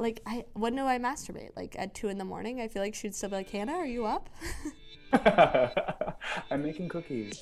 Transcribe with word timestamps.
Like, 0.00 0.22
I 0.24 0.46
when 0.54 0.74
do 0.76 0.86
I 0.86 0.98
masturbate? 0.98 1.50
Like 1.54 1.76
at 1.78 1.94
two 1.94 2.08
in 2.08 2.16
the 2.16 2.24
morning? 2.24 2.58
I 2.58 2.68
feel 2.68 2.80
like 2.80 2.94
she'd 2.94 3.14
still 3.14 3.28
be 3.28 3.36
like, 3.36 3.50
Hannah, 3.50 3.74
are 3.74 3.84
you 3.84 4.06
up? 4.06 4.30
I'm 6.50 6.62
making 6.62 6.88
cookies. 6.88 7.38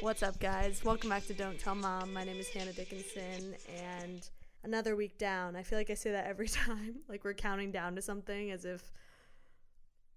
What's 0.00 0.22
up, 0.22 0.40
guys? 0.40 0.82
Welcome 0.82 1.10
back 1.10 1.26
to 1.26 1.34
Don't 1.34 1.58
Tell 1.58 1.74
Mom. 1.74 2.14
My 2.14 2.24
name 2.24 2.40
is 2.40 2.48
Hannah 2.48 2.72
Dickinson, 2.72 3.56
and 3.76 4.26
another 4.62 4.96
week 4.96 5.18
down. 5.18 5.54
I 5.54 5.64
feel 5.64 5.78
like 5.78 5.90
I 5.90 5.94
say 5.94 6.12
that 6.12 6.26
every 6.26 6.48
time. 6.64 7.00
Like 7.10 7.24
we're 7.24 7.34
counting 7.34 7.70
down 7.70 7.94
to 7.96 8.00
something 8.00 8.52
as 8.52 8.64
if, 8.64 8.90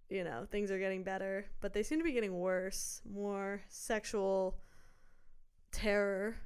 you 0.09 0.23
know, 0.23 0.47
things 0.49 0.71
are 0.71 0.79
getting 0.79 1.03
better, 1.03 1.45
but 1.61 1.73
they 1.73 1.83
seem 1.83 1.99
to 1.99 2.03
be 2.03 2.13
getting 2.13 2.39
worse. 2.39 3.01
More 3.09 3.61
sexual 3.69 4.57
terror. 5.71 6.37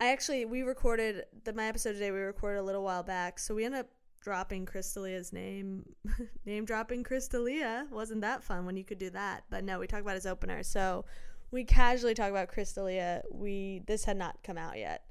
I 0.00 0.08
actually, 0.08 0.44
we 0.44 0.62
recorded 0.62 1.24
the 1.44 1.52
my 1.52 1.66
episode 1.66 1.94
today. 1.94 2.10
We 2.10 2.18
recorded 2.18 2.60
a 2.60 2.62
little 2.62 2.84
while 2.84 3.02
back, 3.02 3.38
so 3.38 3.54
we 3.54 3.64
ended 3.64 3.80
up 3.80 3.88
dropping 4.20 4.66
Chris 4.66 4.92
D'Elia's 4.92 5.32
name, 5.32 5.84
name 6.46 6.64
dropping 6.64 7.02
Chris 7.02 7.28
D'Elia. 7.28 7.86
Wasn't 7.90 8.20
that 8.20 8.44
fun 8.44 8.66
when 8.66 8.76
you 8.76 8.84
could 8.84 8.98
do 8.98 9.10
that? 9.10 9.44
But 9.50 9.64
no, 9.64 9.78
we 9.78 9.86
talked 9.86 10.02
about 10.02 10.14
his 10.14 10.26
opener. 10.26 10.62
So 10.62 11.04
we 11.50 11.64
casually 11.64 12.14
talk 12.14 12.30
about 12.30 12.48
Chris 12.48 12.72
D'Elia. 12.72 13.22
We 13.32 13.82
this 13.86 14.04
had 14.04 14.16
not 14.16 14.42
come 14.42 14.58
out 14.58 14.78
yet, 14.78 15.04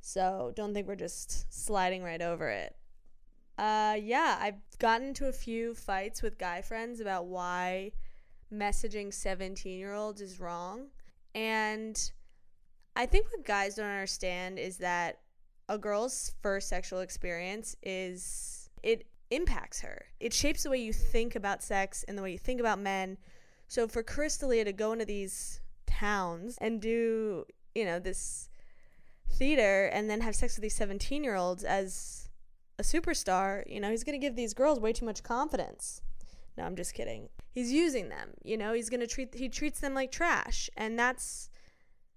so 0.00 0.52
don't 0.54 0.74
think 0.74 0.86
we're 0.86 0.96
just 0.96 1.52
sliding 1.52 2.02
right 2.02 2.22
over 2.22 2.48
it. 2.48 2.76
Uh, 3.60 3.94
yeah, 4.02 4.38
I've 4.40 4.54
gotten 4.78 5.08
into 5.08 5.26
a 5.26 5.32
few 5.32 5.74
fights 5.74 6.22
with 6.22 6.38
guy 6.38 6.62
friends 6.62 6.98
about 6.98 7.26
why 7.26 7.92
messaging 8.50 9.12
17 9.12 9.78
year 9.78 9.92
olds 9.92 10.22
is 10.22 10.40
wrong. 10.40 10.86
And 11.34 12.10
I 12.96 13.04
think 13.04 13.26
what 13.30 13.44
guys 13.44 13.74
don't 13.74 13.84
understand 13.84 14.58
is 14.58 14.78
that 14.78 15.18
a 15.68 15.76
girl's 15.76 16.32
first 16.40 16.70
sexual 16.70 17.00
experience 17.00 17.76
is 17.82 18.70
it 18.82 19.06
impacts 19.30 19.82
her. 19.82 20.06
It 20.20 20.32
shapes 20.32 20.62
the 20.62 20.70
way 20.70 20.78
you 20.78 20.94
think 20.94 21.36
about 21.36 21.62
sex 21.62 22.02
and 22.08 22.16
the 22.16 22.22
way 22.22 22.32
you 22.32 22.38
think 22.38 22.60
about 22.60 22.78
men. 22.78 23.18
So 23.68 23.86
for 23.86 24.02
Chris 24.02 24.38
D'Elia 24.38 24.64
to 24.64 24.72
go 24.72 24.92
into 24.92 25.04
these 25.04 25.60
towns 25.86 26.56
and 26.62 26.80
do, 26.80 27.44
you 27.74 27.84
know, 27.84 27.98
this 27.98 28.48
theater 29.28 29.90
and 29.92 30.08
then 30.08 30.22
have 30.22 30.34
sex 30.34 30.56
with 30.56 30.62
these 30.62 30.76
17 30.76 31.22
year 31.22 31.36
olds 31.36 31.62
as 31.62 32.19
a 32.80 32.82
superstar, 32.82 33.62
you 33.66 33.78
know, 33.78 33.90
he's 33.90 34.04
going 34.04 34.18
to 34.18 34.26
give 34.26 34.36
these 34.36 34.54
girls 34.54 34.80
way 34.80 34.92
too 34.92 35.04
much 35.04 35.22
confidence. 35.22 36.00
No, 36.56 36.64
I'm 36.64 36.76
just 36.76 36.94
kidding. 36.94 37.28
He's 37.52 37.70
using 37.70 38.08
them, 38.08 38.30
you 38.42 38.56
know, 38.56 38.72
he's 38.72 38.88
going 38.88 39.00
to 39.00 39.06
treat, 39.06 39.34
he 39.34 39.48
treats 39.48 39.80
them 39.80 39.92
like 39.94 40.10
trash. 40.10 40.70
And 40.76 40.98
that's 40.98 41.50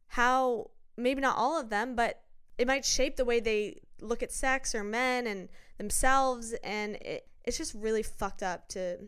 how, 0.08 0.72
maybe 0.96 1.22
not 1.22 1.38
all 1.38 1.60
of 1.60 1.70
them, 1.70 1.96
but 1.96 2.22
it 2.58 2.66
might 2.66 2.86
shape 2.86 3.18
the 3.18 3.26
way 3.26 3.40
they 3.40 3.82
look 4.00 4.24
at 4.24 4.32
sex 4.32 4.74
or 4.74 4.84
men 4.84 5.28
and 5.28 5.50
themselves. 5.78 6.54
And 6.64 6.96
it, 6.96 7.28
it's 7.44 7.58
just 7.58 7.74
really 7.74 8.04
fucked 8.04 8.42
up 8.42 8.70
to 8.70 9.00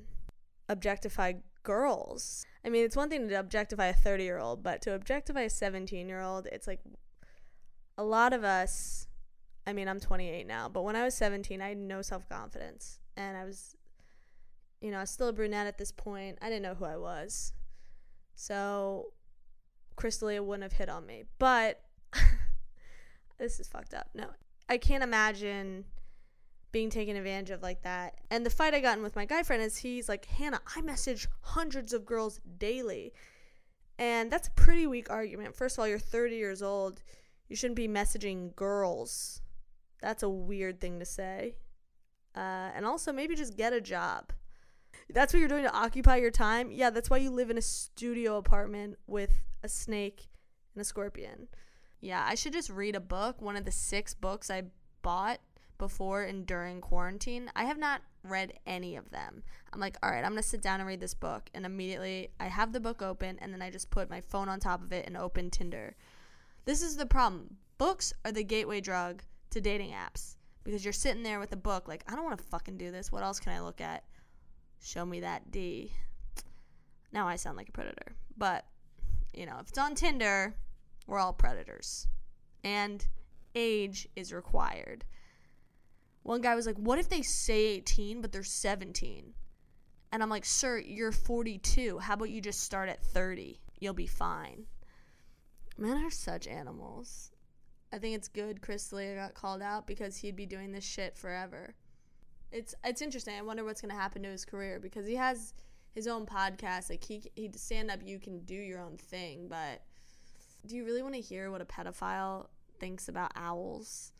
objectify 0.68 1.34
girls. 1.64 2.46
I 2.66 2.70
mean, 2.70 2.84
it's 2.84 2.98
one 2.98 3.10
thing 3.10 3.30
to 3.30 3.36
objectify 3.36 3.86
a 3.86 3.94
30 3.94 4.24
year 4.24 4.40
old, 4.40 4.62
but 4.62 4.82
to 4.82 4.94
objectify 4.94 5.42
a 5.42 5.50
17 5.50 6.10
year 6.10 6.22
old, 6.22 6.48
it's 6.52 6.68
like 6.68 6.82
a 7.98 8.04
lot 8.04 8.34
of 8.34 8.44
us. 8.44 9.05
I 9.68 9.74
mean, 9.74 9.88
I'm 9.88 10.00
28 10.00 10.46
now, 10.46 10.70
but 10.70 10.84
when 10.84 10.96
I 10.96 11.04
was 11.04 11.16
17, 11.16 11.62
I 11.62 11.70
had 11.70 11.78
no 11.78 12.02
self 12.02 12.28
confidence. 12.30 13.00
And 13.18 13.36
I 13.38 13.46
was, 13.46 13.76
you 14.82 14.92
know, 14.92 14.98
I 14.98 15.02
was 15.02 15.10
still 15.10 15.30
a 15.30 15.34
brunette 15.34 15.68
at 15.68 15.78
this 15.78 15.92
point. 15.92 16.38
I 16.42 16.50
didn't 16.50 16.64
know 16.64 16.76
who 16.76 16.86
I 16.86 16.98
was. 16.98 17.54
So, 18.36 19.14
Chris 19.96 20.18
D'Elia 20.18 20.44
wouldn't 20.44 20.64
have 20.64 20.74
hit 20.74 20.90
on 20.90 21.06
me. 21.06 21.24
But 21.40 21.82
this 23.40 23.60
is 23.60 23.68
fucked 23.68 23.94
up. 23.94 24.10
No, 24.14 24.28
I 24.70 24.78
can't 24.78 25.04
imagine 25.04 25.86
being 26.72 26.90
taken 26.90 27.16
advantage 27.16 27.52
of 27.52 27.64
like 27.64 27.84
that. 27.84 28.20
And 28.30 28.46
the 28.46 28.50
fight 28.50 28.74
I 28.74 28.82
got 28.82 28.98
in 28.98 29.04
with 29.04 29.16
my 29.16 29.26
guy 29.26 29.44
friend 29.44 29.64
is 29.64 29.78
he's 29.78 30.10
like, 30.10 30.26
Hannah, 30.26 30.60
I 30.76 30.82
message 30.82 31.28
hundreds 31.42 31.94
of 31.94 32.06
girls 32.06 32.42
daily. 32.58 33.14
And 33.98 34.30
that's 34.30 34.50
a 34.50 34.52
pretty 34.52 34.86
weak 34.86 35.10
argument. 35.10 35.56
First 35.56 35.78
of 35.78 35.80
all, 35.80 35.88
you're 35.88 36.00
30 36.00 36.36
years 36.36 36.62
old. 36.62 37.02
You 37.48 37.56
shouldn't 37.56 37.78
be 37.78 37.88
messaging 37.88 38.54
girls. 38.58 39.42
That's 40.06 40.22
a 40.22 40.30
weird 40.30 40.80
thing 40.80 41.00
to 41.00 41.06
say. 41.06 41.56
Uh, 42.36 42.70
and 42.76 42.86
also, 42.86 43.12
maybe 43.12 43.34
just 43.34 43.58
get 43.58 43.74
a 43.74 43.82
job. 43.82 44.34
That's 45.10 45.34
what 45.34 45.40
you're 45.40 45.50
doing 45.50 45.64
to 45.64 45.74
occupy 45.74 46.18
your 46.18 46.30
time. 46.30 46.70
Yeah, 46.72 46.92
that's 46.92 47.10
why 47.10 47.18
you 47.18 47.32
live 47.32 47.50
in 47.50 47.58
a 47.58 47.62
studio 47.64 48.38
apartment 48.38 49.00
with 49.08 49.32
a 49.64 49.68
snake 49.68 50.28
and 50.76 50.82
a 50.84 50.86
scorpion. 50.86 51.48
Yeah, 52.02 52.24
I 52.24 52.36
should 52.36 52.54
just 52.54 52.70
read 52.70 52.96
a 52.96 53.00
book, 53.00 53.42
one 53.42 53.56
of 53.56 53.66
the 53.66 53.72
six 53.72 54.14
books 54.14 54.52
I 54.52 54.66
bought 55.02 55.40
before 55.80 56.22
and 56.22 56.46
during 56.46 56.82
quarantine. 56.82 57.50
I 57.56 57.64
have 57.64 57.80
not 57.80 58.04
read 58.22 58.54
any 58.68 58.98
of 58.98 59.10
them. 59.10 59.42
I'm 59.74 59.80
like, 59.80 59.98
all 60.04 60.12
right, 60.12 60.24
I'm 60.24 60.34
going 60.34 60.44
to 60.44 60.48
sit 60.48 60.62
down 60.62 60.82
and 60.82 60.88
read 60.88 61.00
this 61.00 61.16
book. 61.16 61.50
And 61.56 61.66
immediately 61.66 62.30
I 62.40 62.46
have 62.46 62.74
the 62.74 62.80
book 62.80 63.02
open 63.02 63.40
and 63.42 63.52
then 63.52 63.64
I 63.64 63.72
just 63.72 63.90
put 63.90 64.12
my 64.12 64.22
phone 64.22 64.50
on 64.50 64.60
top 64.60 64.84
of 64.84 64.94
it 64.94 65.08
and 65.08 65.18
open 65.18 65.50
Tinder. 65.50 65.96
This 66.66 66.84
is 66.84 66.96
the 66.96 67.08
problem. 67.08 67.58
Books 67.80 68.14
are 68.24 68.32
the 68.32 68.44
gateway 68.44 68.82
drug 68.82 69.24
to 69.56 69.62
dating 69.62 69.92
apps 69.92 70.36
because 70.64 70.84
you're 70.84 70.94
sitting 70.94 71.24
there 71.24 71.40
with 71.40 71.52
a 71.54 71.58
book 71.58 71.88
like, 71.88 72.04
I 72.08 72.16
don't 72.16 72.24
want 72.24 72.38
to 72.38 72.44
fucking 72.46 72.78
do 72.78 72.92
this. 72.92 73.12
What 73.12 73.24
else 73.24 73.40
can 73.40 73.54
I 73.54 73.62
look 73.62 73.82
at? 73.82 74.04
Show 74.82 75.06
me 75.06 75.22
that 75.22 75.52
D. 75.52 75.92
Now 77.12 77.28
I 77.28 77.38
sound 77.38 77.58
like 77.58 77.70
a 77.70 77.72
predator. 77.72 78.16
But, 78.38 78.66
you 79.34 79.46
know, 79.46 79.58
if 79.62 79.70
it's 79.70 79.78
on 79.78 79.96
Tinder, 79.96 80.56
we're 81.08 81.20
all 81.20 81.34
predators. 81.34 82.08
And 82.64 83.06
age 83.56 84.08
is 84.16 84.34
required. 84.34 85.06
One 86.24 86.42
guy 86.42 86.56
was 86.56 86.66
like, 86.66 86.78
"What 86.78 87.00
if 87.00 87.08
they 87.08 87.22
say 87.22 87.66
18 87.68 88.22
but 88.22 88.32
they're 88.32 88.44
17?" 88.44 89.36
And 90.12 90.24
I'm 90.24 90.30
like, 90.30 90.46
"Sir, 90.46 90.80
you're 90.80 91.12
42. 91.12 92.00
How 92.00 92.16
about 92.16 92.32
you 92.32 92.42
just 92.42 92.62
start 92.62 92.90
at 92.90 93.04
30? 93.04 93.62
You'll 93.80 93.94
be 93.94 94.08
fine." 94.08 94.66
Men 95.78 96.04
are 96.04 96.10
such 96.10 96.48
animals. 96.48 97.32
I 97.92 97.98
think 97.98 98.16
it's 98.16 98.28
good 98.28 98.62
Chris 98.62 98.90
D'Elia 98.90 99.16
got 99.16 99.34
called 99.34 99.62
out 99.62 99.88
because 99.88 100.18
he'd 100.18 100.36
be 100.36 100.46
doing 100.46 100.72
this 100.72 100.84
shit 100.84 101.18
forever. 101.18 101.76
It's 102.52 102.76
it's 102.84 103.02
interesting. 103.02 103.36
I 103.38 103.42
wonder 103.42 103.64
what's 103.64 103.82
gonna 103.82 103.94
happen 103.94 104.24
to 104.24 104.30
his 104.30 104.46
career 104.46 104.80
because 104.80 105.08
he 105.08 105.16
has 105.16 105.54
his 105.94 106.08
own 106.08 106.26
podcast. 106.26 106.90
Like 106.90 107.04
he 107.04 107.24
he 107.36 107.50
stand 107.56 107.90
up, 107.90 108.00
you 108.04 108.20
can 108.20 108.40
do 108.42 108.56
your 108.56 108.80
own 108.80 108.98
thing, 108.98 109.48
but 109.48 109.82
do 110.66 110.76
you 110.76 110.86
really 110.86 111.02
want 111.02 111.16
to 111.16 111.22
hear 111.22 111.52
what 111.52 111.62
a 111.62 111.66
pedophile 111.66 112.48
thinks 112.80 113.08
about 113.08 113.32
owls? 113.36 114.12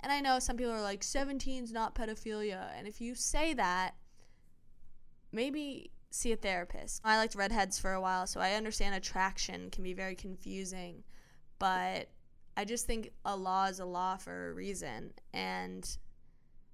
And 0.00 0.12
I 0.12 0.20
know 0.20 0.38
some 0.38 0.56
people 0.56 0.72
are 0.72 0.82
like 0.82 1.00
17's 1.00 1.72
not 1.72 1.94
pedophilia, 1.94 2.68
and 2.76 2.86
if 2.86 3.00
you 3.00 3.14
say 3.14 3.54
that, 3.54 3.94
maybe 5.32 5.90
see 6.10 6.30
a 6.32 6.36
therapist. 6.36 7.00
I 7.04 7.16
liked 7.16 7.34
redheads 7.34 7.78
for 7.78 7.92
a 7.92 8.00
while, 8.00 8.26
so 8.26 8.38
I 8.38 8.52
understand 8.52 8.94
attraction 8.94 9.70
can 9.70 9.82
be 9.82 9.94
very 9.94 10.14
confusing, 10.14 11.02
but 11.58 12.08
I 12.56 12.64
just 12.64 12.86
think 12.86 13.10
a 13.24 13.36
law 13.36 13.66
is 13.66 13.80
a 13.80 13.84
law 13.84 14.16
for 14.16 14.50
a 14.50 14.54
reason, 14.54 15.12
and 15.32 15.84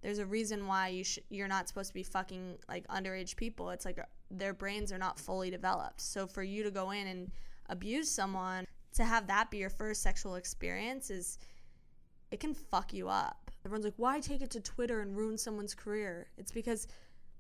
there's 0.03 0.19
a 0.19 0.27
reason 0.27 0.67
why 0.67 0.89
you 0.89 1.05
sh- 1.05 1.19
you're 1.29 1.49
not 1.49 1.69
supposed 1.69 1.89
to 1.89 1.95
be 1.95 2.03
fucking 2.03 2.59
like 2.69 2.87
underage 2.89 3.37
people. 3.37 3.71
It's 3.71 3.85
like 3.85 3.99
their 4.31 4.55
brains 4.55 4.93
are 4.93 4.99
not 4.99 5.19
fully 5.19 5.51
developed. 5.51 6.01
So 6.01 6.27
for 6.27 6.43
you 6.43 6.63
to 6.63 6.71
go 6.71 6.91
in 6.91 7.07
and 7.07 7.31
abuse 7.69 8.11
someone, 8.11 8.67
to 8.95 9.05
have 9.05 9.27
that 9.29 9.51
be 9.51 9.59
your 9.59 9.71
first 9.71 10.03
sexual 10.03 10.35
experience 10.35 11.11
is 11.11 11.39
it 12.31 12.41
can 12.41 12.55
fuck 12.55 12.93
you 12.93 13.09
up. 13.09 13.51
Everyone's 13.65 13.85
like, 13.85 13.95
"Why 13.97 14.21
take 14.21 14.43
it 14.43 14.51
to 14.51 14.61
Twitter 14.61 15.01
and 15.01 15.17
ruin 15.17 15.37
someone's 15.37 15.75
career?" 15.75 16.31
It's 16.39 16.53
because 16.53 16.89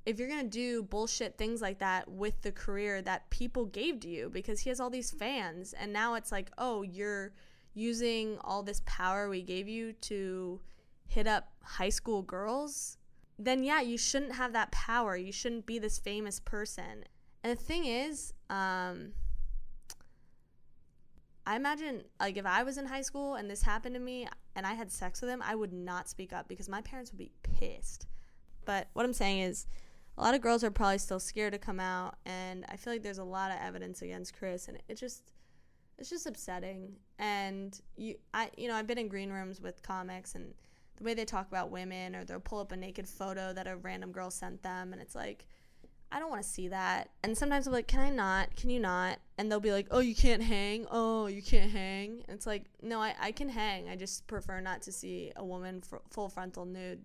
if 0.07 0.19
you're 0.19 0.29
going 0.29 0.43
to 0.43 0.49
do 0.49 0.83
bullshit 0.83 1.37
things 1.37 1.61
like 1.61 1.79
that 1.79 2.11
with 2.11 2.41
the 2.43 2.53
career 2.53 3.03
that 3.03 3.29
people 3.31 3.67
gave 3.67 4.01
to 4.01 4.09
you 4.09 4.31
because 4.31 4.61
he 4.61 4.71
has 4.71 4.81
all 4.81 4.91
these 4.91 5.11
fans 5.11 5.73
and 5.75 5.93
now 5.93 6.15
it's 6.15 6.33
like, 6.33 6.51
"Oh, 6.59 6.83
you're 6.83 7.33
using 7.75 8.39
all 8.43 8.63
this 8.63 8.83
power 8.85 9.29
we 9.29 9.43
gave 9.43 9.69
you 9.69 9.93
to 9.93 10.61
hit 11.07 11.27
up 11.27 11.53
high 11.63 11.89
school 11.89 12.23
girls, 12.23 12.97
then 13.39 13.63
yeah, 13.63 13.81
you 13.81 13.97
shouldn't 13.97 14.35
have 14.35 14.53
that 14.53 14.71
power. 14.71 15.17
You 15.17 15.33
shouldn't 15.33 15.67
be 15.67 15.79
this 15.79 15.99
famous 15.99 16.41
person. 16.41 17.05
And 17.43 17.57
the 17.57 17.63
thing 17.63 17.87
is, 17.87 18.33
um, 18.51 19.13
I 21.47 21.57
imagine 21.57 22.05
like 22.21 22.37
if 22.37 22.47
I 22.47 22.63
was 22.63 22.79
in 22.79 22.87
high 22.87 23.03
school 23.03 23.35
and 23.35 23.51
this 23.51 23.63
happened 23.63 23.95
to 23.95 24.01
me 24.01 24.29
and 24.55 24.67
I 24.67 24.75
had 24.75 24.91
sex 24.93 25.21
with 25.21 25.31
him, 25.31 25.43
I 25.43 25.55
would 25.55 25.73
not 25.73 26.09
speak 26.09 26.33
up 26.33 26.49
because 26.49 26.69
my 26.69 26.83
parents 26.83 27.13
would 27.13 27.19
be 27.19 27.33
pissed. 27.43 28.07
But 28.65 28.89
what 28.93 29.05
I'm 29.05 29.13
saying 29.13 29.41
is, 29.41 29.67
a 30.19 30.23
lot 30.23 30.35
of 30.35 30.43
girls 30.43 30.63
are 30.63 30.71
probably 30.71 30.99
still 30.99 31.19
scared 31.19 31.55
to 31.55 31.59
come 31.59 31.81
out, 31.81 32.17
and 32.27 32.67
I 32.69 32.77
feel 32.77 32.93
like 32.93 33.03
there's 33.03 33.19
a 33.19 33.25
lot 33.25 33.51
of 33.51 33.57
evidence 33.63 34.03
against 34.03 34.37
Chris, 34.37 34.69
and 34.69 34.79
it 34.89 34.97
just 34.97 35.33
it's 35.99 36.11
just 36.11 36.27
upsetting. 36.27 36.93
And 37.21 37.79
you, 37.97 38.17
I, 38.35 38.51
you 38.57 38.67
know, 38.67 38.75
I've 38.75 38.87
been 38.87 38.99
in 38.99 39.07
green 39.07 39.31
rooms 39.31 39.61
with 39.61 39.83
comics, 39.83 40.35
and 40.35 40.53
the 40.97 41.05
way 41.05 41.15
they 41.15 41.25
talk 41.25 41.47
about 41.47 41.71
women, 41.71 42.17
or 42.17 42.25
they'll 42.25 42.41
pull 42.41 42.59
up 42.59 42.73
a 42.73 42.77
naked 42.77 43.07
photo 43.07 43.53
that 43.53 43.69
a 43.69 43.77
random 43.77 44.11
girl 44.11 44.31
sent 44.31 44.63
them, 44.63 44.93
and 44.93 45.01
it's 45.01 45.15
like, 45.15 45.47
I 46.11 46.19
don't 46.19 46.31
want 46.31 46.43
to 46.43 46.49
see 46.49 46.69
that. 46.69 47.11
And 47.23 47.39
sometimes 47.39 47.69
I'm 47.69 47.73
like, 47.73 47.87
can 47.87 48.01
I 48.01 48.11
not? 48.11 48.57
Can 48.57 48.71
you 48.71 48.81
not? 48.81 49.19
And 49.39 49.53
they'll 49.53 49.61
be 49.61 49.71
like, 49.71 49.87
oh, 49.93 50.01
you 50.01 50.15
can't 50.15 50.43
hang. 50.43 50.87
Oh, 50.91 51.27
you 51.27 51.41
can't 51.41 51.71
hang. 51.71 52.25
And 52.27 52.37
it's 52.37 52.47
like, 52.47 52.65
no, 52.83 53.01
I, 53.01 53.15
I 53.21 53.31
can 53.31 53.49
hang. 53.49 53.89
I 53.89 53.95
just 53.95 54.27
prefer 54.27 54.61
not 54.61 54.83
to 54.83 54.93
see 54.93 55.31
a 55.37 55.45
woman 55.45 55.83
fr- 55.83 55.97
full 56.11 56.29
frontal 56.29 56.65
nude 56.65 57.05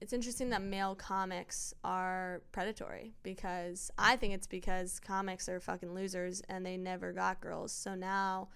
it's 0.00 0.12
interesting 0.12 0.50
that 0.50 0.62
male 0.62 0.94
comics 0.94 1.72
are 1.82 2.42
predatory 2.52 3.12
because 3.22 3.90
I 3.98 4.16
think 4.16 4.34
it's 4.34 4.46
because 4.46 5.00
comics 5.00 5.48
are 5.48 5.58
fucking 5.58 5.94
losers 5.94 6.42
and 6.48 6.64
they 6.64 6.76
never 6.76 7.12
got 7.12 7.40
girls. 7.40 7.72
So 7.72 7.94
now 7.94 8.48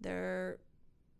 they're 0.00 0.58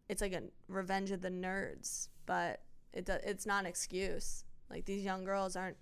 it's 0.09 0.21
like 0.23 0.33
a 0.33 0.43
revenge 0.69 1.11
of 1.11 1.23
the 1.23 1.31
nerds, 1.31 2.09
but 2.27 2.61
it 2.93 3.09
it's 3.09 3.47
not 3.47 3.61
an 3.61 3.67
excuse. 3.67 4.45
Like 4.71 4.85
these 4.85 5.05
young 5.05 5.25
girls 5.25 5.57
aren't 5.57 5.77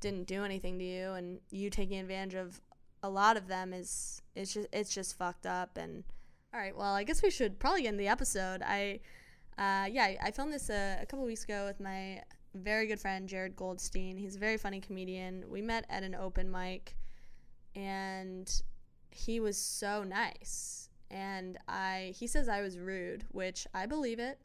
didn't 0.00 0.26
do 0.26 0.44
anything 0.44 0.78
to 0.78 0.84
you 0.84 1.12
and 1.12 1.40
you 1.50 1.70
taking 1.70 1.98
advantage 1.98 2.34
of 2.34 2.60
a 3.02 3.08
lot 3.08 3.36
of 3.36 3.48
them 3.48 3.72
is 3.72 4.20
it's 4.34 4.54
just 4.54 4.68
it's 4.72 4.92
just 4.92 5.16
fucked 5.16 5.46
up 5.46 5.76
and 5.76 6.04
all 6.52 6.60
right, 6.60 6.76
well, 6.76 6.94
I 6.94 7.02
guess 7.02 7.20
we 7.20 7.30
should 7.30 7.58
probably 7.58 7.82
get 7.82 7.88
in 7.88 7.96
the 7.96 8.06
episode. 8.06 8.62
I 8.62 9.00
uh, 9.58 9.86
yeah, 9.90 10.14
I 10.22 10.30
filmed 10.30 10.52
this 10.52 10.70
a, 10.70 10.98
a 11.00 11.06
couple 11.06 11.24
weeks 11.24 11.44
ago 11.44 11.64
with 11.66 11.80
my 11.80 12.22
very 12.54 12.86
good 12.86 13.00
friend 13.00 13.28
Jared 13.28 13.56
Goldstein. 13.56 14.16
He's 14.16 14.36
a 14.36 14.38
very 14.38 14.56
funny 14.56 14.80
comedian. 14.80 15.44
We 15.48 15.62
met 15.62 15.84
at 15.88 16.02
an 16.02 16.14
open 16.14 16.50
mic 16.50 16.96
and 17.74 18.50
he 19.10 19.40
was 19.40 19.56
so 19.56 20.02
nice. 20.02 20.88
And 21.14 21.58
I 21.68 22.12
he 22.16 22.26
says 22.26 22.48
I 22.48 22.60
was 22.60 22.76
rude, 22.76 23.24
which 23.30 23.68
I 23.72 23.86
believe 23.86 24.18
it, 24.18 24.40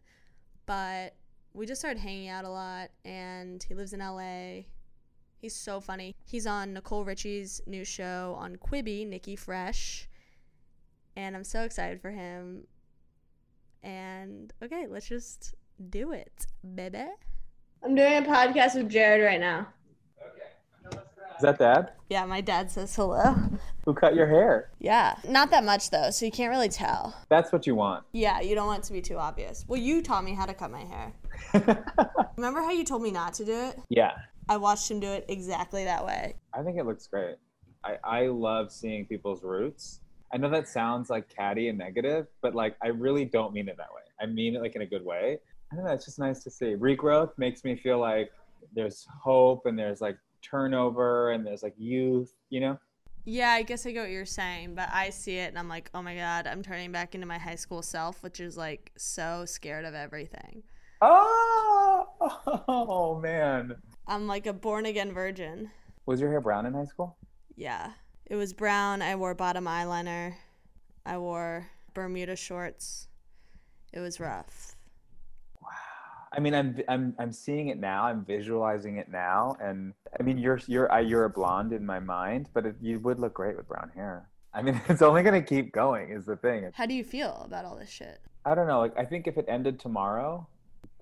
but 0.68 1.16
we 1.54 1.66
just 1.66 1.82
started 1.82 2.00
hanging 2.00 2.30
out 2.30 2.46
a 2.46 2.50
lot 2.50 2.92
and 3.04 3.62
he 3.64 3.74
lives 3.74 3.92
in 3.92 4.00
LA. 4.02 4.66
He's 5.42 5.56
so 5.56 5.82
funny. 5.82 6.16
He's 6.26 6.46
on 6.46 6.74
Nicole 6.74 7.04
Richie's 7.04 7.60
new 7.66 7.84
show 7.84 8.36
on 8.38 8.58
Quibi, 8.58 9.08
Nikki 9.08 9.36
Fresh. 9.36 10.08
And 11.16 11.36
I'm 11.36 11.44
so 11.44 11.64
excited 11.64 12.02
for 12.02 12.12
him. 12.12 12.68
And 13.82 14.54
okay, 14.62 14.86
let's 14.88 15.08
just 15.08 15.56
do 15.90 16.12
it, 16.12 16.46
baby. 16.76 17.06
I'm 17.84 17.96
doing 17.96 18.18
a 18.18 18.22
podcast 18.22 18.76
with 18.76 18.90
Jared 18.90 19.24
right 19.26 19.40
now. 19.40 19.70
Is 21.40 21.44
that 21.44 21.58
dad? 21.58 21.92
Yeah, 22.10 22.26
my 22.26 22.42
dad 22.42 22.70
says 22.70 22.94
hello. 22.94 23.34
Who 23.86 23.94
cut 23.94 24.14
your 24.14 24.28
hair? 24.28 24.72
Yeah, 24.80 25.16
not 25.26 25.52
that 25.52 25.64
much 25.64 25.90
though, 25.90 26.10
so 26.10 26.26
you 26.26 26.34
can't 26.34 26.50
really 26.50 26.68
tell. 26.68 27.16
That's 27.30 27.54
what 27.54 27.66
you 27.66 27.76
want. 27.76 28.04
Yeah, 28.12 28.42
you 28.42 28.56
don't 28.56 28.68
want 28.68 28.84
it 28.84 28.88
to 28.88 28.92
be 28.94 29.02
too 29.02 29.16
obvious. 29.16 29.64
Well, 29.66 29.80
you 29.80 30.02
taught 30.02 30.26
me 30.26 30.34
how 30.34 30.46
to 30.46 30.54
cut 30.54 30.70
my 30.70 30.84
hair. 30.84 31.14
Remember 32.36 32.60
how 32.60 32.72
you 32.72 32.84
told 32.84 33.04
me 33.04 33.12
not 33.12 33.36
to 33.36 33.46
do 33.46 33.54
it? 33.54 33.80
Yeah. 33.88 34.12
I 34.50 34.58
watched 34.58 34.92
him 34.92 35.00
do 35.00 35.08
it 35.08 35.24
exactly 35.30 35.86
that 35.86 36.06
way. 36.06 36.36
I 36.54 36.62
think 36.62 36.78
it 36.78 36.86
looks 36.86 37.08
great. 37.08 37.38
I, 37.86 37.96
I 38.04 38.28
love 38.28 38.74
seeing 38.74 39.06
people's 39.06 39.42
roots. 39.42 40.02
I 40.34 40.38
know 40.38 40.50
that 40.50 40.68
sounds 40.68 41.10
like 41.10 41.30
catty 41.30 41.70
and 41.70 41.78
negative, 41.78 42.28
but 42.42 42.54
like 42.54 42.76
I 42.84 42.88
really 42.88 43.24
don't 43.24 43.54
mean 43.54 43.70
it 43.70 43.78
that 43.78 43.94
way. 43.96 44.02
I 44.20 44.26
mean 44.26 44.58
it 44.58 44.62
like 44.62 44.76
in 44.76 44.82
a 44.82 44.86
good 44.86 45.06
way. 45.06 45.40
I 45.72 45.76
don't 45.78 45.86
know. 45.86 45.94
It's 45.94 46.04
just 46.04 46.20
nice 46.20 46.44
to 46.44 46.52
see. 46.52 46.76
Regrowth 46.76 47.32
makes 47.38 47.64
me 47.64 47.78
feel 47.78 47.98
like 47.98 48.30
there's 48.76 49.08
hope 49.24 49.68
and 49.68 49.80
there's 49.80 50.02
like 50.02 50.18
turnover 50.42 51.32
and 51.32 51.46
there's 51.46 51.64
like 51.64 51.76
youth, 51.78 52.34
you 52.50 52.60
know? 52.60 52.80
Yeah, 53.26 53.52
I 53.52 53.64
guess 53.64 53.86
I 53.86 53.92
get 53.92 54.02
what 54.02 54.10
you're 54.10 54.26
saying, 54.26 54.76
but 54.76 54.90
I 54.92 55.10
see 55.10 55.38
it 55.38 55.50
and 55.50 55.60
I'm 55.60 55.70
like, 55.70 55.90
oh 55.94 56.02
my 56.02 56.16
God, 56.16 56.48
I'm 56.48 56.64
turning 56.64 56.92
back 56.92 57.16
into 57.16 57.28
my 57.28 57.38
high 57.38 57.56
school 57.56 57.82
self, 57.82 58.24
which 58.24 58.40
is 58.40 58.58
like 58.58 58.92
so 58.98 59.46
scared 59.46 59.86
of 59.86 59.94
everything. 59.94 60.64
Oh, 61.02 62.08
oh 62.68 63.20
man. 63.20 63.76
I'm 64.08 64.28
like 64.28 64.48
a 64.48 64.54
born 64.54 64.86
again 64.86 65.14
virgin. 65.14 65.70
Was 66.06 66.20
your 66.20 66.30
hair 66.30 66.42
brown 66.42 66.66
in 66.66 66.74
high 66.74 66.86
school? 66.86 67.18
Yeah. 67.56 67.92
It 68.26 68.36
was 68.36 68.54
brown. 68.54 69.02
I 69.02 69.16
wore 69.16 69.36
bottom 69.36 69.66
eyeliner. 69.66 70.34
I 71.06 71.18
wore 71.18 71.68
Bermuda 71.94 72.36
shorts. 72.36 73.08
It 73.92 74.00
was 74.00 74.20
rough. 74.20 74.76
I 76.32 76.40
mean, 76.40 76.54
I'm 76.54 76.78
I'm 76.88 77.16
I'm 77.18 77.32
seeing 77.32 77.70
it 77.70 77.80
now. 77.80 78.04
I'm 78.04 78.24
visualizing 78.24 78.98
it 78.98 79.10
now, 79.10 79.56
and 79.62 79.94
I 80.20 80.24
mean, 80.24 80.38
you're 80.38 80.60
you're 80.68 81.00
you're 81.02 81.26
a 81.26 81.30
blonde 81.30 81.74
in 81.74 81.86
my 81.86 82.00
mind, 82.00 82.50
but 82.54 82.66
it, 82.66 82.76
you 82.82 83.00
would 83.00 83.20
look 83.20 83.34
great 83.34 83.58
with 83.58 83.68
brown 83.68 83.92
hair. 83.96 84.30
I 84.54 84.62
mean, 84.62 84.80
it's 84.90 85.02
only 85.02 85.24
gonna 85.24 85.42
keep 85.42 85.72
going. 85.72 86.12
Is 86.12 86.26
the 86.26 86.36
thing. 86.36 86.70
How 86.74 86.86
do 86.86 86.94
you 86.94 87.04
feel 87.04 87.44
about 87.46 87.66
all 87.66 87.76
this 87.76 87.90
shit? 87.90 88.20
I 88.46 88.56
don't 88.56 88.68
know. 88.68 88.80
Like, 88.80 88.98
I 88.98 89.06
think 89.06 89.28
if 89.28 89.38
it 89.38 89.46
ended 89.48 89.80
tomorrow, 89.80 90.48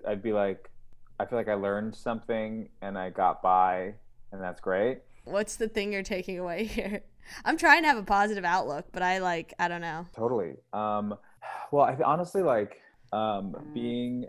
I'd 0.06 0.22
be 0.22 0.32
like, 0.32 0.70
I 1.20 1.26
feel 1.26 1.38
like 1.38 1.48
I 1.48 1.54
learned 1.54 1.94
something 1.94 2.68
and 2.80 2.98
I 2.98 3.10
got 3.10 3.42
by, 3.42 3.94
and 4.32 4.42
that's 4.42 4.60
great. 4.60 5.00
What's 5.24 5.56
the 5.56 5.68
thing 5.68 5.92
you're 5.92 6.02
taking 6.02 6.38
away 6.38 6.64
here? 6.64 7.02
I'm 7.44 7.58
trying 7.58 7.82
to 7.82 7.88
have 7.88 7.98
a 7.98 8.02
positive 8.02 8.44
outlook, 8.44 8.86
but 8.92 9.02
I 9.02 9.18
like 9.18 9.52
I 9.58 9.68
don't 9.68 9.82
know. 9.82 10.06
Totally. 10.16 10.54
Um, 10.72 11.14
well, 11.70 11.84
I 11.84 11.96
honestly 12.02 12.42
like 12.42 12.80
um, 13.12 13.54
being 13.74 14.26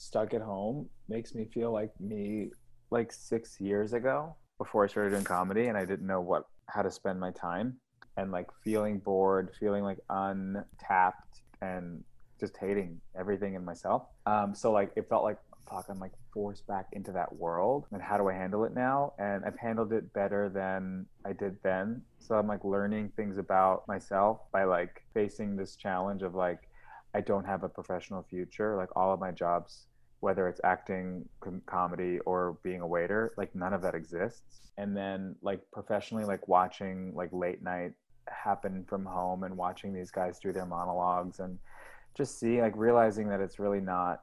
stuck 0.00 0.32
at 0.32 0.40
home 0.40 0.88
makes 1.08 1.34
me 1.34 1.44
feel 1.52 1.70
like 1.72 1.92
me 2.00 2.50
like 2.90 3.12
six 3.12 3.60
years 3.60 3.92
ago 3.92 4.34
before 4.56 4.82
I 4.82 4.88
started 4.88 5.10
doing 5.10 5.24
comedy 5.24 5.66
and 5.66 5.76
I 5.76 5.84
didn't 5.84 6.06
know 6.06 6.22
what 6.22 6.44
how 6.68 6.80
to 6.80 6.90
spend 6.90 7.20
my 7.20 7.30
time 7.32 7.76
and 8.16 8.32
like 8.32 8.46
feeling 8.64 8.98
bored, 8.98 9.50
feeling 9.60 9.84
like 9.84 9.98
untapped 10.08 11.42
and 11.60 12.02
just 12.38 12.56
hating 12.56 12.98
everything 13.18 13.54
in 13.54 13.64
myself. 13.64 14.04
Um, 14.24 14.54
so 14.54 14.72
like 14.72 14.90
it 14.96 15.06
felt 15.08 15.22
like 15.22 15.36
fuck, 15.68 15.84
I'm 15.90 16.00
like 16.00 16.12
forced 16.32 16.66
back 16.66 16.86
into 16.92 17.12
that 17.12 17.30
world 17.36 17.86
and 17.92 18.00
how 18.00 18.16
do 18.16 18.28
I 18.28 18.32
handle 18.32 18.64
it 18.64 18.74
now? 18.74 19.12
And 19.18 19.44
I've 19.44 19.58
handled 19.58 19.92
it 19.92 20.12
better 20.14 20.48
than 20.48 21.04
I 21.26 21.34
did 21.34 21.58
then. 21.62 22.00
So 22.18 22.36
I'm 22.36 22.46
like 22.46 22.64
learning 22.64 23.12
things 23.16 23.36
about 23.36 23.86
myself 23.86 24.40
by 24.50 24.64
like 24.64 25.02
facing 25.12 25.56
this 25.56 25.76
challenge 25.76 26.22
of 26.22 26.34
like 26.34 26.60
I 27.14 27.20
don't 27.20 27.44
have 27.44 27.64
a 27.64 27.68
professional 27.68 28.24
future. 28.30 28.76
Like 28.76 28.96
all 28.96 29.12
of 29.12 29.20
my 29.20 29.30
jobs 29.30 29.86
whether 30.20 30.48
it's 30.48 30.60
acting, 30.64 31.28
com- 31.40 31.62
comedy, 31.66 32.18
or 32.20 32.56
being 32.62 32.80
a 32.80 32.86
waiter. 32.86 33.32
Like 33.36 33.54
none 33.54 33.72
of 33.72 33.82
that 33.82 33.94
exists. 33.94 34.70
And 34.78 34.96
then 34.96 35.34
like 35.42 35.60
professionally, 35.72 36.24
like 36.24 36.46
watching 36.48 37.12
like 37.14 37.30
late 37.32 37.62
night 37.62 37.92
happen 38.28 38.84
from 38.88 39.04
home 39.04 39.42
and 39.42 39.56
watching 39.56 39.92
these 39.92 40.10
guys 40.10 40.38
do 40.38 40.52
their 40.52 40.66
monologues 40.66 41.40
and 41.40 41.58
just 42.16 42.38
see 42.38 42.60
like 42.60 42.74
realizing 42.76 43.28
that 43.28 43.40
it's 43.40 43.58
really 43.58 43.80
not 43.80 44.22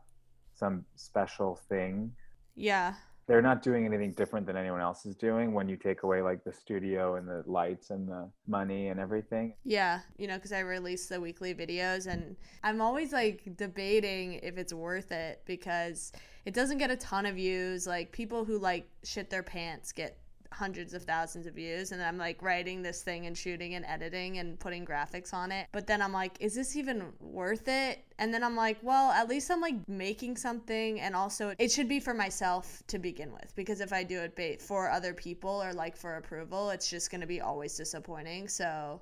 some 0.55 0.85
special 0.95 1.59
thing 1.69 2.11
Yeah. 2.55 2.93
They're 3.27 3.41
not 3.41 3.61
doing 3.61 3.85
anything 3.85 4.13
different 4.13 4.45
than 4.45 4.57
anyone 4.57 4.81
else 4.81 5.05
is 5.05 5.15
doing 5.15 5.53
when 5.53 5.67
you 5.67 5.75
take 5.75 6.03
away 6.03 6.21
like 6.21 6.43
the 6.43 6.53
studio 6.53 7.15
and 7.15 7.27
the 7.27 7.43
lights 7.45 7.89
and 7.89 8.07
the 8.07 8.29
money 8.47 8.87
and 8.87 8.99
everything 8.99 9.53
Yeah, 9.63 9.99
you 10.17 10.27
know, 10.27 10.35
because 10.35 10.51
I 10.51 10.59
release 10.59 11.07
the 11.07 11.19
weekly 11.19 11.53
videos 11.53 12.07
and 12.07 12.35
I'm 12.63 12.81
always 12.81 13.13
like 13.13 13.55
debating 13.55 14.33
if 14.43 14.57
it's 14.57 14.73
worth 14.73 15.11
it 15.11 15.41
because 15.45 16.11
it 16.45 16.53
doesn't 16.53 16.77
get 16.77 16.91
a 16.91 16.95
ton 16.95 17.25
of 17.25 17.35
views. 17.35 17.85
Like 17.85 18.11
people 18.11 18.45
who 18.45 18.57
like 18.57 18.89
shit 19.03 19.29
their 19.29 19.43
pants 19.43 19.91
get 19.91 20.17
hundreds 20.51 20.93
of 20.93 21.03
thousands 21.03 21.47
of 21.47 21.55
views 21.55 21.91
and 21.91 22.01
I'm 22.01 22.17
like 22.17 22.41
writing 22.41 22.81
this 22.81 23.01
thing 23.01 23.25
and 23.25 23.37
shooting 23.37 23.75
and 23.75 23.85
editing 23.85 24.37
and 24.37 24.59
putting 24.59 24.85
graphics 24.85 25.33
on 25.33 25.51
it. 25.51 25.67
But 25.71 25.87
then 25.87 26.01
I'm 26.01 26.13
like, 26.13 26.37
is 26.39 26.55
this 26.55 26.75
even 26.75 27.13
worth 27.19 27.67
it? 27.67 28.03
And 28.19 28.33
then 28.33 28.43
I'm 28.43 28.55
like, 28.55 28.77
well, 28.81 29.11
at 29.11 29.29
least 29.29 29.51
I'm 29.51 29.61
like 29.61 29.75
making 29.87 30.37
something 30.37 30.99
and 30.99 31.15
also 31.15 31.53
it 31.59 31.71
should 31.71 31.89
be 31.89 31.99
for 31.99 32.13
myself 32.13 32.81
to 32.87 32.99
begin 32.99 33.31
with 33.31 33.53
because 33.55 33.81
if 33.81 33.93
I 33.93 34.03
do 34.03 34.21
it 34.21 34.61
for 34.61 34.89
other 34.89 35.13
people 35.13 35.63
or 35.63 35.73
like 35.73 35.95
for 35.95 36.15
approval, 36.15 36.69
it's 36.69 36.89
just 36.89 37.11
going 37.11 37.21
to 37.21 37.27
be 37.27 37.41
always 37.41 37.75
disappointing. 37.75 38.47
So 38.47 39.01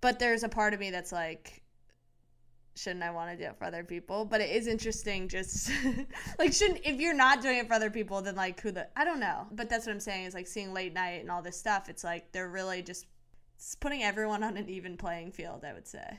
but 0.00 0.18
there's 0.18 0.42
a 0.42 0.48
part 0.48 0.74
of 0.74 0.80
me 0.80 0.90
that's 0.90 1.12
like 1.12 1.62
shouldn't 2.78 3.02
i 3.02 3.10
want 3.10 3.30
to 3.30 3.36
do 3.36 3.50
it 3.50 3.56
for 3.58 3.64
other 3.64 3.84
people? 3.84 4.24
But 4.24 4.40
it 4.40 4.50
is 4.50 4.66
interesting 4.66 5.28
just 5.28 5.70
like 6.38 6.52
shouldn't 6.52 6.80
if 6.84 7.00
you're 7.00 7.14
not 7.14 7.42
doing 7.42 7.58
it 7.58 7.66
for 7.66 7.74
other 7.74 7.90
people 7.90 8.22
then 8.22 8.36
like 8.36 8.60
who 8.60 8.70
the 8.70 8.88
i 8.96 9.04
don't 9.04 9.20
know. 9.20 9.46
But 9.52 9.68
that's 9.68 9.86
what 9.86 9.92
i'm 9.92 10.00
saying 10.00 10.26
is 10.26 10.34
like 10.34 10.46
seeing 10.46 10.72
late 10.72 10.94
night 10.94 11.20
and 11.20 11.30
all 11.30 11.42
this 11.42 11.58
stuff 11.58 11.88
it's 11.88 12.04
like 12.04 12.30
they're 12.32 12.50
really 12.50 12.82
just 12.82 13.06
it's 13.56 13.74
putting 13.74 14.02
everyone 14.02 14.42
on 14.42 14.56
an 14.56 14.68
even 14.68 14.96
playing 14.96 15.32
field 15.32 15.64
i 15.64 15.72
would 15.72 15.88
say. 15.88 16.18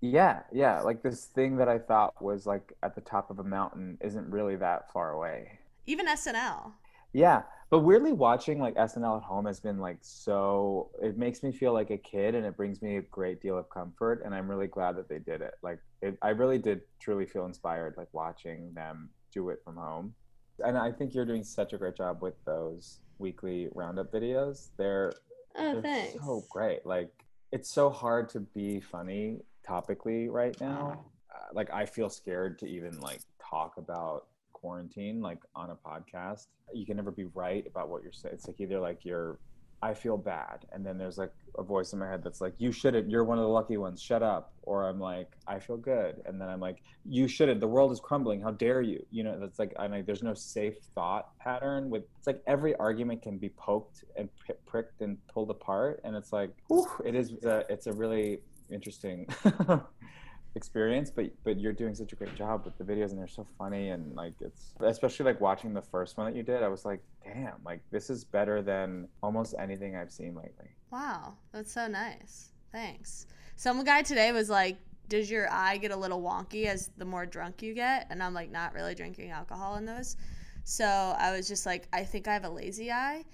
Yeah 0.00 0.40
yeah. 0.52 0.82
Like 0.82 1.02
this 1.02 1.24
thing 1.24 1.56
that 1.56 1.68
i 1.68 1.78
thought 1.78 2.22
was 2.22 2.46
like 2.46 2.72
at 2.82 2.94
the 2.94 3.00
top 3.00 3.30
of 3.30 3.38
a 3.38 3.44
mountain 3.44 3.98
isn't 4.00 4.28
really 4.30 4.56
that 4.56 4.92
far 4.92 5.12
away. 5.12 5.58
Even 5.86 6.06
snl 6.06 6.72
yeah. 7.14 7.42
But 7.70 7.80
weirdly 7.80 8.12
watching 8.12 8.58
like 8.60 8.74
snl 8.74 9.16
at 9.16 9.22
home 9.22 9.46
has 9.46 9.58
been 9.60 9.78
like 9.78 9.98
so 10.02 10.90
it 11.02 11.16
makes 11.16 11.42
me 11.42 11.50
feel 11.50 11.72
like 11.72 11.90
a 11.90 11.96
kid 11.96 12.34
and 12.34 12.44
it 12.44 12.56
brings 12.56 12.82
me 12.82 12.98
a 12.98 13.02
great 13.02 13.40
deal 13.40 13.56
of 13.58 13.68
comfort 13.70 14.22
and 14.24 14.34
i'm 14.34 14.48
really 14.48 14.66
glad 14.66 14.96
that 14.96 15.08
they 15.08 15.18
did 15.18 15.40
it. 15.40 15.54
Like 15.62 15.78
it, 16.04 16.18
i 16.22 16.28
really 16.28 16.58
did 16.58 16.82
truly 17.00 17.26
feel 17.26 17.46
inspired 17.46 17.94
like 17.96 18.08
watching 18.12 18.72
them 18.74 19.08
do 19.32 19.48
it 19.50 19.60
from 19.64 19.76
home. 19.76 20.14
And 20.64 20.78
i 20.78 20.92
think 20.92 21.14
you're 21.14 21.24
doing 21.24 21.44
such 21.44 21.72
a 21.72 21.78
great 21.78 21.96
job 21.96 22.22
with 22.22 22.34
those 22.44 23.00
weekly 23.18 23.68
roundup 23.74 24.12
videos. 24.12 24.68
They're 24.76 25.12
oh 25.56 25.80
they're 25.80 26.08
so 26.12 26.44
great. 26.50 26.86
Like 26.86 27.10
it's 27.52 27.70
so 27.70 27.90
hard 27.90 28.28
to 28.30 28.40
be 28.40 28.80
funny 28.80 29.40
topically 29.68 30.28
right 30.30 30.58
now. 30.60 31.04
Uh, 31.34 31.46
like 31.52 31.70
i 31.72 31.84
feel 31.84 32.08
scared 32.08 32.58
to 32.60 32.66
even 32.66 33.00
like 33.00 33.20
talk 33.40 33.76
about 33.76 34.26
quarantine 34.52 35.20
like 35.20 35.40
on 35.56 35.70
a 35.70 35.76
podcast. 35.76 36.46
You 36.72 36.86
can 36.86 36.96
never 36.96 37.10
be 37.10 37.24
right 37.24 37.66
about 37.66 37.88
what 37.88 38.02
you're 38.02 38.12
saying 38.12 38.34
it's 38.34 38.46
like 38.46 38.60
either 38.60 38.78
like 38.78 39.04
you're 39.04 39.38
i 39.84 39.92
feel 39.92 40.16
bad. 40.16 40.64
And 40.72 40.84
then 40.84 40.96
there's 40.96 41.18
like 41.18 41.32
a 41.58 41.62
voice 41.62 41.92
in 41.92 41.98
my 41.98 42.08
head 42.08 42.24
that's 42.24 42.40
like 42.40 42.54
you 42.58 42.72
shouldn't 42.72 43.10
you're 43.10 43.24
one 43.24 43.38
of 43.38 43.44
the 43.44 43.50
lucky 43.50 43.76
ones 43.76 44.00
shut 44.00 44.22
up. 44.22 44.52
Or 44.62 44.88
i'm 44.88 44.98
like 44.98 45.30
i 45.46 45.58
feel 45.58 45.76
good. 45.76 46.22
And 46.24 46.40
then 46.40 46.48
i'm 46.48 46.60
like 46.60 46.82
you 47.04 47.28
shouldn't 47.28 47.60
the 47.60 47.68
world 47.68 47.92
is 47.92 48.00
crumbling 48.00 48.40
how 48.40 48.52
dare 48.52 48.80
you? 48.80 49.04
You 49.10 49.24
know 49.24 49.38
that's 49.38 49.58
like 49.58 49.74
I'm 49.78 49.90
like 49.90 50.06
there's 50.06 50.22
no 50.22 50.34
safe 50.34 50.78
thought 50.94 51.36
pattern 51.38 51.90
with 51.90 52.04
it's 52.18 52.26
like 52.26 52.42
every 52.46 52.74
argument 52.76 53.20
can 53.22 53.36
be 53.36 53.50
poked 53.50 54.04
and 54.16 54.28
pricked 54.66 55.02
and 55.02 55.18
pulled 55.28 55.50
apart. 55.50 56.00
And 56.04 56.16
it's 56.16 56.32
like 56.32 56.50
whew, 56.68 56.88
it 57.04 57.14
is 57.14 57.32
a, 57.44 57.64
it's 57.68 57.86
a 57.86 57.92
really 57.92 58.40
interesting 58.70 59.28
experience 60.56 61.10
but 61.10 61.26
but 61.42 61.58
you're 61.58 61.72
doing 61.72 61.94
such 61.94 62.12
a 62.12 62.16
great 62.16 62.34
job 62.36 62.64
with 62.64 62.76
the 62.78 62.84
videos 62.84 63.10
and 63.10 63.18
they're 63.18 63.26
so 63.26 63.46
funny 63.58 63.88
and 63.88 64.14
like 64.14 64.34
it's 64.40 64.72
especially 64.80 65.24
like 65.24 65.40
watching 65.40 65.74
the 65.74 65.82
first 65.82 66.16
one 66.16 66.26
that 66.26 66.36
you 66.36 66.44
did 66.44 66.62
i 66.62 66.68
was 66.68 66.84
like 66.84 67.00
damn 67.24 67.54
like 67.64 67.80
this 67.90 68.08
is 68.08 68.24
better 68.24 68.62
than 68.62 69.08
almost 69.22 69.54
anything 69.58 69.96
i've 69.96 70.12
seen 70.12 70.34
lately. 70.34 70.68
Wow 70.90 71.34
that's 71.52 71.72
so 71.72 71.88
nice. 71.88 72.50
Thanks. 72.70 73.26
Some 73.56 73.82
guy 73.84 74.02
today 74.02 74.32
was 74.32 74.48
like 74.48 74.76
does 75.08 75.30
your 75.30 75.50
eye 75.50 75.76
get 75.76 75.90
a 75.90 75.96
little 75.96 76.22
wonky 76.22 76.66
as 76.66 76.90
the 76.96 77.04
more 77.04 77.26
drunk 77.26 77.62
you 77.62 77.74
get? 77.74 78.06
And 78.10 78.22
i'm 78.22 78.34
like 78.34 78.50
not 78.50 78.74
really 78.74 78.94
drinking 78.94 79.30
alcohol 79.30 79.74
in 79.76 79.84
those. 79.84 80.16
So 80.62 80.86
i 80.86 81.36
was 81.36 81.48
just 81.48 81.66
like 81.66 81.88
i 81.92 82.04
think 82.04 82.28
i 82.28 82.32
have 82.32 82.44
a 82.44 82.50
lazy 82.50 82.92
eye. 82.92 83.24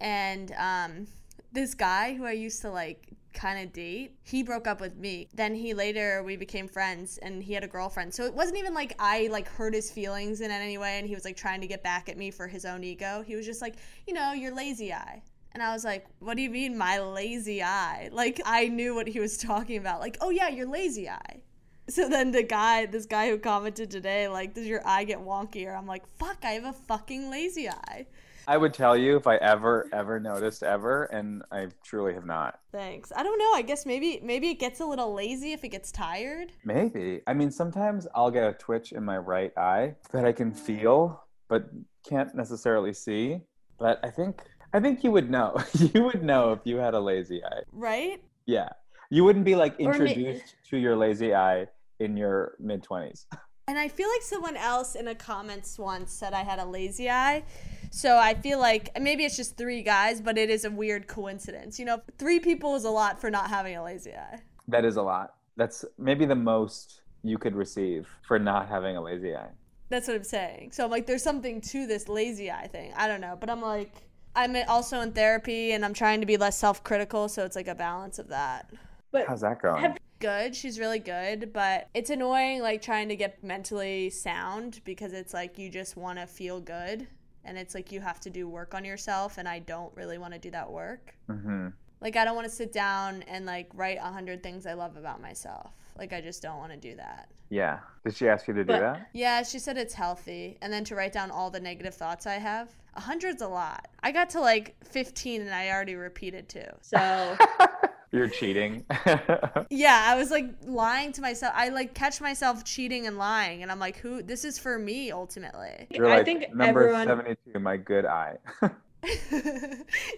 And 0.00 0.52
um 0.52 1.06
this 1.50 1.74
guy 1.74 2.14
who 2.14 2.24
i 2.24 2.32
used 2.32 2.62
to 2.62 2.70
like 2.70 3.17
kind 3.34 3.64
of 3.64 3.72
date 3.72 4.16
he 4.22 4.42
broke 4.42 4.66
up 4.66 4.80
with 4.80 4.96
me 4.96 5.28
then 5.34 5.54
he 5.54 5.74
later 5.74 6.22
we 6.24 6.36
became 6.36 6.66
friends 6.66 7.18
and 7.18 7.42
he 7.42 7.52
had 7.52 7.62
a 7.62 7.68
girlfriend 7.68 8.12
so 8.12 8.24
it 8.24 8.34
wasn't 8.34 8.56
even 8.56 8.74
like 8.74 8.94
i 8.98 9.28
like 9.30 9.48
hurt 9.48 9.74
his 9.74 9.90
feelings 9.90 10.40
in 10.40 10.50
any 10.50 10.78
way 10.78 10.98
and 10.98 11.06
he 11.06 11.14
was 11.14 11.24
like 11.24 11.36
trying 11.36 11.60
to 11.60 11.66
get 11.66 11.82
back 11.82 12.08
at 12.08 12.16
me 12.16 12.30
for 12.30 12.46
his 12.46 12.64
own 12.64 12.82
ego 12.82 13.22
he 13.26 13.36
was 13.36 13.46
just 13.46 13.60
like 13.60 13.76
you 14.06 14.14
know 14.14 14.32
your 14.32 14.54
lazy 14.54 14.92
eye 14.92 15.22
and 15.52 15.62
I 15.62 15.72
was 15.72 15.84
like, 15.84 16.06
what 16.20 16.36
do 16.36 16.42
you 16.42 16.50
mean, 16.50 16.76
my 16.76 17.00
lazy 17.00 17.62
eye? 17.62 18.10
Like, 18.12 18.40
I 18.44 18.68
knew 18.68 18.94
what 18.94 19.08
he 19.08 19.18
was 19.18 19.36
talking 19.38 19.76
about. 19.76 20.00
Like, 20.00 20.16
oh, 20.20 20.30
yeah, 20.30 20.48
your 20.48 20.68
lazy 20.68 21.08
eye. 21.08 21.40
So 21.88 22.08
then 22.08 22.32
the 22.32 22.42
guy, 22.42 22.84
this 22.86 23.06
guy 23.06 23.30
who 23.30 23.38
commented 23.38 23.90
today, 23.90 24.28
like, 24.28 24.54
does 24.54 24.66
your 24.66 24.86
eye 24.86 25.04
get 25.04 25.18
wonkier? 25.18 25.76
I'm 25.76 25.86
like, 25.86 26.06
fuck, 26.18 26.38
I 26.44 26.50
have 26.50 26.64
a 26.64 26.72
fucking 26.72 27.30
lazy 27.30 27.68
eye. 27.68 28.06
I 28.48 28.56
would 28.56 28.74
tell 28.74 28.96
you 28.96 29.16
if 29.16 29.26
i 29.26 29.36
ever 29.36 29.86
ever 29.92 30.18
noticed 30.18 30.62
ever 30.64 31.04
and 31.04 31.42
i 31.52 31.68
truly 31.84 32.12
have 32.14 32.26
not 32.26 32.58
Thanks. 32.72 33.10
I 33.16 33.22
don't 33.22 33.38
know. 33.38 33.52
I 33.54 33.62
guess 33.62 33.86
maybe 33.86 34.20
maybe 34.22 34.50
it 34.50 34.58
gets 34.60 34.80
a 34.80 34.86
little 34.86 35.14
lazy 35.14 35.52
if 35.52 35.64
it 35.64 35.68
gets 35.68 35.90
tired. 35.92 36.52
maybe 36.64 37.20
i 37.26 37.32
mean 37.32 37.50
sometimes 37.50 38.06
i'll 38.14 38.30
get 38.30 38.44
a 38.44 38.52
twitch 38.54 38.92
in 38.92 39.04
my 39.04 39.16
right 39.18 39.52
eye 39.56 39.94
that 40.12 40.24
i 40.24 40.32
can 40.32 40.50
feel 40.52 41.24
but 41.48 41.70
can't 42.08 42.34
necessarily 42.34 42.92
see 42.92 43.40
but 43.78 43.98
i 44.04 44.10
think 44.10 44.42
i 44.74 44.80
think 44.80 45.02
you 45.04 45.10
would 45.10 45.30
know 45.30 45.56
you 45.94 46.02
would 46.04 46.22
know 46.22 46.52
if 46.52 46.60
you 46.64 46.76
had 46.76 46.94
a 46.94 47.00
lazy 47.00 47.42
eye 47.44 47.62
Right? 47.72 48.22
Yeah. 48.46 48.68
You 49.10 49.24
wouldn't 49.24 49.44
be 49.46 49.54
like 49.56 49.78
ma- 49.80 49.86
introduced 49.90 50.56
to 50.70 50.76
your 50.76 50.94
lazy 50.96 51.34
eye 51.34 51.66
in 52.00 52.16
your 52.16 52.54
mid 52.60 52.84
20s. 52.84 53.24
And 53.68 53.78
I 53.78 53.88
feel 53.88 54.08
like 54.08 54.22
someone 54.22 54.56
else 54.56 54.94
in 54.94 55.08
a 55.08 55.14
comments 55.14 55.78
once 55.78 56.10
said 56.10 56.32
I 56.32 56.42
had 56.42 56.58
a 56.58 56.64
lazy 56.64 57.10
eye. 57.10 57.44
So 57.90 58.16
I 58.16 58.32
feel 58.34 58.58
like 58.58 58.98
maybe 58.98 59.24
it's 59.24 59.36
just 59.36 59.58
three 59.58 59.82
guys, 59.82 60.22
but 60.22 60.38
it 60.38 60.48
is 60.48 60.64
a 60.64 60.70
weird 60.70 61.06
coincidence. 61.06 61.78
You 61.78 61.84
know, 61.84 62.00
three 62.16 62.40
people 62.40 62.74
is 62.76 62.84
a 62.84 62.90
lot 62.90 63.20
for 63.20 63.30
not 63.30 63.50
having 63.50 63.76
a 63.76 63.84
lazy 63.84 64.14
eye. 64.14 64.40
That 64.68 64.86
is 64.86 64.96
a 64.96 65.02
lot. 65.02 65.34
That's 65.56 65.84
maybe 65.98 66.24
the 66.24 66.34
most 66.34 67.02
you 67.22 67.36
could 67.36 67.54
receive 67.54 68.08
for 68.26 68.38
not 68.38 68.68
having 68.68 68.96
a 68.96 69.02
lazy 69.02 69.36
eye. 69.36 69.50
That's 69.90 70.08
what 70.08 70.16
I'm 70.16 70.24
saying. 70.24 70.72
So 70.72 70.84
I'm 70.84 70.90
like, 70.90 71.06
there's 71.06 71.22
something 71.22 71.60
to 71.60 71.86
this 71.86 72.08
lazy 72.08 72.50
eye 72.50 72.68
thing. 72.68 72.92
I 72.96 73.06
don't 73.06 73.20
know, 73.20 73.36
but 73.38 73.50
I'm 73.50 73.60
like, 73.62 73.92
I'm 74.34 74.56
also 74.68 75.00
in 75.00 75.12
therapy 75.12 75.72
and 75.72 75.84
I'm 75.84 75.94
trying 75.94 76.20
to 76.20 76.26
be 76.26 76.36
less 76.36 76.58
self-critical, 76.58 77.28
so 77.28 77.44
it's 77.44 77.56
like 77.56 77.68
a 77.68 77.74
balance 77.74 78.18
of 78.18 78.28
that. 78.28 78.70
But 79.10 79.26
How's 79.26 79.40
that 79.42 79.60
going? 79.62 79.82
Have- 79.82 79.98
Good, 80.20 80.56
she's 80.56 80.80
really 80.80 80.98
good, 80.98 81.52
but 81.52 81.88
it's 81.94 82.10
annoying 82.10 82.60
like 82.60 82.82
trying 82.82 83.08
to 83.08 83.14
get 83.14 83.40
mentally 83.44 84.10
sound 84.10 84.80
because 84.84 85.12
it's 85.12 85.32
like 85.32 85.56
you 85.58 85.70
just 85.70 85.96
want 85.96 86.18
to 86.18 86.26
feel 86.26 86.58
good 86.60 87.06
and 87.44 87.56
it's 87.56 87.72
like 87.72 87.92
you 87.92 88.00
have 88.00 88.18
to 88.22 88.30
do 88.30 88.48
work 88.48 88.74
on 88.74 88.84
yourself 88.84 89.38
and 89.38 89.48
I 89.48 89.60
don't 89.60 89.94
really 89.96 90.18
want 90.18 90.32
to 90.32 90.40
do 90.40 90.50
that 90.50 90.68
work. 90.68 91.14
hmm 91.28 91.68
Like 92.00 92.16
I 92.16 92.24
don't 92.24 92.34
want 92.34 92.48
to 92.48 92.52
sit 92.52 92.72
down 92.72 93.22
and 93.28 93.46
like 93.46 93.68
write 93.74 93.98
a 93.98 94.10
hundred 94.10 94.42
things 94.42 94.66
I 94.66 94.72
love 94.72 94.96
about 94.96 95.22
myself. 95.22 95.70
Like 95.96 96.12
I 96.12 96.20
just 96.20 96.42
don't 96.42 96.58
want 96.58 96.72
to 96.72 96.78
do 96.78 96.96
that. 96.96 97.28
Yeah. 97.48 97.78
Did 98.04 98.16
she 98.16 98.28
ask 98.28 98.48
you 98.48 98.54
to 98.54 98.64
do 98.64 98.72
But- 98.72 98.80
that? 98.80 99.10
Yeah, 99.12 99.44
she 99.44 99.60
said 99.60 99.78
it's 99.78 99.94
healthy, 99.94 100.58
and 100.62 100.72
then 100.72 100.82
to 100.84 100.96
write 100.96 101.12
down 101.12 101.30
all 101.30 101.48
the 101.50 101.60
negative 101.60 101.94
thoughts 101.94 102.26
I 102.26 102.34
have. 102.34 102.70
A 102.94 103.00
hundred's 103.00 103.40
a 103.42 103.48
lot. 103.48 103.86
I 104.02 104.10
got 104.10 104.30
to 104.30 104.40
like 104.40 104.74
fifteen, 104.84 105.42
and 105.42 105.50
I 105.54 105.70
already 105.70 105.94
repeated 105.94 106.48
two. 106.48 106.66
So 106.82 107.36
You're 108.10 108.28
cheating. 108.28 108.86
yeah, 109.70 110.04
I 110.06 110.14
was 110.16 110.30
like 110.30 110.50
lying 110.64 111.12
to 111.12 111.20
myself. 111.20 111.52
I 111.54 111.68
like 111.68 111.94
catch 111.94 112.20
myself 112.20 112.64
cheating 112.64 113.06
and 113.06 113.18
lying, 113.18 113.62
and 113.62 113.70
I'm 113.70 113.78
like, 113.78 113.98
who? 113.98 114.22
This 114.22 114.44
is 114.44 114.58
for 114.58 114.78
me 114.78 115.10
ultimately. 115.10 115.86
You're 115.90 116.08
I 116.08 116.24
think 116.24 116.54
number 116.54 116.88
everyone 116.88 117.06
72, 117.06 117.58
my 117.58 117.76
good 117.76 118.06
eye. 118.06 118.36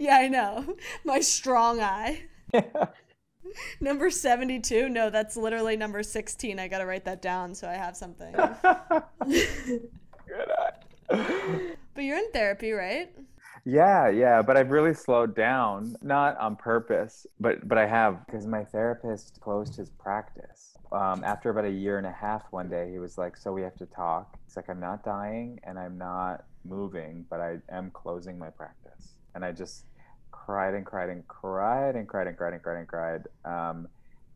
yeah, 0.01 0.17
I 0.17 0.29
know. 0.29 0.77
My 1.05 1.21
strong 1.21 1.81
eye. 1.81 2.23
Number 3.81 4.11
72? 4.11 4.89
No, 4.89 5.11
that's 5.11 5.37
literally 5.37 5.77
number 5.77 6.03
16. 6.03 6.59
I 6.59 6.69
gotta 6.69 6.87
write 6.87 7.05
that 7.05 7.21
down 7.21 7.55
so 7.55 7.69
I 7.69 7.75
have 7.75 7.97
something. 7.97 8.33
good 8.33 9.83
eye. 10.59 10.73
but 11.95 12.05
you're 12.05 12.19
in 12.19 12.31
therapy, 12.33 12.73
right? 12.73 13.13
Yeah, 13.65 14.09
yeah, 14.09 14.43
but 14.43 14.57
I've 14.57 14.71
really 14.71 14.95
slowed 14.95 15.35
down, 15.35 15.97
not 16.03 16.39
on 16.39 16.57
purpose, 16.57 17.27
but 17.39 17.67
but 17.69 17.79
I 17.79 17.87
have 17.87 18.25
because 18.27 18.47
my 18.47 18.65
therapist 18.65 19.39
closed 19.41 19.77
his 19.77 19.91
practice. 19.91 20.75
Um, 20.93 21.23
after 21.25 21.51
about 21.51 21.65
a 21.65 21.71
year 21.71 21.99
and 21.99 22.07
a 22.07 22.13
half, 22.13 22.43
one 22.51 22.69
day 22.69 22.91
he 22.91 22.99
was 22.99 23.19
like, 23.19 23.37
"So 23.37 23.53
we 23.53 23.63
have 23.63 23.77
to 23.77 23.87
talk." 23.87 24.39
It's 24.47 24.57
like 24.57 24.69
I'm 24.69 24.81
not 24.81 25.05
dying 25.05 25.61
and 25.65 25.79
I'm 25.79 25.99
not 25.99 26.45
moving, 26.65 27.27
but 27.29 27.41
I 27.41 27.59
am 27.71 27.91
closing 27.91 28.39
my 28.39 28.51
practice, 28.51 29.15
and 29.35 29.45
I 29.45 29.53
just 29.53 29.85
cried 30.31 30.75
and 30.75 30.87
cried 30.87 31.11
and 31.11 31.27
cried 31.29 31.97
and 31.97 32.09
cried 32.09 32.27
and 32.27 32.37
cried 32.37 32.55
and 32.55 32.63
cried 32.63 32.79
and 32.79 32.89
cried. 32.89 33.23
Um, 33.45 33.89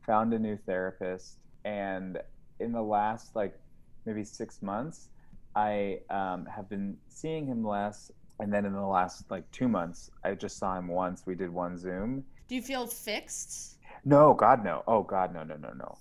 found 0.06 0.34
a 0.34 0.38
new 0.38 0.58
therapist, 0.66 1.38
and 1.64 2.18
in 2.60 2.72
the 2.72 2.82
last 2.82 3.34
like 3.34 3.58
maybe 4.04 4.22
six 4.22 4.60
months, 4.60 5.08
I 5.56 6.00
um, 6.10 6.46
have 6.46 6.68
been 6.68 6.98
seeing 7.08 7.46
him 7.46 7.64
less 7.66 8.10
and 8.40 8.52
then 8.52 8.64
in 8.64 8.72
the 8.72 8.80
last 8.80 9.30
like 9.30 9.48
two 9.52 9.68
months 9.68 10.10
i 10.24 10.34
just 10.34 10.58
saw 10.58 10.76
him 10.78 10.88
once. 10.88 11.22
We 11.26 11.34
did 11.34 11.50
one 11.50 11.78
zoom. 11.78 12.24
Do 12.48 12.54
you 12.54 12.62
feel 12.62 12.86
fixed? 12.86 13.78
no 14.04 14.34
god 14.34 14.64
no. 14.64 14.82
Oh 14.86 15.02
god 15.02 15.32
no 15.32 15.42
no 15.44 15.56
no 15.56 15.72
no. 15.72 15.98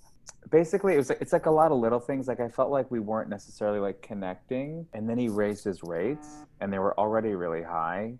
Basically 0.50 0.94
it 0.94 0.98
was 0.98 1.10
it's 1.10 1.32
like 1.32 1.46
a 1.46 1.50
lot 1.50 1.72
of 1.72 1.78
little 1.78 2.00
things. 2.00 2.28
Like 2.28 2.40
i 2.40 2.48
felt 2.48 2.70
like 2.70 2.90
we 2.90 3.00
weren't 3.00 3.30
necessarily 3.30 3.80
like 3.80 4.02
connecting. 4.02 4.86
And 4.92 5.08
then 5.08 5.18
he 5.18 5.28
raised 5.28 5.64
his 5.64 5.82
rates 5.82 6.28
and 6.60 6.72
they 6.72 6.78
were 6.78 6.98
already 6.98 7.34
really 7.34 7.62
high. 7.62 8.18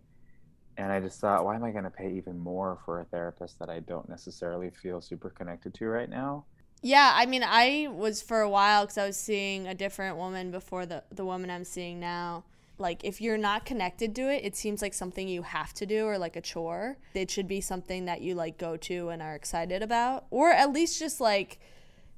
And 0.76 0.90
i 0.90 1.00
just 1.00 1.20
thought 1.20 1.44
why 1.44 1.54
am 1.54 1.64
i 1.64 1.70
going 1.70 1.84
to 1.84 1.90
pay 1.90 2.12
even 2.12 2.38
more 2.38 2.78
for 2.84 3.00
a 3.00 3.04
therapist 3.04 3.58
that 3.60 3.70
i 3.70 3.78
don't 3.80 4.08
necessarily 4.08 4.70
feel 4.70 5.00
super 5.00 5.30
connected 5.30 5.74
to 5.74 5.86
right 5.86 6.10
now? 6.10 6.44
Yeah, 6.82 7.12
I 7.14 7.24
mean, 7.24 7.42
I 7.42 7.88
was 7.90 8.20
for 8.20 8.42
a 8.42 8.48
while 8.48 8.82
because 8.82 8.98
I 8.98 9.06
was 9.06 9.16
seeing 9.16 9.66
a 9.66 9.74
different 9.74 10.18
woman 10.18 10.50
before 10.50 10.84
the 10.84 11.02
the 11.10 11.24
woman 11.24 11.50
I'm 11.50 11.64
seeing 11.64 11.98
now. 11.98 12.44
Like, 12.76 13.04
if 13.04 13.20
you're 13.20 13.38
not 13.38 13.64
connected 13.64 14.14
to 14.16 14.22
it, 14.22 14.44
it 14.44 14.56
seems 14.56 14.82
like 14.82 14.94
something 14.94 15.28
you 15.28 15.42
have 15.42 15.72
to 15.74 15.86
do 15.86 16.06
or 16.06 16.18
like 16.18 16.36
a 16.36 16.40
chore. 16.40 16.96
It 17.14 17.30
should 17.30 17.46
be 17.46 17.60
something 17.60 18.04
that 18.06 18.20
you 18.20 18.34
like 18.34 18.58
go 18.58 18.76
to 18.76 19.10
and 19.10 19.22
are 19.22 19.34
excited 19.34 19.82
about, 19.82 20.26
or 20.30 20.50
at 20.50 20.72
least 20.72 20.98
just 20.98 21.20
like 21.20 21.60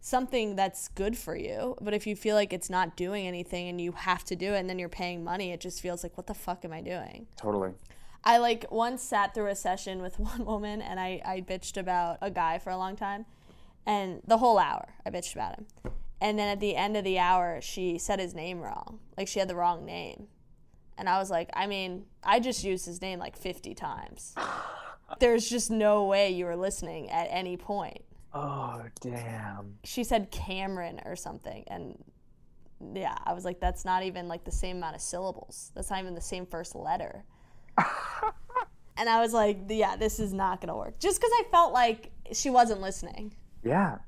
something 0.00 0.56
that's 0.56 0.88
good 0.88 1.18
for 1.18 1.36
you. 1.36 1.76
But 1.80 1.92
if 1.92 2.06
you 2.06 2.14
feel 2.16 2.36
like 2.36 2.52
it's 2.52 2.70
not 2.70 2.96
doing 2.96 3.26
anything 3.26 3.68
and 3.68 3.80
you 3.80 3.92
have 3.92 4.24
to 4.26 4.36
do 4.36 4.54
it 4.54 4.58
and 4.58 4.70
then 4.70 4.78
you're 4.78 4.88
paying 4.88 5.24
money, 5.24 5.50
it 5.52 5.60
just 5.60 5.80
feels 5.80 6.02
like, 6.02 6.16
what 6.16 6.26
the 6.26 6.34
fuck 6.34 6.64
am 6.64 6.72
I 6.72 6.80
doing? 6.80 7.26
totally 7.36 7.72
I 8.24 8.38
like 8.38 8.66
once 8.72 9.02
sat 9.02 9.34
through 9.34 9.48
a 9.48 9.54
session 9.56 10.02
with 10.02 10.18
one 10.18 10.44
woman 10.44 10.80
and 10.80 10.98
I, 10.98 11.20
I 11.24 11.40
bitched 11.40 11.76
about 11.76 12.18
a 12.20 12.30
guy 12.30 12.58
for 12.58 12.70
a 12.70 12.76
long 12.76 12.96
time. 12.96 13.26
And 13.84 14.20
the 14.26 14.38
whole 14.38 14.58
hour 14.58 14.88
I 15.04 15.10
bitched 15.10 15.34
about 15.34 15.56
him. 15.56 15.66
And 16.20 16.38
then 16.38 16.48
at 16.48 16.60
the 16.60 16.76
end 16.76 16.96
of 16.96 17.04
the 17.04 17.18
hour, 17.18 17.60
she 17.60 17.98
said 17.98 18.18
his 18.18 18.34
name 18.34 18.60
wrong. 18.60 19.00
Like 19.16 19.28
she 19.28 19.38
had 19.38 19.48
the 19.48 19.54
wrong 19.54 19.84
name. 19.84 20.28
And 20.98 21.08
I 21.08 21.18
was 21.18 21.30
like, 21.30 21.50
I 21.54 21.66
mean, 21.66 22.04
I 22.22 22.40
just 22.40 22.64
used 22.64 22.86
his 22.86 23.00
name 23.02 23.18
like 23.18 23.36
50 23.36 23.74
times. 23.74 24.34
There's 25.20 25.48
just 25.48 25.70
no 25.70 26.04
way 26.04 26.30
you 26.30 26.46
were 26.46 26.56
listening 26.56 27.10
at 27.10 27.28
any 27.30 27.56
point. 27.56 28.02
oh 28.34 28.82
damn 29.00 29.76
She 29.84 30.04
said 30.04 30.30
Cameron 30.30 31.00
or 31.04 31.16
something. 31.16 31.64
And 31.68 32.02
yeah, 32.94 33.16
I 33.24 33.32
was 33.32 33.44
like, 33.44 33.60
that's 33.60 33.84
not 33.84 34.02
even 34.02 34.28
like 34.28 34.44
the 34.44 34.52
same 34.52 34.78
amount 34.78 34.96
of 34.96 35.02
syllables. 35.02 35.72
That's 35.74 35.90
not 35.90 36.00
even 36.00 36.14
the 36.14 36.20
same 36.20 36.46
first 36.46 36.74
letter. 36.74 37.24
and 38.96 39.08
I 39.08 39.20
was 39.20 39.32
like, 39.32 39.58
yeah, 39.68 39.96
this 39.96 40.18
is 40.18 40.32
not 40.32 40.60
going 40.60 40.68
to 40.68 40.74
work. 40.74 40.98
Just 40.98 41.20
because 41.20 41.32
I 41.34 41.44
felt 41.50 41.72
like 41.72 42.10
she 42.32 42.50
wasn't 42.50 42.80
listening. 42.80 43.34
Yeah, 43.64 43.98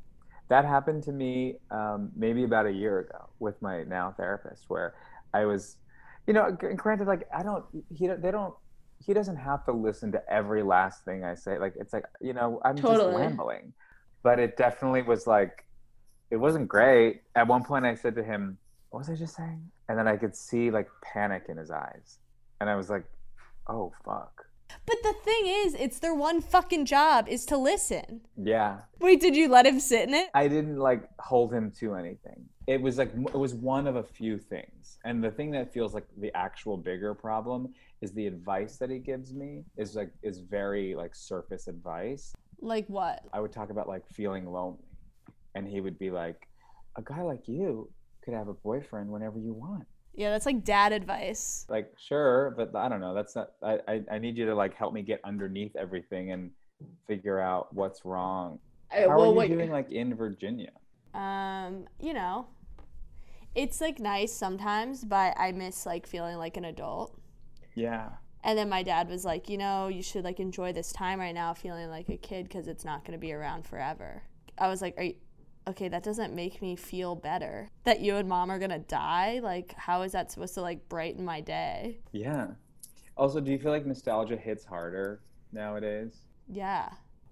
that 0.49 0.65
happened 0.65 1.03
to 1.05 1.13
me 1.13 1.57
um, 1.71 2.11
maybe 2.17 2.45
about 2.45 2.67
a 2.67 2.73
year 2.73 3.01
ago 3.01 3.29
with 3.39 3.61
my 3.61 3.85
now 3.85 4.15
therapist, 4.17 4.65
where 4.69 4.95
I 5.35 5.45
was, 5.45 5.77
you 6.29 6.35
know, 6.35 6.53
granted, 6.53 7.09
like 7.09 7.27
I 7.35 7.43
don't, 7.43 7.65
he, 7.89 8.07
they 8.07 8.31
don't, 8.31 8.55
he 9.05 9.15
doesn't 9.15 9.37
have 9.37 9.65
to 9.65 9.73
listen 9.73 10.13
to 10.13 10.23
every 10.31 10.63
last 10.63 11.05
thing 11.05 11.25
I 11.25 11.35
say. 11.35 11.59
Like 11.59 11.73
it's 11.81 11.95
like, 11.95 12.05
you 12.21 12.35
know, 12.35 12.61
I'm 12.65 12.77
Totally. 12.77 13.13
just 13.13 13.19
rambling, 13.19 13.73
but 14.23 14.39
it 14.39 14.59
definitely 14.59 15.03
was 15.03 15.27
like, 15.27 15.65
it 16.31 16.37
wasn't 16.37 16.69
great. 16.69 17.23
At 17.35 17.49
one 17.49 17.65
point, 17.65 17.87
I 17.87 17.95
said 17.95 18.15
to 18.17 18.23
him, 18.23 18.59
"What 18.91 18.99
was 18.99 19.09
I 19.09 19.15
just 19.15 19.35
saying?" 19.35 19.71
And 19.89 19.99
then 19.99 20.07
I 20.07 20.19
could 20.19 20.37
see 20.37 20.71
like 20.71 20.87
panic 21.03 21.45
in 21.49 21.57
his 21.57 21.71
eyes, 21.71 22.19
and 22.61 22.69
I 22.69 22.77
was 22.77 22.91
like, 22.91 23.05
"Oh 23.67 23.95
fuck." 24.05 24.45
But 24.85 24.97
the 25.03 25.15
thing 25.25 25.47
is, 25.47 25.73
it's 25.73 25.99
their 25.99 26.15
one 26.15 26.43
fucking 26.43 26.85
job 26.85 27.27
is 27.29 27.47
to 27.47 27.57
listen. 27.57 28.21
Yeah, 28.37 28.81
Wait, 29.01 29.23
did 29.23 29.35
you 29.35 29.49
let 29.49 29.65
him 29.65 29.81
sit 29.81 30.07
in 30.07 30.13
it? 30.13 30.29
I 30.35 30.49
didn't 30.49 30.77
like 30.77 31.09
hold 31.19 31.55
him 31.55 31.73
to 31.81 31.95
anything. 31.95 32.51
It 32.69 32.83
was 32.83 32.99
like 32.99 33.15
it 33.15 33.39
was 33.39 33.55
one 33.55 33.87
of 33.87 33.97
a 33.97 34.03
few 34.03 34.39
things. 34.39 34.99
And 35.07 35.25
the 35.25 35.31
thing 35.31 35.51
that 35.53 35.73
feels 35.73 35.95
like 35.95 36.05
the 36.19 36.31
actual 36.37 36.77
bigger 36.77 37.15
problem 37.15 37.73
is 38.03 38.13
the 38.13 38.27
advice 38.27 38.77
that 38.77 38.91
he 38.91 38.99
gives 38.99 39.33
me 39.33 39.65
is 39.79 39.97
like 39.97 40.11
is 40.23 40.41
very 40.41 40.95
like 40.95 41.15
surface 41.15 41.67
advice. 41.67 42.35
Like 42.61 42.87
what? 42.89 43.23
I 43.33 43.41
would 43.41 43.53
talk 43.53 43.71
about 43.71 43.89
like 43.89 44.07
feeling 44.07 44.45
lonely 44.53 44.85
and 45.55 45.67
he 45.67 45.81
would 45.81 45.99
be 45.99 46.11
like 46.11 46.47
a 46.97 47.03
guy 47.03 47.23
like 47.23 47.49
you 47.49 47.89
could 48.23 48.35
have 48.35 48.49
a 48.49 48.55
boyfriend 48.55 49.09
whenever 49.09 49.39
you 49.39 49.55
want. 49.55 49.87
Yeah, 50.15 50.29
that's 50.29 50.45
like 50.45 50.63
dad 50.63 50.93
advice. 50.93 51.65
Like 51.71 51.91
sure, 51.97 52.53
but 52.55 52.77
I 52.77 52.91
don't 52.91 53.01
know. 53.01 53.15
That's 53.15 53.35
not 53.35 53.53
I 53.63 53.79
I, 53.89 54.05
I 54.13 54.19
need 54.19 54.37
you 54.37 54.45
to 54.45 54.55
like 54.55 54.75
help 54.75 54.93
me 54.93 55.01
get 55.01 55.23
underneath 55.25 55.75
everything 55.75 56.33
and 56.33 56.51
figure 57.07 57.41
out 57.41 57.75
what's 57.75 58.05
wrong. 58.05 58.59
How 58.91 59.09
are 59.09 59.43
you 59.43 59.57
doing 59.57 59.71
like 59.71 59.91
in 59.91 60.15
Virginia? 60.15 60.73
Um, 61.15 61.87
you 61.99 62.13
know, 62.13 62.47
it's 63.59 63.81
like 63.81 63.99
nice 63.99 64.33
sometimes, 64.33 65.05
but 65.05 65.35
I 65.37 65.51
miss 65.51 65.85
like 65.85 66.07
feeling 66.07 66.37
like 66.37 66.57
an 66.57 66.65
adult. 66.65 67.19
Yeah. 67.75 68.11
And 68.45 68.57
then 68.57 68.69
my 68.69 68.85
dad 68.85 69.09
was 69.09 69.25
like, 69.25 69.49
you 69.49 69.59
know, 69.59 69.89
you 69.89 70.01
should 70.01 70.23
like 70.23 70.39
enjoy 70.39 70.73
this 70.73 70.93
time 70.93 71.19
right 71.19 71.35
now, 71.35 71.55
feeling 71.55 71.91
like 71.91 72.09
a 72.09 72.17
kid 72.17 72.45
because 72.45 72.69
it's 72.69 72.85
not 72.85 73.05
going 73.05 73.13
to 73.15 73.19
be 73.19 73.33
around 73.33 73.67
forever. 73.67 74.23
I 74.57 74.69
was 74.69 74.81
like, 74.81 74.95
are 74.97 75.03
you, 75.03 75.15
okay, 75.67 75.89
that 75.89 76.05
doesn't 76.05 76.33
make 76.33 76.63
me 76.63 76.77
feel 76.77 77.17
better 77.17 77.69
that 77.83 77.99
you 77.99 78.15
and 78.15 78.29
mom 78.29 78.49
are 78.49 78.61
going 78.61 78.71
to 78.71 78.79
die. 78.79 79.41
Like, 79.43 79.75
how 79.77 80.03
is 80.03 80.13
that 80.13 80.31
supposed 80.31 80.55
to 80.55 80.63
like 80.63 80.89
brighten 80.89 81.25
my 81.25 81.41
day? 81.41 81.99
Yeah. 82.13 82.47
Also, 83.17 83.41
do 83.41 83.51
you 83.51 83.59
feel 83.59 83.73
like 83.73 83.85
nostalgia 83.85 84.37
hits 84.37 84.65
harder 84.65 85.21
nowadays? 85.53 86.13
Yeah. 86.49 86.91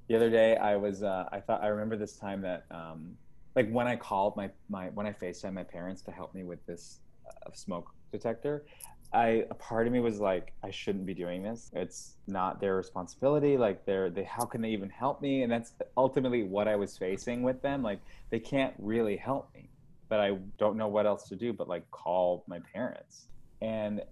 The 0.09 0.17
other 0.17 0.31
day, 0.31 0.57
I 0.57 0.75
was, 0.75 1.05
uh, 1.05 1.29
I 1.31 1.39
thought, 1.39 1.63
I 1.63 1.69
remember 1.69 1.97
this 1.97 2.17
time 2.17 2.41
that, 2.43 2.65
um, 2.73 3.17
like 3.57 3.71
when 3.71 3.89
I 3.89 3.97
called 3.97 4.37
my, 4.37 4.51
my, 4.69 4.89
when 4.91 5.07
I 5.07 5.13
FaceTime 5.13 5.55
my 5.55 5.65
parents 5.65 6.03
to 6.03 6.11
help 6.11 6.35
me 6.35 6.45
with 6.45 6.65
this 6.67 7.01
uh, 7.27 7.51
smoke 7.55 7.91
detector, 8.13 8.67
I, 9.13 9.45
a 9.51 9.55
part 9.55 9.87
of 9.87 9.93
me 9.95 10.01
was 10.01 10.21
like, 10.21 10.53
I 10.63 10.71
shouldn't 10.71 11.07
be 11.07 11.15
doing 11.15 11.43
this. 11.43 11.71
It's 11.75 12.17
not 12.27 12.61
their 12.61 12.77
responsibility. 12.77 13.57
Like 13.57 13.87
they're, 13.87 14.11
they, 14.11 14.25
how 14.25 14.45
can 14.45 14.61
they 14.61 14.69
even 14.71 14.91
help 14.91 15.23
me? 15.23 15.43
And 15.43 15.51
that's 15.51 15.73
ultimately 15.97 16.43
what 16.43 16.69
I 16.69 16.77
was 16.77 16.99
facing 16.99 17.43
with 17.43 17.63
them. 17.63 17.83
Like 17.83 18.01
they 18.31 18.39
can't 18.39 18.75
really 18.79 19.17
help 19.17 19.49
me, 19.55 19.71
but 20.11 20.21
I 20.21 20.37
don't 20.59 20.77
know 20.77 20.89
what 20.89 21.07
else 21.07 21.27
to 21.29 21.37
do, 21.37 21.55
but 21.55 21.67
like 21.67 21.91
call 21.91 22.45
my 22.47 22.59
parents. 22.75 23.29
And 23.63 24.03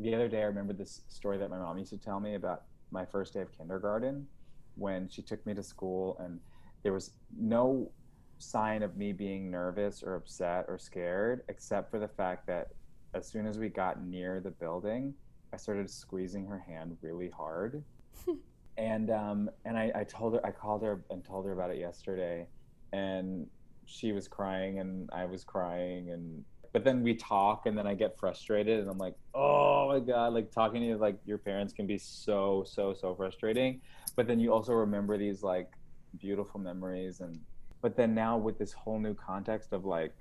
the 0.00 0.14
other 0.14 0.28
day 0.28 0.40
i 0.40 0.44
remember 0.44 0.72
this 0.72 1.02
story 1.08 1.38
that 1.38 1.50
my 1.50 1.58
mom 1.58 1.78
used 1.78 1.90
to 1.90 1.96
tell 1.96 2.18
me 2.18 2.34
about 2.34 2.62
my 2.90 3.04
first 3.04 3.32
day 3.32 3.40
of 3.40 3.56
kindergarten 3.56 4.26
when 4.74 5.08
she 5.08 5.22
took 5.22 5.44
me 5.46 5.54
to 5.54 5.62
school 5.62 6.16
and 6.20 6.40
there 6.82 6.92
was 6.92 7.12
no 7.38 7.90
sign 8.38 8.82
of 8.82 8.96
me 8.96 9.12
being 9.12 9.50
nervous 9.50 10.02
or 10.02 10.14
upset 10.14 10.66
or 10.68 10.78
scared 10.78 11.42
except 11.48 11.90
for 11.90 11.98
the 11.98 12.08
fact 12.08 12.46
that 12.46 12.68
as 13.14 13.26
soon 13.26 13.46
as 13.46 13.58
we 13.58 13.68
got 13.68 14.04
near 14.04 14.40
the 14.40 14.50
building 14.50 15.14
i 15.52 15.56
started 15.56 15.88
squeezing 15.88 16.46
her 16.46 16.58
hand 16.58 16.96
really 17.02 17.30
hard. 17.30 17.82
And 18.76 19.08
um, 19.08 19.50
and 19.64 19.78
I, 19.78 19.92
I 19.94 20.02
told 20.02 20.34
her 20.34 20.44
i 20.44 20.50
called 20.50 20.82
her 20.82 21.04
and 21.08 21.24
told 21.24 21.46
her 21.46 21.52
about 21.52 21.70
it 21.70 21.78
yesterday 21.78 22.48
and 22.92 23.46
she 23.86 24.10
was 24.10 24.26
crying 24.26 24.80
and 24.80 25.08
i 25.12 25.24
was 25.24 25.44
crying 25.44 26.10
and 26.10 26.44
but 26.72 26.82
then 26.82 27.04
we 27.04 27.14
talk 27.14 27.66
and 27.66 27.78
then 27.78 27.86
i 27.86 27.94
get 27.94 28.18
frustrated 28.18 28.80
and 28.80 28.90
i'm 28.90 28.98
like 28.98 29.14
oh 29.32 29.86
my 29.86 30.00
god 30.00 30.32
like 30.32 30.50
talking 30.50 30.80
to 30.80 30.88
you 30.88 30.96
like 30.96 31.16
your 31.24 31.38
parents 31.38 31.72
can 31.72 31.86
be 31.86 31.98
so 31.98 32.64
so 32.66 32.92
so 32.94 33.14
frustrating. 33.14 33.80
But 34.16 34.26
then 34.26 34.38
you 34.40 34.52
also 34.52 34.72
remember 34.72 35.16
these 35.18 35.42
like 35.42 35.70
beautiful 36.18 36.60
memories 36.60 37.20
and 37.20 37.38
but 37.84 37.98
then 37.98 38.14
now 38.14 38.38
with 38.38 38.58
this 38.58 38.72
whole 38.72 38.98
new 38.98 39.12
context 39.12 39.74
of 39.74 39.84
like 39.84 40.14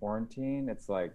quarantine 0.00 0.68
it's 0.68 0.88
like 0.88 1.14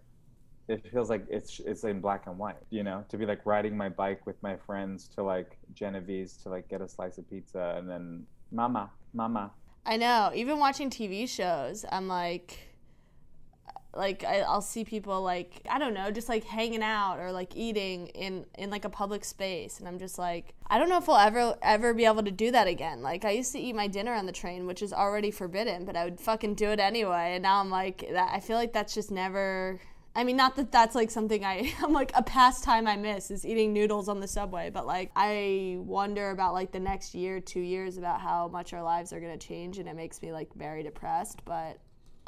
it 0.70 0.82
feels 0.90 1.10
like 1.10 1.26
it's 1.30 1.60
it's 1.66 1.84
in 1.84 2.00
black 2.00 2.26
and 2.26 2.38
white 2.38 2.56
you 2.70 2.84
know 2.84 3.04
to 3.10 3.18
be 3.18 3.26
like 3.26 3.46
riding 3.46 3.76
my 3.76 3.90
bike 3.90 4.26
with 4.26 4.42
my 4.42 4.56
friends 4.66 5.10
to 5.10 5.22
like 5.22 5.58
genevieve's 5.74 6.38
to 6.38 6.48
like 6.48 6.70
get 6.70 6.80
a 6.80 6.88
slice 6.88 7.18
of 7.18 7.30
pizza 7.30 7.76
and 7.78 7.90
then 7.90 8.26
mama 8.50 8.90
mama 9.14 9.52
I 9.86 9.98
know. 9.98 10.32
Even 10.36 10.60
watching 10.60 10.92
TV 10.92 11.28
shows, 11.28 11.84
I'm 11.92 12.08
like, 12.08 12.69
like 13.96 14.24
I, 14.24 14.42
I'll 14.42 14.62
see 14.62 14.86
people 14.86 15.22
like 15.22 15.66
I 15.70 15.80
don't 15.80 15.94
know, 15.94 16.12
just 16.12 16.30
like 16.30 16.44
hanging 16.44 16.84
out 16.84 17.18
or 17.20 17.32
like 17.32 17.56
eating 17.56 18.08
in 18.08 18.46
in 18.58 18.70
like 18.70 18.86
a 18.86 18.90
public 18.90 19.26
space, 19.26 19.80
and 19.80 19.88
I'm 19.88 19.98
just 19.98 20.20
like, 20.20 20.54
I 20.68 20.78
don't 20.78 20.90
know 20.90 20.98
if 20.98 21.08
we'll 21.08 21.18
ever 21.18 21.56
ever 21.62 21.94
be 21.94 22.06
able 22.06 22.24
to 22.24 22.32
do 22.32 22.52
that 22.52 22.68
again. 22.68 23.02
Like 23.02 23.26
I 23.26 23.32
used 23.32 23.52
to 23.54 23.60
eat 23.60 23.74
my 23.74 23.88
dinner 23.88 24.14
on 24.14 24.26
the 24.26 24.32
train, 24.32 24.68
which 24.68 24.84
is 24.84 24.94
already 24.94 25.32
forbidden, 25.32 25.86
but 25.86 25.96
I 25.96 26.04
would 26.04 26.20
fucking 26.20 26.56
do 26.56 26.70
it 26.70 26.80
anyway, 26.80 27.34
and 27.34 27.44
now 27.44 27.60
I'm 27.60 27.72
like, 27.72 28.08
that 28.12 28.30
I 28.32 28.40
feel 28.40 28.58
like 28.58 28.74
that's 28.74 28.94
just 28.94 29.12
never. 29.12 29.80
I 30.16 30.24
mean, 30.24 30.38
not 30.38 30.56
that 30.56 30.72
that's 30.72 30.96
like 30.96 31.12
something 31.12 31.46
I, 31.46 31.74
I'm 31.84 31.94
like 31.94 32.12
a 32.16 32.24
pastime 32.24 32.88
I 32.88 32.96
miss 32.96 33.32
is 33.32 33.46
eating 33.46 33.74
noodles 33.74 34.08
on 34.10 34.20
the 34.20 34.28
subway, 34.28 34.70
but 34.70 34.86
like 34.86 35.12
I 35.16 35.78
wonder 35.80 36.30
about 36.32 36.54
like 36.54 36.72
the 36.72 36.80
next 36.80 37.16
year, 37.16 37.40
two 37.40 37.62
years 37.62 37.98
about 37.98 38.22
how 38.22 38.48
much 38.50 38.74
our 38.74 38.84
lives 38.84 39.14
are 39.14 39.20
to 39.20 39.38
change. 39.38 39.78
And 39.78 39.88
it 39.88 39.96
makes 39.96 40.22
me 40.22 40.32
like 40.32 40.54
very 40.56 40.84
depressed. 40.84 41.42
But 41.46 41.80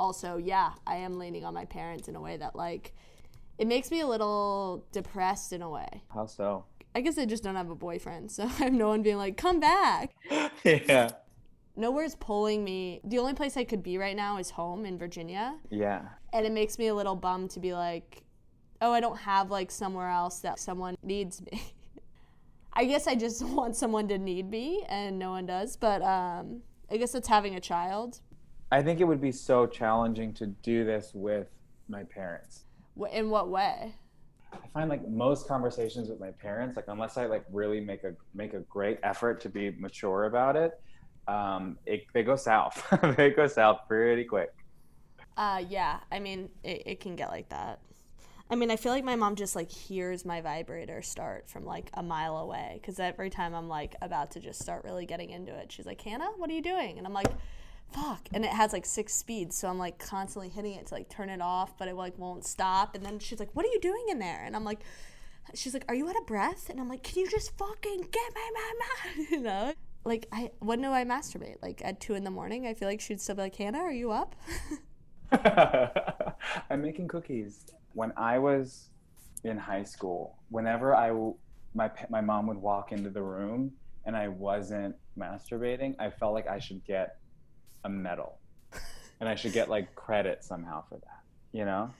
also, 0.02 0.38
yeah, 0.38 0.72
I 0.88 0.98
am 0.98 1.20
leaning 1.20 1.46
on 1.46 1.54
my 1.54 1.66
parents 1.66 2.08
in 2.08 2.16
a 2.16 2.22
way 2.22 2.36
that 2.38 2.56
like 2.56 2.94
it 3.60 3.68
makes 3.68 3.92
me 3.92 4.02
a 4.02 4.08
little 4.08 4.84
depressed 4.92 5.54
in 5.54 5.62
a 5.62 5.70
way. 5.70 6.02
How 6.12 6.26
so? 6.26 6.66
I 6.96 7.02
guess 7.02 7.20
I 7.20 7.26
just 7.26 7.44
don't 7.44 7.56
have 7.56 7.70
a 7.70 7.76
boyfriend. 7.76 8.32
So 8.32 8.44
I 8.46 8.48
have 8.48 8.74
no 8.74 8.88
one 8.88 9.04
being 9.04 9.18
like, 9.18 9.38
come 9.38 9.60
back. 9.60 10.16
yeah. 10.64 11.10
Nowhere's 11.76 12.16
pulling 12.16 12.64
me. 12.64 13.00
The 13.04 13.20
only 13.20 13.34
place 13.34 13.56
I 13.56 13.64
could 13.64 13.84
be 13.84 14.00
right 14.00 14.16
now 14.16 14.40
is 14.40 14.50
home 14.50 14.86
in 14.86 14.98
Virginia. 14.98 15.58
Yeah. 15.70 16.02
And 16.34 16.46
it 16.46 16.52
makes 16.52 16.80
me 16.80 16.88
a 16.88 16.96
little 16.96 17.16
bummed 17.16 17.52
to 17.52 17.60
be 17.60 17.74
like, 17.74 18.24
oh, 18.82 18.92
I 18.92 19.00
don't 19.00 19.18
have 19.20 19.52
like 19.52 19.70
somewhere 19.70 20.10
else 20.10 20.40
that 20.40 20.60
someone 20.60 20.96
needs 21.04 21.42
me. 21.44 21.62
I 22.74 22.86
guess 22.86 23.06
I 23.06 23.16
just 23.16 23.44
want 23.46 23.76
someone 23.76 24.08
to 24.08 24.18
need 24.18 24.50
me, 24.50 24.84
and 24.88 25.20
no 25.20 25.30
one 25.30 25.46
does. 25.46 25.76
But 25.76 26.02
um, 26.02 26.62
I 26.90 26.98
guess 26.98 27.14
it's 27.14 27.28
having 27.28 27.56
a 27.56 27.60
child. 27.60 28.20
I 28.72 28.82
think 28.82 29.02
it 29.02 29.04
would 29.04 29.22
be 29.22 29.32
so 29.32 29.68
challenging 29.68 30.34
to 30.36 30.48
do 30.48 30.86
this 30.86 31.12
with 31.14 31.48
my 31.90 32.04
parents. 32.04 32.64
In 33.12 33.30
what 33.30 33.50
way? 33.50 33.96
I 34.54 34.58
find 34.74 34.90
like 34.90 35.08
most 35.08 35.48
conversations 35.48 36.10
with 36.10 36.20
my 36.20 36.32
parents, 36.32 36.76
like 36.76 36.86
unless 36.88 37.18
I 37.18 37.26
like 37.26 37.46
really 37.52 37.80
make 37.80 38.04
a 38.04 38.14
make 38.34 38.54
a 38.54 38.60
great 38.62 39.00
effort 39.04 39.42
to 39.42 39.50
be 39.50 39.72
mature 39.72 40.26
about 40.26 40.56
it, 40.56 40.80
um, 41.28 41.78
it 41.86 42.04
they 42.14 42.24
go 42.24 42.36
south. 42.36 42.86
they 43.18 43.30
go 43.30 43.48
south 43.48 43.82
pretty 43.88 44.24
quick. 44.24 44.54
Uh, 45.38 45.64
yeah. 45.70 46.00
I 46.12 46.20
mean, 46.20 46.50
it, 46.64 46.84
it 46.86 47.00
can 47.00 47.16
get 47.16 47.30
like 47.30 47.50
that. 47.50 47.80
I 48.50 48.56
mean, 48.56 48.70
I 48.70 48.76
feel 48.76 48.92
like 48.92 49.06
my 49.06 49.16
mom 49.16 49.36
just 49.36 49.56
like 49.56 49.72
hears 49.72 50.26
my 50.26 50.42
vibrator 50.42 51.02
start 51.02 51.50
from 51.50 51.64
like 51.64 51.90
a 51.94 52.04
mile 52.04 52.38
away 52.38 52.80
because 52.82 53.00
every 53.00 53.30
time 53.30 53.56
I'm 53.56 53.70
like 53.70 53.96
about 54.02 54.32
to 54.32 54.42
just 54.42 54.62
start 54.62 54.84
really 54.84 55.06
getting 55.06 55.30
into 55.30 55.56
it, 55.56 55.72
she's 55.72 55.86
like, 55.86 56.02
Hannah, 56.02 56.32
what 56.36 56.50
are 56.50 56.54
you 56.54 56.62
doing? 56.62 56.98
And 56.98 57.08
I'm 57.08 57.14
like, 57.14 57.32
fuck. 57.94 58.28
And 58.34 58.44
it 58.46 58.52
has 58.52 58.74
like 58.74 58.86
six 58.86 59.14
speeds, 59.14 59.58
so 59.58 59.68
I'm 59.68 59.78
like 59.78 60.00
constantly 60.00 60.50
hitting 60.50 60.74
it 60.74 60.88
to 60.88 60.94
like 60.94 61.10
turn 61.10 61.30
it 61.30 61.42
off, 61.42 61.78
but 61.78 61.88
it 61.88 61.96
like 61.96 62.18
won't 62.18 62.46
stop. 62.46 62.96
And 62.96 63.06
then 63.06 63.20
she's 63.20 63.40
like, 63.40 63.50
what 63.54 63.66
are 63.66 63.70
you 63.70 63.80
doing 63.80 64.06
in 64.10 64.20
there? 64.20 64.44
And 64.46 64.56
I'm 64.56 64.64
like, 64.64 64.80
she's 65.54 65.74
like, 65.74 65.86
are 65.88 65.96
you 65.96 66.08
out 66.10 66.18
of 66.18 66.26
breath? 66.26 66.70
And 66.70 66.80
I'm 66.80 66.90
like, 66.90 67.04
can 67.04 67.20
you 67.20 67.30
just 67.30 67.58
fucking 67.58 68.08
get 68.12 68.34
my 68.34 68.50
mama? 68.54 69.26
You 69.32 69.40
know? 69.42 69.74
Like, 70.04 70.28
I 70.32 70.52
when 70.60 70.82
do 70.82 70.90
I 70.92 71.06
masturbate? 71.06 71.58
Like 71.62 71.82
at 71.86 72.00
two 72.00 72.16
in 72.16 72.24
the 72.24 72.32
morning? 72.32 72.66
I 72.66 72.74
feel 72.74 72.88
like 72.88 73.02
she'd 73.02 73.22
still 73.22 73.36
be 73.36 73.44
like, 73.44 73.56
Hannah, 73.56 73.80
are 73.80 73.92
you 73.92 74.12
up? 74.12 74.36
I'm 76.70 76.82
making 76.82 77.08
cookies. 77.08 77.66
When 77.94 78.12
I 78.18 78.40
was 78.40 78.90
in 79.44 79.58
high 79.58 79.84
school, 79.84 80.38
whenever 80.50 80.96
i 80.96 81.12
my 81.74 81.90
my 82.10 82.22
mom 82.22 82.48
would 82.48 82.58
walk 82.58 82.92
into 82.92 83.10
the 83.10 83.22
room 83.22 83.72
and 84.06 84.16
I 84.16 84.28
wasn't 84.28 84.96
masturbating, 85.18 85.96
I 86.00 86.10
felt 86.10 86.34
like 86.34 86.48
I 86.48 86.60
should 86.60 86.84
get 86.84 87.18
a 87.84 87.90
medal, 87.90 88.38
and 89.20 89.28
I 89.30 89.36
should 89.36 89.54
get 89.54 89.70
like 89.70 89.94
credit 89.96 90.44
somehow 90.44 90.84
for 90.88 90.96
that. 90.96 91.22
You 91.52 91.66
know, 91.66 91.92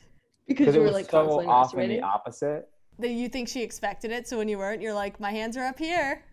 Because 0.48 0.70
it 0.70 0.74
you 0.76 0.80
were 0.80 0.86
was 0.86 0.94
like 0.94 1.10
so 1.10 1.26
constantly 1.44 1.48
often 1.48 1.90
the 1.90 2.02
opposite. 2.02 2.70
that 3.00 3.10
you 3.10 3.28
think 3.30 3.50
she 3.50 3.62
expected 3.64 4.12
it, 4.12 4.28
so 4.28 4.38
when 4.38 4.48
you 4.48 4.58
weren't, 4.58 4.82
you're 4.82 4.94
like, 4.94 5.20
my 5.20 5.32
hands 5.32 5.58
are 5.58 5.66
up 5.66 5.78
here. 5.80 6.24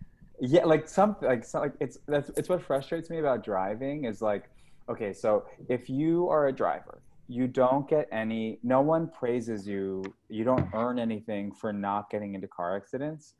Yeah, 0.40 0.64
like 0.64 0.88
some 0.88 1.16
like 1.20 1.44
so, 1.44 1.60
like 1.60 1.72
it's 1.80 1.98
that's 2.06 2.30
it's 2.36 2.48
what 2.48 2.62
frustrates 2.62 3.10
me 3.10 3.18
about 3.18 3.42
driving 3.42 4.04
is 4.04 4.22
like, 4.22 4.44
okay, 4.88 5.12
so 5.12 5.46
if 5.68 5.90
you 5.90 6.28
are 6.28 6.46
a 6.46 6.52
driver, 6.52 7.02
you 7.26 7.48
don't 7.48 7.88
get 7.88 8.06
any. 8.12 8.60
No 8.62 8.80
one 8.80 9.08
praises 9.10 9.66
you. 9.66 10.04
You 10.28 10.44
don't 10.44 10.68
earn 10.74 10.98
anything 11.00 11.50
for 11.52 11.72
not 11.72 12.08
getting 12.08 12.34
into 12.34 12.46
car 12.46 12.76
accidents. 12.76 13.34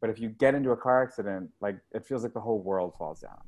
But 0.00 0.10
if 0.10 0.18
you 0.18 0.28
get 0.28 0.54
into 0.54 0.70
a 0.70 0.76
car 0.76 1.02
accident, 1.04 1.50
like 1.60 1.76
it 1.92 2.04
feels 2.04 2.24
like 2.24 2.34
the 2.34 2.40
whole 2.40 2.60
world 2.62 2.94
falls 2.98 3.20
down. 3.20 3.38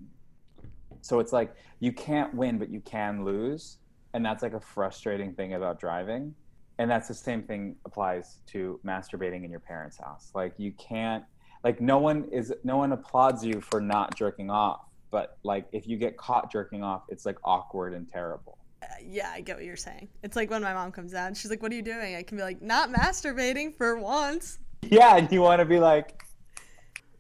So 1.03 1.19
it's 1.19 1.33
like 1.33 1.55
you 1.81 1.93
can't 1.93 2.35
win, 2.35 2.59
but 2.59 2.71
you 2.71 2.81
can 2.81 3.25
lose, 3.25 3.79
and 4.15 4.25
that's 4.25 4.43
like 4.43 4.55
a 4.55 4.61
frustrating 4.61 5.33
thing 5.35 5.55
about 5.55 5.81
driving. 5.81 6.35
And 6.79 6.91
that's 6.91 7.09
the 7.09 7.15
same 7.15 7.43
thing 7.43 7.77
applies 7.85 8.39
to 8.47 8.81
masturbating 8.87 9.45
in 9.45 9.51
your 9.51 9.61
parents' 9.61 9.99
house. 9.99 10.31
Like 10.35 10.55
you 10.57 10.73
can't 10.73 11.25
like 11.65 11.81
no 11.81 11.99
one 11.99 12.27
is 12.33 12.53
no 12.65 12.77
one 12.77 12.93
applauds 12.93 13.45
you 13.45 13.61
for 13.61 13.81
not 13.81 14.15
jerking 14.17 14.51
off 14.51 14.81
but 15.11 15.39
like 15.43 15.67
if 15.73 15.87
you 15.87 15.97
get 15.97 16.17
caught 16.17 16.51
jerking 16.51 16.83
off 16.83 17.03
it's 17.09 17.27
like 17.27 17.37
awkward 17.45 17.95
and 17.95 18.11
terrible 18.11 18.59
Uh, 18.83 18.87
yeah, 19.05 19.31
I 19.31 19.43
get 19.43 19.57
what 19.57 19.67
you're 19.67 19.77
saying. 19.77 20.09
It's 20.23 20.37
like 20.37 20.49
when 20.51 20.63
my 20.63 20.73
mom 20.73 20.91
comes 20.91 21.13
out, 21.13 21.37
she's 21.37 21.51
like, 21.51 21.61
"What 21.61 21.71
are 21.71 21.75
you 21.75 21.83
doing?" 21.83 22.17
I 22.17 22.23
can 22.23 22.39
be 22.39 22.43
like, 22.43 22.63
"Not 22.63 22.89
masturbating 22.91 23.77
for 23.77 23.99
once." 23.99 24.59
yeah 24.83 25.19
and 25.19 25.31
you 25.31 25.43
want 25.43 25.61
to 25.61 25.67
be 25.67 25.79
like 25.79 26.25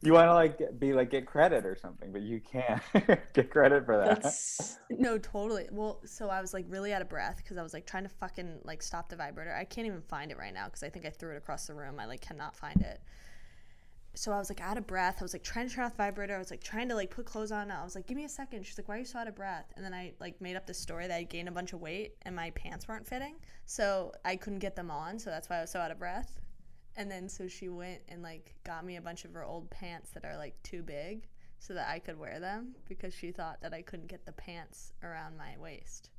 you 0.03 0.13
want 0.13 0.29
to 0.29 0.35
like 0.35 0.79
be 0.79 0.93
like 0.93 1.11
get 1.11 1.27
credit 1.27 1.67
or 1.67 1.77
something 1.77 2.11
but 2.13 2.23
you 2.23 2.41
can't 2.41 2.81
get 3.35 3.51
credit 3.51 3.85
for 3.85 3.99
that 3.99 4.23
That's 4.23 4.79
No, 4.91 5.19
totally. 5.19 5.69
Well, 5.71 6.01
so 6.05 6.29
I 6.29 6.41
was 6.41 6.53
like 6.53 6.67
really 6.69 6.93
out 6.93 7.03
of 7.03 7.09
breath 7.09 7.39
because 7.39 7.57
I 7.57 7.63
was 7.63 7.73
like 7.73 7.87
trying 7.87 8.03
to 8.03 8.09
fucking 8.09 8.61
like 8.65 8.83
stop 8.83 9.09
the 9.09 9.17
vibrator. 9.17 9.55
I 9.55 9.65
can't 9.65 9.87
even 9.87 10.03
find 10.03 10.31
it 10.31 10.39
right 10.39 10.53
now 10.53 10.67
because 10.67 10.83
I 10.83 10.89
think 10.89 11.07
I 11.07 11.11
threw 11.11 11.35
it 11.35 11.37
across 11.37 11.67
the 11.67 11.75
room. 11.75 11.99
I 11.99 12.07
like 12.07 12.21
cannot 12.21 12.57
find 12.57 12.81
it. 12.83 13.01
So 14.15 14.33
I 14.33 14.39
was 14.39 14.51
like 14.51 14.61
out 14.61 14.77
of 14.77 14.87
breath. 14.87 15.17
I 15.21 15.25
was 15.25 15.33
like 15.33 15.45
trying 15.45 15.69
to 15.69 15.75
turn 15.75 15.85
off 15.85 15.93
the 15.93 15.99
vibrator. 15.99 16.35
I 16.35 16.39
was 16.39 16.51
like 16.51 16.63
trying 16.63 16.89
to 16.89 16.97
like 16.97 17.11
put 17.11 17.27
clothes 17.27 17.53
on. 17.53 17.71
I 17.71 17.85
was 17.85 17.95
like, 17.95 18.09
"Give 18.09 18.17
me 18.17 18.25
a 18.25 18.29
second. 18.29 18.67
She's 18.67 18.77
like, 18.77 18.89
"Why 18.89 18.97
are 18.97 18.99
you 18.99 19.05
so 19.05 19.21
out 19.21 19.29
of 19.29 19.37
breath?" 19.37 19.73
And 19.77 19.85
then 19.85 19.95
I 19.95 20.13
like 20.19 20.41
made 20.41 20.57
up 20.57 20.67
this 20.67 20.79
story 20.79 21.07
that 21.07 21.17
I 21.17 21.23
gained 21.23 21.49
a 21.49 21.53
bunch 21.53 21.73
of 21.73 21.81
weight 21.81 22.17
and 22.23 22.35
my 22.35 22.51
pants 22.51 22.89
weren't 22.89 23.07
fitting, 23.07 23.37
so 23.67 24.13
I 24.25 24.35
couldn't 24.35 24.59
get 24.59 24.75
them 24.75 24.91
on. 24.91 25.19
So 25.19 25.31
that's 25.31 25.49
why 25.49 25.59
I 25.59 25.61
was 25.61 25.71
so 25.71 25.79
out 25.79 25.93
of 25.93 25.99
breath. 25.99 26.41
And 27.01 27.11
then 27.11 27.31
so 27.31 27.49
she 27.49 27.71
went 27.71 28.03
and 28.09 28.23
like 28.23 28.53
got 28.63 28.85
me 28.85 28.97
a 28.97 29.01
bunch 29.01 29.25
of 29.25 29.33
her 29.33 29.43
old 29.43 29.71
pants 29.71 30.11
that 30.11 30.23
are 30.23 30.37
like 30.37 30.55
too 30.63 30.83
big 30.83 31.27
so 31.59 31.73
that 31.73 31.89
I 31.89 31.99
could 31.99 32.19
wear 32.19 32.39
them 32.39 32.75
because 32.91 33.15
she 33.15 33.31
thought 33.33 33.63
that 33.63 33.73
I 33.73 33.81
couldn't 33.81 34.09
get 34.09 34.27
the 34.27 34.33
pants 34.33 34.93
around 35.03 35.39
my 35.39 35.57
waist. 35.59 36.11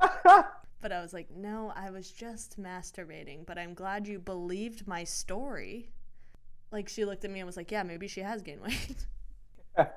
But 0.80 0.92
I 0.92 1.00
was 1.00 1.14
like, 1.14 1.30
no, 1.34 1.72
I 1.74 1.90
was 1.90 2.10
just 2.10 2.60
masturbating, 2.60 3.46
but 3.46 3.56
I'm 3.56 3.72
glad 3.72 4.06
you 4.06 4.18
believed 4.18 4.86
my 4.86 5.02
story. 5.02 5.88
Like 6.70 6.90
she 6.90 7.06
looked 7.06 7.24
at 7.24 7.30
me 7.30 7.40
and 7.40 7.46
was 7.46 7.56
like, 7.56 7.70
yeah, 7.70 7.82
maybe 7.82 8.06
she 8.06 8.20
has 8.20 8.42
gained 8.42 8.60
weight. 8.60 9.06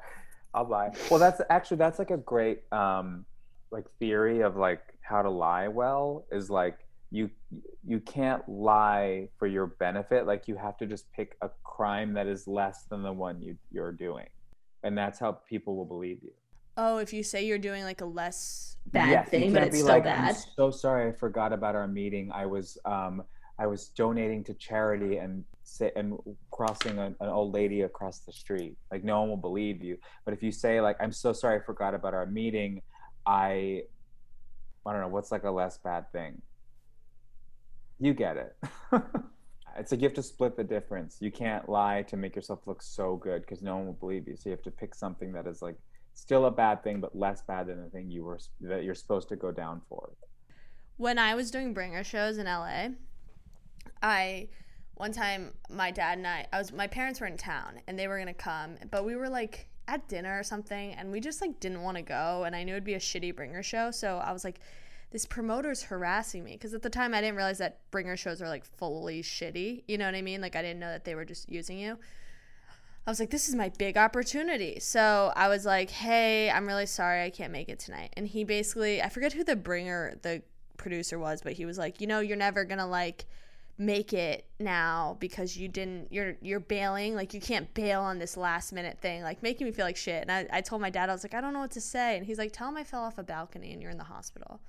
i'll 0.54 0.66
lie. 0.66 0.90
well 1.12 1.20
that's 1.20 1.42
actually 1.50 1.76
that's 1.76 2.00
like 2.00 2.10
a 2.10 2.18
great 2.18 2.62
um 2.72 3.26
like 3.70 3.84
theory 4.00 4.40
of 4.40 4.56
like 4.56 4.82
how 5.02 5.22
to 5.22 5.30
lie 5.30 5.68
well 5.68 6.26
is 6.32 6.50
like 6.50 6.87
you 7.12 7.30
you 7.86 8.00
can't 8.02 8.48
lie 8.50 9.30
for 9.38 9.48
your 9.48 9.68
benefit 9.68 10.28
like 10.28 10.48
you 10.48 10.56
have 10.56 10.78
to 10.78 10.86
just 10.86 11.12
pick 11.14 11.38
a 11.42 11.50
crime 11.64 12.14
that 12.14 12.28
is 12.28 12.48
less 12.48 12.84
than 12.90 13.02
the 13.02 13.14
one 13.14 13.42
you 13.42 13.56
you're 13.72 13.94
doing 13.94 14.28
and 14.84 14.98
that's 14.98 15.20
how 15.20 15.32
people 15.32 15.76
will 15.76 15.86
believe 15.86 16.20
you 16.22 16.32
oh, 16.78 17.00
if 17.00 17.12
you 17.12 17.24
say 17.24 17.46
you're 17.46 17.58
doing 17.58 17.84
like 17.84 18.02
a 18.02 18.06
less 18.06 18.78
bad 18.88 19.10
Yes, 19.10 19.30
thing, 19.30 19.54
but 19.54 19.64
it's 19.64 19.78
still 19.78 19.88
like, 19.88 20.04
bad. 20.04 20.30
I'm 20.30 20.42
so 20.56 20.72
sorry, 20.72 21.10
I 21.10 21.12
forgot 21.12 21.52
about 21.52 21.76
our 21.76 21.88
meeting. 21.88 22.32
I 22.32 22.46
was 22.46 22.78
um, 22.86 23.24
I 23.60 23.68
was 23.68 23.90
donating 23.90 24.44
to 24.46 24.54
charity 24.54 25.18
and 25.18 25.44
say, 25.64 25.92
and 25.96 26.18
crossing 26.52 26.98
an, 27.00 27.16
an 27.20 27.30
old 27.30 27.54
lady 27.54 27.82
across 27.82 28.20
the 28.20 28.32
street. 28.32 28.78
Like 28.92 29.04
no 29.04 29.20
one 29.22 29.30
will 29.30 29.38
believe 29.38 29.84
you. 29.84 29.98
But 30.24 30.34
if 30.34 30.44
you 30.44 30.52
say 30.52 30.80
like, 30.80 30.98
I'm 31.00 31.12
so 31.12 31.34
sorry, 31.34 31.60
I 31.60 31.64
forgot 31.64 31.94
about 31.94 32.14
our 32.14 32.26
meeting. 32.26 32.82
I 33.26 33.84
I 34.86 34.94
don't 34.94 35.02
know 35.02 35.10
what's 35.10 35.32
like 35.32 35.44
a 35.44 35.52
less 35.52 35.78
bad 35.80 36.12
thing. 36.12 36.42
You 38.00 38.14
get 38.14 38.38
it. 38.38 38.56
it's 39.78 39.92
like 39.92 40.02
you 40.02 40.08
have 40.08 40.16
to 40.16 40.24
split 40.24 40.56
the 40.56 40.64
difference. 40.64 41.18
You 41.20 41.32
can't 41.32 41.68
lie 41.70 42.04
to 42.04 42.18
make 42.18 42.36
yourself 42.36 42.60
look 42.66 42.82
so 42.82 43.16
good 43.16 43.42
because 43.42 43.62
no 43.62 43.78
one 43.78 43.86
will 43.88 43.94
believe 43.94 44.28
you. 44.28 44.36
So 44.36 44.50
you 44.50 44.52
have 44.52 44.64
to 44.64 44.72
pick 44.72 44.96
something 44.96 45.32
that 45.34 45.48
is 45.48 45.62
like 45.62 45.78
still 46.14 46.46
a 46.46 46.52
bad 46.52 46.84
thing 46.84 47.00
but 47.00 47.16
less 47.16 47.44
bad 47.44 47.68
than 47.68 47.82
the 47.84 47.90
thing 47.90 48.10
you 48.10 48.24
were 48.24 48.40
that 48.62 48.84
you're 48.84 48.96
supposed 48.96 49.30
to 49.30 49.36
go 49.36 49.52
down 49.52 49.82
for. 49.88 50.10
when 50.98 51.20
I 51.20 51.36
was 51.36 51.52
doing 51.52 51.74
bringer 51.74 52.04
shows 52.04 52.40
in 52.40 52.48
LA, 52.48 52.90
I 54.02 54.50
one 54.96 55.12
time 55.12 55.54
my 55.70 55.92
dad 55.92 56.18
and 56.18 56.26
I 56.26 56.48
I 56.52 56.58
was 56.58 56.74
my 56.74 56.88
parents 56.88 57.22
were 57.22 57.28
in 57.28 57.38
town 57.38 57.82
and 57.88 57.98
they 58.00 58.08
were 58.08 58.18
gonna 58.18 58.34
come, 58.34 58.78
but 58.90 59.06
we 59.06 59.16
were 59.16 59.30
like 59.30 59.68
at 59.88 60.08
dinner 60.10 60.38
or 60.38 60.44
something 60.44 60.94
and 60.96 61.12
we 61.12 61.20
just 61.20 61.40
like 61.40 61.60
didn't 61.60 61.84
want 61.84 61.98
to 61.98 62.04
go 62.04 62.44
and 62.46 62.56
I 62.56 62.64
knew 62.64 62.74
it'd 62.74 62.84
be 62.84 62.96
a 62.96 63.00
shitty 63.00 63.36
bringer 63.36 63.62
show, 63.62 63.92
so 63.92 64.18
I 64.18 64.32
was 64.34 64.44
like 64.44 64.60
this 65.12 65.26
promoter's 65.26 65.84
harassing 65.84 66.44
me 66.44 66.54
because 66.54 66.74
at 66.74 66.82
the 66.82 66.90
time 66.90 67.14
I 67.14 67.22
didn't 67.22 67.38
realize 67.38 67.60
that 67.60 67.80
bringer 67.92 68.18
shows 68.18 68.42
are 68.42 68.50
like 68.50 68.66
fully 68.66 69.22
shitty. 69.22 69.84
You 69.88 69.98
know 69.98 70.06
what 70.06 70.16
I 70.16 70.22
mean? 70.22 70.42
Like 70.42 70.56
I 70.56 70.62
didn't 70.62 70.80
know 70.80 70.92
that 70.92 71.06
they 71.06 71.16
were 71.16 71.26
just 71.26 71.50
using 71.50 71.80
you. 71.80 71.98
I 73.06 73.10
was 73.10 73.22
like, 73.22 73.30
this 73.30 73.48
is 73.48 73.56
my 73.56 73.70
big 73.70 73.96
opportunity. 73.96 74.80
So 74.82 75.32
I 75.34 75.48
was 75.48 75.66
like, 75.66 75.90
hey, 75.90 76.52
I'm 76.52 76.68
really 76.68 76.86
sorry 76.86 77.24
I 77.24 77.30
can't 77.30 77.54
make 77.54 77.70
it 77.70 77.80
tonight. 77.80 78.12
And 78.18 78.28
he 78.28 78.44
basically, 78.44 79.02
I 79.02 79.08
forget 79.08 79.32
who 79.32 79.46
the 79.46 79.56
bringer, 79.56 80.18
the 80.24 80.42
producer 80.76 81.18
was, 81.18 81.42
but 81.42 81.54
he 81.54 81.66
was 81.66 81.78
like, 81.78 82.02
you 82.02 82.08
know, 82.08 82.20
you're 82.20 82.36
never 82.36 82.66
gonna 82.66 82.86
like 82.86 83.26
make 83.78 84.12
it 84.12 84.46
now 84.60 85.16
because 85.20 85.56
you 85.56 85.68
didn't 85.68 86.12
you're 86.12 86.36
you're 86.42 86.60
bailing 86.60 87.14
like 87.14 87.32
you 87.32 87.40
can't 87.40 87.72
bail 87.76 88.02
on 88.02 88.18
this 88.18 88.36
last 88.36 88.74
minute 88.74 88.98
thing 89.00 89.22
like 89.22 89.44
making 89.44 89.68
me 89.68 89.72
feel 89.72 89.86
like 89.86 89.96
shit 89.96 90.24
and 90.24 90.32
I, 90.32 90.48
I 90.52 90.62
told 90.62 90.82
my 90.82 90.90
dad 90.90 91.12
i 91.12 91.14
was 91.14 91.24
like 91.24 91.36
i 91.36 91.42
don't 91.42 91.54
know 91.54 91.60
what 91.60 91.70
to 91.72 91.82
say 91.82 92.18
and 92.18 92.26
he's 92.26 92.40
like 92.40 92.52
tell 92.52 92.70
him 92.70 92.78
i 92.78 92.84
fell 92.84 93.04
off 93.04 93.20
a 93.20 93.24
balcony 93.24 93.74
and 93.74 93.80
you're 93.80 93.92
in 93.92 94.00
the 94.00 94.04
hospital 94.04 94.62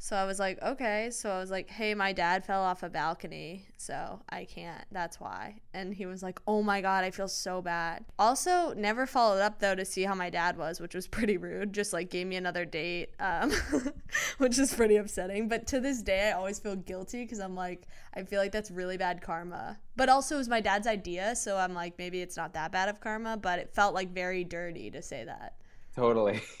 So 0.00 0.14
I 0.14 0.24
was 0.24 0.38
like, 0.38 0.62
okay. 0.62 1.10
So 1.10 1.30
I 1.30 1.40
was 1.40 1.50
like, 1.50 1.68
hey, 1.68 1.92
my 1.92 2.12
dad 2.12 2.44
fell 2.44 2.62
off 2.62 2.84
a 2.84 2.88
balcony, 2.88 3.66
so 3.76 4.20
I 4.28 4.44
can't. 4.44 4.84
That's 4.92 5.18
why. 5.18 5.56
And 5.74 5.92
he 5.92 6.06
was 6.06 6.22
like, 6.22 6.40
oh 6.46 6.62
my 6.62 6.80
God, 6.80 7.02
I 7.02 7.10
feel 7.10 7.26
so 7.26 7.60
bad. 7.60 8.04
Also, 8.16 8.72
never 8.74 9.06
followed 9.06 9.40
up 9.40 9.58
though 9.58 9.74
to 9.74 9.84
see 9.84 10.04
how 10.04 10.14
my 10.14 10.30
dad 10.30 10.56
was, 10.56 10.80
which 10.80 10.94
was 10.94 11.08
pretty 11.08 11.36
rude. 11.36 11.72
Just 11.72 11.92
like 11.92 12.10
gave 12.10 12.28
me 12.28 12.36
another 12.36 12.64
date, 12.64 13.10
um, 13.18 13.52
which 14.38 14.58
is 14.58 14.72
pretty 14.72 14.96
upsetting. 14.96 15.48
But 15.48 15.66
to 15.68 15.80
this 15.80 16.00
day, 16.00 16.28
I 16.28 16.32
always 16.32 16.60
feel 16.60 16.76
guilty 16.76 17.24
because 17.24 17.40
I'm 17.40 17.56
like, 17.56 17.88
I 18.14 18.22
feel 18.22 18.40
like 18.40 18.52
that's 18.52 18.70
really 18.70 18.96
bad 18.96 19.20
karma. 19.20 19.78
But 19.96 20.08
also, 20.08 20.36
it 20.36 20.38
was 20.38 20.48
my 20.48 20.60
dad's 20.60 20.86
idea. 20.86 21.34
So 21.34 21.56
I'm 21.56 21.74
like, 21.74 21.98
maybe 21.98 22.20
it's 22.20 22.36
not 22.36 22.54
that 22.54 22.70
bad 22.70 22.88
of 22.88 23.00
karma, 23.00 23.36
but 23.36 23.58
it 23.58 23.74
felt 23.74 23.94
like 23.94 24.14
very 24.14 24.44
dirty 24.44 24.92
to 24.92 25.02
say 25.02 25.24
that. 25.24 25.54
Totally. 25.98 26.40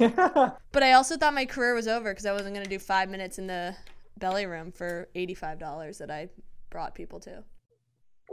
But 0.72 0.82
I 0.82 0.92
also 0.92 1.16
thought 1.16 1.32
my 1.32 1.46
career 1.46 1.74
was 1.74 1.88
over 1.88 2.10
because 2.10 2.26
I 2.26 2.32
wasn't 2.32 2.54
going 2.54 2.64
to 2.64 2.70
do 2.70 2.78
five 2.78 3.08
minutes 3.08 3.38
in 3.38 3.46
the 3.46 3.74
belly 4.18 4.46
room 4.46 4.70
for 4.72 5.08
$85 5.14 5.98
that 5.98 6.10
I 6.10 6.28
brought 6.70 6.94
people 6.94 7.20
to. 7.20 7.44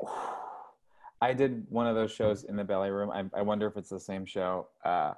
I 1.22 1.34
did 1.34 1.66
one 1.70 1.88
of 1.88 1.96
those 1.96 2.12
shows 2.12 2.44
in 2.44 2.56
the 2.56 2.64
belly 2.64 2.90
room. 2.90 3.10
I, 3.10 3.24
I 3.38 3.42
wonder 3.44 3.68
if 3.68 3.78
it's 3.78 3.90
the 3.90 4.00
same 4.00 4.26
show. 4.26 4.68
Uh, 4.84 5.14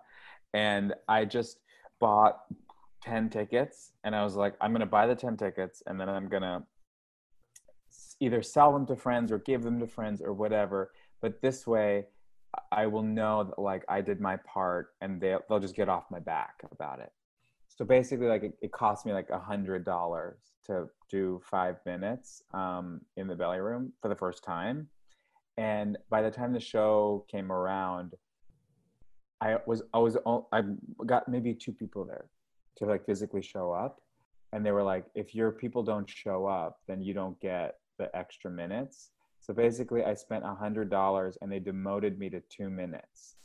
and 0.53 0.93
I 1.07 1.25
just 1.25 1.57
bought 1.99 2.41
10 3.03 3.29
tickets 3.29 3.93
and 4.03 4.15
I 4.15 4.23
was 4.23 4.35
like, 4.35 4.55
I'm 4.61 4.71
going 4.71 4.81
to 4.81 4.85
buy 4.85 5.07
the 5.07 5.15
10 5.15 5.37
tickets 5.37 5.83
and 5.87 5.99
then 5.99 6.09
I'm 6.09 6.27
going 6.27 6.43
to 6.43 6.63
either 8.19 8.43
sell 8.43 8.73
them 8.73 8.85
to 8.87 8.95
friends 8.95 9.31
or 9.31 9.39
give 9.39 9.63
them 9.63 9.79
to 9.79 9.87
friends 9.87 10.21
or 10.21 10.33
whatever. 10.33 10.91
But 11.21 11.41
this 11.41 11.65
way, 11.65 12.05
I 12.71 12.87
will 12.87 13.03
know 13.03 13.43
that 13.43 13.59
like 13.59 13.83
I 13.87 14.01
did 14.01 14.19
my 14.19 14.37
part 14.37 14.89
and 15.01 15.21
they'll, 15.21 15.41
they'll 15.47 15.59
just 15.59 15.75
get 15.75 15.89
off 15.89 16.05
my 16.11 16.19
back 16.19 16.55
about 16.71 16.99
it. 16.99 17.11
So 17.69 17.85
basically, 17.85 18.27
like 18.27 18.43
it, 18.43 18.57
it 18.61 18.71
cost 18.71 19.05
me 19.05 19.13
like 19.13 19.29
a 19.29 19.39
hundred 19.39 19.85
dollars 19.85 20.39
to 20.65 20.87
do 21.09 21.41
five 21.43 21.77
minutes 21.85 22.41
um, 22.53 23.01
in 23.17 23.27
the 23.27 23.35
belly 23.35 23.59
room 23.59 23.93
for 24.01 24.09
the 24.09 24.15
first 24.15 24.43
time. 24.43 24.87
And 25.57 25.97
by 26.09 26.21
the 26.21 26.31
time 26.31 26.53
the 26.53 26.59
show 26.59 27.25
came 27.31 27.51
around, 27.51 28.13
I 29.41 29.57
was 29.67 29.83
I 29.93 29.99
was 29.99 30.17
I 30.51 30.61
got 31.05 31.27
maybe 31.27 31.53
two 31.53 31.71
people 31.71 32.05
there 32.05 32.25
to 32.77 32.85
like 32.85 33.05
physically 33.05 33.41
show 33.41 33.71
up, 33.71 34.01
and 34.53 34.65
they 34.65 34.71
were 34.71 34.83
like, 34.83 35.05
if 35.13 35.35
your 35.35 35.51
people 35.51 35.83
don't 35.83 36.09
show 36.09 36.45
up, 36.45 36.79
then 36.87 37.01
you 37.01 37.13
don't 37.13 37.39
get 37.39 37.75
the 37.99 38.15
extra 38.15 38.49
minutes. 38.49 39.11
So 39.47 39.53
basically, 39.53 40.03
I 40.03 40.13
spent 40.13 40.43
a 40.43 40.53
hundred 40.53 40.89
dollars, 40.89 41.37
and 41.41 41.49
they 41.49 41.59
demoted 41.59 42.19
me 42.19 42.29
to 42.31 42.41
two 42.49 42.69
minutes. 42.69 43.37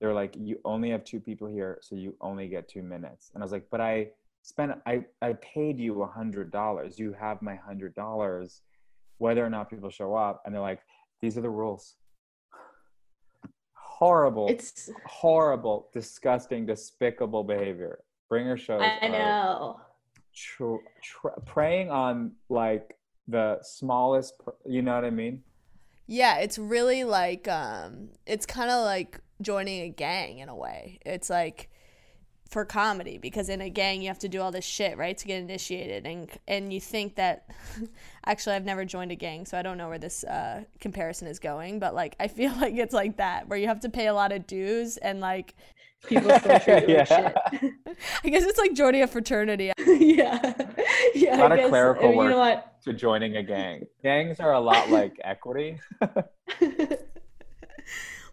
They 0.00 0.08
were 0.08 0.12
like, 0.12 0.34
you 0.36 0.58
only 0.64 0.90
have 0.90 1.04
two 1.04 1.20
people 1.20 1.46
here, 1.46 1.78
so 1.80 1.94
you 1.94 2.16
only 2.20 2.48
get 2.48 2.68
two 2.68 2.82
minutes. 2.82 3.30
And 3.32 3.42
I 3.42 3.44
was 3.44 3.52
like, 3.52 3.68
but 3.70 3.80
I 3.80 4.08
spent 4.42 4.72
I 4.84 5.04
I 5.22 5.34
paid 5.34 5.78
you 5.78 6.02
a 6.02 6.08
hundred 6.08 6.50
dollars. 6.50 6.98
You 6.98 7.12
have 7.12 7.40
my 7.40 7.54
hundred 7.54 7.94
dollars, 7.94 8.62
whether 9.18 9.46
or 9.46 9.48
not 9.48 9.70
people 9.70 9.90
show 9.90 10.16
up. 10.16 10.42
And 10.44 10.52
they're 10.52 10.60
like, 10.60 10.80
these 11.20 11.38
are 11.38 11.40
the 11.40 11.50
rules. 11.50 11.94
Horrible. 13.74 14.48
It's 14.48 14.90
horrible, 15.06 15.88
disgusting, 15.92 16.66
despicable 16.66 17.44
behavior. 17.44 18.00
Bringer 18.28 18.56
shows. 18.56 18.82
I 18.82 19.06
know. 19.06 19.80
Tr- 20.34 20.82
tr- 21.00 21.40
preying 21.46 21.90
on 21.92 22.32
like 22.48 22.96
the 23.28 23.58
smallest. 23.62 24.34
You 24.66 24.82
know 24.82 24.94
what 24.94 25.04
I 25.04 25.10
mean? 25.10 25.42
Yeah, 26.06 26.38
it's 26.38 26.58
really 26.58 27.04
like 27.04 27.48
um 27.48 28.10
it's 28.26 28.46
kind 28.46 28.70
of 28.70 28.84
like 28.84 29.20
joining 29.40 29.82
a 29.82 29.88
gang 29.88 30.38
in 30.38 30.48
a 30.48 30.56
way. 30.56 30.98
It's 31.04 31.30
like 31.30 31.70
for 32.52 32.66
comedy 32.66 33.16
because 33.16 33.48
in 33.48 33.62
a 33.62 33.70
gang 33.70 34.02
you 34.02 34.08
have 34.08 34.18
to 34.18 34.28
do 34.28 34.40
all 34.42 34.52
this 34.52 34.64
shit, 34.64 34.98
right, 34.98 35.16
to 35.16 35.26
get 35.26 35.40
initiated 35.40 36.06
and 36.06 36.30
and 36.46 36.72
you 36.72 36.80
think 36.80 37.16
that 37.16 37.46
actually 38.26 38.54
I've 38.54 38.64
never 38.66 38.84
joined 38.84 39.10
a 39.10 39.14
gang, 39.16 39.46
so 39.46 39.56
I 39.58 39.62
don't 39.62 39.78
know 39.78 39.88
where 39.88 39.98
this 39.98 40.22
uh 40.24 40.64
comparison 40.78 41.26
is 41.28 41.38
going, 41.38 41.78
but 41.78 41.94
like 41.94 42.14
I 42.20 42.28
feel 42.28 42.52
like 42.60 42.74
it's 42.74 42.92
like 42.94 43.16
that 43.16 43.48
where 43.48 43.58
you 43.58 43.66
have 43.68 43.80
to 43.80 43.88
pay 43.88 44.06
a 44.06 44.14
lot 44.14 44.30
of 44.32 44.46
dues 44.46 44.98
and 44.98 45.20
like 45.20 45.54
People 46.04 46.36
still 46.40 46.58
treat 46.58 46.88
you 46.88 46.96
like 46.96 47.08
Yeah. 47.10 47.32
shit. 47.60 47.72
I 48.24 48.28
guess 48.28 48.42
it's 48.42 48.58
like 48.58 48.74
joining 48.74 49.02
a 49.02 49.06
fraternity. 49.06 49.70
yeah. 49.86 50.52
Yeah. 51.14 51.36
A 51.36 51.38
lot 51.38 51.52
I 51.52 51.54
of 51.54 51.60
guess, 51.60 51.68
clerical 51.70 52.10
You 52.10 52.28
know 52.30 52.38
work. 52.40 52.64
To 52.84 52.92
joining 52.92 53.36
a 53.36 53.42
gang. 53.44 53.86
Gangs 54.02 54.40
are 54.40 54.52
a 54.52 54.58
lot 54.60 54.90
like 54.90 55.14
equity. 55.22 55.78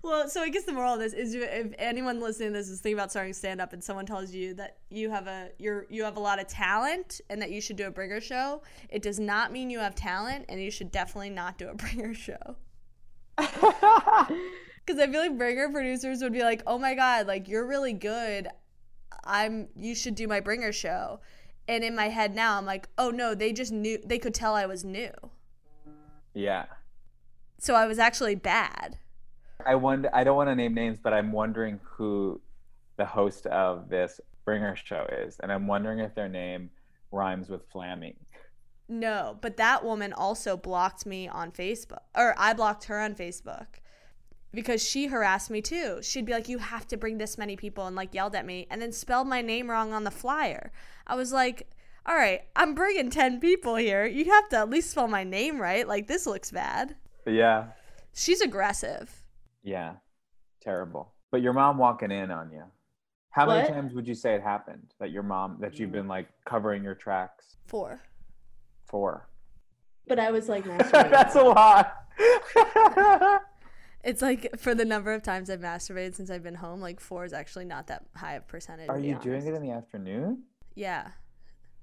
Well, 0.01 0.29
so 0.29 0.41
I 0.41 0.49
guess 0.49 0.63
the 0.63 0.71
moral 0.71 0.93
of 0.93 0.99
this 0.99 1.13
is 1.13 1.35
if 1.35 1.73
anyone 1.77 2.21
listening 2.21 2.49
to 2.49 2.53
this 2.53 2.69
is 2.69 2.79
thinking 2.79 2.97
about 2.97 3.12
starting 3.12 3.33
stand 3.33 3.59
up 3.59 3.73
and 3.73 3.83
someone 3.83 4.05
tells 4.05 4.31
you 4.31 4.53
that 4.53 4.77
you 4.89 5.09
have 5.09 5.27
a 5.27 5.49
you're 5.59 5.85
you 5.89 6.03
have 6.05 6.15
a 6.15 6.21
lot 6.21 6.39
of 6.39 6.47
talent 6.47 7.19
and 7.29 7.41
that 7.41 7.51
you 7.51 7.59
should 7.59 7.75
do 7.75 7.85
a 7.85 7.91
bringer 7.91 8.21
show, 8.21 8.62
it 8.89 9.01
does 9.01 9.19
not 9.19 9.51
mean 9.51 9.69
you 9.69 9.79
have 9.79 9.95
talent 9.95 10.45
and 10.47 10.62
you 10.62 10.71
should 10.71 10.91
definitely 10.91 11.29
not 11.29 11.57
do 11.57 11.67
a 11.67 11.73
bringer 11.75 12.13
show. 12.13 12.55
Cuz 13.38 14.97
I 14.97 15.07
feel 15.07 15.19
like 15.19 15.38
bringer 15.38 15.69
producers 15.69 16.21
would 16.21 16.33
be 16.33 16.43
like, 16.43 16.63
"Oh 16.65 16.77
my 16.77 16.95
god, 16.95 17.27
like 17.27 17.49
you're 17.49 17.67
really 17.67 17.93
good. 17.93 18.47
I'm 19.25 19.67
you 19.75 19.95
should 19.95 20.15
do 20.15 20.27
my 20.27 20.39
bringer 20.39 20.71
show." 20.71 21.19
And 21.67 21.83
in 21.83 21.93
my 21.95 22.07
head 22.07 22.33
now, 22.33 22.57
I'm 22.57 22.65
like, 22.65 22.88
"Oh 22.97 23.09
no, 23.09 23.35
they 23.35 23.51
just 23.51 23.73
knew 23.73 23.99
they 24.03 24.17
could 24.17 24.33
tell 24.33 24.55
I 24.55 24.65
was 24.65 24.85
new." 24.85 25.12
yeah. 26.33 26.65
So 27.59 27.75
I 27.75 27.85
was 27.85 27.99
actually 27.99 28.35
bad. 28.35 28.97
I 29.65 29.75
wonder. 29.75 30.09
I 30.13 30.23
don't 30.23 30.35
want 30.35 30.49
to 30.49 30.55
name 30.55 30.73
names, 30.73 30.99
but 31.01 31.13
I'm 31.13 31.31
wondering 31.31 31.79
who 31.83 32.41
the 32.97 33.05
host 33.05 33.45
of 33.47 33.89
this 33.89 34.19
bringer 34.45 34.75
show 34.75 35.05
is, 35.11 35.39
and 35.39 35.51
I'm 35.51 35.67
wondering 35.67 35.99
if 35.99 36.15
their 36.15 36.29
name 36.29 36.69
rhymes 37.11 37.49
with 37.49 37.69
Flammy. 37.71 38.15
No, 38.87 39.37
but 39.41 39.57
that 39.57 39.83
woman 39.83 40.13
also 40.13 40.57
blocked 40.57 41.05
me 41.05 41.27
on 41.27 41.51
Facebook, 41.51 41.99
or 42.15 42.33
I 42.37 42.53
blocked 42.53 42.85
her 42.85 42.99
on 42.99 43.15
Facebook 43.15 43.67
because 44.51 44.83
she 44.83 45.07
harassed 45.07 45.49
me 45.49 45.61
too. 45.61 45.99
She'd 46.01 46.25
be 46.25 46.33
like, 46.33 46.49
"You 46.49 46.57
have 46.57 46.87
to 46.87 46.97
bring 46.97 47.17
this 47.17 47.37
many 47.37 47.55
people," 47.55 47.85
and 47.85 47.95
like 47.95 48.13
yelled 48.13 48.35
at 48.35 48.45
me, 48.45 48.65
and 48.71 48.81
then 48.81 48.91
spelled 48.91 49.27
my 49.27 49.41
name 49.41 49.69
wrong 49.69 49.93
on 49.93 50.05
the 50.05 50.11
flyer. 50.11 50.71
I 51.05 51.15
was 51.15 51.33
like, 51.33 51.69
"All 52.05 52.15
right, 52.15 52.41
I'm 52.55 52.73
bringing 52.73 53.09
ten 53.09 53.39
people 53.39 53.75
here. 53.75 54.05
You 54.05 54.25
have 54.31 54.49
to 54.49 54.57
at 54.57 54.69
least 54.69 54.91
spell 54.91 55.07
my 55.07 55.23
name 55.23 55.61
right. 55.61 55.87
Like 55.87 56.07
this 56.07 56.25
looks 56.25 56.49
bad." 56.49 56.95
Yeah, 57.25 57.67
She's 58.13 58.41
aggressive. 58.41 59.18
Yeah, 59.63 59.93
terrible. 60.61 61.13
But 61.31 61.41
your 61.41 61.53
mom 61.53 61.77
walking 61.77 62.11
in 62.11 62.31
on 62.31 62.51
you. 62.51 62.63
How 63.31 63.45
many 63.45 63.67
times 63.67 63.93
would 63.93 64.07
you 64.07 64.15
say 64.15 64.33
it 64.33 64.41
happened 64.41 64.93
that 64.99 65.11
your 65.11 65.23
mom 65.23 65.57
that 65.59 65.77
you've 65.79 65.91
been 65.91 66.07
like 66.07 66.27
covering 66.45 66.83
your 66.83 66.95
tracks 66.95 67.57
Four. 67.67 68.01
Four. 68.85 69.29
But 70.07 70.17
I 70.17 70.31
was 70.31 70.49
like. 70.49 70.65
That's 70.91 71.35
a 71.35 71.43
lot. 71.43 71.93
It's 74.01 74.21
like 74.21 74.57
for 74.57 74.73
the 74.73 74.85
number 74.85 75.13
of 75.13 75.23
times 75.23 75.49
I've 75.49 75.59
masturbated 75.59 76.15
since 76.15 76.29
I've 76.29 76.43
been 76.43 76.55
home, 76.55 76.79
like 76.79 77.01
four 77.01 77.25
is 77.25 77.33
actually 77.33 77.65
not 77.65 77.87
that 77.87 78.05
high 78.15 78.35
of 78.35 78.43
a 78.43 78.45
percentage. 78.45 78.87
Are 78.87 78.95
to 78.95 79.01
be 79.01 79.09
you 79.09 79.19
doing 79.21 79.45
it 79.45 79.53
in 79.53 79.61
the 79.61 79.71
afternoon? 79.71 80.43
Yeah. 80.75 81.09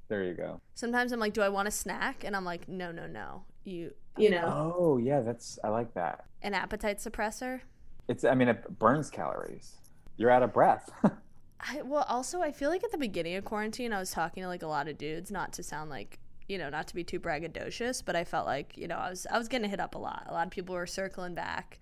There 0.08 0.24
you 0.24 0.34
go. 0.34 0.60
Sometimes 0.74 1.12
I'm 1.12 1.20
like, 1.20 1.34
do 1.34 1.42
I 1.42 1.50
want 1.50 1.68
a 1.68 1.70
snack? 1.70 2.24
And 2.24 2.34
I'm 2.34 2.44
like, 2.44 2.68
no, 2.68 2.90
no, 2.90 3.06
no. 3.06 3.44
You, 3.66 3.92
You 4.16 4.30
know. 4.30 4.72
Oh 4.78 4.96
yeah, 4.98 5.20
that's 5.20 5.58
I 5.64 5.68
like 5.68 5.92
that. 5.94 6.24
an 6.42 6.54
appetite 6.54 6.98
suppressor. 6.98 7.60
It's 8.08 8.24
I 8.24 8.34
mean 8.34 8.48
it 8.48 8.78
burns 8.78 9.10
calories. 9.10 9.74
You're 10.16 10.30
out 10.30 10.42
of 10.42 10.52
breath. 10.52 10.88
I, 11.60 11.82
well, 11.82 12.04
also, 12.08 12.40
I 12.42 12.52
feel 12.52 12.70
like 12.70 12.84
at 12.84 12.92
the 12.92 12.98
beginning 12.98 13.34
of 13.36 13.44
quarantine, 13.44 13.92
I 13.92 13.98
was 13.98 14.10
talking 14.10 14.42
to 14.42 14.48
like 14.48 14.62
a 14.62 14.66
lot 14.66 14.88
of 14.88 14.96
dudes, 14.98 15.30
not 15.30 15.52
to 15.54 15.62
sound 15.62 15.90
like, 15.90 16.18
you 16.48 16.58
know, 16.58 16.68
not 16.68 16.86
to 16.88 16.94
be 16.94 17.02
too 17.02 17.18
braggadocious, 17.18 18.02
but 18.04 18.14
I 18.14 18.24
felt 18.24 18.46
like, 18.46 18.76
you 18.76 18.86
know, 18.86 18.96
I 18.96 19.10
was 19.10 19.26
I 19.30 19.36
was 19.38 19.48
getting 19.48 19.68
hit 19.68 19.80
up 19.80 19.94
a 19.94 19.98
lot. 19.98 20.24
A 20.28 20.32
lot 20.32 20.46
of 20.46 20.52
people 20.52 20.74
were 20.74 20.86
circling 20.86 21.34
back. 21.34 21.80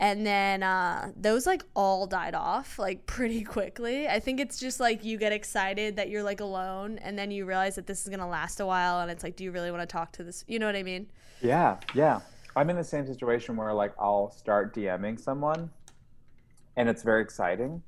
And 0.00 0.26
then 0.26 0.62
uh, 0.62 1.12
those 1.14 1.46
like 1.46 1.62
all 1.76 2.06
died 2.06 2.34
off 2.34 2.78
like 2.78 3.06
pretty 3.06 3.44
quickly. 3.44 4.08
I 4.08 4.18
think 4.18 4.40
it's 4.40 4.58
just 4.58 4.80
like 4.80 5.04
you 5.04 5.18
get 5.18 5.32
excited 5.32 5.96
that 5.96 6.08
you're 6.08 6.22
like 6.22 6.40
alone, 6.40 6.98
and 6.98 7.18
then 7.18 7.30
you 7.30 7.44
realize 7.44 7.76
that 7.76 7.86
this 7.86 8.02
is 8.02 8.08
gonna 8.08 8.28
last 8.28 8.60
a 8.60 8.66
while, 8.66 9.00
and 9.00 9.10
it's 9.10 9.22
like, 9.22 9.36
do 9.36 9.44
you 9.44 9.52
really 9.52 9.70
want 9.70 9.82
to 9.82 9.86
talk 9.86 10.10
to 10.12 10.24
this? 10.24 10.44
You 10.48 10.58
know 10.58 10.66
what 10.66 10.74
I 10.76 10.82
mean? 10.82 11.06
Yeah, 11.42 11.76
yeah. 11.94 12.20
I'm 12.56 12.68
in 12.68 12.76
the 12.76 12.84
same 12.84 13.06
situation 13.06 13.56
where 13.56 13.72
like 13.72 13.92
I'll 13.98 14.32
start 14.32 14.74
DMing 14.74 15.20
someone 15.20 15.70
and 16.76 16.88
it's 16.88 17.02
very 17.02 17.22
exciting. 17.22 17.82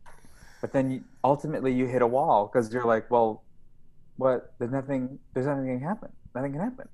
But 0.60 0.72
then 0.72 0.90
you, 0.90 1.04
ultimately 1.24 1.72
you 1.72 1.86
hit 1.86 2.02
a 2.02 2.06
wall 2.06 2.46
because 2.46 2.72
you're 2.72 2.84
like, 2.84 3.10
well, 3.10 3.42
what? 4.16 4.52
There's 4.58 4.70
nothing. 4.70 5.18
There's 5.34 5.46
nothing 5.46 5.66
can 5.66 5.80
happen. 5.80 6.10
Nothing 6.34 6.52
can 6.52 6.60
happen. 6.60 6.88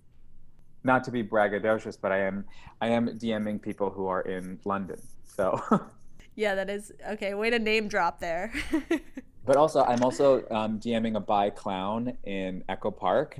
Not 0.89 1.05
to 1.05 1.11
be 1.11 1.23
braggadocious, 1.23 1.99
but 2.01 2.13
I 2.13 2.21
am. 2.21 2.47
I 2.81 2.89
am 2.89 3.09
DMing 3.09 3.61
people 3.61 3.91
who 3.91 4.07
are 4.07 4.23
in 4.23 4.59
London. 4.65 4.99
So, 5.25 5.61
Yeah, 6.35 6.55
that 6.55 6.71
is 6.71 6.93
okay. 7.11 7.35
Way 7.35 7.51
to 7.51 7.59
name 7.59 7.89
drop 7.89 8.21
there. 8.21 8.55
but 9.45 9.57
also 9.57 9.85
I'm 9.85 10.03
also 10.03 10.49
um, 10.51 10.81
DMing 10.81 11.17
a 11.17 11.21
bi 11.21 11.51
clown 11.51 12.17
in 12.25 12.65
Echo 12.71 12.91
Park. 12.91 13.39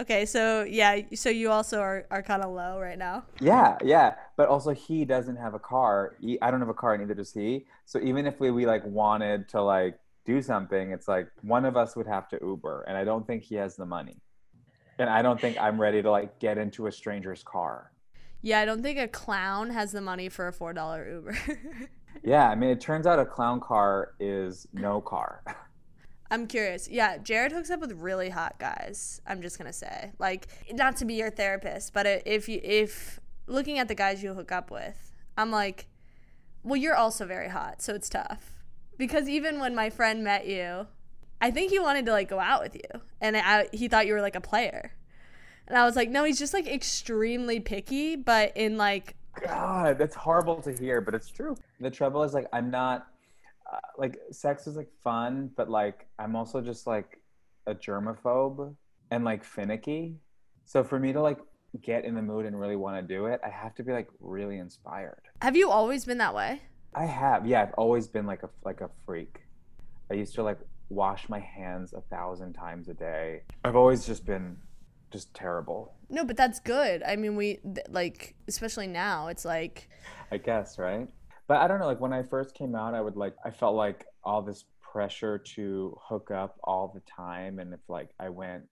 okay, 0.00 0.26
so 0.26 0.64
yeah, 0.64 1.02
so 1.14 1.28
you 1.28 1.52
also 1.52 1.78
are, 1.78 2.06
are 2.10 2.24
kind 2.24 2.42
of 2.42 2.50
low 2.50 2.80
right 2.80 2.98
now. 2.98 3.22
Yeah, 3.40 3.76
yeah. 3.84 4.14
But 4.36 4.48
also 4.48 4.70
he 4.72 5.04
doesn't 5.04 5.36
have 5.36 5.54
a 5.54 5.60
car. 5.60 6.16
I 6.42 6.50
don't 6.50 6.60
have 6.60 6.70
a 6.70 6.80
car, 6.82 6.94
and 6.94 7.02
neither 7.02 7.14
does 7.14 7.32
he. 7.32 7.66
So 7.84 8.00
even 8.00 8.26
if 8.26 8.40
we, 8.40 8.50
we 8.50 8.66
like 8.66 8.84
wanted 8.84 9.48
to 9.50 9.62
like 9.62 9.96
do 10.24 10.42
something, 10.42 10.90
it's 10.90 11.06
like 11.06 11.28
one 11.42 11.64
of 11.64 11.76
us 11.76 11.94
would 11.94 12.08
have 12.08 12.26
to 12.30 12.38
Uber, 12.42 12.84
and 12.88 12.96
I 12.96 13.04
don't 13.04 13.26
think 13.26 13.44
he 13.44 13.54
has 13.56 13.76
the 13.76 13.86
money, 13.86 14.16
and 15.00 15.10
I 15.10 15.22
don't 15.22 15.40
think 15.40 15.58
I'm 15.58 15.80
ready 15.80 16.02
to 16.02 16.10
like 16.10 16.38
get 16.38 16.58
into 16.58 16.86
a 16.86 16.92
stranger's 16.92 17.42
car. 17.42 17.90
Yeah, 18.42 18.60
I 18.60 18.64
don't 18.64 18.82
think 18.82 18.98
a 18.98 19.08
clown 19.08 19.70
has 19.70 19.92
the 19.92 20.00
money 20.00 20.28
for 20.28 20.48
a 20.48 20.52
four 20.52 20.72
dollar 20.72 21.08
Uber. 21.10 21.36
Yeah, 22.22 22.50
I 22.50 22.54
mean, 22.54 22.70
it 22.70 22.80
turns 22.80 23.06
out 23.06 23.18
a 23.18 23.24
clown 23.24 23.60
car 23.60 24.12
is 24.20 24.66
no 24.72 25.00
car. 25.00 25.42
I'm 26.30 26.46
curious. 26.46 26.88
Yeah, 26.88 27.18
Jared 27.18 27.50
hooks 27.50 27.70
up 27.70 27.80
with 27.80 27.92
really 27.92 28.28
hot 28.28 28.58
guys. 28.58 29.20
I'm 29.26 29.40
just 29.40 29.58
gonna 29.58 29.72
say, 29.72 30.12
like, 30.18 30.48
not 30.72 30.96
to 30.96 31.04
be 31.04 31.14
your 31.14 31.30
therapist, 31.30 31.94
but 31.94 32.06
if 32.26 32.48
you 32.48 32.60
if 32.62 33.20
looking 33.46 33.78
at 33.78 33.88
the 33.88 33.94
guys 33.94 34.22
you 34.22 34.34
hook 34.34 34.52
up 34.52 34.70
with, 34.70 35.12
I'm 35.38 35.50
like, 35.50 35.86
well, 36.62 36.76
you're 36.76 36.94
also 36.94 37.26
very 37.26 37.48
hot, 37.48 37.80
so 37.80 37.94
it's 37.94 38.08
tough. 38.08 38.52
Because 38.98 39.28
even 39.28 39.58
when 39.58 39.74
my 39.74 39.88
friend 39.88 40.22
met 40.22 40.46
you, 40.46 40.86
I 41.40 41.50
think 41.50 41.70
he 41.70 41.78
wanted 41.78 42.06
to 42.06 42.12
like 42.12 42.28
go 42.28 42.38
out 42.38 42.62
with 42.62 42.74
you, 42.74 43.00
and 43.20 43.36
I, 43.36 43.68
he 43.72 43.88
thought 43.88 44.06
you 44.06 44.14
were 44.14 44.20
like 44.20 44.36
a 44.36 44.40
player, 44.40 44.92
and 45.66 45.76
I 45.76 45.84
was 45.84 45.96
like, 45.96 46.10
no, 46.10 46.24
he's 46.24 46.38
just 46.38 46.52
like 46.52 46.66
extremely 46.66 47.60
picky, 47.60 48.16
but 48.16 48.56
in 48.56 48.76
like 48.76 49.16
God, 49.42 49.98
that's 49.98 50.14
horrible 50.14 50.60
to 50.62 50.72
hear, 50.72 51.00
but 51.00 51.14
it's 51.14 51.28
true. 51.28 51.56
The 51.80 51.90
trouble 51.90 52.22
is, 52.24 52.34
like, 52.34 52.46
I'm 52.52 52.70
not 52.70 53.06
uh, 53.72 53.78
like 53.96 54.18
sex 54.32 54.66
is 54.66 54.76
like 54.76 54.90
fun, 55.02 55.50
but 55.56 55.70
like 55.70 56.06
I'm 56.18 56.34
also 56.34 56.60
just 56.60 56.86
like 56.86 57.20
a 57.66 57.74
germaphobe 57.74 58.74
and 59.10 59.24
like 59.24 59.44
finicky. 59.44 60.16
So 60.64 60.82
for 60.82 60.98
me 60.98 61.12
to 61.12 61.22
like 61.22 61.38
get 61.82 62.04
in 62.04 62.14
the 62.14 62.22
mood 62.22 62.46
and 62.46 62.58
really 62.58 62.76
want 62.76 62.96
to 62.96 63.14
do 63.14 63.26
it, 63.26 63.40
I 63.44 63.48
have 63.48 63.74
to 63.76 63.82
be 63.82 63.92
like 63.92 64.08
really 64.18 64.58
inspired. 64.58 65.22
Have 65.42 65.56
you 65.56 65.70
always 65.70 66.04
been 66.04 66.18
that 66.18 66.34
way? 66.34 66.60
I 66.94 67.06
have, 67.06 67.46
yeah. 67.46 67.62
I've 67.62 67.74
always 67.74 68.08
been 68.08 68.26
like 68.26 68.42
a 68.42 68.50
like 68.64 68.80
a 68.80 68.90
freak. 69.06 69.40
I 70.10 70.14
used 70.14 70.34
to 70.34 70.42
like 70.42 70.58
wash 70.90 71.28
my 71.28 71.38
hands 71.38 71.92
a 71.92 72.00
thousand 72.02 72.52
times 72.52 72.88
a 72.88 72.94
day. 72.94 73.42
I've 73.64 73.76
always 73.76 74.06
just 74.06 74.26
been 74.26 74.56
just 75.10 75.32
terrible. 75.34 75.94
No, 76.08 76.24
but 76.24 76.36
that's 76.36 76.60
good. 76.60 77.02
I 77.02 77.16
mean, 77.16 77.36
we 77.36 77.60
like 77.88 78.34
especially 78.48 78.86
now, 78.86 79.28
it's 79.28 79.44
like 79.44 79.88
I 80.30 80.36
guess, 80.36 80.78
right? 80.78 81.08
But 81.48 81.58
I 81.58 81.68
don't 81.68 81.80
know, 81.80 81.86
like 81.86 82.00
when 82.00 82.12
I 82.12 82.22
first 82.22 82.54
came 82.54 82.74
out, 82.74 82.94
I 82.94 83.00
would 83.00 83.16
like 83.16 83.34
I 83.44 83.50
felt 83.50 83.74
like 83.74 84.04
all 84.24 84.42
this 84.42 84.64
pressure 84.80 85.38
to 85.38 85.96
hook 86.02 86.30
up 86.30 86.58
all 86.64 86.90
the 86.92 87.00
time 87.00 87.60
and 87.60 87.72
if 87.72 87.80
like 87.88 88.10
I 88.18 88.28
went 88.28 88.64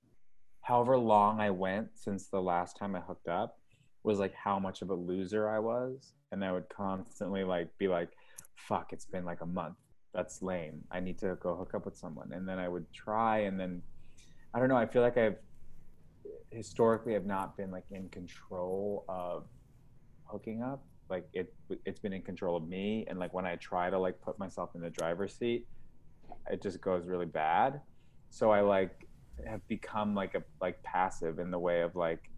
however 0.63 0.99
long 0.99 1.41
I 1.41 1.51
went 1.51 1.91
since 1.95 2.27
the 2.27 2.43
last 2.43 2.77
time 2.77 2.97
I 2.97 3.01
hooked 3.01 3.29
up 3.29 3.57
was 4.03 4.19
like 4.19 4.35
how 4.35 4.59
much 4.59 4.83
of 4.83 4.91
a 4.91 4.95
loser 4.95 5.49
I 5.49 5.61
was 5.61 6.15
and 6.33 6.45
I 6.45 6.51
would 6.51 6.69
constantly 6.69 7.45
like 7.45 7.69
be 7.79 7.87
like 7.87 8.11
fuck, 8.59 8.93
it's 8.93 9.07
been 9.07 9.25
like 9.25 9.41
a 9.41 9.47
month. 9.47 9.77
That's 10.15 10.43
lame. 10.43 10.85
I 10.91 11.01
need 11.01 11.19
to 11.19 11.37
go 11.41 11.55
hook 11.55 11.75
up 11.75 11.85
with 11.85 11.97
someone. 11.97 12.33
And 12.33 12.49
then 12.49 12.59
I 12.59 12.69
would 12.69 12.91
try 12.93 13.41
and 13.41 13.59
then 13.59 13.83
I 14.55 14.59
don't 14.59 14.69
know, 14.69 14.77
I 14.77 14.87
feel 14.87 15.03
like 15.03 15.19
I've 15.19 15.37
historically 16.51 17.13
have 17.13 17.27
not 17.27 17.57
been 17.57 17.71
like 17.71 17.85
in 17.91 18.09
control 18.09 19.05
of 19.09 19.45
hooking 20.25 20.63
up 20.63 20.83
like 21.11 21.27
it 21.33 21.53
it's 21.85 22.01
been 22.01 22.13
in 22.13 22.23
control 22.23 22.57
of 22.57 22.67
me 22.69 23.05
and 23.09 23.19
like 23.19 23.33
when 23.33 23.47
i 23.47 23.57
try 23.57 23.91
to 23.91 23.99
like 23.99 24.21
put 24.21 24.39
myself 24.39 24.71
in 24.75 24.81
the 24.81 24.91
driver's 24.91 25.35
seat 25.35 25.67
it 26.51 26.63
just 26.63 26.81
goes 26.81 27.07
really 27.07 27.27
bad 27.27 27.81
so 28.31 28.51
i 28.51 28.61
like 28.61 29.07
have 29.47 29.67
become 29.69 30.15
like 30.15 30.35
a 30.35 30.43
like 30.61 30.83
passive 30.83 31.39
in 31.39 31.51
the 31.51 31.59
way 31.59 31.83
of 31.83 31.95
like 31.97 32.31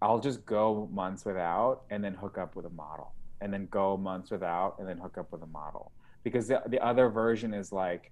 i'll 0.00 0.20
just 0.20 0.44
go 0.46 0.88
months 0.92 1.24
without 1.24 1.82
and 1.90 2.02
then 2.02 2.14
hook 2.14 2.38
up 2.38 2.54
with 2.56 2.66
a 2.66 2.70
model 2.70 3.12
and 3.40 3.52
then 3.52 3.66
go 3.70 3.96
months 3.96 4.30
without 4.30 4.76
and 4.78 4.88
then 4.88 4.98
hook 4.98 5.18
up 5.18 5.30
with 5.32 5.42
a 5.42 5.46
model 5.46 5.92
because 6.22 6.48
the, 6.48 6.62
the 6.68 6.84
other 6.84 7.08
version 7.08 7.54
is 7.54 7.72
like 7.72 8.10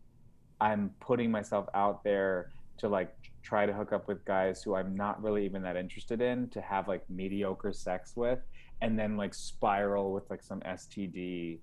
i'm 0.60 0.90
putting 1.00 1.30
myself 1.30 1.66
out 1.74 2.02
there 2.04 2.50
to 2.80 2.88
like 2.88 3.14
try 3.42 3.66
to 3.66 3.72
hook 3.72 3.92
up 3.92 4.08
with 4.08 4.24
guys 4.24 4.62
who 4.62 4.74
I'm 4.74 4.94
not 4.96 5.22
really 5.22 5.44
even 5.44 5.62
that 5.62 5.76
interested 5.76 6.20
in 6.20 6.48
to 6.50 6.60
have 6.60 6.88
like 6.88 7.08
mediocre 7.08 7.72
sex 7.72 8.14
with 8.16 8.38
and 8.82 8.98
then 8.98 9.16
like 9.16 9.34
spiral 9.34 10.12
with 10.12 10.28
like 10.30 10.42
some 10.42 10.60
STD 10.60 11.58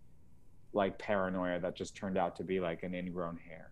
like 0.73 0.97
paranoia 0.99 1.59
that 1.59 1.75
just 1.75 1.95
turned 1.95 2.17
out 2.17 2.35
to 2.35 2.43
be 2.43 2.59
like 2.59 2.83
an 2.83 2.93
ingrown 2.93 3.37
hair. 3.37 3.71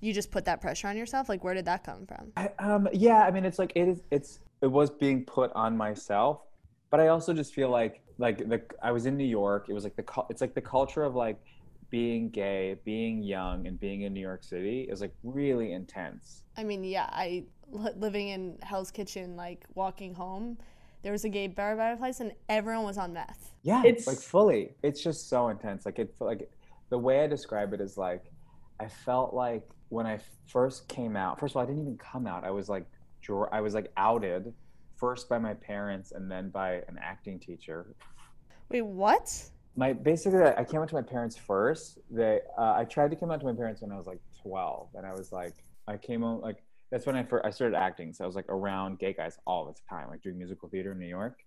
You 0.00 0.12
just 0.12 0.30
put 0.30 0.44
that 0.44 0.60
pressure 0.60 0.88
on 0.88 0.96
yourself? 0.96 1.28
Like 1.28 1.42
where 1.42 1.54
did 1.54 1.64
that 1.64 1.84
come 1.84 2.06
from? 2.06 2.32
I, 2.36 2.50
um 2.58 2.88
yeah, 2.92 3.22
I 3.22 3.30
mean 3.30 3.44
it's 3.44 3.58
like 3.58 3.72
it 3.74 3.88
is 3.88 4.02
it's 4.10 4.40
it 4.62 4.68
was 4.68 4.90
being 4.90 5.24
put 5.24 5.52
on 5.54 5.76
myself, 5.76 6.42
but 6.90 7.00
I 7.00 7.08
also 7.08 7.34
just 7.34 7.54
feel 7.54 7.70
like 7.70 8.02
like 8.18 8.48
the 8.48 8.62
I 8.82 8.92
was 8.92 9.06
in 9.06 9.16
New 9.16 9.24
York, 9.24 9.66
it 9.68 9.72
was 9.72 9.84
like 9.84 9.96
the 9.96 10.04
it's 10.30 10.40
like 10.40 10.54
the 10.54 10.60
culture 10.60 11.02
of 11.02 11.14
like 11.14 11.38
being 11.90 12.30
gay, 12.30 12.76
being 12.84 13.22
young, 13.22 13.66
and 13.66 13.78
being 13.78 14.02
in 14.02 14.12
New 14.12 14.20
York 14.20 14.42
City 14.42 14.86
is 14.90 15.00
like 15.00 15.14
really 15.22 15.72
intense. 15.72 16.42
I 16.56 16.64
mean, 16.64 16.84
yeah, 16.84 17.08
I 17.10 17.44
living 17.70 18.28
in 18.28 18.58
Hell's 18.62 18.90
Kitchen, 18.90 19.36
like 19.36 19.64
walking 19.74 20.14
home, 20.14 20.58
there 21.02 21.12
was 21.12 21.24
a 21.24 21.28
gay 21.28 21.46
bar 21.46 21.76
by 21.76 21.90
my 21.90 21.96
place, 21.96 22.20
and 22.20 22.32
everyone 22.48 22.84
was 22.84 22.98
on 22.98 23.12
meth. 23.12 23.52
Yeah, 23.62 23.82
it's 23.84 24.06
like 24.06 24.18
fully. 24.18 24.74
It's 24.82 25.02
just 25.02 25.28
so 25.28 25.48
intense. 25.48 25.86
Like 25.86 25.98
it, 25.98 26.14
like 26.20 26.50
the 26.88 26.98
way 26.98 27.22
I 27.22 27.26
describe 27.26 27.72
it 27.72 27.80
is 27.80 27.96
like, 27.96 28.24
I 28.80 28.88
felt 28.88 29.32
like 29.34 29.62
when 29.88 30.06
I 30.06 30.18
first 30.46 30.88
came 30.88 31.16
out. 31.16 31.38
First 31.38 31.52
of 31.52 31.56
all, 31.58 31.62
I 31.62 31.66
didn't 31.66 31.82
even 31.82 31.98
come 31.98 32.26
out. 32.26 32.44
I 32.44 32.50
was 32.50 32.68
like, 32.68 32.86
I 33.52 33.60
was 33.60 33.74
like 33.74 33.92
outed 33.96 34.54
first 34.96 35.28
by 35.28 35.38
my 35.38 35.54
parents 35.54 36.12
and 36.12 36.30
then 36.30 36.50
by 36.50 36.74
an 36.88 36.98
acting 37.00 37.38
teacher. 37.38 37.86
Wait, 38.68 38.82
what? 38.82 39.50
My 39.76 39.92
basically 39.92 40.42
I 40.42 40.64
came 40.64 40.80
out 40.80 40.88
to 40.88 40.94
my 40.94 41.02
parents 41.02 41.36
first. 41.36 41.98
They 42.10 42.40
uh, 42.58 42.74
I 42.76 42.84
tried 42.84 43.10
to 43.10 43.16
come 43.16 43.30
out 43.30 43.40
to 43.40 43.46
my 43.46 43.52
parents 43.52 43.82
when 43.82 43.92
I 43.92 43.96
was 43.96 44.06
like 44.06 44.20
12, 44.42 44.88
and 44.94 45.06
I 45.06 45.12
was 45.12 45.32
like 45.32 45.54
I 45.86 45.96
came 45.96 46.24
out 46.24 46.42
like 46.42 46.62
that's 46.90 47.06
when 47.06 47.16
I 47.16 47.22
first 47.22 47.44
I 47.44 47.50
started 47.50 47.76
acting. 47.76 48.12
So 48.12 48.24
I 48.24 48.26
was 48.26 48.36
like 48.36 48.48
around 48.48 48.98
gay 48.98 49.12
guys 49.12 49.38
all 49.46 49.66
the 49.66 49.74
time, 49.88 50.08
like 50.08 50.22
doing 50.22 50.38
musical 50.38 50.68
theater 50.68 50.92
in 50.92 50.98
New 50.98 51.06
York, 51.06 51.38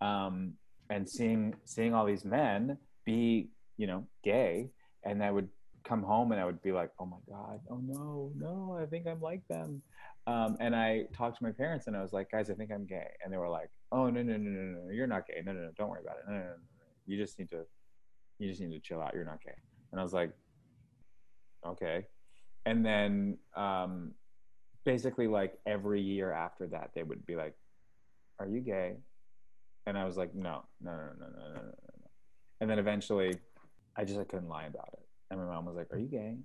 um, 0.00 0.54
and 0.90 1.08
seeing 1.08 1.54
seeing 1.64 1.94
all 1.94 2.04
these 2.04 2.24
men 2.24 2.76
be 3.04 3.50
you 3.76 3.86
know 3.86 4.04
gay, 4.24 4.70
and 5.04 5.22
I 5.22 5.30
would 5.30 5.48
come 5.84 6.02
home 6.02 6.32
and 6.32 6.40
I 6.40 6.44
would 6.44 6.60
be 6.62 6.72
like, 6.72 6.90
oh 6.98 7.06
my 7.06 7.16
god, 7.28 7.60
oh 7.70 7.80
no, 7.82 8.32
no, 8.36 8.78
I 8.80 8.86
think 8.86 9.06
I'm 9.06 9.20
like 9.20 9.46
them. 9.48 9.80
Um, 10.26 10.56
and 10.60 10.76
I 10.76 11.06
talked 11.16 11.38
to 11.38 11.44
my 11.44 11.52
parents 11.52 11.86
and 11.86 11.96
I 11.96 12.02
was 12.02 12.12
like, 12.12 12.30
guys, 12.30 12.50
I 12.50 12.54
think 12.54 12.70
I'm 12.72 12.84
gay, 12.84 13.10
and 13.24 13.32
they 13.32 13.38
were 13.38 13.48
like, 13.48 13.70
oh 13.92 14.10
no 14.10 14.22
no 14.22 14.36
no 14.36 14.50
no 14.50 14.80
no, 14.86 14.90
you're 14.90 15.06
not 15.06 15.26
gay, 15.28 15.40
no 15.44 15.52
no 15.52 15.60
no, 15.60 15.70
don't 15.78 15.88
worry 15.88 16.02
about 16.02 16.16
it, 16.16 16.24
no 16.28 16.34
no 16.34 16.40
no. 16.40 16.54
No 17.10 17.16
you 17.16 17.22
just 17.22 17.38
need 17.38 17.48
to 17.50 17.64
you 18.38 18.48
just 18.48 18.60
need 18.60 18.72
to 18.72 18.80
chill 18.80 19.02
out. 19.02 19.12
You're 19.14 19.24
not 19.24 19.42
gay. 19.42 19.54
And 19.92 20.00
i 20.00 20.02
was 20.02 20.12
like 20.12 20.30
okay. 21.66 22.06
And 22.66 22.84
then 22.84 23.38
um 23.56 24.12
basically 24.84 25.26
like 25.26 25.58
every 25.66 26.00
year 26.00 26.32
after 26.32 26.66
that 26.68 26.90
they 26.94 27.02
would 27.02 27.26
be 27.26 27.36
like 27.36 27.54
are 28.38 28.46
you 28.48 28.60
gay? 28.60 28.96
And 29.86 29.98
i 29.98 30.04
was 30.04 30.16
like 30.16 30.34
no 30.34 30.64
no 30.82 30.92
no 30.92 30.96
no 30.96 31.26
no 31.26 31.26
no 31.28 31.52
no 31.54 31.62
no 31.62 32.10
and 32.60 32.70
then 32.70 32.78
eventually 32.78 33.36
i 33.96 34.04
just 34.04 34.18
I 34.18 34.24
couldn't 34.24 34.48
lie 34.48 34.66
about 34.66 34.90
it. 34.92 35.06
And 35.30 35.40
my 35.40 35.46
mom 35.46 35.66
was 35.66 35.76
like 35.76 35.92
are 35.92 35.98
you 35.98 36.08
gay? 36.08 36.36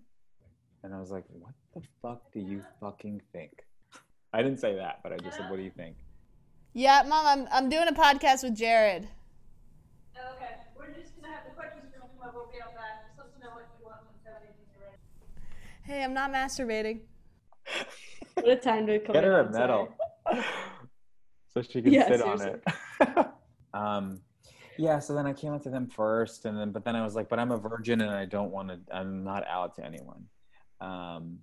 And 0.83 0.93
i 0.93 0.99
was 0.99 1.11
like 1.11 1.25
what 1.29 1.53
the 1.73 1.81
fuck 2.01 2.31
do 2.33 2.39
you 2.39 2.63
fucking 2.79 3.21
think? 3.33 3.51
I 4.33 4.41
didn't 4.41 4.59
say 4.59 4.75
that 4.75 4.99
but 5.03 5.13
i 5.13 5.17
just 5.17 5.37
said 5.37 5.49
what 5.49 5.57
do 5.57 5.63
you 5.63 5.71
think? 5.71 5.97
Yeah 6.73 7.03
mom 7.07 7.25
i'm, 7.25 7.47
I'm 7.51 7.69
doing 7.69 7.87
a 7.87 7.93
podcast 7.93 8.43
with 8.43 8.55
jared. 8.55 9.07
Okay, 10.15 10.55
we're 10.77 10.91
just 10.93 11.15
gonna 11.15 11.33
have 11.33 11.43
the 11.45 11.51
questions 11.51 11.91
gonna 11.91 12.07
come 12.07 12.27
up, 12.27 12.33
we'll 12.35 12.47
be 12.47 12.59
on 12.61 12.71
that, 12.75 13.03
just 13.07 13.17
let 13.19 13.27
us 13.27 13.35
know 13.43 13.51
what 13.55 13.67
you 13.79 13.85
want 13.85 14.03
when 14.07 14.15
Saturday 14.23 14.55
ready. 14.79 14.95
Hey, 15.85 16.03
I'm 16.03 16.13
not 16.13 16.31
masturbating. 16.33 17.01
What 18.33 18.49
a 18.49 18.55
time 18.55 18.87
to 18.87 18.99
come 18.99 19.13
Get 19.13 19.23
her 19.23 19.39
a 19.39 19.45
outside. 19.45 19.59
medal. 19.59 19.89
so 21.53 21.61
she 21.61 21.81
can 21.81 21.93
Yeah, 21.93 22.07
sit 22.07 22.21
on 22.21 22.41
it. 22.41 22.63
um, 23.73 24.19
yeah, 24.79 24.97
so 24.99 25.13
then 25.13 25.27
I 25.27 25.33
came 25.33 25.53
out 25.53 25.61
to 25.63 25.69
them 25.69 25.87
first, 25.87 26.45
and 26.45 26.57
then 26.57 26.71
but 26.71 26.83
then 26.83 26.95
I 26.95 27.03
was 27.03 27.15
like, 27.15 27.29
but 27.29 27.37
I'm 27.39 27.51
a 27.51 27.57
virgin 27.57 28.01
and 28.01 28.09
I 28.11 28.25
don't 28.25 28.51
want 28.51 28.69
to. 28.69 28.79
I'm 28.91 29.23
not 29.23 29.45
out 29.47 29.75
to 29.75 29.85
anyone. 29.85 30.25
Um, 30.81 31.37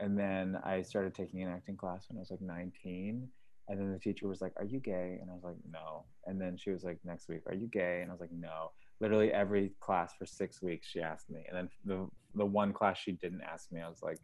and 0.00 0.18
then 0.18 0.58
I 0.64 0.82
started 0.82 1.14
taking 1.14 1.42
an 1.42 1.48
acting 1.48 1.76
class 1.76 2.06
when 2.08 2.18
I 2.18 2.20
was 2.20 2.30
like 2.30 2.40
19. 2.42 3.26
And 3.70 3.78
then 3.78 3.92
the 3.92 3.98
teacher 3.98 4.28
was 4.28 4.40
like, 4.40 4.52
"Are 4.56 4.64
you 4.64 4.80
gay?" 4.80 5.18
And 5.20 5.30
I 5.30 5.34
was 5.34 5.42
like, 5.44 5.56
"No." 5.70 6.04
And 6.26 6.40
then 6.40 6.56
she 6.56 6.70
was 6.70 6.84
like, 6.84 6.98
"Next 7.04 7.28
week, 7.28 7.40
are 7.46 7.54
you 7.54 7.68
gay?" 7.68 8.00
And 8.02 8.10
I 8.10 8.14
was 8.14 8.20
like, 8.20 8.32
"No." 8.32 8.70
Literally 9.00 9.32
every 9.32 9.72
class 9.80 10.12
for 10.18 10.24
six 10.26 10.62
weeks, 10.62 10.88
she 10.88 11.00
asked 11.00 11.30
me. 11.30 11.44
And 11.48 11.56
then 11.56 11.68
the 11.84 12.08
the 12.34 12.44
one 12.44 12.72
class 12.72 12.98
she 12.98 13.12
didn't 13.12 13.42
ask 13.42 13.70
me, 13.72 13.80
I 13.80 13.88
was 13.88 14.02
like, 14.02 14.18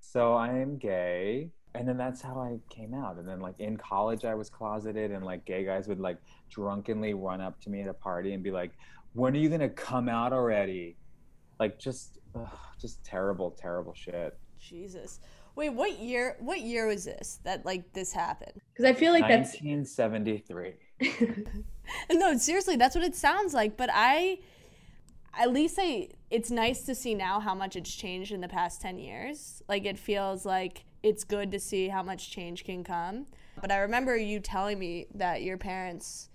"So 0.00 0.34
I 0.34 0.48
am 0.58 0.76
gay." 0.76 1.50
And 1.74 1.86
then 1.86 1.96
that's 1.96 2.20
how 2.20 2.40
I 2.40 2.58
came 2.68 2.94
out. 2.94 3.16
And 3.18 3.28
then 3.28 3.38
like 3.40 3.54
in 3.60 3.76
college, 3.76 4.24
I 4.24 4.34
was 4.34 4.50
closeted, 4.50 5.10
and 5.10 5.24
like 5.24 5.44
gay 5.44 5.64
guys 5.64 5.88
would 5.88 6.00
like 6.00 6.18
drunkenly 6.50 7.14
run 7.14 7.40
up 7.40 7.60
to 7.62 7.70
me 7.70 7.82
at 7.82 7.88
a 7.88 7.94
party 7.94 8.32
and 8.34 8.42
be 8.42 8.50
like, 8.50 8.72
"When 9.12 9.34
are 9.34 9.38
you 9.38 9.48
gonna 9.48 9.68
come 9.68 10.08
out 10.08 10.32
already?" 10.32 10.96
Like 11.58 11.78
just, 11.78 12.18
ugh, 12.34 12.48
just 12.80 13.04
terrible, 13.04 13.50
terrible 13.50 13.94
shit. 13.94 14.38
Jesus. 14.58 15.20
Wait, 15.56 15.70
what 15.70 15.98
year? 15.98 16.36
What 16.40 16.60
year 16.60 16.86
was 16.86 17.04
this 17.04 17.40
that 17.44 17.66
like 17.66 17.92
this 17.92 18.12
happened? 18.12 18.60
Because 18.72 18.84
I 18.84 18.94
feel 18.94 19.12
like 19.12 19.28
that's 19.28 19.60
1973. 19.60 20.74
No, 22.12 22.36
seriously, 22.36 22.76
that's 22.76 22.94
what 22.94 23.04
it 23.04 23.14
sounds 23.14 23.54
like. 23.54 23.76
But 23.76 23.90
I, 23.92 24.38
at 25.38 25.52
least 25.52 25.76
I 25.80 26.08
it's 26.30 26.50
nice 26.50 26.84
to 26.84 26.94
see 26.94 27.14
now 27.14 27.40
how 27.40 27.54
much 27.54 27.76
it's 27.76 27.92
changed 27.92 28.32
in 28.32 28.40
the 28.40 28.48
past 28.48 28.80
10 28.80 28.98
years. 28.98 29.62
Like 29.68 29.84
it 29.84 29.98
feels 29.98 30.44
like 30.44 30.84
it's 31.02 31.24
good 31.24 31.50
to 31.52 31.60
see 31.60 31.88
how 31.88 32.02
much 32.02 32.30
change 32.30 32.64
can 32.64 32.84
come. 32.84 33.26
But 33.60 33.72
I 33.72 33.78
remember 33.78 34.16
you 34.16 34.40
telling 34.40 34.78
me 34.78 35.06
that 35.14 35.42
your 35.42 35.58
parents 35.58 36.28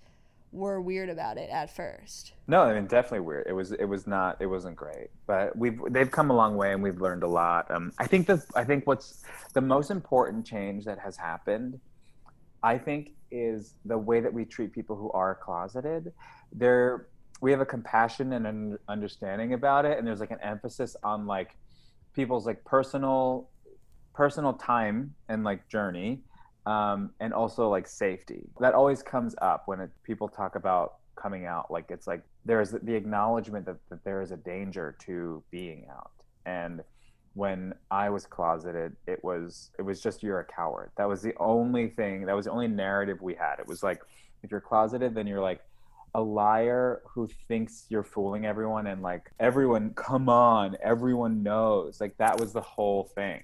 were 0.52 0.80
weird 0.80 1.08
about 1.08 1.38
it 1.38 1.50
at 1.50 1.74
first. 1.74 2.32
No, 2.46 2.62
I 2.62 2.74
mean 2.74 2.86
definitely 2.86 3.20
weird. 3.20 3.46
It 3.46 3.52
was 3.52 3.72
it 3.72 3.84
was 3.84 4.06
not 4.06 4.36
it 4.40 4.46
wasn't 4.46 4.76
great, 4.76 5.08
but 5.26 5.56
we've 5.56 5.80
they've 5.90 6.10
come 6.10 6.30
a 6.30 6.34
long 6.34 6.56
way 6.56 6.72
and 6.72 6.82
we've 6.82 7.00
learned 7.00 7.22
a 7.22 7.28
lot. 7.28 7.70
Um, 7.70 7.92
I 7.98 8.06
think 8.06 8.26
the 8.26 8.42
I 8.54 8.64
think 8.64 8.86
what's 8.86 9.22
the 9.54 9.60
most 9.60 9.90
important 9.90 10.46
change 10.46 10.84
that 10.84 10.98
has 10.98 11.16
happened, 11.16 11.78
I 12.62 12.78
think, 12.78 13.10
is 13.30 13.74
the 13.84 13.98
way 13.98 14.20
that 14.20 14.32
we 14.32 14.44
treat 14.44 14.72
people 14.72 14.96
who 14.96 15.10
are 15.12 15.34
closeted. 15.34 16.12
There 16.52 17.08
we 17.40 17.50
have 17.50 17.60
a 17.60 17.66
compassion 17.66 18.32
and 18.32 18.46
an 18.46 18.78
understanding 18.88 19.52
about 19.52 19.84
it, 19.84 19.98
and 19.98 20.06
there's 20.06 20.20
like 20.20 20.30
an 20.30 20.40
emphasis 20.42 20.96
on 21.02 21.26
like 21.26 21.56
people's 22.14 22.46
like 22.46 22.64
personal 22.64 23.48
personal 24.14 24.54
time 24.54 25.14
and 25.28 25.44
like 25.44 25.68
journey 25.68 26.22
um, 26.64 27.10
and 27.20 27.32
also 27.32 27.68
like 27.68 27.86
safety. 27.86 28.48
That 28.60 28.74
always 28.74 29.02
comes 29.02 29.34
up 29.40 29.64
when 29.66 29.80
it, 29.80 29.90
people 30.02 30.28
talk 30.28 30.56
about 30.56 30.94
coming 31.14 31.46
out. 31.46 31.70
Like 31.70 31.90
it's 31.90 32.06
like 32.06 32.22
there's 32.44 32.70
the 32.70 32.94
acknowledgement 32.94 33.66
that, 33.66 33.76
that 33.90 34.02
there 34.04 34.22
is 34.22 34.32
a 34.32 34.36
danger 34.36 34.96
to 35.00 35.42
being 35.50 35.86
out. 35.90 36.10
And 36.44 36.82
when 37.34 37.74
I 37.90 38.08
was 38.08 38.26
closeted, 38.26 38.96
it 39.06 39.22
was 39.22 39.70
it 39.78 39.82
was 39.82 40.00
just 40.00 40.22
you're 40.22 40.40
a 40.40 40.44
coward. 40.44 40.90
That 40.96 41.08
was 41.08 41.22
the 41.22 41.34
only 41.38 41.88
thing. 41.88 42.26
That 42.26 42.34
was 42.34 42.46
the 42.46 42.52
only 42.52 42.68
narrative 42.68 43.20
we 43.20 43.34
had. 43.34 43.56
It 43.58 43.66
was 43.66 43.82
like 43.82 44.00
if 44.42 44.50
you're 44.50 44.60
closeted, 44.60 45.14
then 45.14 45.26
you're 45.26 45.42
like 45.42 45.60
a 46.16 46.20
liar 46.20 47.02
who 47.06 47.28
thinks 47.46 47.84
you're 47.88 48.02
fooling 48.02 48.46
everyone 48.46 48.86
and 48.86 49.02
like 49.02 49.30
everyone 49.38 49.92
come 49.94 50.28
on 50.28 50.76
everyone 50.82 51.42
knows 51.42 52.00
like 52.00 52.16
that 52.16 52.40
was 52.40 52.52
the 52.52 52.60
whole 52.60 53.04
thing 53.14 53.42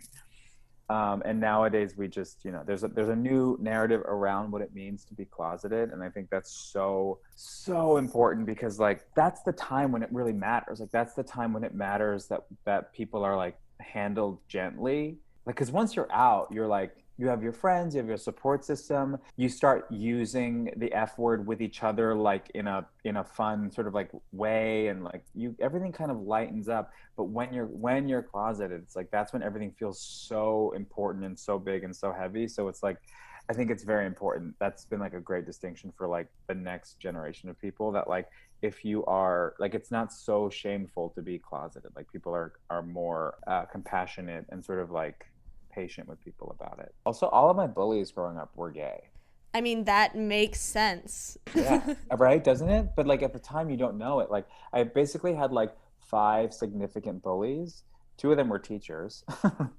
um, 0.92 1.22
and 1.24 1.40
nowadays 1.40 1.96
we 1.96 2.06
just, 2.06 2.44
you 2.44 2.50
know, 2.50 2.62
there's 2.66 2.84
a, 2.84 2.88
there's 2.88 3.08
a 3.08 3.16
new 3.16 3.56
narrative 3.58 4.02
around 4.02 4.50
what 4.50 4.60
it 4.60 4.74
means 4.74 5.06
to 5.06 5.14
be 5.14 5.24
closeted. 5.24 5.90
And 5.90 6.02
I 6.02 6.10
think 6.10 6.28
that's 6.28 6.52
so, 6.52 7.18
so 7.34 7.96
important 7.96 8.44
because 8.44 8.78
like, 8.78 9.06
that's 9.16 9.42
the 9.42 9.52
time 9.52 9.90
when 9.90 10.02
it 10.02 10.10
really 10.12 10.34
matters. 10.34 10.80
Like 10.80 10.90
that's 10.90 11.14
the 11.14 11.22
time 11.22 11.54
when 11.54 11.64
it 11.64 11.74
matters 11.74 12.26
that, 12.26 12.42
that 12.66 12.92
people 12.92 13.24
are 13.24 13.38
like 13.38 13.56
handled 13.80 14.40
gently. 14.48 15.16
Like, 15.46 15.56
cause 15.56 15.70
once 15.70 15.96
you're 15.96 16.12
out, 16.12 16.48
you're 16.52 16.68
like, 16.68 17.01
you 17.18 17.28
have 17.28 17.42
your 17.42 17.52
friends, 17.52 17.94
you 17.94 17.98
have 17.98 18.08
your 18.08 18.16
support 18.16 18.64
system. 18.64 19.18
You 19.36 19.48
start 19.48 19.86
using 19.90 20.72
the 20.76 20.92
F 20.92 21.18
word 21.18 21.46
with 21.46 21.60
each 21.60 21.82
other, 21.82 22.14
like 22.14 22.50
in 22.54 22.66
a 22.66 22.86
in 23.04 23.16
a 23.16 23.24
fun 23.24 23.70
sort 23.70 23.86
of 23.86 23.94
like 23.94 24.10
way, 24.32 24.88
and 24.88 25.04
like 25.04 25.24
you 25.34 25.54
everything 25.60 25.92
kind 25.92 26.10
of 26.10 26.20
lightens 26.20 26.68
up. 26.68 26.92
But 27.16 27.24
when 27.24 27.52
you're 27.52 27.66
when 27.66 28.08
you're 28.08 28.22
closeted, 28.22 28.82
it's 28.82 28.96
like 28.96 29.10
that's 29.10 29.32
when 29.32 29.42
everything 29.42 29.72
feels 29.78 30.00
so 30.00 30.72
important 30.74 31.24
and 31.24 31.38
so 31.38 31.58
big 31.58 31.84
and 31.84 31.94
so 31.94 32.12
heavy. 32.12 32.48
So 32.48 32.68
it's 32.68 32.82
like 32.82 32.98
I 33.48 33.54
think 33.54 33.70
it's 33.70 33.84
very 33.84 34.06
important. 34.06 34.54
That's 34.58 34.84
been 34.84 35.00
like 35.00 35.14
a 35.14 35.20
great 35.20 35.44
distinction 35.44 35.92
for 35.96 36.06
like 36.06 36.28
the 36.46 36.54
next 36.54 36.98
generation 36.98 37.50
of 37.50 37.60
people 37.60 37.92
that 37.92 38.08
like 38.08 38.28
if 38.62 38.84
you 38.84 39.04
are 39.06 39.54
like 39.58 39.74
it's 39.74 39.90
not 39.90 40.12
so 40.12 40.48
shameful 40.48 41.10
to 41.10 41.22
be 41.22 41.38
closeted. 41.38 41.90
Like 41.94 42.10
people 42.10 42.34
are 42.34 42.52
are 42.70 42.82
more 42.82 43.34
uh, 43.46 43.64
compassionate 43.66 44.46
and 44.50 44.64
sort 44.64 44.80
of 44.80 44.90
like 44.90 45.26
patient 45.72 46.08
with 46.08 46.22
people 46.24 46.54
about 46.58 46.78
it. 46.78 46.94
Also, 47.04 47.26
all 47.28 47.50
of 47.50 47.56
my 47.56 47.66
bullies 47.66 48.10
growing 48.10 48.38
up 48.38 48.50
were 48.56 48.70
gay. 48.70 49.08
I 49.54 49.60
mean, 49.60 49.84
that 49.84 50.16
makes 50.16 50.60
sense. 50.60 51.36
yeah, 51.54 51.94
right, 52.16 52.42
doesn't 52.42 52.68
it? 52.68 52.90
But 52.96 53.06
like 53.06 53.22
at 53.22 53.32
the 53.32 53.38
time, 53.38 53.70
you 53.70 53.76
don't 53.76 53.98
know 53.98 54.20
it. 54.20 54.30
Like 54.30 54.46
I 54.72 54.84
basically 54.84 55.34
had 55.34 55.52
like 55.52 55.76
five 55.98 56.54
significant 56.54 57.22
bullies. 57.22 57.84
Two 58.16 58.30
of 58.30 58.36
them 58.36 58.48
were 58.48 58.58
teachers, 58.58 59.24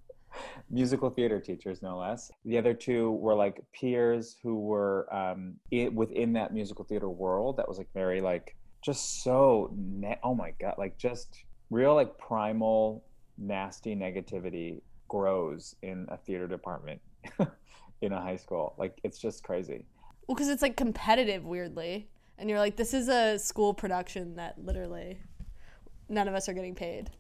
musical 0.70 1.10
theater 1.10 1.40
teachers, 1.40 1.82
no 1.82 1.98
less. 1.98 2.32
The 2.46 2.58
other 2.58 2.74
two 2.74 3.12
were 3.14 3.36
like 3.36 3.64
peers 3.74 4.36
who 4.44 4.60
were 4.60 5.08
um, 5.14 5.56
it, 5.72 5.94
within 5.94 6.34
that 6.34 6.54
musical 6.54 6.86
theater 6.86 7.10
world. 7.10 7.58
That 7.58 7.68
was 7.68 7.78
like 7.78 7.92
very 7.94 8.22
like 8.22 8.56
just 8.84 9.24
so 9.24 9.72
ne- 9.76 10.20
oh 10.24 10.36
my 10.36 10.54
god, 10.60 10.76
like 10.78 10.98
just 10.98 11.44
real 11.70 11.96
like 11.96 12.18
primal 12.18 13.04
nasty 13.38 13.96
negativity 13.96 14.82
grows 15.14 15.76
in 15.84 16.08
a 16.10 16.18
theater 16.18 16.48
department 16.48 17.00
in 18.02 18.12
a 18.12 18.20
high 18.20 18.36
school. 18.36 18.74
Like 18.80 19.00
it's 19.04 19.20
just 19.20 19.44
crazy. 19.44 19.86
Well, 20.28 20.36
because 20.36 20.50
it's 20.50 20.64
like 20.64 20.76
competitive, 20.76 21.46
weirdly, 21.46 22.10
and 22.40 22.50
you're 22.50 22.60
like, 22.60 22.78
this 22.78 22.94
is 22.96 23.10
a 23.10 23.38
school 23.38 23.76
production 23.76 24.36
that 24.38 24.56
literally 24.58 25.20
none 26.10 26.28
of 26.28 26.34
us 26.34 26.50
are 26.50 26.54
getting 26.54 26.74
paid. 26.74 27.12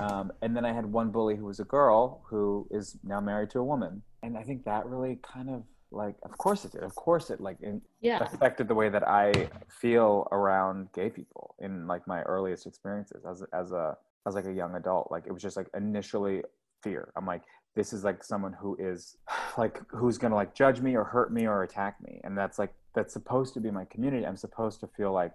Um, 0.00 0.32
and 0.40 0.56
then 0.56 0.64
I 0.64 0.72
had 0.72 0.86
one 0.86 1.10
bully 1.10 1.36
who 1.36 1.44
was 1.44 1.60
a 1.60 1.64
girl 1.64 2.22
who 2.26 2.66
is 2.70 2.96
now 3.04 3.20
married 3.20 3.50
to 3.50 3.58
a 3.58 3.64
woman, 3.64 4.02
and 4.22 4.38
I 4.38 4.42
think 4.42 4.64
that 4.64 4.86
really 4.86 5.18
kind 5.22 5.50
of 5.50 5.64
like, 5.90 6.16
of 6.22 6.36
course 6.38 6.64
it 6.64 6.72
did. 6.72 6.82
Of 6.82 6.94
course 6.94 7.28
it 7.30 7.40
like 7.40 7.58
in, 7.60 7.82
Yeah. 8.00 8.24
affected 8.24 8.68
the 8.68 8.74
way 8.74 8.88
that 8.88 9.06
I 9.06 9.50
feel 9.68 10.26
around 10.32 10.90
gay 10.92 11.10
people 11.10 11.54
in 11.58 11.86
like 11.86 12.06
my 12.08 12.22
earliest 12.22 12.66
experiences 12.66 13.24
as 13.26 13.44
as 13.52 13.70
a 13.72 13.96
as 14.26 14.34
like 14.34 14.46
a 14.46 14.52
young 14.52 14.74
adult. 14.74 15.10
Like 15.10 15.26
it 15.26 15.32
was 15.32 15.42
just 15.42 15.56
like 15.56 15.68
initially 15.74 16.42
fear. 16.84 17.12
I'm 17.16 17.26
like, 17.26 17.42
this 17.74 17.92
is 17.92 18.04
like 18.04 18.22
someone 18.22 18.52
who 18.52 18.76
is 18.78 19.16
like 19.58 19.80
who's 19.88 20.18
gonna 20.18 20.34
like 20.34 20.54
judge 20.54 20.80
me 20.80 20.96
or 20.96 21.04
hurt 21.04 21.32
me 21.32 21.46
or 21.46 21.62
attack 21.62 21.96
me, 22.02 22.20
and 22.22 22.36
that's 22.36 22.58
like 22.58 22.72
that's 22.94 23.12
supposed 23.12 23.54
to 23.54 23.60
be 23.60 23.70
my 23.70 23.84
community. 23.86 24.26
I'm 24.26 24.36
supposed 24.36 24.80
to 24.80 24.86
feel 24.86 25.12
like, 25.12 25.32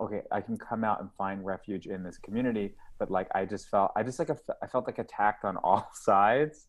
okay, 0.00 0.22
I 0.30 0.40
can 0.40 0.56
come 0.56 0.84
out 0.84 1.00
and 1.00 1.10
find 1.18 1.44
refuge 1.44 1.86
in 1.86 2.02
this 2.02 2.16
community, 2.16 2.74
but 2.98 3.10
like 3.10 3.28
I 3.34 3.44
just 3.44 3.68
felt 3.68 3.92
I 3.96 4.02
just 4.02 4.18
like 4.18 4.30
I 4.30 4.66
felt 4.68 4.86
like 4.86 4.98
attacked 4.98 5.44
on 5.44 5.56
all 5.64 5.90
sides, 5.92 6.68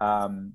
um, 0.00 0.52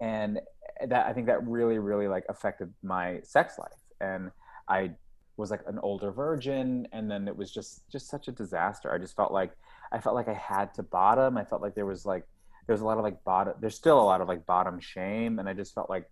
and 0.00 0.40
that 0.86 1.06
I 1.06 1.12
think 1.12 1.26
that 1.26 1.46
really 1.46 1.78
really 1.78 2.06
like 2.06 2.24
affected 2.28 2.72
my 2.82 3.20
sex 3.24 3.58
life, 3.58 3.80
and 4.00 4.30
I 4.68 4.92
was 5.36 5.50
like 5.50 5.60
an 5.66 5.78
older 5.80 6.10
virgin. 6.10 6.88
And 6.92 7.10
then 7.10 7.28
it 7.28 7.36
was 7.36 7.50
just 7.50 7.88
just 7.90 8.08
such 8.08 8.28
a 8.28 8.32
disaster. 8.32 8.92
I 8.92 8.98
just 8.98 9.16
felt 9.16 9.32
like 9.32 9.52
I 9.92 10.00
felt 10.00 10.14
like 10.14 10.28
I 10.28 10.34
had 10.34 10.74
to 10.74 10.82
bottom. 10.82 11.36
I 11.36 11.44
felt 11.44 11.62
like 11.62 11.74
there 11.74 11.86
was 11.86 12.04
like 12.06 12.24
there's 12.66 12.80
a 12.80 12.84
lot 12.84 12.98
of 12.98 13.04
like 13.04 13.22
bottom. 13.24 13.54
There's 13.60 13.74
still 13.74 14.00
a 14.00 14.02
lot 14.02 14.20
of 14.20 14.28
like 14.28 14.44
bottom 14.46 14.80
shame, 14.80 15.38
and 15.38 15.48
I 15.48 15.52
just 15.52 15.74
felt 15.74 15.88
like 15.88 16.10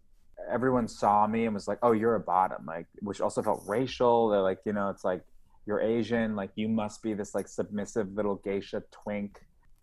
everyone 0.51 0.89
saw 0.89 1.27
me 1.27 1.47
and 1.47 1.55
was 1.55 1.69
like, 1.69 1.79
"Oh, 1.83 1.93
you're 1.93 2.15
a 2.15 2.21
bottom," 2.21 2.65
like 2.67 2.87
which 3.01 3.21
also 3.21 3.43
felt 3.43 3.63
racial. 3.67 4.29
They're 4.29 4.41
like, 4.41 4.61
you 4.65 4.73
know, 4.73 4.91
it's 4.91 5.05
like 5.05 5.23
you're 5.67 5.81
Asian, 5.81 6.37
like 6.37 6.51
you 6.55 6.69
must 6.69 7.03
be 7.03 7.15
this 7.15 7.35
like 7.35 7.49
submissive 7.49 8.13
little 8.15 8.37
geisha 8.37 8.83
twink. 8.91 9.41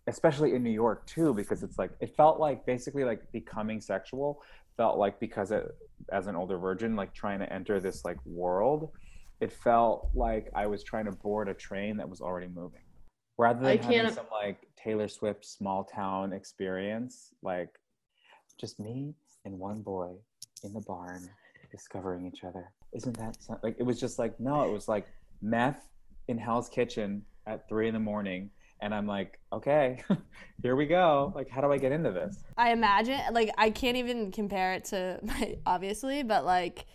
Especially 0.08 0.56
in 0.56 0.64
New 0.64 0.70
York 0.70 1.06
too, 1.06 1.32
because 1.32 1.62
it's 1.62 1.78
like 1.78 1.92
it 2.00 2.16
felt 2.16 2.40
like 2.40 2.66
basically 2.66 3.04
like 3.04 3.30
becoming 3.30 3.80
sexual 3.80 4.42
felt 4.76 4.98
like 4.98 5.20
because 5.20 5.50
it, 5.52 5.64
as 6.10 6.26
an 6.26 6.34
older 6.34 6.58
virgin, 6.58 6.96
like 6.96 7.14
trying 7.14 7.38
to 7.38 7.52
enter 7.52 7.78
this 7.78 8.04
like 8.04 8.16
world, 8.26 8.90
it 9.40 9.52
felt 9.52 10.08
like 10.14 10.48
I 10.54 10.66
was 10.66 10.82
trying 10.82 11.04
to 11.04 11.12
board 11.12 11.48
a 11.48 11.54
train 11.54 11.96
that 11.98 12.08
was 12.08 12.20
already 12.20 12.48
moving 12.48 12.80
rather 13.38 13.60
than 13.60 13.68
I 13.68 13.76
having 13.76 13.90
can't- 13.90 14.14
some 14.14 14.26
like 14.30 14.66
Taylor 14.76 15.08
Swift 15.08 15.44
small 15.44 15.84
town 15.84 16.32
experience, 16.32 17.32
like 17.42 17.70
just 18.58 18.78
me 18.80 19.14
and 19.44 19.58
one 19.58 19.82
boy 19.82 20.10
in 20.64 20.72
the 20.72 20.80
barn 20.80 21.28
discovering 21.70 22.26
each 22.26 22.44
other. 22.44 22.70
Isn't 22.92 23.16
that 23.18 23.42
so- 23.42 23.58
like 23.62 23.76
it 23.78 23.84
was 23.84 23.98
just 24.00 24.18
like 24.18 24.38
no, 24.38 24.62
it 24.64 24.72
was 24.72 24.88
like 24.88 25.06
meth 25.40 25.88
in 26.28 26.38
Hell's 26.38 26.68
Kitchen 26.68 27.24
at 27.46 27.68
three 27.68 27.88
in 27.88 27.94
the 27.94 28.00
morning, 28.00 28.50
and 28.80 28.94
I'm 28.94 29.06
like, 29.06 29.40
okay, 29.52 30.00
here 30.62 30.76
we 30.76 30.86
go. 30.86 31.32
Like, 31.34 31.48
how 31.48 31.60
do 31.60 31.72
I 31.72 31.78
get 31.78 31.90
into 31.90 32.12
this? 32.12 32.38
I 32.56 32.70
imagine, 32.70 33.18
like, 33.32 33.50
I 33.58 33.70
can't 33.70 33.96
even 33.96 34.30
compare 34.30 34.74
it 34.74 34.84
to 34.86 35.18
my, 35.22 35.56
obviously, 35.66 36.22
but 36.22 36.44
like, 36.44 36.86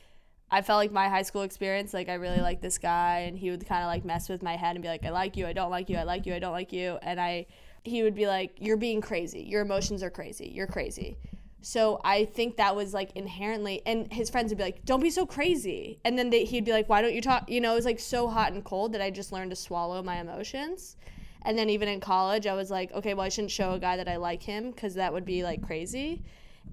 I 0.49 0.61
felt 0.61 0.77
like 0.77 0.91
my 0.91 1.09
high 1.09 1.23
school 1.23 1.41
experience, 1.41 1.93
like, 1.93 2.07
I 2.07 2.13
really 2.13 2.39
liked 2.39 2.61
this 2.61 2.77
guy, 2.77 3.19
and 3.27 3.37
he 3.37 3.49
would 3.51 3.65
kind 3.67 3.83
of 3.83 3.87
like 3.87 4.05
mess 4.05 4.29
with 4.29 4.41
my 4.41 4.55
head 4.55 4.75
and 4.75 4.81
be 4.81 4.87
like, 4.87 5.05
I 5.05 5.09
like 5.09 5.35
you, 5.35 5.45
I 5.45 5.53
don't 5.53 5.69
like 5.69 5.89
you, 5.89 5.97
I 5.97 6.03
like 6.03 6.25
you, 6.25 6.33
I 6.33 6.39
don't 6.39 6.53
like 6.53 6.71
you. 6.71 6.97
And 7.01 7.19
I, 7.19 7.47
he 7.83 8.03
would 8.03 8.15
be 8.15 8.27
like, 8.27 8.55
You're 8.59 8.77
being 8.77 9.01
crazy. 9.01 9.41
Your 9.41 9.61
emotions 9.61 10.03
are 10.03 10.09
crazy. 10.09 10.51
You're 10.53 10.67
crazy. 10.67 11.17
So 11.61 11.99
I 12.05 12.25
think 12.25 12.57
that 12.57 12.75
was 12.75 12.93
like 12.93 13.11
inherently, 13.15 13.81
and 13.85 14.11
his 14.13 14.29
friends 14.29 14.51
would 14.51 14.57
be 14.57 14.63
like, 14.63 14.85
"Don't 14.85 15.01
be 15.01 15.09
so 15.09 15.25
crazy," 15.25 15.99
and 16.05 16.17
then 16.17 16.29
they, 16.29 16.45
he'd 16.45 16.63
be 16.63 16.71
like, 16.71 16.87
"Why 16.87 17.01
don't 17.01 17.13
you 17.13 17.21
talk?" 17.21 17.49
You 17.49 17.59
know, 17.59 17.73
it 17.73 17.75
was 17.75 17.85
like 17.85 17.99
so 17.99 18.27
hot 18.27 18.53
and 18.53 18.63
cold 18.63 18.93
that 18.93 19.01
I 19.01 19.09
just 19.09 19.31
learned 19.31 19.49
to 19.49 19.55
swallow 19.55 20.01
my 20.03 20.17
emotions. 20.17 20.95
And 21.41 21.57
then 21.57 21.69
even 21.69 21.87
in 21.87 21.99
college, 21.99 22.45
I 22.45 22.53
was 22.53 22.69
like, 22.69 22.91
okay, 22.91 23.13
well, 23.13 23.25
I 23.25 23.29
shouldn't 23.29 23.51
show 23.51 23.73
a 23.73 23.79
guy 23.79 23.97
that 23.97 24.07
I 24.07 24.17
like 24.17 24.43
him 24.43 24.71
because 24.71 24.95
that 24.95 25.13
would 25.13 25.23
be 25.25 25.43
like 25.43 25.61
crazy. 25.61 26.23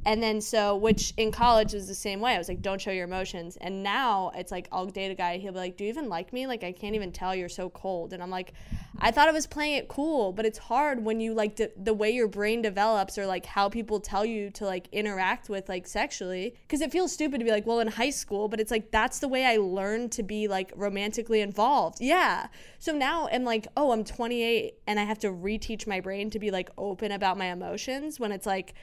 And 0.07 0.23
then 0.23 0.41
so, 0.41 0.77
which 0.77 1.15
in 1.17 1.33
college 1.33 1.73
was 1.73 1.89
the 1.89 1.95
same 1.95 2.21
way. 2.21 2.35
I 2.35 2.39
was 2.39 2.49
like, 2.49 2.61
don't 2.61 2.81
show 2.81 2.91
your 2.91 3.05
emotions. 3.05 3.57
And 3.61 3.83
now 3.83 4.33
it's 4.35 4.53
like, 4.53 4.69
I'll 4.71 4.87
date 4.87 5.11
a 5.11 5.15
guy. 5.15 5.39
He'll 5.39 5.53
be 5.53 5.59
like, 5.59 5.77
do 5.77 5.85
you 5.85 5.91
even 5.91 6.09
like 6.09 6.33
me? 6.33 6.47
Like, 6.47 6.63
I 6.63 6.73
can't 6.73 6.95
even 6.95 7.13
tell 7.13 7.35
you're 7.35 7.49
so 7.49 7.71
cold. 7.71 8.13
And 8.13 8.23
I'm 8.23 8.31
like, 8.31 8.53
I 8.99 9.11
thought 9.11 9.29
I 9.29 9.33
was 9.33 9.47
playing 9.47 9.77
it 9.77 9.89
cool, 9.89 10.33
but 10.33 10.45
it's 10.45 10.59
hard 10.59 11.05
when 11.05 11.21
you 11.21 11.35
like 11.35 11.57
d- 11.57 11.69
the 11.77 11.95
way 11.95 12.11
your 12.11 12.29
brain 12.29 12.63
develops 12.63 13.19
or 13.19 13.27
like 13.27 13.47
how 13.47 13.69
people 13.69 13.99
tell 13.99 14.25
you 14.25 14.51
to 14.51 14.65
like 14.67 14.89
interact 14.93 15.49
with 15.49 15.69
like 15.69 15.87
sexually. 15.87 16.55
Cause 16.69 16.81
it 16.81 16.93
feels 16.93 17.13
stupid 17.13 17.39
to 17.39 17.45
be 17.45 17.51
like, 17.51 17.67
well, 17.67 17.81
in 17.81 17.89
high 17.89 18.11
school, 18.11 18.49
but 18.49 18.61
it's 18.61 18.71
like, 18.71 18.91
that's 18.91 19.19
the 19.19 19.29
way 19.29 19.45
I 19.47 19.57
learned 19.57 20.13
to 20.13 20.23
be 20.23 20.49
like 20.49 20.73
romantically 20.77 21.41
involved. 21.41 22.01
Yeah. 22.01 22.49
So 22.79 22.93
now 22.93 23.29
I'm 23.33 23.45
like, 23.45 23.67
oh, 23.77 23.93
I'm 23.93 24.05
28 24.05 24.75
and 24.87 25.01
I 25.01 25.05
have 25.05 25.19
to 25.21 25.29
reteach 25.29 25.87
my 25.87 26.01
brain 26.01 26.31
to 26.31 26.39
be 26.39 26.51
like 26.51 26.71
open 26.79 27.13
about 27.13 27.39
my 27.39 27.47
emotions 27.47 28.21
when 28.21 28.33
it's 28.33 28.47
like, 28.47 28.75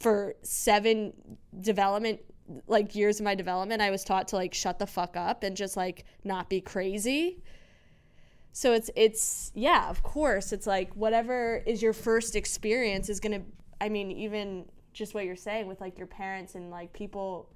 for 0.00 0.34
seven 0.42 1.12
development 1.60 2.20
like 2.66 2.94
years 2.94 3.20
of 3.20 3.24
my 3.24 3.34
development 3.34 3.82
i 3.82 3.90
was 3.90 4.02
taught 4.04 4.28
to 4.28 4.36
like 4.36 4.54
shut 4.54 4.78
the 4.78 4.86
fuck 4.86 5.16
up 5.16 5.42
and 5.42 5.56
just 5.56 5.76
like 5.76 6.04
not 6.24 6.48
be 6.48 6.60
crazy. 6.60 7.42
So 8.52 8.72
it's 8.72 8.90
it's 8.96 9.52
yeah 9.54 9.88
of 9.88 10.02
course 10.02 10.52
it's 10.52 10.66
like 10.66 10.92
whatever 10.94 11.62
is 11.64 11.80
your 11.80 11.92
first 11.92 12.34
experience 12.34 13.08
is 13.08 13.20
gonna 13.20 13.42
i 13.80 13.88
mean 13.88 14.10
even 14.10 14.64
just 14.92 15.14
what 15.14 15.26
you're 15.26 15.36
saying 15.36 15.68
with 15.68 15.80
like 15.80 15.96
your 15.96 16.08
parents 16.08 16.56
and 16.56 16.70
like 16.70 16.92
people 16.92 17.50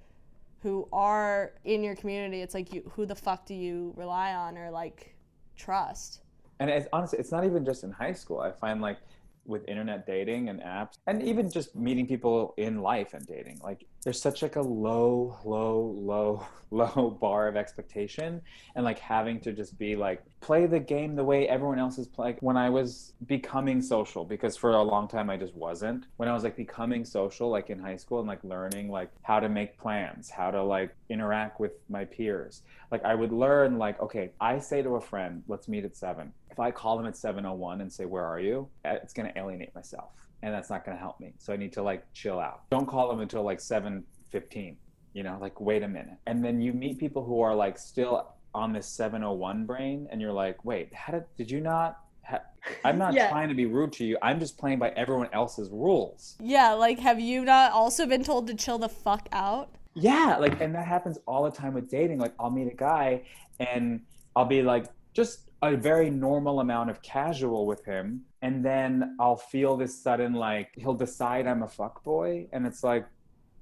who 0.60 0.86
are 0.92 1.54
in 1.64 1.82
your 1.82 1.96
community 1.96 2.40
it's 2.40 2.54
like 2.54 2.72
you 2.72 2.88
who 2.94 3.04
the 3.04 3.16
fuck 3.16 3.46
do 3.46 3.54
you 3.54 3.92
rely 3.96 4.34
on 4.34 4.56
or 4.56 4.70
like 4.70 5.16
trust? 5.56 6.20
And 6.60 6.70
it's 6.70 6.86
honestly 6.92 7.18
it's 7.18 7.32
not 7.32 7.44
even 7.44 7.64
just 7.64 7.84
in 7.84 7.90
high 7.90 8.12
school. 8.12 8.40
I 8.40 8.52
find 8.52 8.80
like 8.80 8.98
with 9.44 9.66
internet 9.68 10.06
dating 10.06 10.48
and 10.48 10.60
apps 10.60 10.98
and 11.06 11.22
even 11.22 11.50
just 11.50 11.74
meeting 11.74 12.06
people 12.06 12.54
in 12.56 12.80
life 12.80 13.14
and 13.14 13.26
dating 13.26 13.60
like 13.62 13.86
there's 14.02 14.20
such 14.20 14.42
like 14.42 14.56
a 14.56 14.60
low 14.60 15.38
low 15.44 15.94
low 15.98 16.46
low 16.72 17.18
bar 17.20 17.48
of 17.48 17.56
expectation 17.56 18.40
and 18.74 18.84
like 18.84 18.98
having 18.98 19.38
to 19.38 19.52
just 19.52 19.78
be 19.78 19.94
like 19.94 20.22
play 20.40 20.64
the 20.64 20.80
game 20.80 21.14
the 21.14 21.22
way 21.22 21.46
everyone 21.46 21.78
else 21.78 21.98
is 21.98 22.08
playing 22.08 22.34
when 22.40 22.56
i 22.56 22.70
was 22.70 23.12
becoming 23.26 23.82
social 23.82 24.24
because 24.24 24.56
for 24.56 24.70
a 24.70 24.82
long 24.82 25.06
time 25.06 25.28
i 25.28 25.36
just 25.36 25.54
wasn't. 25.54 26.06
When 26.16 26.30
i 26.30 26.32
was 26.32 26.44
like 26.44 26.56
becoming 26.56 27.04
social 27.04 27.50
like 27.50 27.68
in 27.68 27.78
high 27.78 27.96
school 27.96 28.20
and 28.20 28.28
like 28.28 28.42
learning 28.42 28.90
like 28.90 29.10
how 29.22 29.38
to 29.38 29.48
make 29.48 29.78
plans 29.78 30.30
how 30.30 30.50
to 30.50 30.62
like 30.62 30.94
interact 31.10 31.60
with 31.60 31.72
my 31.90 32.06
peers 32.06 32.62
like 32.90 33.04
i 33.04 33.14
would 33.14 33.32
learn 33.32 33.76
like 33.76 34.00
okay 34.00 34.30
i 34.40 34.58
say 34.58 34.82
to 34.82 34.96
a 34.96 35.00
friend 35.00 35.42
let's 35.48 35.68
meet 35.68 35.84
at 35.84 35.94
7 35.94 36.32
if 36.50 36.58
i 36.58 36.70
call 36.70 36.96
them 36.96 37.06
at 37.06 37.16
701 37.16 37.82
and 37.82 37.92
say 37.92 38.04
where 38.06 38.24
are 38.24 38.40
you? 38.40 38.68
It's 38.84 39.12
going 39.12 39.30
to 39.30 39.38
alienate 39.38 39.74
myself 39.74 40.21
and 40.42 40.52
that's 40.52 40.70
not 40.70 40.84
going 40.84 40.96
to 40.96 41.00
help 41.00 41.20
me. 41.20 41.32
So 41.38 41.52
I 41.52 41.56
need 41.56 41.72
to 41.74 41.82
like 41.82 42.04
chill 42.12 42.38
out. 42.40 42.62
Don't 42.70 42.86
call 42.86 43.08
them 43.08 43.20
until 43.20 43.42
like 43.42 43.58
7:15. 43.58 44.76
You 45.14 45.22
know, 45.22 45.38
like 45.40 45.60
wait 45.60 45.82
a 45.82 45.88
minute. 45.88 46.16
And 46.26 46.44
then 46.44 46.60
you 46.60 46.72
meet 46.72 46.98
people 46.98 47.24
who 47.24 47.40
are 47.42 47.54
like 47.54 47.78
still 47.78 48.34
on 48.54 48.72
this 48.72 48.86
701 48.86 49.66
brain 49.66 50.08
and 50.10 50.20
you're 50.20 50.32
like, 50.32 50.64
"Wait, 50.64 50.92
how 50.94 51.12
did 51.12 51.24
did 51.36 51.50
you 51.50 51.60
not 51.60 51.98
ha- 52.24 52.40
I'm 52.84 52.98
not 52.98 53.12
Yeah. 53.18 53.28
trying 53.30 53.48
to 53.48 53.54
be 53.54 53.66
rude 53.66 53.92
to 53.94 54.04
you. 54.04 54.16
I'm 54.22 54.40
just 54.40 54.56
playing 54.58 54.78
by 54.78 54.90
everyone 54.90 55.28
else's 55.32 55.68
rules." 55.70 56.36
yeah 56.40 56.72
like 56.72 56.98
have 56.98 57.20
you 57.20 57.44
not 57.44 57.72
also 57.72 58.06
been 58.06 58.24
told 58.24 58.46
to 58.48 58.54
chill 58.54 58.78
the 58.78 58.88
fuck 58.88 59.28
out 59.32 59.74
Yeah, 59.94 60.36
like 60.40 60.60
and 60.62 60.74
that 60.74 60.86
happens 60.86 61.18
all 61.26 61.44
the 61.44 61.50
time 61.50 61.74
with 61.74 61.90
dating. 61.90 62.18
Like 62.18 62.32
I'll 62.40 62.50
meet 62.50 62.68
a 62.72 62.76
guy 62.76 63.22
and 63.60 64.00
I'll 64.34 64.46
be 64.46 64.62
like 64.62 64.86
just 65.12 65.50
a 65.62 65.76
very 65.76 66.10
normal 66.10 66.60
amount 66.60 66.90
of 66.90 67.02
casual 67.02 67.66
with 67.66 67.84
him 67.84 68.22
and 68.42 68.64
then 68.64 69.16
I'll 69.20 69.36
feel 69.36 69.76
this 69.76 70.02
sudden 70.02 70.32
like 70.32 70.70
he'll 70.74 70.94
decide 70.94 71.46
I'm 71.46 71.62
a 71.62 71.68
fuck 71.68 72.02
boy 72.02 72.48
and 72.52 72.66
it's 72.66 72.82
like 72.82 73.06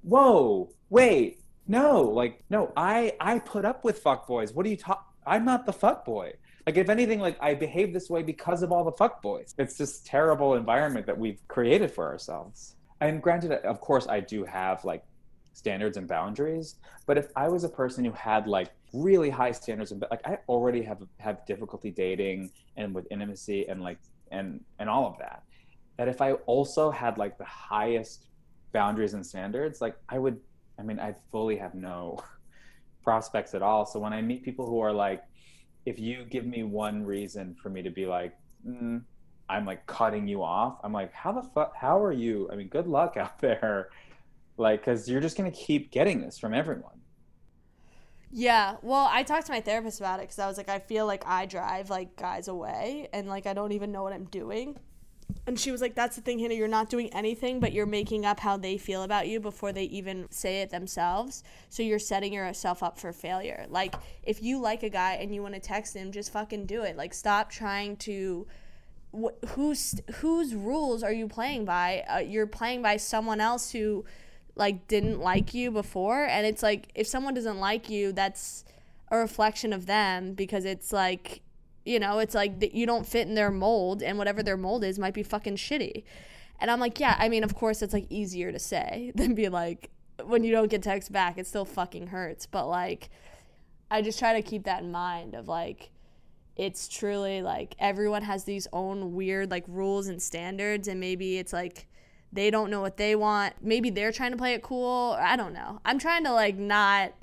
whoa, 0.03 0.71
wait, 0.89 1.41
no, 1.67 2.01
like 2.01 2.43
no, 2.49 2.71
I 2.75 3.13
I 3.19 3.39
put 3.39 3.65
up 3.65 3.83
with 3.83 3.99
fuck 3.99 4.27
boys. 4.27 4.53
What 4.53 4.65
are 4.65 4.69
you 4.69 4.77
talking 4.77 5.05
I'm 5.25 5.45
not 5.45 5.65
the 5.65 5.73
fuck 5.73 6.03
boy. 6.03 6.33
Like 6.65 6.77
if 6.77 6.89
anything, 6.89 7.19
like 7.19 7.37
I 7.41 7.53
behave 7.53 7.93
this 7.93 8.09
way 8.09 8.23
because 8.23 8.63
of 8.63 8.71
all 8.71 8.83
the 8.83 8.91
fuck 8.91 9.21
boys. 9.21 9.53
It's 9.57 9.77
this 9.77 9.99
terrible 10.01 10.55
environment 10.55 11.05
that 11.05 11.17
we've 11.17 11.45
created 11.47 11.91
for 11.91 12.07
ourselves. 12.07 12.75
And 13.01 13.21
granted, 13.21 13.51
of 13.51 13.81
course, 13.81 14.07
I 14.07 14.19
do 14.19 14.43
have 14.45 14.83
like 14.85 15.03
standards 15.53 15.97
and 15.97 16.07
boundaries. 16.07 16.75
But 17.05 17.17
if 17.17 17.27
I 17.35 17.49
was 17.49 17.63
a 17.63 17.69
person 17.69 18.05
who 18.05 18.11
had 18.11 18.47
like 18.47 18.71
really 18.93 19.29
high 19.29 19.51
standards 19.51 19.91
and 19.91 20.03
like 20.11 20.21
I 20.25 20.37
already 20.49 20.81
have 20.83 21.01
have 21.19 21.45
difficulty 21.45 21.91
dating 21.91 22.51
and 22.75 22.93
with 22.93 23.07
intimacy 23.11 23.67
and 23.67 23.81
like 23.81 23.99
and 24.31 24.61
and 24.79 24.89
all 24.89 25.07
of 25.07 25.17
that, 25.19 25.43
that 25.97 26.07
if 26.07 26.21
I 26.21 26.33
also 26.33 26.91
had 26.91 27.17
like 27.17 27.37
the 27.37 27.45
highest 27.45 28.27
boundaries 28.71 29.13
and 29.13 29.25
standards, 29.25 29.81
like 29.81 29.95
I 30.09 30.19
would, 30.19 30.39
I 30.79 30.83
mean, 30.83 30.99
I 30.99 31.15
fully 31.31 31.57
have 31.57 31.75
no 31.75 32.19
prospects 33.03 33.53
at 33.53 33.61
all. 33.61 33.85
So 33.85 33.99
when 33.99 34.13
I 34.13 34.21
meet 34.21 34.43
people 34.43 34.65
who 34.65 34.79
are 34.79 34.93
like, 34.93 35.23
if 35.85 35.99
you 35.99 36.25
give 36.29 36.45
me 36.45 36.63
one 36.63 37.03
reason 37.03 37.55
for 37.61 37.69
me 37.69 37.81
to 37.81 37.89
be 37.89 38.05
like, 38.05 38.33
mm, 38.67 39.01
I'm 39.49 39.65
like 39.65 39.85
cutting 39.85 40.27
you 40.27 40.43
off, 40.43 40.79
I'm 40.83 40.93
like, 40.93 41.11
how 41.13 41.31
the 41.31 41.43
fuck, 41.53 41.75
how 41.75 42.01
are 42.01 42.13
you? 42.13 42.49
I 42.51 42.55
mean, 42.55 42.67
good 42.67 42.87
luck 42.87 43.17
out 43.17 43.39
there. 43.41 43.89
Like, 44.57 44.83
cause 44.85 45.09
you're 45.09 45.21
just 45.21 45.37
going 45.37 45.51
to 45.51 45.57
keep 45.57 45.91
getting 45.91 46.21
this 46.21 46.37
from 46.37 46.53
everyone. 46.53 47.00
Yeah, 48.33 48.77
well, 48.81 49.09
I 49.11 49.23
talked 49.23 49.47
to 49.47 49.51
my 49.51 49.59
therapist 49.61 49.99
about 49.99 50.19
it 50.19 50.23
because 50.23 50.39
I 50.39 50.47
was 50.47 50.55
like, 50.57 50.69
I 50.69 50.79
feel 50.79 51.05
like 51.05 51.23
I 51.27 51.45
drive 51.45 51.89
like 51.89 52.15
guys 52.15 52.47
away, 52.47 53.09
and 53.13 53.27
like 53.27 53.45
I 53.45 53.53
don't 53.53 53.73
even 53.73 53.91
know 53.91 54.03
what 54.03 54.13
I'm 54.13 54.25
doing. 54.25 54.77
And 55.47 55.59
she 55.59 55.71
was 55.71 55.81
like, 55.81 55.95
"That's 55.95 56.15
the 56.15 56.21
thing, 56.21 56.39
Hannah. 56.39 56.53
You're 56.53 56.67
not 56.67 56.89
doing 56.89 57.11
anything, 57.13 57.59
but 57.59 57.73
you're 57.73 57.85
making 57.85 58.25
up 58.25 58.39
how 58.39 58.57
they 58.57 58.77
feel 58.77 59.03
about 59.03 59.27
you 59.27 59.39
before 59.39 59.73
they 59.73 59.83
even 59.85 60.27
say 60.29 60.61
it 60.61 60.69
themselves. 60.69 61.43
So 61.69 61.83
you're 61.83 61.99
setting 61.99 62.33
yourself 62.33 62.83
up 62.83 62.97
for 62.99 63.11
failure. 63.11 63.65
Like, 63.69 63.95
if 64.23 64.41
you 64.41 64.59
like 64.59 64.83
a 64.83 64.89
guy 64.89 65.13
and 65.13 65.33
you 65.33 65.41
want 65.41 65.55
to 65.55 65.59
text 65.59 65.95
him, 65.95 66.11
just 66.11 66.31
fucking 66.31 66.65
do 66.67 66.83
it. 66.83 66.95
Like, 66.97 67.13
stop 67.13 67.49
trying 67.49 67.97
to." 67.97 68.47
Wh- 69.13 69.45
whose 69.49 69.99
whose 70.15 70.55
rules 70.55 71.03
are 71.03 71.11
you 71.11 71.27
playing 71.27 71.65
by? 71.65 72.05
Uh, 72.09 72.17
you're 72.19 72.47
playing 72.47 72.81
by 72.81 72.95
someone 72.95 73.41
else 73.41 73.71
who 73.71 74.05
like 74.61 74.87
didn't 74.87 75.19
like 75.19 75.55
you 75.55 75.71
before 75.71 76.23
and 76.23 76.45
it's 76.45 76.61
like 76.61 76.91
if 76.93 77.07
someone 77.07 77.33
doesn't 77.33 77.59
like 77.59 77.89
you 77.89 78.13
that's 78.13 78.63
a 79.09 79.17
reflection 79.17 79.73
of 79.73 79.87
them 79.87 80.33
because 80.33 80.65
it's 80.65 80.93
like 80.93 81.41
you 81.83 81.99
know 81.99 82.19
it's 82.19 82.35
like 82.35 82.59
that 82.59 82.75
you 82.75 82.85
don't 82.85 83.07
fit 83.07 83.27
in 83.27 83.33
their 83.33 83.49
mold 83.49 84.03
and 84.03 84.19
whatever 84.19 84.43
their 84.43 84.55
mold 84.55 84.83
is 84.83 84.99
might 84.99 85.15
be 85.15 85.23
fucking 85.23 85.55
shitty. 85.55 86.03
And 86.59 86.69
i'm 86.69 86.79
like 86.79 86.99
yeah 86.99 87.15
i 87.17 87.27
mean 87.27 87.43
of 87.43 87.55
course 87.55 87.81
it's 87.81 87.91
like 87.91 88.05
easier 88.11 88.51
to 88.51 88.59
say 88.59 89.11
than 89.15 89.33
be 89.33 89.49
like 89.49 89.89
when 90.23 90.43
you 90.43 90.51
don't 90.51 90.69
get 90.69 90.83
text 90.83 91.11
back 91.11 91.39
it 91.39 91.47
still 91.47 91.65
fucking 91.65 92.07
hurts. 92.07 92.45
But 92.45 92.67
like 92.67 93.09
i 93.89 94.03
just 94.03 94.19
try 94.19 94.33
to 94.33 94.43
keep 94.43 94.65
that 94.65 94.83
in 94.83 94.91
mind 94.91 95.33
of 95.33 95.47
like 95.47 95.89
it's 96.55 96.87
truly 96.87 97.41
like 97.41 97.73
everyone 97.79 98.21
has 98.21 98.43
these 98.43 98.67
own 98.71 99.15
weird 99.15 99.49
like 99.49 99.63
rules 99.67 100.07
and 100.07 100.21
standards 100.21 100.87
and 100.87 100.99
maybe 100.99 101.39
it's 101.39 101.51
like 101.51 101.87
they 102.33 102.49
don't 102.49 102.69
know 102.69 102.81
what 102.81 102.97
they 102.97 103.15
want. 103.15 103.55
Maybe 103.61 103.89
they're 103.89 104.11
trying 104.11 104.31
to 104.31 104.37
play 104.37 104.53
it 104.53 104.61
cool. 104.61 105.17
I 105.19 105.35
don't 105.35 105.53
know. 105.53 105.79
I'm 105.83 105.99
trying 105.99 106.23
to 106.25 106.31
like 106.31 106.57
not 106.57 107.13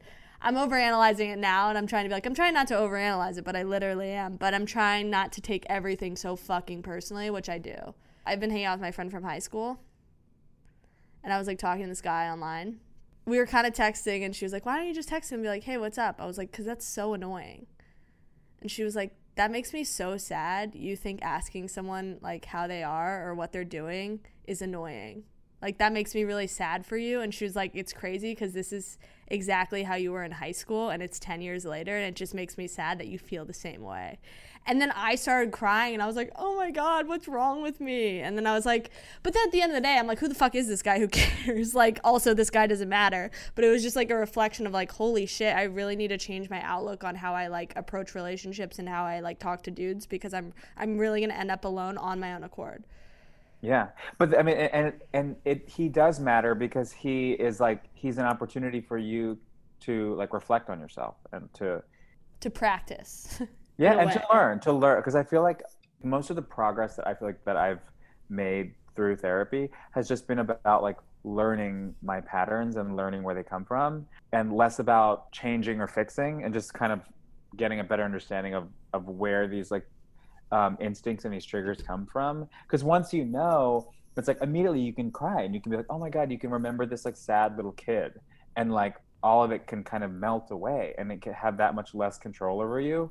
I'm 0.40 0.54
overanalyzing 0.54 1.32
it 1.32 1.38
now 1.38 1.68
and 1.68 1.76
I'm 1.76 1.86
trying 1.86 2.04
to 2.04 2.09
be 2.09 2.14
like 2.14 2.26
I'm 2.26 2.34
trying 2.34 2.54
not 2.54 2.68
to 2.68 2.74
overanalyze 2.74 3.38
it, 3.38 3.44
but 3.44 3.56
I 3.56 3.62
literally 3.62 4.11
am. 4.11 4.36
But 4.36 4.54
I'm 4.54 4.66
trying 4.66 5.11
not 5.11 5.32
to 5.32 5.40
take 5.40 5.64
everything 5.68 6.14
so 6.16 6.36
fucking 6.36 6.82
personally, 6.82 7.30
which 7.30 7.48
I 7.48 7.59
do. 7.59 7.94
I've 8.26 8.40
been 8.40 8.50
hanging 8.50 8.66
out 8.66 8.74
with 8.74 8.82
my 8.82 8.90
friend 8.90 9.11
from 9.11 9.24
high 9.24 9.38
school. 9.38 9.80
And 11.24 11.32
I 11.32 11.38
was 11.38 11.46
like 11.46 11.59
talking 11.59 11.82
to 11.82 11.88
this 11.88 12.00
guy 12.00 12.28
online. 12.28 12.80
We 13.24 13.38
were 13.38 13.46
kind 13.46 13.66
of 13.66 13.72
texting 13.72 14.24
and 14.24 14.34
she 14.34 14.44
was 14.44 14.52
like, 14.52 14.64
"Why 14.64 14.76
don't 14.76 14.86
you 14.86 14.94
just 14.94 15.09
text 15.09 15.32
him 15.32 15.36
and 15.36 15.44
be 15.44 15.48
like, 15.48 15.64
"Hey, 15.64 15.76
what's 15.76 15.98
up?" 15.98 16.16
I 16.18 16.26
was 16.26 16.38
like, 16.38 16.52
"Cuz 16.52 16.64
that's 16.64 16.86
so 16.86 17.14
annoying." 17.14 17.66
And 18.61 18.70
she 18.70 18.84
was 18.84 18.96
like, 18.96 19.14
"That 19.39 19.53
makes 19.53 19.72
me 19.72 19.84
so 19.84 20.16
sad. 20.16 20.74
You 20.74 20.97
think 20.97 21.22
asking 21.22 21.68
someone 21.68 22.18
like 22.20 22.45
how 22.47 22.66
they 22.66 22.82
are 22.82 23.24
or 23.24 23.36
what 23.36 23.53
they're 23.53 23.64
doing 23.64 24.18
is 24.49 24.61
annoying. 24.61 25.22
Like 25.62 25.78
that 25.78 25.93
makes 25.93 26.12
me 26.12 26.24
really 26.24 26.49
sad 26.49 26.84
for 26.84 26.97
you." 26.97 27.20
And 27.20 27.32
she 27.32 27.45
was 27.45 27.55
like, 27.55 27.70
"It's 27.72 27.93
crazy 27.93 28.34
cuz 28.34 28.53
this 28.53 28.72
is 28.72 28.99
exactly 29.28 29.84
how 29.84 29.95
you 29.95 30.11
were 30.11 30.24
in 30.24 30.32
high 30.32 30.51
school 30.51 30.91
and 30.91 31.01
it's 31.03 31.20
10 31.20 31.41
years 31.41 31.64
later 31.64 31.97
and 31.97 32.05
it 32.07 32.16
just 32.16 32.34
makes 32.34 32.59
me 32.59 32.66
sad 32.66 32.99
that 32.99 33.07
you 33.07 33.16
feel 33.16 33.45
the 33.45 33.55
same 33.55 33.82
way." 33.82 34.18
And 34.66 34.80
then 34.80 34.90
I 34.90 35.14
started 35.14 35.52
crying 35.52 35.94
and 35.94 36.02
I 36.02 36.06
was 36.06 36.16
like, 36.16 36.30
"Oh 36.36 36.56
my 36.56 36.70
god, 36.70 37.09
what's 37.09 37.26
wrong 37.28 37.62
with 37.62 37.80
me?" 37.80 38.20
And 38.20 38.36
then 38.36 38.46
I 38.46 38.54
was 38.54 38.66
like, 38.66 38.90
but 39.22 39.32
then 39.32 39.42
at 39.46 39.52
the 39.52 39.62
end 39.62 39.72
of 39.72 39.76
the 39.76 39.80
day, 39.80 39.96
I'm 39.98 40.06
like, 40.06 40.18
"Who 40.18 40.28
the 40.28 40.34
fuck 40.34 40.54
is 40.54 40.68
this 40.68 40.82
guy? 40.82 40.98
Who 40.98 41.09
cares?" 41.20 41.74
like 41.74 41.98
also 42.04 42.34
this 42.34 42.50
guy 42.50 42.66
doesn't 42.66 42.88
matter. 42.88 43.30
But 43.54 43.64
it 43.64 43.70
was 43.70 43.82
just 43.82 43.96
like 43.96 44.11
a 44.11 44.16
reflection 44.16 44.66
of 44.66 44.72
like, 44.72 44.92
"Holy 44.92 45.26
shit, 45.26 45.56
I 45.56 45.64
really 45.64 45.96
need 45.96 46.09
to 46.09 46.18
change 46.18 46.50
my 46.50 46.61
outlook 46.62 47.04
on 47.04 47.14
how 47.14 47.34
I 47.34 47.48
like 47.48 47.72
approach 47.76 48.14
relationships 48.14 48.78
and 48.78 48.88
how 48.88 49.04
I 49.04 49.20
like 49.20 49.38
talk 49.38 49.62
to 49.64 49.70
dudes 49.70 50.06
because 50.06 50.34
I'm 50.34 50.52
I'm 50.76 50.98
really 50.98 51.20
going 51.20 51.30
to 51.30 51.38
end 51.38 51.50
up 51.50 51.64
alone 51.64 51.96
on 51.98 52.20
my 52.20 52.34
own 52.34 52.44
accord." 52.44 52.84
Yeah, 53.61 53.88
but 54.18 54.38
I 54.38 54.42
mean, 54.42 54.56
and 54.56 54.92
and 55.12 55.36
it 55.44 55.68
he 55.68 55.88
does 55.88 56.20
matter 56.20 56.54
because 56.54 56.92
he 56.92 57.32
is 57.32 57.59
like 57.59 57.84
he's 57.94 58.18
an 58.18 58.24
opportunity 58.24 58.80
for 58.80 58.98
you 58.98 59.38
to 59.80 60.14
like 60.14 60.32
reflect 60.32 60.70
on 60.70 60.80
yourself 60.80 61.16
and 61.32 61.52
to 61.54 61.82
To 62.40 62.50
practice. 62.50 63.40
yeah 63.79 63.99
and 63.99 64.11
to 64.12 64.22
learn 64.33 64.61
to 64.61 64.72
learn 64.72 64.99
because 64.99 65.14
I 65.14 65.24
feel 65.24 65.43
like 65.43 65.62
most 66.03 66.31
of 66.31 66.37
the 66.37 66.43
progress 66.43 66.97
that 66.97 67.07
I 67.07 67.14
feel 67.14 67.29
like 67.29 67.45
that 67.45 67.57
I've 67.57 67.81
made 68.29 68.74
through 68.95 69.16
therapy 69.16 69.70
has 69.93 70.09
just 70.09 70.26
been 70.26 70.41
about 70.41 70.83
like 70.83 70.97
learning 71.24 71.95
my 72.03 72.20
patterns 72.20 72.76
and 72.76 72.97
learning 72.97 73.22
where 73.22 73.35
they 73.35 73.43
come 73.43 73.64
from 73.64 74.07
and 74.33 74.53
less 74.53 74.79
about 74.79 75.31
changing 75.33 75.81
or 75.81 75.87
fixing 75.87 76.45
and 76.45 76.55
just 76.55 76.74
kind 76.74 76.93
of 76.93 77.01
getting 77.57 77.81
a 77.81 77.85
better 77.85 78.03
understanding 78.03 78.55
of 78.55 78.68
of 78.93 79.09
where 79.09 79.47
these 79.47 79.70
like 79.70 79.87
um, 80.51 80.79
instincts 80.81 81.24
and 81.24 81.35
these 81.35 81.45
triggers 81.45 81.83
come 81.83 82.07
from. 82.07 82.49
Because 82.62 82.83
once 82.85 83.12
you 83.12 83.24
know 83.24 83.91
it's 84.16 84.26
like 84.26 84.41
immediately 84.43 84.81
you 84.81 84.93
can 84.93 85.11
cry 85.11 85.43
and 85.43 85.55
you 85.55 85.61
can 85.61 85.70
be 85.70 85.76
like 85.76 85.87
oh 85.91 85.99
my 85.99 86.11
god 86.11 86.31
you 86.31 86.39
can 86.39 86.51
remember 86.51 86.87
this 86.87 87.05
like 87.05 87.16
sad 87.16 87.57
little 87.57 87.72
kid. 87.72 88.20
And 88.57 88.72
like 88.72 88.97
all 89.22 89.45
of 89.45 89.51
it 89.51 89.66
can 89.66 89.85
kind 89.85 90.05
of 90.05 90.12
melt 90.12 90.51
away 90.51 90.95
and 90.99 91.11
it 91.11 91.20
can 91.20 91.33
have 91.33 91.57
that 91.59 91.74
much 91.74 91.95
less 91.95 92.18
control 92.18 92.61
over 92.61 92.81
you 92.81 93.11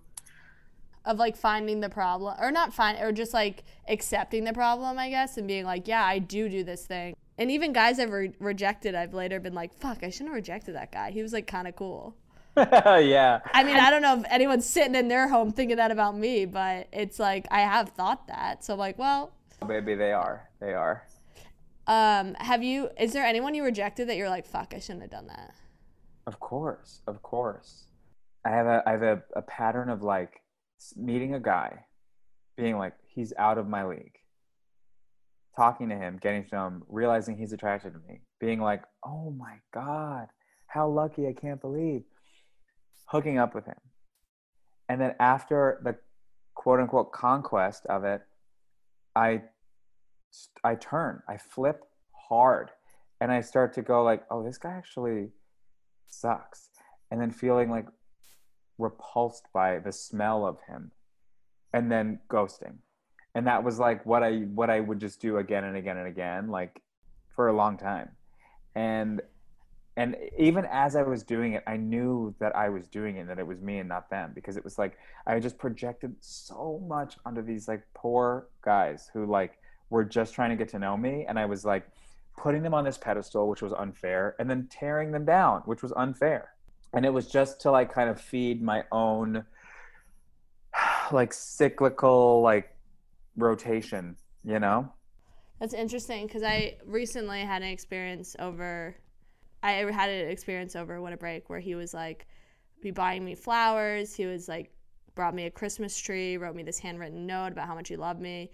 of 1.08 1.18
like 1.18 1.36
finding 1.38 1.80
the 1.80 1.90
problem 1.90 2.36
or 2.40 2.52
not 2.52 2.74
find 2.74 3.00
or 3.02 3.12
just 3.12 3.34
like 3.34 3.64
accepting 3.88 4.44
the 4.44 4.54
problem 4.54 5.00
i 5.00 5.10
guess 5.10 5.38
and 5.38 5.48
being 5.48 5.64
like 5.66 5.88
yeah 5.88 6.04
i 6.04 6.20
do 6.20 6.50
do 6.50 6.64
this 6.64 6.86
thing. 6.86 7.16
And 7.40 7.50
even 7.52 7.72
guys 7.72 8.00
i've 8.00 8.12
re- 8.12 8.34
rejected 8.40 8.94
i've 8.94 9.14
later 9.14 9.40
been 9.40 9.54
like 9.54 9.74
fuck 9.74 10.04
i 10.04 10.10
shouldn't 10.10 10.30
have 10.30 10.36
rejected 10.36 10.76
that 10.76 10.92
guy. 10.92 11.12
He 11.12 11.22
was 11.22 11.34
like 11.34 11.48
kind 11.48 11.68
of 11.68 11.76
cool. 11.76 12.16
Yeah. 12.58 13.40
I 13.54 13.64
mean 13.64 13.78
i 13.78 13.90
don't 13.90 14.02
know 14.02 14.20
if 14.20 14.26
anyone's 14.30 14.66
sitting 14.66 14.96
in 14.96 15.08
their 15.08 15.28
home 15.28 15.52
thinking 15.52 15.78
that 15.78 15.92
about 15.92 16.18
me 16.18 16.46
but 16.46 16.88
it's 16.92 17.20
like 17.20 17.48
i 17.52 17.62
have 17.62 17.90
thought 17.90 18.28
that 18.28 18.64
so 18.64 18.74
I'm 18.74 18.80
like 18.80 18.98
well. 19.00 19.32
Baby 19.66 19.96
they 19.96 20.12
are. 20.12 20.50
They 20.60 20.74
are. 20.74 21.04
Um 21.88 22.34
have 22.40 22.64
you 22.64 22.90
is 23.00 23.14
there 23.14 23.24
anyone 23.24 23.54
you 23.56 23.64
rejected 23.64 24.10
that 24.10 24.18
you're 24.18 24.30
like 24.30 24.46
fuck 24.46 24.74
i 24.76 24.80
shouldn't 24.80 25.04
have 25.04 25.12
done 25.12 25.28
that? 25.28 25.54
Of 26.26 26.40
course. 26.40 27.02
Of 27.08 27.22
course. 27.22 27.86
I 28.44 28.50
have 28.50 28.66
a 28.66 28.84
i 28.88 28.92
have 28.92 29.04
a, 29.04 29.24
a 29.36 29.42
pattern 29.44 29.90
of 29.90 30.02
like 30.02 30.42
meeting 30.96 31.34
a 31.34 31.40
guy 31.40 31.86
being 32.56 32.78
like 32.78 32.94
he's 33.08 33.34
out 33.38 33.58
of 33.58 33.68
my 33.68 33.86
league. 33.86 34.18
Talking 35.56 35.90
to 35.90 35.96
him 35.96 36.20
getting 36.22 36.46
to 36.46 36.56
him 36.56 36.84
realizing 36.88 37.38
he's 37.38 37.54
attracted 37.54 37.94
to 37.94 38.00
me 38.08 38.22
being 38.40 38.60
like 38.62 38.84
oh 39.04 39.32
my 39.32 39.56
god 39.74 40.28
how 40.68 40.88
lucky 40.88 41.28
i 41.28 41.34
can't 41.34 41.62
believe. 41.62 42.04
Hooking 43.08 43.38
up 43.38 43.56
with 43.56 43.66
him. 43.66 43.80
And 44.90 45.00
then 45.00 45.16
after 45.20 45.80
the 45.84 45.96
quote 46.56 46.80
unquote 46.80 47.12
conquest 47.12 47.86
of 47.88 48.04
it 48.04 48.22
i 49.16 49.42
i 50.64 50.76
turn 50.76 51.22
i 51.30 51.38
flip 51.38 51.84
hard 52.12 52.72
and 53.22 53.32
i 53.32 53.40
start 53.40 53.74
to 53.74 53.82
go 53.82 54.04
like 54.04 54.24
oh 54.30 54.44
this 54.44 54.58
guy 54.58 54.72
actually 54.72 55.30
sucks. 56.08 56.70
And 57.10 57.22
then 57.22 57.32
feeling 57.32 57.70
like 57.70 57.88
repulsed 58.78 59.48
by 59.54 59.80
the 59.80 59.92
smell 59.92 60.46
of 60.46 60.58
him 60.68 60.92
and 61.74 61.92
then 61.92 62.20
ghosting. 62.30 62.76
And 63.36 63.48
that 63.48 63.64
was 63.64 63.78
like 63.80 64.06
what 64.06 64.24
i 64.24 64.38
what 64.56 64.70
i 64.70 64.80
would 64.80 65.00
just 65.00 65.22
do 65.22 65.38
again 65.38 65.64
and 65.64 65.78
again 65.78 65.98
and 65.98 66.08
again 66.08 66.50
like 66.50 66.82
for 67.36 67.48
a 67.48 67.54
long 67.54 67.78
time. 67.78 68.10
And 68.76 69.22
and 69.98 70.16
even 70.38 70.66
as 70.72 70.96
i 70.96 71.02
was 71.02 71.24
doing 71.24 71.54
it 71.54 71.64
i 71.68 71.76
knew 71.76 72.34
that 72.40 72.56
i 72.56 72.70
was 72.70 72.88
doing 72.88 73.18
it 73.18 73.28
that 73.28 73.40
it 73.40 73.48
was 73.48 73.60
me 73.60 73.80
and 73.80 73.90
not 73.90 74.10
them 74.12 74.32
because 74.36 74.56
it 74.56 74.64
was 74.64 74.78
like 74.78 74.96
i 75.26 75.40
just 75.40 75.58
projected 75.58 76.16
so 76.20 76.80
much 76.88 77.18
onto 77.26 77.42
these 77.42 77.68
like 77.68 77.82
poor 77.96 78.48
guys 78.62 79.10
who 79.12 79.26
like 79.26 79.58
were 79.90 80.06
just 80.06 80.36
trying 80.36 80.52
to 80.52 80.56
get 80.56 80.70
to 80.70 80.80
know 80.80 80.96
me. 80.96 81.26
And 81.28 81.40
i 81.40 81.46
was 81.46 81.66
like 81.66 81.88
putting 82.38 82.62
them 82.62 82.76
on 82.76 82.86
this 82.86 82.98
pedestal 82.98 83.50
which 83.50 83.64
was 83.64 83.74
unfair 83.74 84.36
and 84.40 84.50
then 84.50 84.68
tearing 84.70 85.12
them 85.12 85.26
down 85.26 85.64
which 85.66 85.82
was 85.82 85.92
unfair 85.94 86.54
and 86.94 87.06
it 87.06 87.14
was 87.14 87.28
just 87.28 87.62
to 87.62 87.72
like 87.72 87.94
kind 87.94 88.10
of 88.10 88.20
feed 88.20 88.62
my 88.62 88.84
own 88.92 89.46
like 91.12 91.34
cyclical 91.34 92.42
like 92.42 92.76
rotation 93.36 94.16
you 94.44 94.60
know? 94.60 94.90
That's 95.60 95.74
interesting 95.74 96.28
because 96.28 96.44
i 96.44 96.78
recently 96.86 97.42
had 97.42 97.64
an 97.64 97.70
experience 97.70 98.36
over 98.40 98.96
i 99.64 99.72
had 99.72 100.10
an 100.10 100.30
experience 100.30 100.76
over 100.76 101.02
what 101.02 101.14
a 101.14 101.18
break 101.18 101.50
where 101.50 101.60
he 101.60 101.74
was 101.76 101.94
like 101.94 102.28
be 102.80 102.92
buying 102.92 103.26
me 103.26 103.34
flowers. 103.34 104.14
He 104.14 104.28
was 104.28 104.48
like 104.48 104.72
brought 105.16 105.34
me 105.34 105.48
a 105.48 105.52
christmas 105.52 105.98
tree 105.98 106.38
wrote 106.38 106.56
me 106.56 106.62
this 106.62 106.78
handwritten 106.78 107.26
note 107.26 107.52
about 107.52 107.68
how 107.68 107.74
much 107.74 107.90
he 107.90 107.96
loved 107.96 108.22
me 108.22 108.52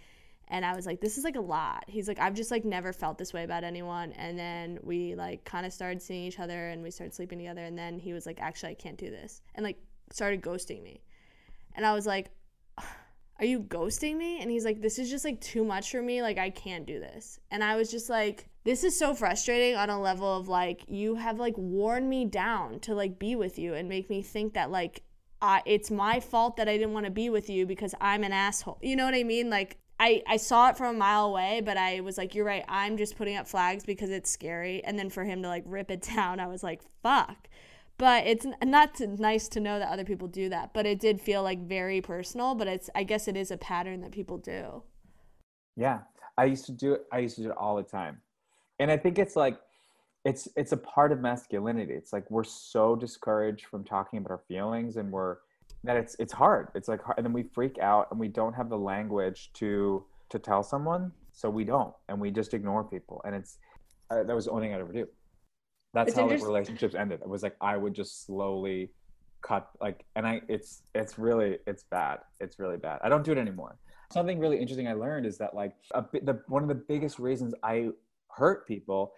and 0.48 0.66
I 0.66 0.76
was 0.76 0.86
like, 0.86 1.02
this 1.02 1.18
is 1.18 1.24
like 1.24 1.36
a 1.36 1.42
lot. 1.42 1.86
He's 1.88 2.08
like, 2.08 2.20
I've 2.20 2.34
just 2.34 2.52
like 2.52 2.66
never 2.66 2.94
felt 2.94 3.18
this 3.18 3.34
way 3.34 3.44
about 3.44 3.64
anyone. 3.64 4.12
And 4.14 4.38
then 4.38 4.80
we 4.84 5.16
like 5.16 5.46
kind 5.46 5.66
of 5.66 5.74
started 5.74 6.02
seeing 6.02 6.26
each 6.26 6.40
other 6.40 6.70
and 6.70 6.84
we 6.84 6.92
started 6.92 7.14
sleeping 7.14 7.40
together. 7.40 7.64
And 7.64 7.78
then 7.78 7.98
he 7.98 8.14
was 8.14 8.26
like, 8.26 8.40
actually, 8.40 8.72
I 8.72 8.76
can't 8.76 8.98
do 8.98 9.10
this. 9.10 9.42
And 9.56 9.64
like 9.64 9.78
started 10.12 10.42
ghosting 10.42 10.84
me. 10.84 11.02
And 11.76 11.86
I 11.86 11.94
was 11.94 12.06
like, 12.06 12.30
are 13.40 13.46
you 13.46 13.62
ghosting 13.62 14.18
me? 14.18 14.42
And 14.42 14.52
he's 14.52 14.66
like, 14.66 14.82
this 14.82 15.00
is 15.00 15.10
just 15.10 15.26
like 15.26 15.42
too 15.42 15.64
much 15.64 15.92
for 15.92 16.02
me. 16.02 16.22
Like, 16.22 16.38
I 16.38 16.50
can't 16.50 16.86
do 16.86 17.00
this. 17.00 17.40
And 17.50 17.64
I 17.64 17.76
was 17.76 17.90
just 17.90 18.10
like, 18.10 18.48
this 18.64 18.84
is 18.84 18.98
so 18.98 19.14
frustrating 19.14 19.76
on 19.76 19.90
a 19.90 20.00
level 20.00 20.38
of 20.38 20.48
like, 20.48 20.84
you 20.88 21.16
have 21.16 21.40
like 21.40 21.58
worn 21.58 22.08
me 22.08 22.26
down 22.26 22.80
to 22.82 22.94
like 22.94 23.18
be 23.18 23.36
with 23.36 23.58
you 23.58 23.74
and 23.74 23.90
make 23.90 24.10
me 24.10 24.22
think 24.22 24.54
that 24.54 24.72
like, 24.72 25.04
uh, 25.42 25.60
it's 25.66 25.92
my 25.92 26.20
fault 26.20 26.56
that 26.58 26.70
I 26.70 26.78
didn't 26.78 26.94
want 26.94 27.06
to 27.06 27.12
be 27.12 27.30
with 27.30 27.50
you 27.50 27.66
because 27.66 27.94
I'm 28.00 28.24
an 28.24 28.32
asshole. 28.32 28.80
You 28.82 28.96
know 28.96 29.04
what 29.04 29.16
I 29.16 29.24
mean? 29.24 29.50
Like, 29.50 29.78
I, 30.00 30.24
I 30.28 30.38
saw 30.38 30.70
it 30.70 30.78
from 30.78 30.96
a 30.96 30.98
mile 30.98 31.26
away, 31.26 31.62
but 31.64 31.78
I 31.78 32.02
was 32.02 32.18
like, 32.18 32.36
you're 32.36 32.46
right. 32.46 32.66
I'm 32.68 32.98
just 32.98 33.16
putting 33.16 33.38
up 33.38 33.48
flags 33.48 33.86
because 33.86 34.10
it's 34.10 34.30
scary. 34.30 34.84
And 34.84 34.98
then 34.98 35.10
for 35.10 35.24
him 35.24 35.42
to 35.44 35.48
like 35.48 35.64
rip 35.66 35.92
it 35.92 36.02
down, 36.16 36.40
I 36.40 36.48
was 36.48 36.64
like, 36.64 36.82
fuck. 37.02 37.48
But 37.98 38.26
it's 38.26 38.46
not 38.64 39.00
nice 39.00 39.48
to 39.50 39.60
know 39.60 39.80
that 39.80 39.92
other 39.92 40.04
people 40.04 40.28
do 40.28 40.50
that. 40.50 40.74
But 40.74 40.86
it 40.86 41.00
did 41.00 41.22
feel 41.22 41.44
like 41.44 41.68
very 41.68 42.02
personal. 42.02 42.56
But 42.56 42.68
it's 42.68 42.90
I 42.96 43.04
guess 43.04 43.28
it 43.28 43.38
is 43.38 43.52
a 43.52 43.58
pattern 43.58 44.02
that 44.02 44.12
people 44.12 44.38
do. 44.38 44.84
Yeah, 45.76 46.00
I 46.38 46.46
used 46.46 46.66
to 46.66 46.72
do 46.72 46.94
it. 46.94 47.06
I 47.12 47.20
used 47.20 47.36
to 47.38 47.44
do 47.44 47.52
it 47.52 47.58
all 47.58 47.76
the 47.76 47.84
time, 47.84 48.22
and 48.80 48.92
I 48.92 48.98
think 48.98 49.20
it's 49.20 49.36
like 49.36 49.60
it's 50.26 50.48
it's 50.56 50.72
a 50.72 50.78
part 50.78 51.12
of 51.12 51.20
masculinity. 51.20 51.94
It's 51.94 52.14
like 52.14 52.30
we're 52.30 52.44
so 52.44 52.96
discouraged 52.96 53.66
from 53.66 53.84
talking 53.84 54.20
about 54.20 54.32
our 54.32 54.42
feelings, 54.48 54.98
and 54.98 55.12
we're 55.12 55.38
that 55.84 55.98
it's 55.98 56.16
it's 56.20 56.34
hard. 56.34 56.70
It's 56.76 56.88
like 56.88 57.02
hard, 57.02 57.18
and 57.18 57.26
then 57.26 57.34
we 57.34 57.44
freak 57.44 57.78
out 57.80 58.08
and 58.12 58.20
we 58.20 58.28
don't 58.28 58.54
have 58.54 58.70
the 58.70 58.78
language 58.78 59.52
to 59.56 60.06
to 60.30 60.40
tell 60.40 60.64
someone, 60.64 61.12
so 61.32 61.50
we 61.50 61.64
don't, 61.64 61.94
and 62.10 62.20
we 62.20 62.32
just 62.32 62.54
ignore 62.54 62.84
people. 62.84 63.22
And 63.26 63.36
it's 63.36 63.58
uh, 64.10 64.24
that 64.24 64.36
was 64.36 64.46
the 64.46 64.52
only 64.52 64.68
thing 64.68 64.76
I'd 64.76 64.82
ever 64.82 64.94
do. 64.94 65.08
That's 65.94 66.10
It's 66.10 66.18
how 66.18 66.28
like 66.28 66.42
relationships 66.42 66.96
ended. 66.96 67.22
It 67.22 67.30
was 67.30 67.44
like 67.44 67.56
I 67.62 67.78
would 67.78 67.94
just 67.94 68.26
slowly 68.26 68.92
cut 69.42 69.70
like, 69.82 70.06
and 70.16 70.26
I 70.26 70.42
it's 70.48 70.84
it's 70.96 71.20
really 71.20 71.58
it's 71.68 71.84
bad. 71.84 72.20
It's 72.40 72.60
really 72.60 72.78
bad. 72.78 73.00
I 73.04 73.10
don't 73.10 73.24
do 73.24 73.32
it 73.32 73.38
anymore. 73.38 73.78
Something 74.12 74.40
really 74.40 74.60
interesting 74.60 74.88
I 74.88 74.94
learned 74.94 75.26
is 75.26 75.38
that 75.40 75.54
like 75.54 75.74
a 75.94 76.04
the 76.14 76.42
one 76.48 76.64
of 76.64 76.70
the 76.70 76.76
biggest 76.76 77.20
reasons 77.20 77.54
I 77.64 77.90
hurt 78.30 78.68
people 78.68 79.14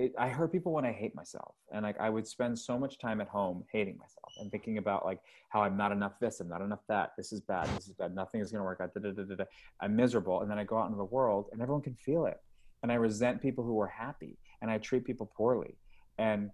it, 0.00 0.14
I 0.18 0.28
hurt 0.28 0.50
people 0.50 0.72
when 0.72 0.86
I 0.86 0.92
hate 0.92 1.14
myself, 1.14 1.54
and 1.72 1.82
like 1.82 2.00
I 2.00 2.08
would 2.08 2.26
spend 2.26 2.58
so 2.58 2.78
much 2.78 2.98
time 2.98 3.20
at 3.20 3.28
home 3.28 3.64
hating 3.70 3.98
myself 3.98 4.32
and 4.38 4.50
thinking 4.50 4.78
about 4.78 5.04
like 5.04 5.20
how 5.50 5.62
I'm 5.62 5.76
not 5.76 5.92
enough 5.92 6.18
this, 6.18 6.40
I'm 6.40 6.48
not 6.48 6.62
enough 6.62 6.80
that, 6.88 7.12
this 7.18 7.32
is 7.32 7.40
bad, 7.40 7.68
this 7.76 7.86
is 7.86 7.94
bad, 7.94 8.14
nothing 8.14 8.40
is 8.40 8.50
gonna 8.50 8.64
work 8.64 8.80
out, 8.80 8.94
da, 8.94 9.00
da, 9.00 9.22
da. 9.22 9.44
I'm 9.80 9.94
miserable, 9.94 10.40
and 10.40 10.50
then 10.50 10.58
I 10.58 10.64
go 10.64 10.78
out 10.78 10.86
into 10.86 10.96
the 10.96 11.04
world 11.04 11.46
and 11.52 11.60
everyone 11.60 11.82
can 11.82 11.94
feel 11.94 12.24
it, 12.24 12.40
and 12.82 12.90
I 12.90 12.94
resent 12.94 13.42
people 13.42 13.62
who 13.62 13.78
are 13.80 13.88
happy, 13.88 14.38
and 14.62 14.70
I 14.70 14.78
treat 14.78 15.04
people 15.04 15.30
poorly, 15.36 15.76
and 16.18 16.50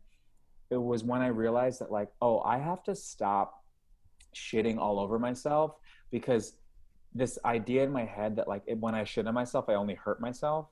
it 0.71 0.83
was 0.83 1.05
when 1.05 1.23
I 1.23 1.29
realized 1.29 1.81
that 1.81 1.93
like, 1.93 2.09
oh, 2.21 2.41
I 2.41 2.59
have 2.59 2.83
to 2.85 2.97
stop 2.97 3.63
shitting 4.35 4.79
all 4.79 4.99
over 4.99 5.21
myself 5.21 5.77
because 6.11 6.55
this 7.15 7.39
idea 7.45 7.85
in 7.85 7.93
my 7.93 8.05
head 8.05 8.37
that 8.37 8.49
like 8.49 8.63
when 8.81 8.95
I 8.95 9.05
shit 9.05 9.29
on 9.29 9.35
myself, 9.35 9.67
I 9.69 9.75
only 9.75 9.95
hurt 9.95 10.21
myself 10.21 10.67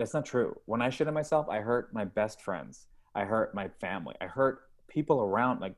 that's 0.00 0.14
not 0.14 0.24
true. 0.24 0.58
When 0.64 0.80
I 0.80 0.88
shit 0.88 1.08
on 1.08 1.14
myself, 1.14 1.48
I 1.48 1.58
hurt 1.58 1.92
my 1.92 2.06
best 2.06 2.40
friends. 2.40 2.86
I 3.14 3.24
hurt 3.24 3.54
my 3.54 3.68
family. 3.80 4.14
I 4.20 4.26
hurt 4.26 4.62
people 4.88 5.20
around. 5.20 5.60
Like 5.60 5.74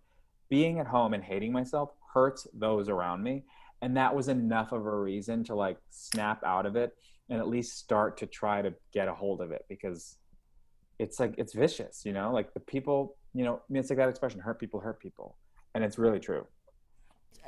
being 0.48 0.78
at 0.78 0.86
home 0.86 1.12
and 1.12 1.24
hating 1.24 1.52
myself 1.52 1.90
hurts 2.14 2.46
those 2.54 2.88
around 2.88 3.22
me. 3.22 3.42
And 3.80 3.96
that 3.96 4.14
was 4.14 4.28
enough 4.28 4.70
of 4.70 4.86
a 4.86 4.96
reason 4.96 5.42
to 5.44 5.56
like 5.56 5.76
snap 5.90 6.44
out 6.44 6.66
of 6.66 6.76
it 6.76 6.96
and 7.28 7.40
at 7.40 7.48
least 7.48 7.78
start 7.78 8.16
to 8.18 8.26
try 8.26 8.62
to 8.62 8.72
get 8.92 9.08
a 9.08 9.14
hold 9.14 9.40
of 9.40 9.50
it 9.50 9.64
because 9.68 10.18
it's 11.00 11.18
like 11.18 11.34
it's 11.36 11.52
vicious, 11.52 12.06
you 12.06 12.12
know? 12.12 12.32
Like 12.32 12.54
the 12.54 12.60
people, 12.60 13.16
you 13.34 13.44
know, 13.44 13.60
it's 13.70 13.90
like 13.90 13.96
that 13.96 14.08
expression, 14.08 14.38
hurt 14.38 14.60
people 14.60 14.78
hurt 14.78 15.00
people. 15.00 15.36
And 15.74 15.82
it's 15.82 15.98
really 15.98 16.20
true. 16.20 16.46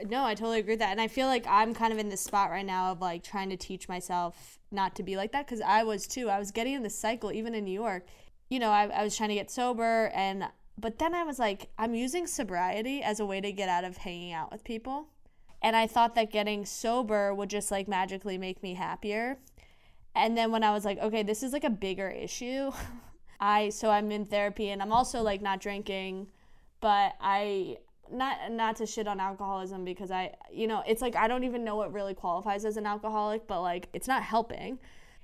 No, 0.09 0.25
I 0.25 0.35
totally 0.35 0.59
agree 0.59 0.73
with 0.73 0.81
that. 0.81 0.91
And 0.91 1.01
I 1.01 1.09
feel 1.09 1.27
like 1.27 1.47
I'm 1.49 1.75
kind 1.75 1.93
of 1.93 1.99
in 1.99 2.09
this 2.09 2.21
spot 2.21 2.51
right 2.51 2.67
now 2.67 2.93
of 2.93 3.01
like 3.01 3.23
trying 3.23 3.51
to 3.51 3.57
teach 3.57 3.89
myself 3.89 4.59
not 4.71 4.95
to 4.97 5.03
be 5.03 5.17
like 5.17 5.33
that 5.33 5.47
because 5.47 5.61
I 5.61 5.85
was 5.85 6.07
too. 6.07 6.29
I 6.29 6.39
was 6.39 6.51
getting 6.51 6.75
in 6.75 6.83
this 6.83 6.99
cycle, 6.99 7.33
even 7.33 7.55
in 7.55 7.65
New 7.65 7.73
York. 7.73 8.07
You 8.49 8.59
know, 8.59 8.71
I, 8.71 8.87
I 8.87 9.05
was 9.05 9.17
trying 9.17 9.31
to 9.31 9.35
get 9.35 9.51
sober, 9.51 10.11
and 10.15 10.47
but 10.79 10.99
then 10.99 11.15
I 11.15 11.23
was 11.23 11.39
like, 11.39 11.69
I'm 11.79 11.95
using 11.95 12.27
sobriety 12.27 13.03
as 13.03 13.21
a 13.21 13.27
way 13.27 13.41
to 13.41 13.53
get 13.53 13.69
out 13.69 13.85
of 13.85 13.99
hanging 13.99 14.33
out 14.33 14.51
with 14.51 14.65
people. 14.65 15.09
And 15.63 15.77
I 15.77 15.87
thought 15.87 16.15
that 16.17 16.31
getting 16.31 16.67
sober 16.67 17.33
would 17.33 17.49
just 17.49 17.71
like 17.71 17.89
magically 17.89 18.37
make 18.37 18.63
me 18.63 18.75
happier. 18.75 19.39
And 20.15 20.37
then 20.37 20.53
when 20.53 20.63
I 20.63 20.73
was 20.73 20.85
like, 20.85 20.99
okay, 20.99 21.23
this 21.23 21.43
is 21.43 21.53
like 21.53 21.65
a 21.65 21.71
bigger 21.71 22.09
issue, 22.11 22.73
I 23.41 23.71
so 23.71 23.91
I'm 23.91 24.11
in 24.13 24.27
therapy 24.27 24.71
and 24.71 24.83
I'm 24.83 24.93
also 24.93 25.23
like 25.23 25.41
not 25.41 25.61
drinking, 25.61 26.29
but 26.81 27.15
I 27.21 27.79
not 28.13 28.53
not 28.53 28.77
to 28.77 28.87
shit 28.87 29.07
on 29.09 29.21
alcoholism 29.21 29.85
because 29.85 30.11
I 30.11 30.35
you 30.53 30.67
know 30.67 30.83
it's 30.87 31.03
like 31.03 31.17
I 31.17 31.29
don't 31.29 31.45
even 31.45 31.65
know 31.65 31.77
what 31.77 31.93
really 31.93 32.15
qualifies 32.15 32.65
as 32.65 32.77
an 32.77 32.87
alcoholic 32.87 33.47
but 33.47 33.63
like 33.63 33.89
it's 33.93 34.09
not 34.09 34.23
helping 34.23 34.79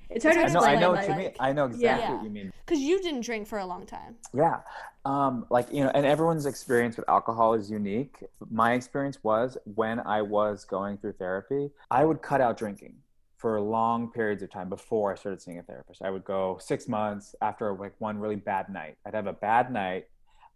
It's 0.09 0.25
hard 0.25 0.35
to 0.37 0.41
I 0.43 0.47
know, 0.49 0.61
I 0.61 0.73
explain. 0.73 0.81
know 0.81 0.91
what 0.91 1.03
you 1.03 1.09
like- 1.11 1.19
mean. 1.19 1.33
I 1.39 1.53
know 1.53 1.65
exactly 1.67 2.03
Yeah. 2.03 2.15
what 2.15 2.25
you 2.25 2.31
mean. 2.31 2.53
Because 2.67 2.81
you 2.81 3.01
didn't 3.01 3.21
drink 3.21 3.47
for 3.47 3.59
a 3.61 3.67
long 3.67 3.87
time. 3.87 4.17
Yeah. 4.35 4.61
Um, 5.05 5.47
like, 5.51 5.73
you 5.73 5.85
know, 5.85 5.91
and 5.95 6.05
everyone's 6.05 6.47
experience 6.47 6.97
with 6.97 7.09
alcohol 7.09 7.55
is 7.55 7.71
unique. 7.71 8.17
My 8.51 8.73
experience 8.73 9.23
was 9.23 9.57
when 9.75 10.01
I 10.01 10.23
was 10.23 10.65
going 10.65 10.99
through 10.99 11.13
therapy, 11.13 11.71
I 11.93 12.05
would 12.05 12.23
cut 12.23 12.41
out 12.41 12.57
drinking 12.57 12.95
for 13.37 13.61
long 13.61 14.11
periods 14.11 14.43
of 14.43 14.51
time 14.51 14.69
before 14.69 15.13
I 15.13 15.15
started 15.15 15.41
seeing 15.41 15.59
a 15.59 15.63
therapist. 15.63 16.03
I 16.03 16.11
would 16.11 16.25
go 16.25 16.59
six 16.61 16.89
months 16.89 17.35
after 17.41 17.73
like 17.75 17.95
one 17.99 18.19
really 18.19 18.37
bad 18.37 18.69
night. 18.69 18.97
I'd 19.07 19.15
have 19.15 19.29
a 19.29 19.33
bad 19.33 19.73
night. 19.73 20.07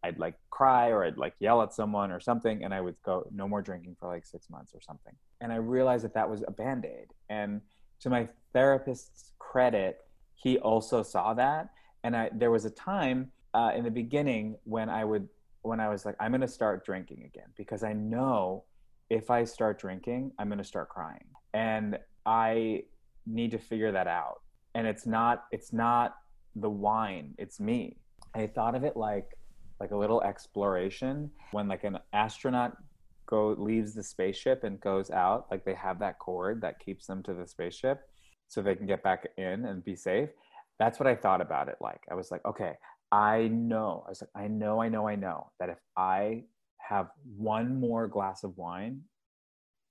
I'd 0.05 0.19
like 0.19 0.35
cry 0.51 0.91
or 0.91 1.05
I'd 1.05 1.17
like 1.17 1.35
yell 1.39 1.63
at 1.63 1.73
someone 1.73 2.11
or 2.11 2.21
something, 2.21 2.63
and 2.63 2.75
I 2.75 2.81
would 2.81 2.97
go, 3.05 3.27
no 3.33 3.49
more 3.49 3.63
drinking 3.63 3.97
for 3.99 4.07
like 4.07 4.27
six 4.27 4.51
months 4.51 4.75
or 4.75 4.81
something. 4.81 5.15
And 5.41 5.53
I 5.53 5.57
realized 5.57 6.05
that 6.05 6.15
that 6.15 6.29
was 6.29 6.45
a 6.47 6.51
band 6.51 6.85
aid. 6.85 7.09
And 7.31 7.63
to 8.01 8.11
my 8.11 8.29
therapist's 8.53 9.33
credit, 9.39 9.99
he 10.35 10.59
also 10.59 11.03
saw 11.03 11.33
that. 11.35 11.71
And 12.03 12.15
I, 12.15 12.31
there 12.35 12.51
was 12.51 12.67
a 12.67 12.71
time 12.71 13.33
uh, 13.55 13.73
in 13.75 13.85
the 13.85 13.91
beginning 13.91 14.57
when 14.65 14.91
I 14.91 15.05
would, 15.05 15.29
when 15.63 15.81
I 15.81 15.89
was 15.89 16.05
like, 16.05 16.17
I'm 16.21 16.33
going 16.33 16.43
to 16.43 16.49
start 16.49 16.85
drinking 16.85 17.23
again 17.25 17.49
because 17.57 17.83
I 17.83 17.95
know 17.95 18.65
if 19.09 19.31
I 19.31 19.45
start 19.45 19.79
drinking, 19.79 20.33
I'm 20.39 20.49
going 20.49 20.59
to 20.59 20.65
start 20.65 20.91
crying. 20.91 21.25
And 21.55 21.99
I 22.27 22.85
need 23.27 23.53
to 23.53 23.59
figure 23.59 23.93
that 23.93 24.07
out. 24.07 24.43
And 24.75 24.87
it's 24.87 25.07
not, 25.07 25.45
it's 25.51 25.73
not 25.73 26.17
the 26.57 26.69
wine, 26.69 27.35
it's 27.39 27.59
me. 27.59 27.97
I 28.35 28.49
thought 28.49 28.75
of 28.75 28.85
it 28.85 28.97
like, 28.97 29.29
like 29.81 29.91
a 29.91 29.97
little 29.97 30.23
exploration. 30.23 31.31
When 31.53 31.69
like 31.69 31.85
an 31.85 31.99
astronaut 32.13 32.77
go 33.27 33.55
leaves 33.59 33.95
the 33.95 34.03
spaceship 34.03 34.65
and 34.65 34.81
goes 34.81 35.11
out 35.11 35.47
like 35.51 35.65
they 35.65 35.75
have 35.75 35.99
that 35.99 36.19
cord 36.19 36.61
that 36.61 36.79
keeps 36.79 37.07
them 37.07 37.23
to 37.23 37.33
the 37.33 37.47
spaceship 37.47 38.03
so 38.49 38.61
they 38.61 38.75
can 38.75 38.87
get 38.87 39.03
back 39.03 39.27
in 39.39 39.65
and 39.65 39.85
be 39.85 39.97
safe. 39.97 40.29
That's 40.79 40.99
what 40.99 41.07
i 41.07 41.15
thought 41.15 41.41
about 41.41 41.69
it 41.69 41.77
like. 41.81 42.03
I 42.11 42.15
was 42.15 42.31
like 42.31 42.45
okay 42.45 42.75
i 43.13 43.49
know 43.49 44.03
i 44.07 44.11
was 44.11 44.23
like 44.23 44.45
i 44.45 44.49
know 44.49 44.83
i 44.83 44.89
know 44.89 45.07
i 45.07 45.15
know 45.15 45.51
that 45.61 45.69
if 45.69 45.79
i 45.97 46.43
have 46.79 47.11
one 47.37 47.79
more 47.79 48.09
glass 48.09 48.43
of 48.43 48.57
wine 48.57 49.01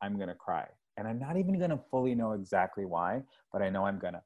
i'm 0.02 0.20
gonna 0.20 0.36
cry. 0.36 0.68
And 0.98 1.08
i'm 1.08 1.20
not 1.20 1.38
even 1.38 1.58
gonna 1.58 1.80
fully 1.90 2.16
know 2.16 2.34
exactly 2.34 2.86
why 2.86 3.22
but 3.52 3.62
i 3.62 3.70
know 3.70 3.86
i'm 3.86 3.98
gonna. 3.98 4.22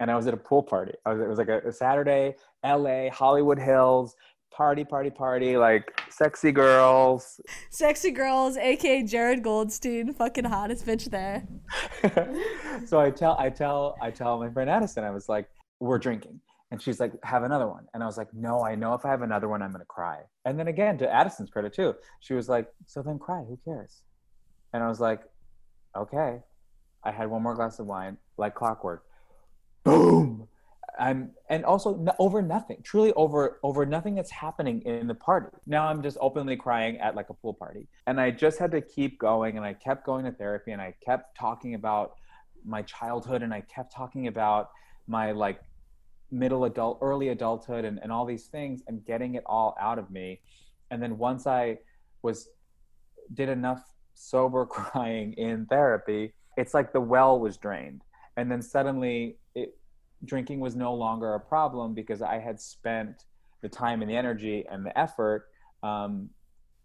And 0.00 0.10
i 0.10 0.16
was 0.16 0.26
at 0.26 0.34
a 0.34 0.36
pool 0.36 0.62
party. 0.62 0.92
Was, 1.06 1.20
it 1.20 1.28
was 1.28 1.38
like 1.38 1.48
a, 1.48 1.60
a 1.66 1.72
saturday 1.72 2.34
la 2.64 3.10
hollywood 3.10 3.58
hills 3.58 4.14
party 4.54 4.84
party 4.84 5.10
party 5.10 5.56
like 5.56 6.00
sexy 6.10 6.52
girls 6.52 7.40
Sexy 7.70 8.10
girls, 8.10 8.56
aka 8.56 9.02
Jared 9.02 9.42
Goldstein, 9.42 10.12
fucking 10.12 10.44
hottest 10.44 10.86
bitch 10.86 11.10
there. 11.10 11.46
so 12.86 13.00
I 13.00 13.10
tell 13.10 13.36
I 13.38 13.50
tell 13.50 13.96
I 14.00 14.10
tell 14.10 14.38
my 14.38 14.50
friend 14.50 14.68
Addison, 14.68 15.04
I 15.04 15.10
was 15.10 15.28
like, 15.28 15.48
we're 15.80 15.98
drinking. 15.98 16.40
And 16.70 16.80
she's 16.80 17.00
like, 17.00 17.12
have 17.22 17.42
another 17.42 17.68
one. 17.68 17.86
And 17.92 18.02
I 18.02 18.06
was 18.06 18.16
like, 18.16 18.32
no, 18.32 18.64
I 18.64 18.74
know 18.74 18.94
if 18.94 19.04
I 19.04 19.10
have 19.10 19.22
another 19.22 19.48
one, 19.48 19.62
I'm 19.62 19.72
gonna 19.72 19.84
cry. 19.84 20.20
And 20.44 20.58
then 20.58 20.68
again, 20.68 20.96
to 20.98 21.12
Addison's 21.12 21.50
credit 21.50 21.72
too, 21.72 21.94
she 22.20 22.34
was 22.34 22.48
like, 22.48 22.68
so 22.86 23.02
then 23.02 23.18
cry, 23.18 23.42
who 23.46 23.58
cares? 23.64 24.02
And 24.72 24.82
I 24.82 24.88
was 24.88 25.00
like, 25.00 25.20
okay. 25.96 26.40
I 27.04 27.10
had 27.10 27.28
one 27.28 27.42
more 27.42 27.54
glass 27.54 27.78
of 27.78 27.86
wine, 27.86 28.16
like 28.36 28.54
clockwork. 28.54 29.04
Boom. 29.84 30.46
I'm 31.02 31.32
and 31.50 31.64
also 31.64 32.06
over 32.20 32.40
nothing, 32.42 32.78
truly 32.84 33.12
over 33.14 33.58
over 33.64 33.84
nothing 33.84 34.14
that's 34.14 34.30
happening 34.30 34.82
in 34.82 35.08
the 35.08 35.16
party. 35.16 35.48
Now 35.66 35.88
I'm 35.88 36.00
just 36.00 36.16
openly 36.20 36.56
crying 36.56 36.98
at 36.98 37.16
like 37.16 37.28
a 37.28 37.34
pool 37.34 37.54
party, 37.54 37.88
and 38.06 38.20
I 38.20 38.30
just 38.30 38.60
had 38.60 38.70
to 38.70 38.80
keep 38.80 39.18
going, 39.18 39.56
and 39.56 39.66
I 39.66 39.74
kept 39.74 40.06
going 40.06 40.24
to 40.26 40.30
therapy, 40.30 40.70
and 40.70 40.80
I 40.80 40.94
kept 41.04 41.36
talking 41.36 41.74
about 41.74 42.14
my 42.64 42.82
childhood, 42.82 43.42
and 43.42 43.52
I 43.52 43.62
kept 43.62 43.92
talking 43.92 44.28
about 44.28 44.70
my 45.08 45.32
like 45.32 45.60
middle 46.30 46.66
adult, 46.66 47.00
early 47.02 47.30
adulthood, 47.30 47.84
and, 47.84 47.98
and 48.00 48.12
all 48.12 48.24
these 48.24 48.46
things, 48.46 48.84
and 48.86 49.04
getting 49.04 49.34
it 49.34 49.42
all 49.44 49.74
out 49.80 49.98
of 49.98 50.08
me. 50.08 50.38
And 50.92 51.02
then 51.02 51.18
once 51.18 51.48
I 51.48 51.78
was 52.22 52.48
did 53.34 53.48
enough 53.48 53.82
sober 54.14 54.66
crying 54.78 55.32
in 55.32 55.66
therapy, 55.66 56.32
it's 56.56 56.74
like 56.74 56.92
the 56.92 57.00
well 57.00 57.40
was 57.40 57.56
drained, 57.56 58.02
and 58.36 58.48
then 58.48 58.62
suddenly 58.62 59.38
it 59.56 59.74
drinking 60.24 60.60
was 60.60 60.76
no 60.76 60.94
longer 60.94 61.34
a 61.34 61.40
problem 61.40 61.94
because 61.94 62.22
I 62.22 62.38
had 62.38 62.60
spent 62.60 63.24
the 63.60 63.68
time 63.68 64.02
and 64.02 64.10
the 64.10 64.16
energy 64.16 64.64
and 64.70 64.84
the 64.84 64.96
effort 64.98 65.48
um, 65.82 66.30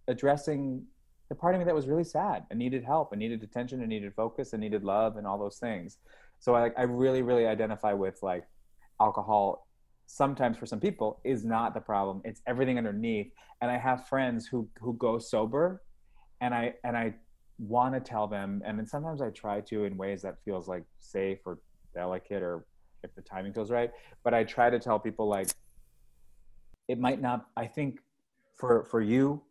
addressing 0.08 0.86
the 1.30 1.36
part 1.36 1.54
of 1.56 1.60
me 1.60 1.66
that 1.66 1.76
was 1.76 1.88
really 1.88 2.04
sad 2.04 2.46
and 2.50 2.58
needed 2.58 2.84
help 2.84 3.12
and 3.12 3.20
needed 3.20 3.44
attention 3.44 3.82
and 3.82 3.90
needed 3.90 4.14
focus 4.16 4.54
and 4.54 4.62
needed 4.62 4.84
love 4.84 5.18
and 5.18 5.28
all 5.28 5.38
those 5.38 5.58
things. 5.58 5.98
So 6.40 6.56
I, 6.56 6.72
I 6.78 6.84
really, 6.84 7.22
really 7.22 7.46
identify 7.46 7.94
with 7.94 8.20
like 8.22 8.46
alcohol. 9.02 9.68
Sometimes 10.06 10.58
for 10.58 10.66
some 10.66 10.80
people 10.80 11.20
is 11.26 11.44
not 11.44 11.74
the 11.74 11.82
problem. 11.82 12.22
It's 12.24 12.42
everything 12.48 12.78
underneath. 12.78 13.32
And 13.62 13.70
I 13.70 13.78
have 13.78 14.08
friends 14.08 14.48
who 14.48 14.70
who 14.80 14.94
go 14.94 15.18
sober, 15.20 15.82
and 16.40 16.54
I 16.54 16.76
and 16.84 16.96
I 16.96 17.16
want 17.58 17.96
to 17.96 18.00
tell 18.00 18.28
them, 18.28 18.62
and 18.66 18.78
then 18.78 18.86
sometimes 18.86 19.22
I 19.22 19.32
try 19.32 19.62
to 19.62 19.86
in 19.86 19.98
ways 19.98 20.22
that 20.22 20.36
feels 20.46 20.68
like 20.68 20.84
safe 21.00 21.40
or 21.46 21.60
delicate 21.94 22.44
or 22.44 22.66
if 23.04 23.14
the 23.16 23.22
timing 23.22 23.54
feels 23.54 23.72
right. 23.72 23.92
But 24.24 24.34
I 24.34 24.44
try 24.44 24.70
to 24.70 24.80
tell 24.80 25.00
people 25.00 25.28
like 25.28 25.50
it 26.88 27.00
might 27.00 27.22
not. 27.22 27.48
I 27.56 27.66
think 27.66 28.00
for 28.56 28.86
for 28.86 29.02
you, 29.02 29.42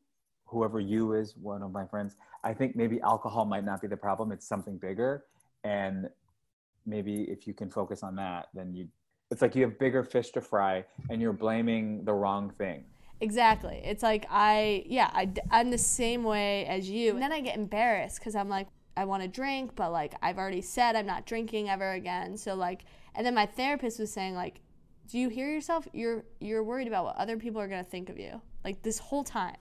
whoever 0.46 0.80
you 0.80 1.14
is, 1.14 1.36
one 1.36 1.62
of 1.62 1.72
my 1.72 1.86
friends, 1.86 2.16
I 2.44 2.54
think 2.54 2.76
maybe 2.76 3.00
alcohol 3.00 3.44
might 3.44 3.64
not 3.64 3.80
be 3.80 3.88
the 3.88 3.96
problem. 3.96 4.32
It's 4.32 4.46
something 4.46 4.76
bigger, 4.78 5.24
and 5.64 6.08
maybe 6.84 7.22
if 7.24 7.46
you 7.46 7.54
can 7.54 7.70
focus 7.70 8.02
on 8.02 8.16
that, 8.16 8.48
then 8.54 8.74
you. 8.74 8.88
It's 9.28 9.42
like 9.42 9.56
you 9.56 9.62
have 9.64 9.76
bigger 9.78 10.04
fish 10.04 10.30
to 10.30 10.40
fry, 10.40 10.84
and 11.10 11.20
you're 11.20 11.32
blaming 11.32 12.04
the 12.04 12.14
wrong 12.14 12.50
thing. 12.50 12.84
Exactly. 13.20 13.80
It's 13.84 14.02
like 14.02 14.26
I, 14.30 14.84
yeah, 14.86 15.10
I, 15.12 15.30
I'm 15.50 15.70
the 15.70 15.78
same 15.78 16.22
way 16.22 16.66
as 16.66 16.88
you. 16.88 17.12
And 17.12 17.22
then 17.22 17.32
I 17.32 17.40
get 17.40 17.56
embarrassed 17.56 18.18
because 18.18 18.36
I'm 18.36 18.48
like, 18.48 18.68
I 18.96 19.04
want 19.04 19.22
to 19.22 19.28
drink, 19.28 19.72
but 19.74 19.90
like 19.90 20.14
I've 20.22 20.38
already 20.38 20.62
said 20.62 20.96
I'm 20.96 21.06
not 21.06 21.26
drinking 21.26 21.68
ever 21.68 21.92
again. 21.92 22.36
So 22.36 22.54
like, 22.54 22.84
and 23.16 23.26
then 23.26 23.34
my 23.34 23.46
therapist 23.46 23.98
was 23.98 24.12
saying 24.12 24.34
like, 24.34 24.60
do 25.08 25.18
you 25.18 25.28
hear 25.28 25.50
yourself? 25.50 25.86
You're 25.92 26.24
you're 26.40 26.62
worried 26.62 26.88
about 26.88 27.04
what 27.04 27.16
other 27.16 27.36
people 27.36 27.60
are 27.60 27.68
gonna 27.68 27.84
think 27.84 28.08
of 28.08 28.18
you. 28.18 28.40
Like 28.64 28.82
this 28.82 28.98
whole 28.98 29.24
time. 29.24 29.56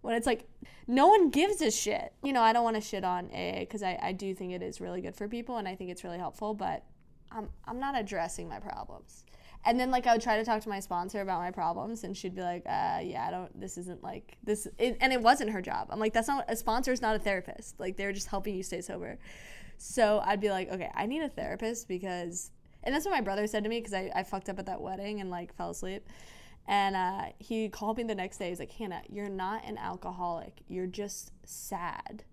When 0.00 0.14
it's 0.14 0.26
like 0.26 0.48
no 0.86 1.08
one 1.08 1.30
gives 1.30 1.60
a 1.60 1.70
shit. 1.70 2.12
You 2.22 2.32
know, 2.32 2.40
I 2.40 2.52
don't 2.52 2.64
want 2.64 2.76
to 2.76 2.82
shit 2.82 3.04
on 3.04 3.26
AA 3.26 3.60
because 3.60 3.82
I, 3.82 3.98
I 4.00 4.12
do 4.12 4.34
think 4.34 4.52
it 4.52 4.62
is 4.62 4.80
really 4.80 5.00
good 5.00 5.16
for 5.16 5.28
people 5.28 5.56
and 5.56 5.68
I 5.68 5.74
think 5.74 5.90
it's 5.90 6.04
really 6.04 6.18
helpful, 6.18 6.54
but 6.54 6.84
I'm 7.30 7.48
I'm 7.64 7.78
not 7.78 7.98
addressing 7.98 8.48
my 8.48 8.60
problems. 8.60 9.24
And 9.64 9.78
then 9.78 9.90
like 9.90 10.06
I 10.06 10.12
would 10.12 10.22
try 10.22 10.36
to 10.36 10.44
talk 10.44 10.62
to 10.62 10.68
my 10.68 10.80
sponsor 10.80 11.20
about 11.20 11.40
my 11.40 11.50
problems, 11.50 12.04
and 12.04 12.16
she'd 12.16 12.34
be 12.34 12.42
like, 12.42 12.62
uh, 12.64 13.00
"Yeah, 13.02 13.24
I 13.26 13.30
don't. 13.30 13.60
This 13.60 13.76
isn't 13.76 14.02
like 14.02 14.36
this." 14.44 14.68
It, 14.78 14.96
and 15.00 15.12
it 15.12 15.20
wasn't 15.20 15.50
her 15.50 15.60
job. 15.60 15.88
I'm 15.90 15.98
like, 15.98 16.12
"That's 16.12 16.28
not 16.28 16.44
a 16.48 16.56
sponsor's 16.56 17.02
not 17.02 17.16
a 17.16 17.18
therapist. 17.18 17.78
Like 17.78 17.96
they're 17.96 18.12
just 18.12 18.28
helping 18.28 18.54
you 18.54 18.62
stay 18.62 18.80
sober." 18.80 19.18
So 19.76 20.22
I'd 20.24 20.40
be 20.40 20.50
like, 20.50 20.70
"Okay, 20.70 20.90
I 20.94 21.06
need 21.06 21.22
a 21.22 21.28
therapist 21.28 21.88
because," 21.88 22.50
and 22.88 22.94
that's 22.94 23.04
what 23.04 23.12
my 23.12 23.20
brother 23.20 23.46
said 23.46 23.64
to 23.64 23.68
me 23.68 23.80
because 23.80 23.92
I, 23.92 24.10
I 24.14 24.22
fucked 24.22 24.48
up 24.48 24.58
at 24.58 24.64
that 24.64 24.80
wedding 24.80 25.20
and 25.20 25.28
like 25.30 25.54
fell 25.54 25.68
asleep. 25.68 26.08
And 26.66 26.96
uh, 26.96 27.26
he 27.38 27.68
called 27.68 27.98
me 27.98 28.04
the 28.04 28.14
next 28.14 28.38
day. 28.38 28.48
He's 28.48 28.58
like, 28.58 28.72
Hannah, 28.72 29.02
you're 29.10 29.28
not 29.28 29.62
an 29.66 29.76
alcoholic. 29.76 30.62
You're 30.68 30.86
just 30.86 31.32
sad 31.44 32.24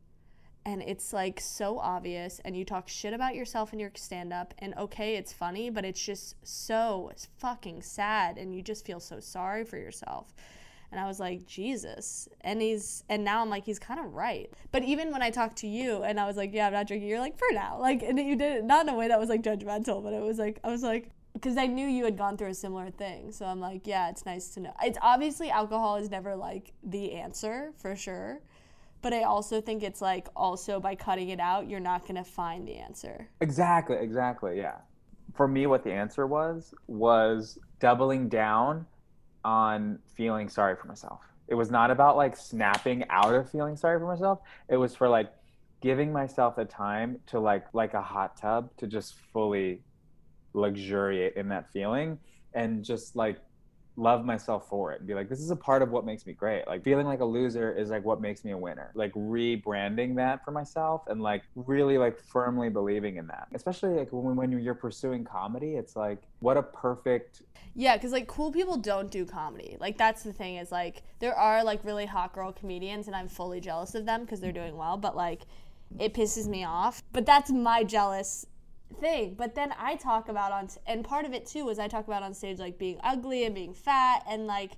and 0.66 0.82
it's 0.82 1.12
like 1.12 1.42
so 1.42 1.78
obvious 1.78 2.40
and 2.46 2.56
you 2.56 2.64
talk 2.64 2.88
shit 2.88 3.14
about 3.14 3.36
yourself 3.36 3.74
in 3.74 3.80
your 3.80 3.92
stand 3.96 4.32
up 4.32 4.54
and 4.60 4.74
okay 4.76 5.16
it's 5.16 5.32
funny 5.32 5.70
but 5.70 5.86
it's 5.86 6.04
just 6.04 6.36
so 6.42 7.12
fucking 7.38 7.82
sad 7.82 8.38
and 8.38 8.56
you 8.56 8.62
just 8.62 8.86
feel 8.86 9.00
so 9.00 9.20
sorry 9.20 9.64
for 9.64 9.78
yourself 9.78 10.34
and 10.92 11.00
i 11.00 11.08
was 11.08 11.20
like 11.20 11.46
jesus 11.46 12.28
and 12.42 12.62
he's 12.62 13.04
and 13.10 13.24
now 13.24 13.42
i'm 13.42 13.50
like 13.50 13.66
he's 13.66 13.80
kind 13.80 14.00
of 14.00 14.14
right 14.14 14.52
but 14.72 14.84
even 14.84 15.12
when 15.12 15.22
i 15.22 15.30
talked 15.30 15.58
to 15.58 15.68
you 15.68 16.04
and 16.04 16.20
i 16.20 16.26
was 16.26 16.38
like 16.38 16.54
yeah 16.54 16.68
i'm 16.68 16.74
not 16.74 16.88
drinking 16.88 17.08
you're 17.10 17.20
like 17.20 17.38
for 17.38 17.48
now 17.52 17.80
like 17.80 18.04
and 18.04 18.18
you 18.20 18.36
did 18.36 18.58
it 18.58 18.64
not 18.64 18.88
in 18.88 18.94
a 18.94 18.96
way 18.96 19.08
that 19.08 19.20
was 19.20 19.30
like 19.30 19.42
judgmental 19.42 20.04
but 20.04 20.14
it 20.14 20.22
was 20.22 20.38
like 20.38 20.60
i 20.64 20.70
was 20.70 20.84
like 20.84 21.10
because 21.34 21.58
I 21.58 21.68
knew 21.68 21.86
you 21.86 22.06
had 22.06 22.18
gone 22.18 22.38
through 22.38 22.48
a 22.48 22.54
similar 22.54 22.90
thing. 22.90 23.30
So 23.34 23.46
I'm 23.46 23.60
like, 23.60 23.86
yeah, 23.86 24.10
it's 24.10 24.26
nice 24.26 24.48
to 24.52 24.62
know. 24.62 24.74
It's 24.82 24.98
obviously 25.02 25.50
alcohol 25.52 25.98
is 25.98 26.10
never 26.10 26.34
like 26.34 26.72
the 26.82 27.12
answer 27.12 27.74
for 27.76 27.94
sure 27.94 28.40
but 29.06 29.14
I 29.14 29.22
also 29.22 29.62
think 29.62 29.84
it's 29.84 30.02
like 30.02 30.30
also 30.36 30.80
by 30.80 30.96
cutting 30.96 31.30
it 31.30 31.40
out, 31.40 31.70
you're 31.70 31.80
not 31.80 32.08
gonna 32.08 32.24
find 32.24 32.68
the 32.68 32.74
answer. 32.74 33.30
Exactly, 33.40 33.98
exactly, 33.98 34.58
yeah. 34.58 34.78
For 35.36 35.48
me, 35.48 35.68
what 35.68 35.84
the 35.84 35.94
answer 35.94 36.26
was 36.26 36.74
was 36.88 37.60
doubling 37.80 38.30
down 38.30 38.88
on 39.46 40.00
feeling 40.18 40.50
sorry 40.50 40.76
for 40.76 40.88
myself. 40.88 41.22
It 41.48 41.56
was 41.56 41.70
not 41.72 41.92
about 41.92 42.18
like 42.18 42.36
snapping 42.36 43.06
out 43.10 43.34
of 43.34 43.50
feeling 43.50 43.78
sorry 43.78 44.00
for 44.00 44.08
myself. 44.08 44.40
It 44.68 44.78
was 44.78 44.96
for 44.96 45.08
like 45.08 45.32
giving 45.82 46.12
myself 46.12 46.56
the 46.56 46.66
time 46.66 47.20
to 47.28 47.40
like 47.40 47.66
like 47.74 47.94
a 47.94 48.02
hot 48.02 48.36
tub 48.36 48.76
to 48.78 48.88
just 48.88 49.14
fully 49.32 49.84
luxuriate 50.54 51.36
in 51.36 51.50
that 51.50 51.72
feeling 51.72 52.18
and 52.54 52.84
just 52.84 53.16
like 53.16 53.38
love 53.98 54.26
myself 54.26 54.68
for 54.70 54.92
it 54.92 55.00
and 55.00 55.08
be 55.08 55.14
like 55.14 55.30
this 55.30 55.40
is 55.40 55.52
a 55.52 55.56
part 55.56 55.82
of 55.82 55.90
what 55.90 56.06
makes 56.06 56.26
me 56.26 56.34
great 56.34 56.68
like 56.68 56.84
feeling 56.84 57.06
like 57.06 57.22
a 57.22 57.26
loser 57.26 57.72
is 57.72 57.90
like 57.90 58.04
what 58.04 58.20
makes 58.20 58.44
me 58.44 58.52
a 58.52 58.58
winner 58.58 58.92
like 58.94 59.14
rebranding 59.14 60.16
that 60.16 60.44
for 60.44 60.52
myself 60.52 61.04
and 61.08 61.22
like 61.22 61.44
really 61.56 61.98
like 61.98 62.20
firmly 62.20 62.70
believing 62.70 63.18
in 63.18 63.28
that 63.28 63.48
especially 63.54 63.92
like 63.92 64.10
when, 64.12 64.36
when 64.36 64.52
you're 64.52 64.74
pursuing 64.74 65.24
comedy 65.24 65.76
it's 65.76 65.96
like 65.96 66.20
what 66.40 66.58
a 66.58 66.64
perfect 66.64 67.42
Yeah, 67.76 67.98
because 67.98 68.14
like 68.14 68.28
cool 68.28 68.52
people 68.52 68.78
don't 68.78 69.12
do 69.12 69.26
comedy. 69.26 69.76
Like 69.80 69.98
that's 69.98 70.24
the 70.24 70.32
thing 70.32 70.56
is 70.56 70.72
like 70.72 71.04
there 71.20 71.36
are 71.36 71.64
like 71.64 71.84
really 71.84 72.06
hot 72.06 72.34
girl 72.34 72.54
comedians, 72.54 73.08
and 73.08 73.16
I'm 73.16 73.28
fully 73.28 73.60
jealous 73.60 73.96
of 73.96 74.06
them 74.06 74.22
because 74.22 74.40
they're 74.40 74.52
mm-hmm. 74.52 74.62
doing 74.62 74.78
well. 74.78 74.98
But 74.98 75.16
like 75.16 75.42
it 76.00 76.14
pisses 76.14 76.48
me 76.48 76.64
off. 76.64 77.04
But 77.12 77.26
that's 77.26 77.52
my 77.52 77.84
jealous 77.84 78.46
thing. 79.00 79.36
But 79.36 79.56
then 79.56 79.74
I 79.80 79.96
talk 79.96 80.30
about 80.30 80.52
on 80.52 80.70
and 80.88 81.04
part 81.04 81.26
of 81.26 81.34
it 81.34 81.46
too 81.46 81.66
was 81.66 81.80
I 81.80 81.88
talk 81.88 82.08
about 82.08 82.24
on 82.24 82.34
stage 82.34 82.60
like 82.60 82.78
being 82.78 83.00
ugly 83.04 83.46
and 83.46 83.54
being 83.54 83.74
fat 83.74 84.24
and 84.30 84.48
like 84.48 84.74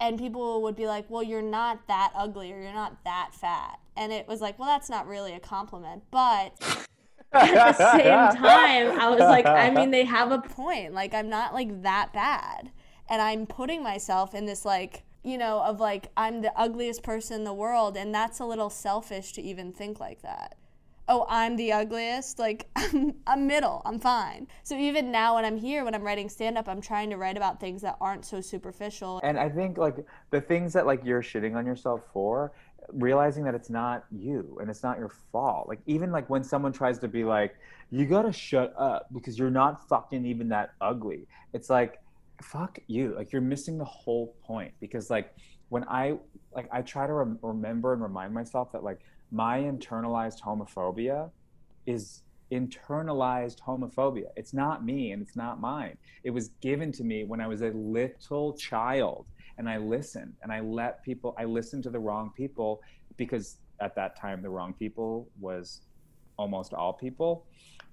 and 0.00 0.18
people 0.18 0.62
would 0.62 0.76
be 0.76 0.86
like, 0.86 1.06
"Well, 1.08 1.22
you're 1.24 1.42
not 1.42 1.86
that 1.88 2.12
ugly 2.14 2.52
or 2.52 2.60
you're 2.60 2.72
not 2.72 3.02
that 3.04 3.30
fat." 3.34 3.80
And 3.96 4.12
it 4.12 4.28
was 4.28 4.40
like, 4.40 4.58
"Well, 4.58 4.68
that's 4.68 4.88
not 4.88 5.06
really 5.08 5.34
a 5.34 5.40
compliment." 5.40 6.04
But 6.10 6.54
At 7.32 7.76
the 7.76 7.92
same 7.92 8.02
time, 8.42 8.98
I 8.98 9.08
was 9.10 9.20
like, 9.20 9.46
I 9.46 9.70
mean, 9.70 9.90
they 9.90 10.04
have 10.04 10.32
a 10.32 10.38
point. 10.56 10.94
Like 10.94 11.14
I'm 11.14 11.28
not 11.28 11.52
like 11.54 11.82
that 11.82 12.12
bad. 12.12 12.70
And 13.08 13.20
I'm 13.22 13.46
putting 13.46 13.82
myself 13.82 14.34
in 14.34 14.46
this 14.46 14.64
like, 14.64 15.04
you 15.24 15.38
know, 15.38 15.60
of 15.60 15.80
like 15.80 16.10
I'm 16.16 16.42
the 16.42 16.52
ugliest 16.58 17.02
person 17.02 17.36
in 17.36 17.44
the 17.44 17.54
world 17.54 17.96
and 17.96 18.14
that's 18.14 18.38
a 18.38 18.44
little 18.44 18.70
selfish 18.70 19.32
to 19.32 19.42
even 19.42 19.72
think 19.72 20.00
like 20.00 20.22
that. 20.22 20.56
Oh, 21.08 21.24
I'm 21.28 21.56
the 21.56 21.72
ugliest. 21.72 22.38
Like 22.38 22.68
I'm, 22.76 23.14
I'm 23.26 23.46
middle. 23.46 23.82
I'm 23.84 23.98
fine. 23.98 24.46
So 24.62 24.76
even 24.76 25.10
now 25.10 25.36
when 25.36 25.44
I'm 25.44 25.56
here 25.56 25.84
when 25.84 25.94
I'm 25.94 26.02
writing 26.02 26.28
stand 26.28 26.58
up, 26.58 26.68
I'm 26.68 26.80
trying 26.80 27.10
to 27.10 27.16
write 27.16 27.36
about 27.36 27.60
things 27.60 27.82
that 27.82 27.96
aren't 28.00 28.24
so 28.24 28.40
superficial. 28.40 29.20
and 29.22 29.38
i 29.38 29.48
think 29.48 29.78
like 29.78 29.96
the 30.30 30.40
things 30.40 30.72
that 30.72 30.86
like 30.86 31.00
you're 31.04 31.22
shitting 31.22 31.56
on 31.56 31.64
yourself 31.66 32.02
for 32.12 32.52
realizing 32.92 33.44
that 33.44 33.54
it's 33.54 33.70
not 33.70 34.04
you 34.10 34.56
and 34.60 34.70
it's 34.70 34.82
not 34.82 34.98
your 34.98 35.10
fault 35.32 35.68
like 35.68 35.80
even 35.86 36.10
like 36.10 36.28
when 36.30 36.42
someone 36.42 36.72
tries 36.72 36.98
to 36.98 37.08
be 37.08 37.24
like 37.24 37.54
you 37.90 38.06
gotta 38.06 38.32
shut 38.32 38.72
up 38.78 39.06
because 39.12 39.38
you're 39.38 39.50
not 39.50 39.88
fucking 39.88 40.24
even 40.24 40.48
that 40.48 40.72
ugly 40.80 41.26
it's 41.52 41.68
like 41.70 42.00
fuck 42.42 42.78
you 42.86 43.14
like 43.16 43.32
you're 43.32 43.42
missing 43.42 43.78
the 43.78 43.84
whole 43.84 44.34
point 44.42 44.72
because 44.80 45.10
like 45.10 45.34
when 45.68 45.84
i 45.88 46.16
like 46.54 46.68
i 46.72 46.80
try 46.80 47.06
to 47.06 47.12
rem- 47.12 47.38
remember 47.42 47.92
and 47.92 48.02
remind 48.02 48.32
myself 48.32 48.72
that 48.72 48.82
like 48.82 49.00
my 49.30 49.60
internalized 49.60 50.40
homophobia 50.40 51.30
is 51.86 52.22
internalized 52.50 53.58
homophobia 53.60 54.28
it's 54.34 54.54
not 54.54 54.84
me 54.84 55.12
and 55.12 55.20
it's 55.20 55.36
not 55.36 55.60
mine 55.60 55.96
it 56.24 56.30
was 56.30 56.48
given 56.62 56.90
to 56.90 57.04
me 57.04 57.24
when 57.24 57.40
i 57.40 57.46
was 57.46 57.60
a 57.60 57.68
little 57.68 58.54
child 58.54 59.26
and 59.58 59.68
i 59.68 59.76
listened 59.76 60.32
and 60.42 60.50
i 60.50 60.60
let 60.60 61.02
people 61.04 61.34
i 61.38 61.44
listened 61.44 61.82
to 61.82 61.90
the 61.90 61.98
wrong 61.98 62.32
people 62.34 62.80
because 63.18 63.58
at 63.80 63.94
that 63.94 64.16
time 64.16 64.40
the 64.40 64.48
wrong 64.48 64.72
people 64.72 65.28
was 65.38 65.82
almost 66.38 66.72
all 66.72 66.92
people 66.92 67.44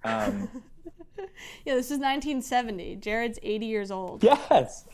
um, 0.05 0.47
yeah, 1.65 1.73
this 1.73 1.87
is 1.87 1.97
1970. 1.97 2.97
Jared's 2.97 3.39
80 3.41 3.65
years 3.65 3.89
old. 3.91 4.23
yes 4.23 4.85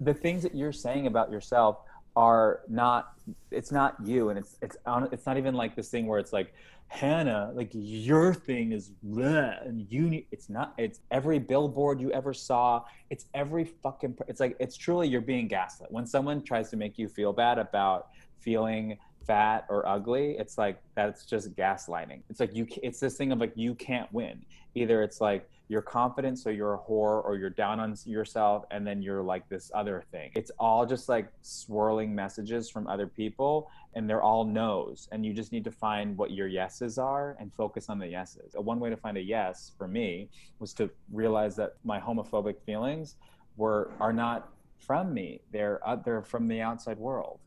the 0.00 0.14
things 0.14 0.42
that 0.42 0.54
you're 0.54 0.72
saying 0.72 1.06
about 1.06 1.30
yourself 1.30 1.78
are 2.16 2.60
not 2.68 3.14
it's 3.50 3.70
not 3.70 3.94
you 4.04 4.30
and 4.30 4.38
it's 4.38 4.56
it's 4.62 4.76
on 4.86 5.08
it's 5.12 5.26
not 5.26 5.36
even 5.36 5.54
like 5.54 5.76
this 5.76 5.88
thing 5.88 6.06
where 6.06 6.18
it's 6.18 6.32
like 6.32 6.52
hannah 6.88 7.52
like 7.54 7.70
your 7.72 8.34
thing 8.34 8.72
is 8.72 8.90
bleh, 9.06 9.64
and 9.64 9.86
you 9.90 10.10
need 10.10 10.26
it's 10.32 10.48
not 10.48 10.74
it's 10.76 11.00
every 11.12 11.38
billboard 11.38 12.00
you 12.00 12.10
ever 12.10 12.34
saw 12.34 12.82
it's 13.10 13.26
every 13.32 13.64
fucking 13.64 14.16
it's 14.26 14.40
like 14.40 14.56
it's 14.58 14.76
truly 14.76 15.06
you're 15.06 15.20
being 15.20 15.46
gaslit. 15.46 15.90
When 15.92 16.04
someone 16.04 16.42
tries 16.42 16.68
to 16.70 16.76
make 16.76 16.98
you 16.98 17.08
feel 17.08 17.32
bad 17.32 17.58
about 17.58 18.08
feeling 18.40 18.98
fat 19.24 19.66
or 19.68 19.86
ugly 19.86 20.36
it's 20.38 20.58
like 20.58 20.82
that's 20.96 21.24
just 21.24 21.54
gaslighting. 21.54 22.22
It's 22.28 22.40
like 22.40 22.54
you 22.56 22.66
it's 22.82 22.98
this 22.98 23.16
thing 23.16 23.30
of 23.30 23.38
like 23.38 23.52
you 23.54 23.74
can't 23.76 24.12
win. 24.12 24.44
Either 24.74 25.02
it's 25.04 25.20
like 25.20 25.48
you're 25.70 25.80
confident 25.80 26.36
so 26.36 26.50
you're 26.50 26.74
a 26.74 26.78
whore 26.78 27.24
or 27.24 27.36
you're 27.36 27.48
down 27.48 27.78
on 27.78 27.94
yourself 28.04 28.64
and 28.72 28.84
then 28.84 29.00
you're 29.00 29.22
like 29.22 29.48
this 29.48 29.70
other 29.72 30.02
thing. 30.10 30.32
It's 30.34 30.50
all 30.58 30.84
just 30.84 31.08
like 31.08 31.28
swirling 31.42 32.12
messages 32.12 32.68
from 32.68 32.88
other 32.88 33.06
people 33.06 33.70
and 33.94 34.10
they're 34.10 34.20
all 34.20 34.44
no's 34.44 35.08
and 35.12 35.24
you 35.24 35.32
just 35.32 35.52
need 35.52 35.62
to 35.62 35.70
find 35.70 36.18
what 36.18 36.32
your 36.32 36.48
yeses 36.48 36.98
are 36.98 37.36
and 37.38 37.54
focus 37.54 37.88
on 37.88 38.00
the 38.00 38.08
yeses. 38.08 38.56
One 38.56 38.80
way 38.80 38.90
to 38.90 38.96
find 38.96 39.16
a 39.16 39.22
yes 39.22 39.70
for 39.78 39.86
me 39.86 40.28
was 40.58 40.74
to 40.74 40.90
realize 41.12 41.54
that 41.54 41.74
my 41.84 42.00
homophobic 42.00 42.60
feelings 42.66 43.14
were 43.56 43.92
are 44.00 44.12
not 44.12 44.48
from 44.80 45.14
me. 45.14 45.40
They're 45.52 45.78
uh, 45.88 45.94
they're 46.04 46.22
from 46.22 46.48
the 46.48 46.60
outside 46.60 46.98
world. 46.98 47.38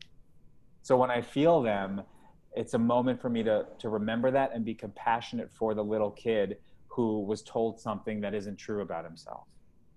So 0.80 0.96
when 0.96 1.10
i 1.10 1.20
feel 1.20 1.60
them 1.60 2.02
it's 2.56 2.74
a 2.74 2.78
moment 2.78 3.20
for 3.20 3.28
me 3.28 3.42
to 3.42 3.66
to 3.78 3.88
remember 3.90 4.30
that 4.30 4.52
and 4.54 4.64
be 4.64 4.74
compassionate 4.74 5.50
for 5.52 5.74
the 5.74 5.84
little 5.84 6.10
kid 6.10 6.56
who 6.94 7.22
was 7.22 7.42
told 7.42 7.80
something 7.80 8.20
that 8.20 8.34
isn't 8.34 8.56
true 8.56 8.82
about 8.82 9.04
himself. 9.04 9.46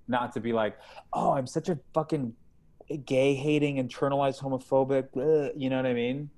Not 0.08 0.32
to 0.34 0.40
be 0.40 0.54
like, 0.54 0.78
oh, 1.14 1.34
I'm 1.34 1.48
such 1.48 1.70
a 1.70 1.78
fucking 1.94 2.34
gay 3.06 3.36
hating, 3.36 3.76
internalized 3.76 4.42
homophobic, 4.42 5.10
ugh," 5.18 5.52
you 5.56 5.70
know 5.70 5.78
what 5.78 5.86
I 5.86 5.94
mean? 5.94 6.30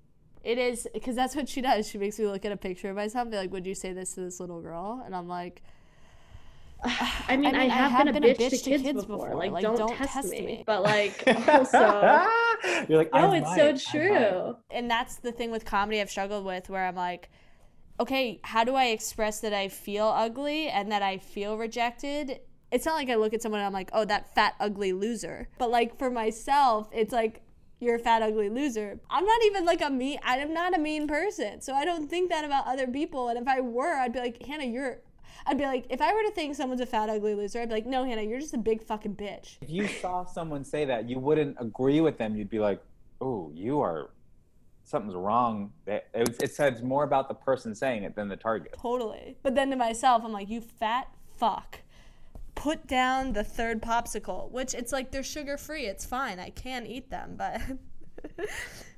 It 0.44 0.58
is 0.58 0.88
because 0.94 1.16
that's 1.16 1.36
what 1.36 1.48
she 1.48 1.62
does. 1.62 1.88
She 1.88 1.98
makes 1.98 2.18
me 2.18 2.26
look 2.26 2.46
at 2.46 2.52
a 2.52 2.58
picture 2.58 2.90
of 2.90 2.96
myself 2.96 3.24
and 3.24 3.32
be 3.32 3.38
like, 3.38 3.52
"Would 3.52 3.66
you 3.68 3.76
say 3.76 3.94
this 3.94 4.14
to 4.14 4.22
this 4.22 4.40
little 4.40 4.62
girl?" 4.62 5.04
And 5.06 5.16
I'm 5.16 5.28
like, 5.28 5.62
I 6.82 7.36
mean, 7.36 7.56
I, 7.56 7.66
have, 7.66 8.06
been, 8.06 8.24
a 8.24 8.34
bitch, 8.34 8.64
to 8.64 8.78
kids, 8.78 9.06
before. 9.06 9.36
Like, 9.36 9.62
don't, 9.62 9.96
test, 9.98 10.30
me. 10.30 10.64
But 10.66 10.82
like, 10.84 11.24
also, 11.48 11.78
You're 12.88 12.98
like, 12.98 13.14
no, 13.14 13.32
I 13.32 13.38
it's 13.38 13.46
might, 13.46 13.78
so 13.78 13.92
true. 13.92 14.56
and 14.72 14.90
that's 14.90 15.18
the 15.18 15.32
thing 15.32 15.52
with 15.52 15.66
comedy 15.66 16.00
I've 16.00 16.10
struggled 16.10 16.46
with, 16.46 16.70
where 16.70 16.86
I'm 16.86 16.96
like, 16.96 17.30
okay, 18.00 18.40
how 18.44 18.64
do 18.64 18.76
I 18.76 18.86
express 18.86 19.40
that 19.42 19.54
I 19.54 19.68
feel 19.68 20.08
ugly 20.08 20.70
and 20.70 20.92
that 20.92 21.02
I 21.02 21.18
feel 21.18 21.58
rejected? 21.58 22.40
It's 22.72 22.86
not 22.86 22.96
like 22.96 23.10
I 23.10 23.16
look 23.16 23.34
at 23.34 23.42
someone 23.42 23.60
and 23.60 23.68
I'm 23.68 23.74
like, 23.74 23.90
oh, 23.94 24.06
that 24.06 24.34
fat, 24.36 24.56
ugly 24.60 24.94
loser. 24.94 25.50
But 25.58 25.70
like 25.72 25.98
for 25.98 26.10
myself, 26.10 26.90
it's 26.94 27.12
like, 27.12 27.42
you're 27.82 27.96
a 27.96 28.00
fat, 28.00 28.22
ugly 28.22 28.50
loser. 28.50 29.00
I'm 29.10 29.26
not 29.26 29.44
even 29.46 29.66
like 29.66 29.82
a 29.82 29.90
mean, 29.90 30.20
I'm 30.24 30.54
not 30.54 30.76
a 30.76 30.80
mean 30.80 31.08
person. 31.08 31.62
So 31.62 31.74
I 31.74 31.86
don't 31.86 32.10
think 32.10 32.30
that 32.30 32.44
about 32.44 32.68
other 32.68 32.88
people. 32.88 33.30
And 33.30 33.40
if 33.40 33.48
I 33.48 33.62
were, 33.62 33.96
I'd 33.96 34.14
be 34.14 34.20
like, 34.20 34.46
Hannah, 34.46 34.66
you're, 34.66 35.00
I'd 35.46 35.58
be 35.58 35.64
like, 35.64 35.86
if 35.90 36.02
I 36.02 36.14
were 36.14 36.22
to 36.24 36.32
think 36.32 36.56
someone's 36.56 36.82
a 36.82 36.86
fat, 36.86 37.10
ugly 37.10 37.36
loser, 37.36 37.62
I'd 37.62 37.70
be 37.70 37.76
like, 37.76 37.86
no, 37.86 38.04
Hannah, 38.04 38.22
you're 38.22 38.40
just 38.40 38.54
a 38.54 38.58
big 38.58 38.84
fucking 38.84 39.16
bitch. 39.16 39.58
If 39.62 39.70
you 39.70 39.88
saw 39.88 40.26
someone 40.26 40.64
say 40.64 40.86
that, 40.86 41.10
you 41.10 41.20
wouldn't 41.20 41.56
agree 41.60 42.02
with 42.02 42.18
them. 42.18 42.36
You'd 42.36 42.50
be 42.50 42.60
like, 42.60 42.82
oh, 43.22 43.50
you 43.54 43.80
are, 43.80 44.10
something's 44.90 45.16
wrong. 45.16 45.72
It, 45.86 46.08
it, 46.14 46.52
says 46.52 46.82
more 46.82 47.04
about 47.04 47.28
the 47.28 47.36
person 47.36 47.76
saying 47.76 48.04
it 48.04 48.16
than 48.16 48.28
the 48.28 48.36
target. 48.36 48.76
Totally. 48.82 49.38
But 49.44 49.56
then 49.56 49.70
to 49.70 49.76
myself, 49.76 50.24
I'm 50.26 50.32
like, 50.32 50.50
you 50.50 50.62
fat 50.62 51.08
fuck. 51.38 51.80
Put 52.56 52.88
down 52.88 53.32
the 53.32 53.44
third 53.44 53.82
popsicle, 53.82 54.52
which 54.52 54.74
it's 54.74 54.92
like 54.92 55.12
they're 55.12 55.24
sugar 55.24 55.58
free. 55.58 55.86
It's 55.86 56.06
fine. 56.06 56.40
I 56.40 56.50
can 56.50 56.86
eat 56.86 57.10
them, 57.10 57.36
but 57.38 57.62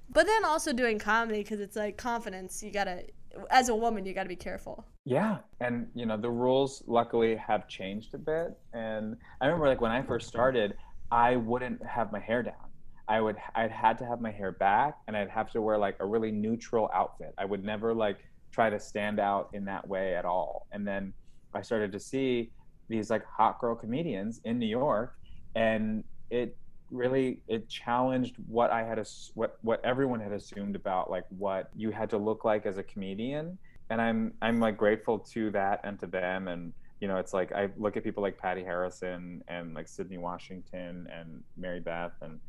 but 0.10 0.26
then 0.26 0.46
also 0.46 0.74
doing 0.74 0.98
comedy 0.98 1.44
because 1.44 1.60
it's 1.60 1.76
like 1.76 1.98
confidence. 1.98 2.64
You 2.64 2.72
gotta, 2.72 3.04
as 3.52 3.70
a 3.70 3.76
woman, 3.76 4.06
you 4.06 4.14
gotta 4.14 4.30
be 4.30 4.36
careful. 4.36 4.86
Yeah, 5.06 5.40
and 5.60 5.88
you 5.94 6.08
know 6.08 6.18
the 6.18 6.32
rules 6.32 6.84
luckily 6.88 7.36
have 7.36 7.68
changed 7.68 8.16
a 8.16 8.18
bit. 8.18 8.58
And 8.74 9.16
I 9.42 9.46
remember 9.46 9.68
like 9.68 9.82
when 9.82 9.92
I 9.92 10.02
first 10.02 10.28
started, 10.28 10.76
I 11.12 11.36
wouldn't 11.36 11.86
have 11.86 12.12
my 12.12 12.20
hair 12.20 12.42
down. 12.42 12.71
I 13.08 13.22
would 13.22 13.38
I'd 13.56 13.72
had 13.72 13.98
to 14.00 14.06
have 14.06 14.22
my 14.22 14.32
hair 14.32 14.52
back, 14.52 14.96
and 15.08 15.16
I'd 15.18 15.30
have 15.30 15.52
to 15.52 15.62
wear 15.62 15.78
like 15.78 15.98
a 16.00 16.06
really 16.06 16.32
neutral 16.32 16.90
outfit. 16.94 17.34
I 17.38 17.46
would 17.46 17.64
never 17.64 17.94
like 17.94 18.18
try 18.52 18.70
to 18.70 18.80
stand 18.80 19.20
out 19.20 19.50
in 19.54 19.66
that 19.66 19.88
way 19.88 20.16
at 20.16 20.26
all. 20.26 20.68
And 20.72 20.88
then 20.88 21.14
I 21.54 21.62
started 21.62 21.92
to 21.94 22.00
see 22.00 22.52
these 22.90 23.10
like 23.10 23.24
hot 23.26 23.60
girl 23.60 23.76
comedians 23.76 24.42
in 24.44 24.60
New 24.60 24.68
York, 24.68 25.14
and 25.56 26.04
it 26.30 26.58
really 26.92 27.42
it 27.48 27.70
challenged 27.70 28.36
what 28.48 28.70
I 28.70 28.84
had 28.84 29.02
what 29.34 29.58
what 29.62 29.84
everyone 29.84 30.20
had 30.20 30.34
assumed 30.34 30.76
about 30.76 31.10
like 31.10 31.24
what 31.30 31.70
you 31.76 31.90
had 31.92 32.10
to 32.10 32.18
look 32.18 32.44
like 32.44 32.66
as 32.66 32.78
a 32.78 32.84
comedian 32.84 33.58
and 33.90 34.02
I'm 34.02 34.34
I'm 34.42 34.60
like 34.60 34.78
grateful 34.78 35.20
to 35.34 35.52
that 35.52 35.80
and 35.84 35.98
to 36.02 36.08
them 36.08 36.50
and 36.50 36.74
you 37.00 37.08
know 37.08 37.18
it's 37.18 37.34
like 37.34 37.54
I 37.54 37.70
look 37.78 37.96
at 37.96 38.04
people 38.04 38.22
like 38.22 38.38
Patty 38.38 38.64
Harrison 38.64 39.42
and 39.48 39.74
like 39.74 39.88
Sydney 39.88 40.18
Washington 40.18 41.08
and 41.12 41.42
Mary 41.58 41.80
Beth 41.80 42.14
and 42.22 42.40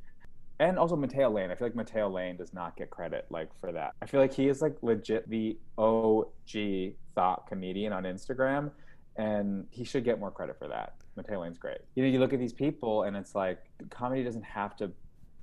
and 0.62 0.78
also 0.78 0.94
Matteo 0.94 1.28
Lane. 1.28 1.50
I 1.50 1.54
feel 1.56 1.66
like 1.66 1.74
Matteo 1.74 2.08
Lane 2.08 2.36
does 2.36 2.54
not 2.54 2.76
get 2.76 2.88
credit 2.88 3.26
like 3.30 3.48
for 3.60 3.72
that. 3.72 3.94
I 4.00 4.06
feel 4.06 4.20
like 4.20 4.32
he 4.32 4.48
is 4.48 4.62
like 4.62 4.76
legit 4.82 5.28
the 5.28 5.58
OG 5.76 6.94
thought 7.14 7.46
comedian 7.48 7.92
on 7.92 8.04
Instagram 8.04 8.70
and 9.16 9.66
he 9.70 9.84
should 9.84 10.04
get 10.04 10.20
more 10.20 10.30
credit 10.30 10.56
for 10.58 10.68
that. 10.68 10.94
Matteo 11.16 11.42
Lane's 11.42 11.58
great. 11.58 11.78
You 11.96 12.04
know, 12.04 12.08
you 12.08 12.20
look 12.20 12.32
at 12.32 12.38
these 12.38 12.52
people 12.52 13.02
and 13.02 13.16
it's 13.16 13.34
like 13.34 13.58
comedy 13.90 14.22
doesn't 14.22 14.44
have 14.44 14.76
to 14.76 14.90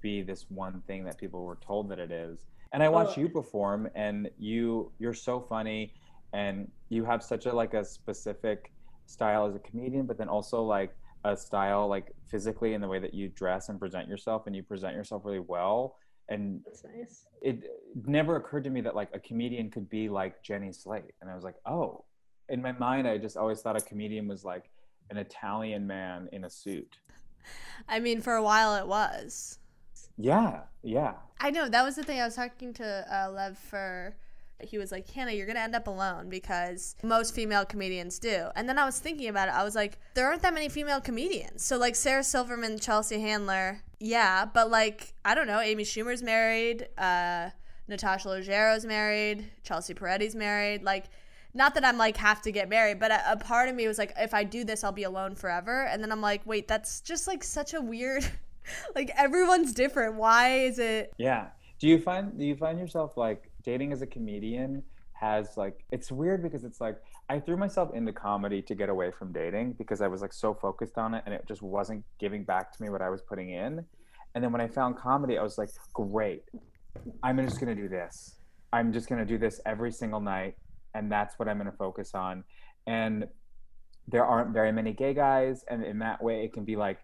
be 0.02 0.22
this 0.22 0.46
one 0.50 0.82
thing 0.88 1.04
that 1.04 1.18
people 1.18 1.44
were 1.44 1.58
told 1.58 1.90
that 1.90 2.00
it 2.00 2.12
is. 2.12 2.46
And 2.72 2.82
I 2.82 2.88
watch 2.88 3.18
Oh. 3.18 3.22
you 3.22 3.30
perform 3.30 3.90
and 3.96 4.30
you 4.38 4.92
you're 5.00 5.14
so 5.14 5.42
funny 5.42 5.94
and 6.32 6.72
you 6.88 7.04
have 7.04 7.22
such 7.22 7.46
a 7.46 7.52
like 7.54 7.74
a 7.74 7.84
specific 7.84 8.72
style 9.06 9.46
as 9.46 9.56
a 9.56 9.60
comedian, 9.60 10.06
but 10.06 10.18
then 10.18 10.30
also 10.30 10.64
like 10.64 10.96
a 11.26 11.36
style 11.36 11.88
like 11.88 12.14
physically 12.28 12.74
in 12.74 12.82
the 12.82 12.88
way 12.88 13.00
that 13.00 13.14
you 13.14 13.28
dress 13.30 13.70
and 13.70 13.80
present 13.80 14.08
yourself 14.08 14.48
and 14.48 14.56
you 14.56 14.64
present 14.64 14.96
yourself 14.96 15.24
really 15.26 15.40
well 15.40 15.98
and 16.30 16.62
That's 16.66 16.84
nice. 16.84 17.26
it 17.42 17.64
never 18.06 18.36
occurred 18.36 18.64
to 18.66 18.70
me 18.70 18.82
that 18.82 18.96
like 18.96 19.10
a 19.14 19.20
comedian 19.20 19.70
could 19.72 19.90
be 19.90 20.10
like 20.10 20.42
Jenny 20.44 20.72
Slate 20.72 21.14
and 21.22 21.30
I 21.30 21.36
was 21.36 21.44
like 21.44 21.56
oh 21.66 22.06
in 22.50 22.62
my 22.62 22.72
mind 22.72 23.08
I 23.08 23.18
just 23.18 23.36
always 23.38 23.62
thought 23.62 23.76
a 23.76 23.82
comedian 23.82 24.28
was 24.28 24.44
like 24.46 24.70
an 25.10 25.18
Italian 25.18 25.86
man 25.88 26.30
in 26.32 26.46
a 26.46 26.50
suit 26.50 26.98
I 27.88 28.00
mean, 28.00 28.22
for 28.22 28.36
a 28.36 28.44
while 28.44 28.76
it 28.76 28.88
was. 28.88 29.58
yeah 30.18 30.62
yeah 30.84 31.14
I 31.40 31.50
know 31.52 31.68
that 31.70 31.84
was 31.84 31.96
the 31.96 32.04
thing 32.04 32.20
I 32.20 32.26
was 32.26 32.36
talking 32.36 32.74
to 32.76 33.06
uh, 33.12 33.30
Lev 33.32 33.58
for. 33.58 34.16
He 34.62 34.78
was 34.78 34.92
like, 34.92 35.10
Hannah, 35.10 35.32
you're 35.32 35.48
gonna 35.48 35.60
end 35.60 35.76
up 35.76 35.88
alone 35.88 36.30
because 36.30 36.96
most 37.04 37.34
female 37.34 37.66
comedians 37.66 38.20
do. 38.20 38.48
And 38.56 38.68
then 38.68 38.78
I 38.78 38.86
was 38.86 39.00
thinking 39.00 39.28
about 39.28 39.48
it. 39.48 39.54
I 39.54 39.64
was 39.64 39.76
like, 39.76 40.00
there 40.14 40.28
aren't 40.28 40.42
that 40.42 40.54
many 40.54 40.70
female 40.70 41.02
comedians. 41.02 41.64
So 41.64 41.78
like 41.78 41.96
Sarah 41.96 42.24
Silverman, 42.24 42.80
Chelsea 42.80 43.20
Handler, 43.20 43.82
yeah, 44.00 44.46
but 44.46 44.70
like 44.70 45.14
I 45.26 45.36
don't 45.36 45.48
know, 45.48 45.60
Amy 45.60 45.84
Schumer's 45.84 46.24
married, 46.24 46.88
uh, 46.98 47.50
Natasha 47.90 48.30
Leggero's 48.30 48.86
married, 48.86 49.50
Chelsea 49.64 49.94
Peretti's 49.94 50.36
married. 50.36 50.84
Like, 50.84 51.06
not 51.54 51.74
that 51.74 51.84
I'm 51.84 51.98
like 51.98 52.16
have 52.18 52.42
to 52.44 52.52
get 52.52 52.70
married, 52.70 53.00
but 53.00 53.12
a, 53.12 53.34
a 53.34 53.38
part 53.38 53.68
of 53.70 53.76
me 53.76 53.88
was 53.88 53.98
like, 53.98 54.14
if 54.18 54.34
I 54.34 54.44
do 54.44 54.64
this, 54.64 54.84
I'll 54.84 54.92
be 54.92 55.04
alone 55.04 55.36
forever. 55.36 55.86
And 55.86 56.02
then 56.02 56.12
I'm 56.12 56.22
like, 56.22 56.42
wait, 56.46 56.68
that's 56.68 57.02
just 57.02 57.28
like 57.28 57.44
such 57.44 57.74
a 57.74 57.82
weird. 57.82 58.30
like 58.96 59.12
everyone's 59.18 59.74
different. 59.74 60.16
Why 60.16 60.60
is 60.60 60.80
it? 60.80 61.14
Yeah. 61.18 61.48
Do 61.80 61.88
you 61.88 62.00
find 62.00 62.38
do 62.38 62.46
you 62.46 62.56
find 62.56 62.78
yourself 62.78 63.18
like 63.18 63.49
dating 63.70 63.92
as 63.94 64.02
a 64.02 64.08
comedian 64.08 64.82
has 65.14 65.58
like 65.58 65.84
it's 65.92 66.12
weird 66.12 66.42
because 66.42 66.64
it's 66.64 66.82
like 66.82 66.98
I 67.30 67.40
threw 67.40 67.58
myself 67.58 67.90
into 67.94 68.14
comedy 68.14 68.62
to 68.64 68.74
get 68.74 68.90
away 68.90 69.12
from 69.12 69.32
dating 69.32 69.74
because 69.74 70.02
I 70.02 70.08
was 70.08 70.22
like 70.22 70.34
so 70.34 70.54
focused 70.54 70.98
on 70.98 71.14
it 71.14 71.22
and 71.26 71.36
it 71.36 71.44
just 71.48 71.62
wasn't 71.62 72.04
giving 72.20 72.44
back 72.44 72.66
to 72.74 72.82
me 72.82 72.90
what 72.90 73.02
I 73.02 73.10
was 73.10 73.22
putting 73.22 73.50
in. 73.52 73.86
And 74.34 74.44
then 74.44 74.52
when 74.52 74.62
I 74.62 74.68
found 74.68 74.98
comedy, 74.98 75.38
I 75.38 75.44
was 75.44 75.58
like, 75.58 75.70
great. 75.94 76.44
I'm 77.22 77.38
just 77.46 77.60
gonna 77.60 77.76
do 77.76 77.90
this. 77.90 78.38
I'm 78.74 78.92
just 78.92 79.08
gonna 79.10 79.26
do 79.34 79.38
this 79.38 79.62
every 79.66 79.92
single 79.92 80.22
night 80.22 80.56
and 80.96 81.12
that's 81.12 81.38
what 81.38 81.48
I'm 81.48 81.58
gonna 81.58 81.80
focus 81.88 82.16
on. 82.16 82.44
And 82.88 83.28
there 84.08 84.26
aren't 84.26 84.52
very 84.52 84.72
many 84.72 84.94
gay 84.94 85.14
guys 85.14 85.64
and 85.70 85.84
in 85.84 86.00
that 86.00 86.24
way 86.24 86.44
it 86.44 86.54
can 86.54 86.66
be 86.66 86.76
like 86.76 87.00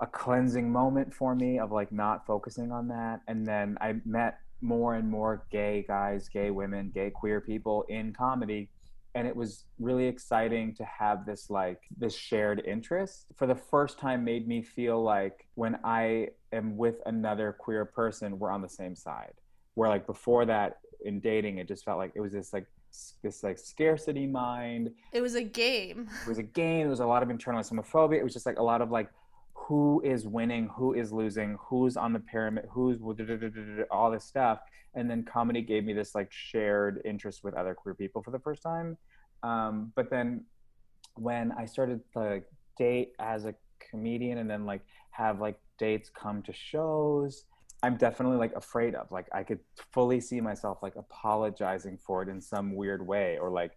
a 0.00 0.06
cleansing 0.06 0.70
moment 0.70 1.14
for 1.14 1.34
me 1.34 1.58
of 1.58 1.72
like 1.72 1.90
not 1.90 2.26
focusing 2.26 2.70
on 2.70 2.88
that 2.88 3.20
and 3.28 3.46
then 3.46 3.78
i 3.80 3.94
met 4.04 4.40
more 4.60 4.94
and 4.94 5.08
more 5.10 5.44
gay 5.50 5.84
guys 5.86 6.28
gay 6.28 6.50
women 6.50 6.90
gay 6.94 7.10
queer 7.10 7.40
people 7.40 7.84
in 7.88 8.12
comedy 8.12 8.68
and 9.14 9.26
it 9.26 9.34
was 9.34 9.64
really 9.78 10.06
exciting 10.06 10.74
to 10.74 10.84
have 10.84 11.24
this 11.26 11.48
like 11.50 11.80
this 11.96 12.14
shared 12.16 12.62
interest 12.66 13.26
for 13.36 13.46
the 13.46 13.54
first 13.54 13.98
time 13.98 14.24
made 14.24 14.46
me 14.48 14.62
feel 14.62 15.02
like 15.02 15.46
when 15.54 15.78
i 15.84 16.28
am 16.52 16.76
with 16.76 16.96
another 17.06 17.54
queer 17.58 17.84
person 17.84 18.38
we're 18.38 18.50
on 18.50 18.62
the 18.62 18.68
same 18.68 18.94
side 18.96 19.34
where 19.74 19.88
like 19.88 20.06
before 20.06 20.44
that 20.46 20.78
in 21.04 21.20
dating 21.20 21.58
it 21.58 21.68
just 21.68 21.84
felt 21.84 21.98
like 21.98 22.12
it 22.14 22.20
was 22.20 22.32
this 22.32 22.52
like 22.52 22.66
this 23.22 23.42
like 23.42 23.58
scarcity 23.58 24.26
mind 24.26 24.90
It 25.12 25.20
was 25.20 25.34
a 25.34 25.42
game. 25.42 26.08
it 26.22 26.28
was 26.28 26.38
a 26.38 26.42
game. 26.42 26.80
There 26.80 26.88
was 26.88 27.00
a 27.00 27.06
lot 27.06 27.22
of 27.22 27.28
internalized 27.28 27.70
homophobia. 27.70 28.18
It 28.18 28.24
was 28.24 28.32
just 28.32 28.46
like 28.46 28.58
a 28.58 28.62
lot 28.62 28.80
of 28.80 28.90
like, 28.90 29.10
who 29.66 30.00
is 30.04 30.26
winning, 30.26 30.68
who 30.76 30.94
is 30.94 31.12
losing, 31.12 31.58
who's 31.60 31.96
on 31.96 32.12
the 32.12 32.20
pyramid, 32.20 32.66
who's 32.70 32.98
all 33.90 34.12
this 34.12 34.24
stuff. 34.24 34.60
And 34.94 35.10
then 35.10 35.24
comedy 35.24 35.60
gave 35.60 35.84
me 35.84 35.92
this 35.92 36.14
like 36.14 36.30
shared 36.30 37.02
interest 37.04 37.42
with 37.42 37.54
other 37.54 37.74
queer 37.74 37.94
people 37.94 38.22
for 38.22 38.30
the 38.30 38.38
first 38.38 38.62
time. 38.62 38.96
Um, 39.42 39.92
but 39.96 40.08
then 40.08 40.44
when 41.16 41.52
I 41.52 41.64
started 41.64 42.00
to 42.14 42.42
date 42.78 43.12
as 43.18 43.44
a 43.44 43.54
comedian 43.90 44.38
and 44.38 44.48
then 44.48 44.66
like 44.66 44.82
have 45.10 45.40
like 45.40 45.58
dates 45.78 46.10
come 46.10 46.42
to 46.44 46.52
shows, 46.52 47.44
I'm 47.82 47.96
definitely 47.96 48.38
like 48.38 48.54
afraid 48.54 48.94
of. 48.94 49.10
Like 49.10 49.26
I 49.32 49.42
could 49.42 49.58
fully 49.92 50.20
see 50.20 50.40
myself 50.40 50.78
like 50.80 50.94
apologizing 50.94 51.98
for 52.06 52.22
it 52.22 52.28
in 52.28 52.40
some 52.40 52.76
weird 52.76 53.04
way 53.04 53.36
or 53.38 53.50
like 53.50 53.72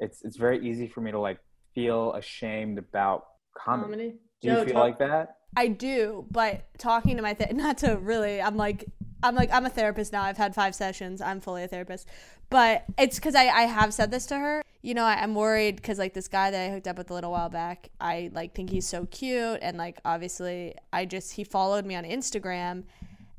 it's 0.00 0.24
it's 0.24 0.36
very 0.36 0.68
easy 0.68 0.88
for 0.88 1.00
me 1.00 1.12
to 1.12 1.20
like 1.20 1.38
feel 1.76 2.12
ashamed 2.14 2.78
about 2.78 3.26
comedy. 3.56 3.84
Comedy. 3.84 4.14
Do 4.42 4.48
you 4.48 4.54
No, 4.54 4.64
feel 4.64 4.74
talk- 4.74 4.82
like 4.82 4.98
that? 4.98 5.36
I 5.56 5.68
do, 5.68 6.24
but 6.30 6.62
talking 6.78 7.16
to 7.16 7.22
my 7.22 7.34
th- 7.34 7.52
not 7.54 7.78
to 7.78 7.96
really. 7.96 8.40
I'm 8.42 8.56
like 8.56 8.84
I'm 9.22 9.34
like 9.34 9.52
I'm 9.52 9.64
a 9.66 9.70
therapist 9.70 10.12
now. 10.12 10.22
I've 10.22 10.36
had 10.36 10.54
five 10.54 10.74
sessions. 10.74 11.20
I'm 11.20 11.40
fully 11.40 11.62
a 11.62 11.68
therapist, 11.68 12.08
but 12.50 12.84
it's 12.98 13.16
because 13.16 13.34
I 13.34 13.46
I 13.48 13.62
have 13.62 13.94
said 13.94 14.10
this 14.10 14.26
to 14.26 14.38
her. 14.38 14.62
You 14.80 14.94
know, 14.94 15.04
I, 15.04 15.22
I'm 15.22 15.34
worried 15.36 15.76
because 15.76 15.98
like 15.98 16.12
this 16.14 16.26
guy 16.26 16.50
that 16.50 16.60
I 16.70 16.72
hooked 16.72 16.88
up 16.88 16.98
with 16.98 17.10
a 17.10 17.14
little 17.14 17.30
while 17.30 17.48
back. 17.48 17.90
I 18.00 18.30
like 18.32 18.54
think 18.54 18.70
he's 18.70 18.86
so 18.86 19.06
cute, 19.06 19.58
and 19.62 19.76
like 19.78 19.98
obviously 20.04 20.74
I 20.92 21.04
just 21.04 21.34
he 21.34 21.44
followed 21.44 21.84
me 21.86 21.94
on 21.94 22.02
Instagram, 22.04 22.84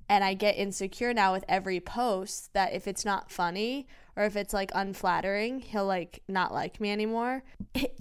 and 0.08 0.24
I 0.24 0.36
get 0.36 0.56
insecure 0.56 1.14
now 1.14 1.34
with 1.34 1.44
every 1.50 1.80
post 1.82 2.54
that 2.54 2.74
if 2.74 2.88
it's 2.88 3.04
not 3.04 3.30
funny 3.32 3.88
or 4.16 4.24
if 4.24 4.36
it's 4.36 4.54
like 4.54 4.72
unflattering, 4.76 5.60
he'll 5.60 5.86
like 5.86 6.22
not 6.28 6.54
like 6.54 6.80
me 6.80 6.92
anymore. 6.92 7.44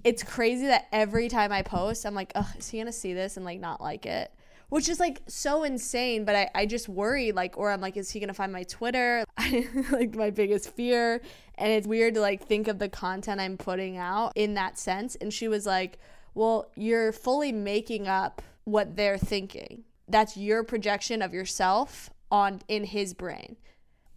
It's 0.04 0.24
crazy 0.24 0.66
that 0.66 0.88
every 0.90 1.28
time 1.28 1.52
I 1.52 1.62
post, 1.62 2.04
I'm 2.04 2.14
like, 2.14 2.32
oh, 2.34 2.50
is 2.58 2.68
he 2.68 2.78
gonna 2.78 2.92
see 2.92 3.14
this 3.14 3.36
and 3.36 3.46
like 3.46 3.60
not 3.60 3.80
like 3.80 4.04
it? 4.04 4.32
Which 4.68 4.88
is 4.88 4.98
like 4.98 5.20
so 5.28 5.62
insane, 5.62 6.24
but 6.24 6.34
I, 6.34 6.50
I 6.54 6.66
just 6.66 6.88
worry, 6.88 7.30
like, 7.30 7.56
or 7.56 7.70
I'm 7.70 7.80
like, 7.80 7.96
is 7.96 8.10
he 8.10 8.18
gonna 8.18 8.34
find 8.34 8.52
my 8.52 8.64
Twitter? 8.64 9.24
like 9.92 10.14
my 10.16 10.30
biggest 10.30 10.70
fear. 10.70 11.22
And 11.56 11.70
it's 11.70 11.86
weird 11.86 12.14
to 12.14 12.20
like 12.20 12.44
think 12.46 12.66
of 12.66 12.78
the 12.78 12.88
content 12.88 13.40
I'm 13.40 13.56
putting 13.56 13.96
out 13.96 14.32
in 14.34 14.54
that 14.54 14.78
sense. 14.78 15.14
And 15.14 15.32
she 15.32 15.46
was 15.46 15.66
like, 15.66 15.98
well, 16.34 16.70
you're 16.74 17.12
fully 17.12 17.52
making 17.52 18.08
up 18.08 18.42
what 18.64 18.96
they're 18.96 19.18
thinking. 19.18 19.84
That's 20.08 20.36
your 20.36 20.64
projection 20.64 21.22
of 21.22 21.32
yourself 21.32 22.10
on 22.30 22.62
in 22.66 22.84
his 22.84 23.14
brain. 23.14 23.56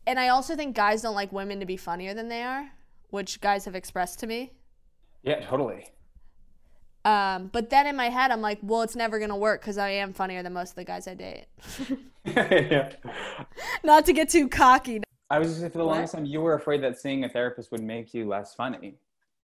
And 0.08 0.20
I 0.20 0.30
also 0.30 0.56
think 0.56 0.76
guys 0.76 1.02
don't 1.02 1.16
like 1.16 1.32
women 1.32 1.60
to 1.60 1.66
be 1.66 1.78
funnier 1.78 2.14
than 2.14 2.30
they 2.30 2.44
are, 2.44 2.72
which 3.10 3.42
guys 3.42 3.66
have 3.66 3.76
expressed 3.76 4.20
to 4.20 4.28
me. 4.28 4.54
Yeah, 5.24 5.40
totally. 5.46 5.88
Um, 7.04 7.50
but 7.52 7.70
then 7.70 7.86
in 7.88 7.96
my 7.96 8.10
head, 8.10 8.32
I'm 8.32 8.42
like, 8.42 8.60
well, 8.62 8.82
it's 8.82 8.96
never 8.96 9.20
gonna 9.20 9.38
work 9.38 9.62
because 9.62 9.78
I 9.78 9.90
am 9.90 10.14
funnier 10.14 10.42
than 10.42 10.54
most 10.54 10.72
of 10.72 10.76
the 10.76 10.84
guys 10.86 11.08
I 11.08 11.14
date. 11.14 11.46
yeah. 12.26 12.94
Not 13.84 14.06
to 14.06 14.14
get 14.14 14.30
too 14.30 14.50
cocky. 14.50 15.02
I 15.30 15.40
was 15.40 15.50
just 15.50 15.60
saying 15.60 15.72
for 15.72 15.80
the 15.80 15.86
What? 15.86 15.94
longest 15.94 16.14
time 16.16 16.26
you 16.26 16.42
were 16.42 16.54
afraid 16.56 16.82
that 16.84 17.00
seeing 17.00 17.24
a 17.24 17.30
therapist 17.30 17.72
would 17.72 17.84
make 17.84 18.14
you 18.14 18.28
less 18.28 18.54
funny. 18.56 18.96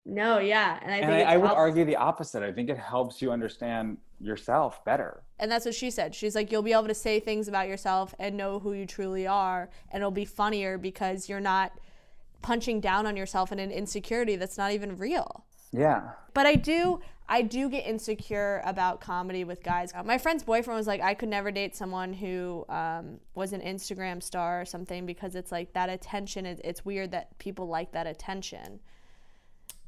No, 0.04 0.38
yeah, 0.38 0.78
and 0.82 0.92
I 0.92 1.00
think 1.00 1.10
And 1.10 1.28
I, 1.28 1.34
I 1.34 1.36
would 1.36 1.50
argue 1.50 1.84
the 1.84 1.96
opposite. 1.96 2.42
I 2.42 2.52
think 2.52 2.70
it 2.70 2.78
helps 2.78 3.20
you 3.20 3.30
understand 3.30 3.98
yourself 4.20 4.84
better. 4.84 5.22
And 5.38 5.50
that's 5.50 5.64
what 5.64 5.74
she 5.74 5.90
said. 5.90 6.14
She's 6.14 6.34
like, 6.34 6.50
you'll 6.50 6.62
be 6.62 6.72
able 6.72 6.88
to 6.88 6.94
say 6.94 7.20
things 7.20 7.48
about 7.48 7.68
yourself 7.68 8.14
and 8.18 8.36
know 8.36 8.58
who 8.58 8.72
you 8.72 8.86
truly 8.86 9.26
are, 9.26 9.70
and 9.90 10.00
it'll 10.00 10.10
be 10.10 10.24
funnier 10.24 10.78
because 10.78 11.28
you're 11.28 11.40
not 11.40 11.72
punching 12.42 12.80
down 12.80 13.06
on 13.06 13.16
yourself 13.16 13.52
in 13.52 13.58
an 13.58 13.70
insecurity 13.70 14.36
that's 14.36 14.58
not 14.58 14.72
even 14.72 14.96
real. 14.96 15.44
Yeah. 15.72 16.10
But 16.34 16.46
I 16.46 16.54
do 16.54 17.00
I 17.28 17.42
do 17.42 17.68
get 17.68 17.86
insecure 17.86 18.62
about 18.64 19.02
comedy 19.02 19.44
with 19.44 19.62
guys. 19.62 19.92
My 20.02 20.16
friend's 20.16 20.42
boyfriend 20.42 20.78
was 20.78 20.86
like, 20.86 21.02
I 21.02 21.12
could 21.12 21.28
never 21.28 21.50
date 21.50 21.76
someone 21.76 22.14
who 22.14 22.64
um, 22.70 23.20
was 23.34 23.52
an 23.52 23.60
Instagram 23.60 24.22
star 24.22 24.62
or 24.62 24.64
something 24.64 25.04
because 25.04 25.34
it's 25.34 25.52
like 25.52 25.74
that 25.74 25.90
attention. 25.90 26.46
Is, 26.46 26.58
it's 26.64 26.86
weird 26.86 27.10
that 27.10 27.38
people 27.38 27.66
like 27.68 27.92
that 27.92 28.06
attention. 28.06 28.80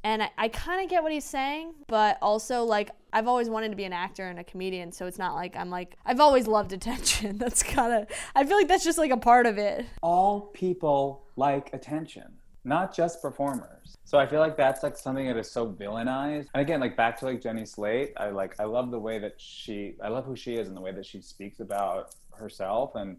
And 0.03 0.23
I, 0.23 0.29
I 0.37 0.47
kind 0.47 0.83
of 0.83 0.89
get 0.89 1.03
what 1.03 1.11
he's 1.11 1.25
saying, 1.25 1.73
but 1.87 2.17
also 2.21 2.63
like 2.63 2.91
I've 3.13 3.27
always 3.27 3.49
wanted 3.49 3.69
to 3.69 3.75
be 3.75 3.83
an 3.83 3.93
actor 3.93 4.27
and 4.27 4.39
a 4.39 4.43
comedian, 4.43 4.91
so 4.91 5.05
it's 5.05 5.19
not 5.19 5.35
like 5.35 5.55
I'm 5.55 5.69
like 5.69 5.97
I've 6.05 6.19
always 6.19 6.47
loved 6.47 6.73
attention. 6.73 7.37
That's 7.41 7.63
kind 7.63 7.93
of 7.93 8.07
I 8.35 8.45
feel 8.45 8.57
like 8.57 8.67
that's 8.67 8.83
just 8.83 8.97
like 8.97 9.11
a 9.11 9.17
part 9.17 9.45
of 9.45 9.57
it. 9.57 9.85
All 10.01 10.41
people 10.53 11.25
like 11.35 11.73
attention, 11.73 12.33
not 12.63 12.95
just 12.95 13.21
performers. 13.21 13.97
So 14.03 14.17
I 14.17 14.27
feel 14.27 14.39
like 14.39 14.57
that's 14.57 14.83
like 14.83 14.97
something 14.97 15.25
that 15.27 15.37
is 15.37 15.49
so 15.49 15.71
villainized. 15.71 16.47
And 16.53 16.61
again, 16.61 16.79
like 16.79 16.97
back 16.97 17.17
to 17.19 17.25
like 17.25 17.41
Jenny 17.41 17.65
Slate, 17.65 18.13
I 18.17 18.29
like 18.29 18.59
I 18.59 18.65
love 18.65 18.91
the 18.91 18.99
way 18.99 19.19
that 19.19 19.35
she 19.37 19.95
I 20.03 20.09
love 20.09 20.25
who 20.25 20.35
she 20.35 20.55
is 20.55 20.67
and 20.67 20.75
the 20.75 20.81
way 20.81 20.91
that 20.91 21.05
she 21.05 21.21
speaks 21.21 21.59
about 21.59 22.15
herself 22.33 22.95
and 22.95 23.17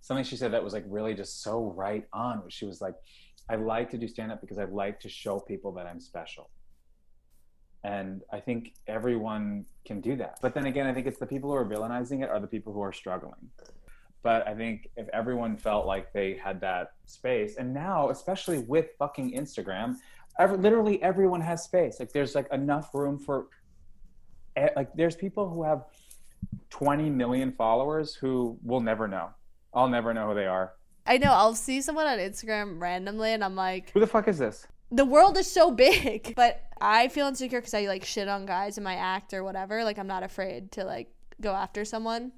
something 0.00 0.24
she 0.24 0.36
said 0.36 0.52
that 0.52 0.62
was 0.62 0.72
like 0.72 0.84
really 0.88 1.14
just 1.14 1.42
so 1.42 1.72
right 1.76 2.06
on. 2.12 2.44
Was 2.44 2.52
she 2.52 2.66
was 2.66 2.80
like, 2.80 2.94
I 3.52 3.56
like 3.56 3.90
to 3.90 3.98
do 3.98 4.08
stand 4.08 4.32
up 4.32 4.40
because 4.40 4.58
I 4.58 4.64
like 4.64 4.98
to 5.00 5.10
show 5.10 5.38
people 5.38 5.72
that 5.72 5.86
I'm 5.86 6.00
special. 6.00 6.48
And 7.84 8.22
I 8.32 8.40
think 8.40 8.72
everyone 8.86 9.66
can 9.84 10.00
do 10.00 10.16
that. 10.16 10.38
But 10.40 10.54
then 10.54 10.64
again, 10.64 10.86
I 10.86 10.94
think 10.94 11.06
it's 11.06 11.18
the 11.18 11.26
people 11.26 11.50
who 11.50 11.56
are 11.56 11.66
villainizing 11.66 12.22
it 12.22 12.30
are 12.30 12.40
the 12.40 12.46
people 12.46 12.72
who 12.72 12.80
are 12.80 12.94
struggling. 12.94 13.50
But 14.22 14.48
I 14.48 14.54
think 14.54 14.88
if 14.96 15.06
everyone 15.08 15.58
felt 15.58 15.84
like 15.84 16.14
they 16.14 16.34
had 16.42 16.62
that 16.62 16.92
space, 17.04 17.56
and 17.56 17.74
now, 17.74 18.08
especially 18.08 18.60
with 18.60 18.86
fucking 18.98 19.36
Instagram, 19.36 19.96
every, 20.38 20.56
literally 20.56 21.02
everyone 21.02 21.42
has 21.42 21.62
space. 21.62 22.00
Like 22.00 22.12
there's 22.12 22.34
like 22.34 22.50
enough 22.52 22.94
room 22.94 23.18
for, 23.18 23.48
eh, 24.56 24.70
like 24.76 24.94
there's 24.94 25.16
people 25.16 25.50
who 25.50 25.62
have 25.62 25.84
20 26.70 27.10
million 27.10 27.52
followers 27.52 28.14
who 28.14 28.58
will 28.62 28.80
never 28.80 29.06
know. 29.06 29.28
I'll 29.74 29.88
never 29.88 30.14
know 30.14 30.28
who 30.28 30.34
they 30.34 30.46
are. 30.46 30.72
I 31.06 31.18
know 31.18 31.32
I'll 31.32 31.54
see 31.54 31.80
someone 31.80 32.06
on 32.06 32.18
Instagram 32.18 32.80
randomly, 32.80 33.30
and 33.32 33.42
I'm 33.44 33.56
like, 33.56 33.90
Who 33.90 34.00
the 34.00 34.06
fuck 34.06 34.28
is 34.28 34.38
this? 34.38 34.66
the 34.92 35.04
world 35.06 35.38
is 35.38 35.50
so 35.50 35.70
big. 35.70 36.34
But 36.36 36.62
I 36.80 37.08
feel 37.08 37.26
insecure 37.26 37.60
because 37.60 37.74
I 37.74 37.86
like 37.86 38.04
shit 38.04 38.28
on 38.28 38.44
guys 38.46 38.76
in 38.78 38.84
my 38.84 38.94
act 38.96 39.32
or 39.32 39.42
whatever. 39.42 39.84
Like 39.84 39.98
I'm 39.98 40.06
not 40.06 40.22
afraid 40.22 40.70
to 40.72 40.84
like 40.84 41.08
go 41.40 41.52
after 41.52 41.84
someone 41.84 42.32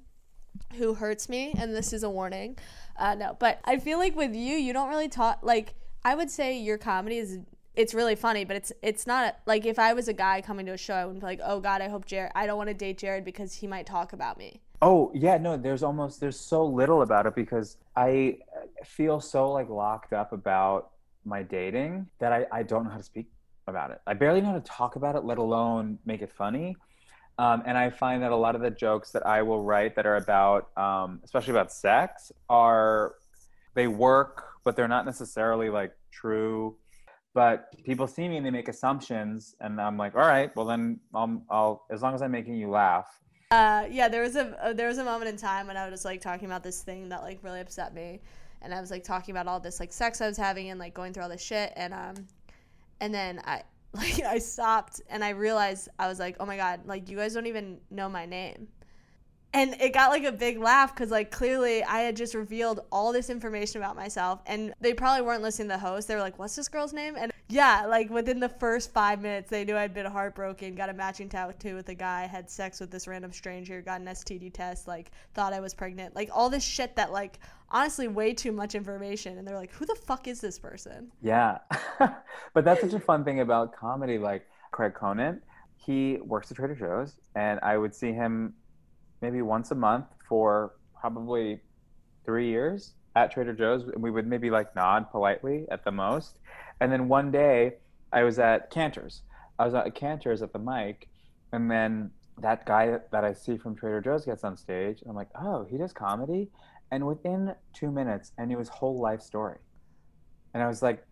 who 0.75 0.93
hurts 0.93 1.27
me, 1.29 1.53
and 1.57 1.75
this 1.75 1.91
is 1.93 2.03
a 2.03 2.09
warning. 2.09 2.57
Uh, 2.97 3.15
no, 3.15 3.35
but 3.39 3.59
I 3.65 3.77
feel 3.77 3.97
like 3.97 4.15
with 4.15 4.33
you, 4.33 4.55
you 4.55 4.71
don't 4.73 4.89
really 4.89 5.09
talk. 5.09 5.39
Like 5.43 5.73
I 6.03 6.15
would 6.15 6.29
say 6.31 6.57
your 6.57 6.77
comedy 6.77 7.17
is 7.17 7.39
it's 7.75 7.93
really 7.93 8.15
funny, 8.15 8.45
but 8.45 8.55
it's 8.55 8.71
it's 8.81 9.05
not 9.05 9.37
like 9.45 9.65
if 9.65 9.77
I 9.77 9.93
was 9.93 10.07
a 10.07 10.13
guy 10.13 10.41
coming 10.41 10.65
to 10.67 10.73
a 10.73 10.77
show, 10.77 10.93
I 10.93 11.05
wouldn't 11.05 11.21
be 11.21 11.25
like, 11.27 11.41
oh 11.43 11.59
God, 11.59 11.81
I 11.81 11.89
hope 11.89 12.05
Jared. 12.05 12.31
I 12.35 12.45
don't 12.47 12.57
want 12.57 12.69
to 12.69 12.73
date 12.73 12.97
Jared 12.97 13.25
because 13.25 13.55
he 13.55 13.67
might 13.67 13.85
talk 13.85 14.13
about 14.13 14.37
me. 14.37 14.61
Oh 14.81 15.11
yeah, 15.13 15.37
no. 15.37 15.57
There's 15.57 15.83
almost 15.83 16.19
there's 16.19 16.39
so 16.39 16.65
little 16.65 17.01
about 17.01 17.25
it 17.25 17.35
because 17.35 17.77
I 17.95 18.37
feel 18.83 19.19
so 19.19 19.51
like 19.51 19.69
locked 19.69 20.13
up 20.13 20.33
about 20.33 20.91
my 21.23 21.43
dating 21.43 22.07
that 22.19 22.31
I 22.31 22.45
I 22.51 22.63
don't 22.63 22.83
know 22.83 22.89
how 22.89 22.97
to 22.97 23.03
speak 23.03 23.27
about 23.67 23.91
it. 23.91 24.01
I 24.05 24.13
barely 24.13 24.41
know 24.41 24.47
how 24.47 24.55
to 24.55 24.61
talk 24.61 24.95
about 24.95 25.15
it, 25.15 25.23
let 25.23 25.37
alone 25.37 25.97
make 26.05 26.21
it 26.21 26.31
funny. 26.31 26.75
Um, 27.37 27.63
and 27.65 27.77
I 27.77 27.89
find 27.89 28.23
that 28.23 28.31
a 28.31 28.35
lot 28.35 28.55
of 28.55 28.61
the 28.61 28.69
jokes 28.69 29.11
that 29.11 29.25
I 29.25 29.41
will 29.41 29.61
write 29.61 29.95
that 29.95 30.05
are 30.05 30.15
about, 30.15 30.69
um, 30.77 31.19
especially 31.23 31.51
about 31.51 31.71
sex, 31.71 32.31
are 32.49 33.15
they 33.73 33.87
work, 33.87 34.45
but 34.63 34.77
they're 34.77 34.87
not 34.87 35.05
necessarily 35.05 35.69
like 35.69 35.91
true 36.11 36.77
but 37.35 37.67
people 37.83 38.07
see 38.07 38.27
me 38.27 38.37
and 38.37 38.45
they 38.45 38.49
make 38.49 38.69
assumptions 38.69 39.55
and 39.59 39.79
i'm 39.79 39.97
like 39.97 40.15
all 40.15 40.21
right 40.21 40.55
well 40.55 40.65
then 40.65 40.99
i'll, 41.13 41.43
I'll 41.49 41.85
as 41.91 42.01
long 42.01 42.15
as 42.15 42.21
i'm 42.23 42.31
making 42.31 42.55
you 42.55 42.69
laugh 42.69 43.07
uh, 43.51 43.85
yeah 43.89 44.07
there 44.07 44.21
was 44.21 44.35
a 44.35 44.65
uh, 44.65 44.73
there 44.73 44.87
was 44.87 44.97
a 44.97 45.03
moment 45.03 45.29
in 45.29 45.37
time 45.37 45.67
when 45.67 45.77
i 45.77 45.89
was 45.89 46.03
like 46.03 46.19
talking 46.19 46.45
about 46.45 46.63
this 46.63 46.81
thing 46.81 47.09
that 47.09 47.21
like 47.21 47.39
really 47.43 47.59
upset 47.59 47.93
me. 47.93 48.19
And 48.61 48.73
i 48.73 48.81
was 48.81 48.89
like 48.89 49.03
talking 49.03 49.33
about 49.33 49.47
all 49.47 49.59
this 49.59 49.79
like 49.79 49.93
sex 49.93 50.21
i 50.21 50.27
was 50.27 50.37
having 50.37 50.69
and 50.69 50.79
like 50.79 50.93
going 50.93 51.13
through 51.13 51.23
all 51.23 51.29
this 51.29 51.43
shit. 51.43 51.71
And 51.75 51.93
um 51.93 52.15
and 52.99 53.13
then 53.13 53.41
i 53.45 53.61
like 53.93 54.19
i 54.21 54.39
stopped 54.39 55.01
and 55.09 55.23
i 55.23 55.29
realized 55.29 55.87
i 55.99 56.07
was 56.07 56.19
like 56.19 56.35
oh 56.39 56.45
my 56.45 56.57
god 56.57 56.81
like 56.85 57.09
you 57.09 57.17
guys 57.17 57.33
don't 57.33 57.45
even 57.45 57.79
know 57.91 58.09
my 58.09 58.25
name 58.25 58.67
and 59.55 59.73
it 59.79 59.93
got 59.93 60.11
like 60.11 60.25
a 60.25 60.31
big 60.31 60.59
laugh 60.59 60.93
because 60.93 61.09
like 61.09 61.31
clearly 61.31 61.81
i 61.85 62.01
had 62.01 62.15
just 62.15 62.35
revealed 62.35 62.81
all 62.91 63.13
this 63.13 63.29
information 63.29 63.81
about 63.81 63.95
myself 63.95 64.41
and 64.45 64.73
they 64.81 64.93
probably 64.93 65.25
weren't 65.25 65.41
listening 65.41 65.69
to 65.69 65.75
the 65.75 65.79
host. 65.79 66.07
They 66.07 66.15
were 66.15 66.21
like 66.21 66.37
what's 66.37 66.55
this 66.55 66.67
girl's 66.67 66.93
name? 66.93 67.15
And 67.17 67.31
yeah 67.47 67.85
like 67.87 68.09
within 68.09 68.39
the 68.39 68.49
first 68.49 68.91
five 68.91 69.21
minutes 69.21 69.51
they 69.51 69.63
knew 69.63 69.77
i'd 69.77 69.93
been 69.93 70.07
heartbroken 70.07 70.73
got 70.73 70.89
a 70.89 70.93
matching 70.93 71.29
tattoo 71.29 71.75
with 71.75 71.87
a 71.89 71.93
guy 71.93 72.25
had 72.25 72.49
sex 72.49 72.79
with 72.79 72.89
this 72.89 73.07
random 73.07 73.31
stranger 73.31 73.83
got 73.83 74.01
an 74.01 74.07
std 74.07 74.51
test 74.51 74.87
like 74.87 75.11
thought 75.35 75.53
i 75.53 75.59
was 75.59 75.73
pregnant. 75.73 76.15
Like 76.15 76.29
all 76.33 76.49
this 76.49 76.63
shit 76.63 76.95
that 76.95 77.11
like 77.11 77.39
honestly 77.69 78.07
way 78.07 78.33
too 78.33 78.51
much 78.51 78.75
information. 78.75 79.37
And 79.37 79.47
they're 79.47 79.57
like 79.57 79.71
who 79.71 79.85
the 79.85 79.95
fuck 79.95 80.27
is 80.27 80.41
this 80.41 80.59
person? 80.59 81.11
Yeah. 81.21 81.59
But 82.53 82.63
that's 82.63 82.81
such 82.81 82.93
a 82.93 82.99
fun 82.99 83.23
thing 83.23 83.41
about 83.41 83.75
comedy 83.75 84.17
like 84.17 84.45
craig 84.71 84.93
conant 84.93 85.41
he 85.77 86.17
works 86.25 86.49
at 86.51 86.57
trader 86.57 86.75
joe's 86.75 87.15
and 87.35 87.59
i 87.61 87.77
would 87.77 87.93
see 87.93 88.11
him 88.11 88.53
maybe 89.21 89.41
once 89.41 89.71
a 89.71 89.75
month 89.75 90.05
for 90.27 90.73
probably 90.99 91.61
three 92.25 92.49
years 92.49 92.93
at 93.15 93.31
Trader 93.31 93.53
Joe's. 93.53 93.83
And 93.83 94.01
we 94.01 94.11
would 94.11 94.27
maybe 94.27 94.49
like 94.49 94.75
nod 94.75 95.11
politely 95.11 95.65
at 95.69 95.83
the 95.83 95.91
most. 95.91 96.39
And 96.79 96.91
then 96.91 97.07
one 97.07 97.31
day 97.31 97.75
I 98.11 98.23
was 98.23 98.39
at 98.39 98.69
Canter's. 98.71 99.21
I 99.57 99.65
was 99.65 99.73
at 99.73 99.93
Canter's 99.95 100.41
at 100.41 100.53
the 100.53 100.59
mic. 100.59 101.07
And 101.51 101.69
then 101.69 102.11
that 102.39 102.65
guy 102.65 102.97
that 103.11 103.23
I 103.23 103.33
see 103.33 103.57
from 103.57 103.75
Trader 103.75 104.01
Joe's 104.01 104.25
gets 104.25 104.43
on 104.43 104.57
stage. 104.57 105.01
And 105.01 105.09
I'm 105.09 105.15
like, 105.15 105.29
oh, 105.35 105.65
he 105.69 105.77
does 105.77 105.93
comedy? 105.93 106.49
And 106.91 107.07
within 107.07 107.55
two 107.73 107.91
minutes, 107.91 108.31
I 108.37 108.45
knew 108.45 108.59
his 108.59 108.69
whole 108.69 108.99
life 108.99 109.21
story. 109.21 109.57
And 110.53 110.61
I 110.61 110.67
was 110.67 110.81
like, 110.81 111.05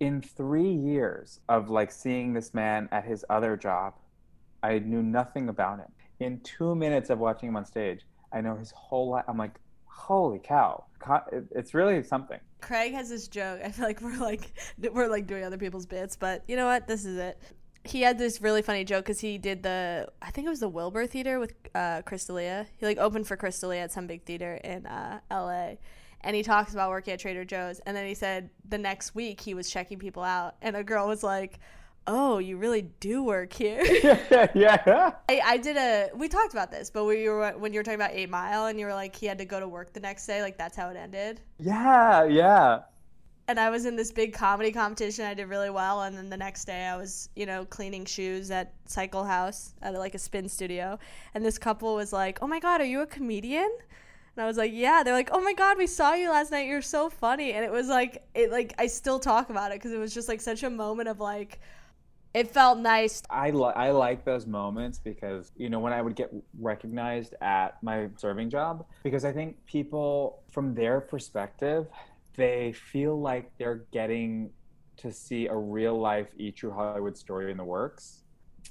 in 0.00 0.20
three 0.20 0.72
years 0.72 1.40
of 1.48 1.70
like 1.70 1.92
seeing 1.92 2.32
this 2.32 2.54
man 2.54 2.88
at 2.90 3.04
his 3.04 3.24
other 3.30 3.56
job, 3.56 3.94
I 4.62 4.78
knew 4.78 5.02
nothing 5.02 5.48
about 5.48 5.78
him 5.78 5.92
in 6.20 6.40
two 6.40 6.74
minutes 6.74 7.10
of 7.10 7.18
watching 7.18 7.48
him 7.48 7.56
on 7.56 7.64
stage, 7.64 8.00
I 8.32 8.40
know 8.40 8.56
his 8.56 8.70
whole 8.70 9.10
life. 9.10 9.24
I'm 9.28 9.38
like, 9.38 9.58
holy 9.86 10.38
cow, 10.38 10.84
it's 11.50 11.74
really 11.74 12.02
something. 12.02 12.40
Craig 12.60 12.92
has 12.92 13.08
this 13.08 13.28
joke. 13.28 13.60
I 13.64 13.70
feel 13.70 13.84
like 13.84 14.00
we're 14.00 14.18
like 14.18 14.52
we're 14.92 15.08
like 15.08 15.26
doing 15.26 15.44
other 15.44 15.58
people's 15.58 15.86
bits, 15.86 16.16
but 16.16 16.42
you 16.48 16.56
know 16.56 16.66
what? 16.66 16.86
This 16.86 17.04
is 17.04 17.18
it. 17.18 17.38
He 17.84 18.00
had 18.02 18.16
this 18.16 18.40
really 18.40 18.62
funny 18.62 18.84
joke 18.84 19.04
because 19.04 19.20
he 19.20 19.38
did 19.38 19.62
the 19.62 20.08
I 20.22 20.30
think 20.30 20.46
it 20.46 20.50
was 20.50 20.60
the 20.60 20.68
Wilbur 20.68 21.06
Theater 21.06 21.38
with 21.38 21.54
uh, 21.74 22.02
Chris 22.02 22.24
D'Elia. 22.24 22.66
He 22.78 22.86
like 22.86 22.98
opened 22.98 23.26
for 23.26 23.36
Chris 23.36 23.58
D'Elia 23.58 23.82
at 23.82 23.92
some 23.92 24.06
big 24.06 24.24
theater 24.24 24.54
in 24.62 24.86
uh, 24.86 25.20
L.A. 25.30 25.78
And 26.24 26.36
he 26.36 26.44
talks 26.44 26.72
about 26.72 26.90
working 26.90 27.14
at 27.14 27.18
Trader 27.18 27.44
Joe's, 27.44 27.80
and 27.80 27.96
then 27.96 28.06
he 28.06 28.14
said 28.14 28.50
the 28.68 28.78
next 28.78 29.12
week 29.12 29.40
he 29.40 29.54
was 29.54 29.68
checking 29.68 29.98
people 29.98 30.22
out, 30.22 30.54
and 30.62 30.76
a 30.76 30.84
girl 30.84 31.08
was 31.08 31.24
like 31.24 31.58
oh, 32.06 32.38
you 32.38 32.56
really 32.56 32.82
do 33.00 33.22
work 33.22 33.52
here. 33.52 33.82
yeah, 34.04 34.48
yeah. 34.54 35.12
I, 35.28 35.40
I 35.44 35.56
did 35.56 35.76
a. 35.76 36.10
We 36.14 36.28
talked 36.28 36.52
about 36.52 36.70
this, 36.70 36.90
but 36.90 37.04
we 37.04 37.28
were 37.28 37.52
when 37.52 37.72
you 37.72 37.80
were 37.80 37.84
talking 37.84 38.00
about 38.00 38.12
Eight 38.12 38.30
Mile, 38.30 38.66
and 38.66 38.78
you 38.78 38.86
were 38.86 38.94
like 38.94 39.14
he 39.14 39.26
had 39.26 39.38
to 39.38 39.44
go 39.44 39.60
to 39.60 39.68
work 39.68 39.92
the 39.92 40.00
next 40.00 40.26
day. 40.26 40.42
Like 40.42 40.58
that's 40.58 40.76
how 40.76 40.88
it 40.88 40.96
ended. 40.96 41.40
Yeah, 41.58 42.24
yeah. 42.24 42.80
And 43.48 43.58
I 43.58 43.70
was 43.70 43.86
in 43.86 43.96
this 43.96 44.12
big 44.12 44.32
comedy 44.32 44.70
competition. 44.70 45.24
I 45.24 45.34
did 45.34 45.48
really 45.48 45.70
well, 45.70 46.02
and 46.02 46.16
then 46.16 46.30
the 46.30 46.36
next 46.36 46.64
day 46.64 46.86
I 46.86 46.96
was, 46.96 47.28
you 47.34 47.44
know, 47.44 47.64
cleaning 47.64 48.04
shoes 48.04 48.50
at 48.50 48.72
Cycle 48.86 49.24
House 49.24 49.74
at 49.82 49.94
like 49.94 50.14
a 50.14 50.18
spin 50.18 50.48
studio, 50.48 50.98
and 51.34 51.44
this 51.44 51.58
couple 51.58 51.94
was 51.94 52.12
like, 52.12 52.38
"Oh 52.42 52.46
my 52.46 52.60
God, 52.60 52.80
are 52.80 52.86
you 52.86 53.00
a 53.00 53.06
comedian?" 53.06 53.70
And 54.34 54.42
I 54.42 54.46
was 54.46 54.56
like, 54.56 54.72
yeah. 54.72 55.02
They're 55.02 55.12
like, 55.12 55.28
oh 55.30 55.42
my 55.42 55.52
god, 55.52 55.76
we 55.76 55.86
saw 55.86 56.14
you 56.14 56.30
last 56.30 56.50
night. 56.50 56.66
You're 56.66 56.80
so 56.80 57.10
funny. 57.10 57.52
And 57.52 57.66
it 57.66 57.70
was 57.70 57.88
like, 57.88 58.24
it 58.34 58.50
like 58.50 58.72
I 58.78 58.86
still 58.86 59.18
talk 59.18 59.50
about 59.50 59.72
it 59.72 59.74
because 59.74 59.92
it 59.92 59.98
was 59.98 60.14
just 60.14 60.26
like 60.26 60.40
such 60.40 60.62
a 60.62 60.70
moment 60.70 61.10
of 61.10 61.20
like, 61.20 61.60
it 62.34 62.50
felt 62.50 62.78
nice. 62.78 63.22
I, 63.28 63.50
li- 63.50 63.72
I 63.76 63.90
like 63.90 64.24
those 64.24 64.46
moments 64.46 64.98
because, 64.98 65.52
you 65.56 65.68
know, 65.68 65.80
when 65.80 65.92
I 65.92 66.00
would 66.00 66.16
get 66.16 66.32
recognized 66.58 67.34
at 67.40 67.82
my 67.82 68.08
serving 68.16 68.50
job, 68.50 68.86
because 69.02 69.24
I 69.24 69.32
think 69.32 69.56
people, 69.66 70.42
from 70.50 70.74
their 70.74 71.00
perspective, 71.00 71.86
they 72.36 72.72
feel 72.72 73.20
like 73.20 73.50
they're 73.58 73.84
getting 73.92 74.50
to 74.98 75.12
see 75.12 75.46
a 75.46 75.56
real 75.56 76.00
life 76.00 76.28
E 76.38 76.50
True 76.50 76.70
Hollywood 76.72 77.16
story 77.16 77.50
in 77.50 77.56
the 77.56 77.64
works. 77.64 78.24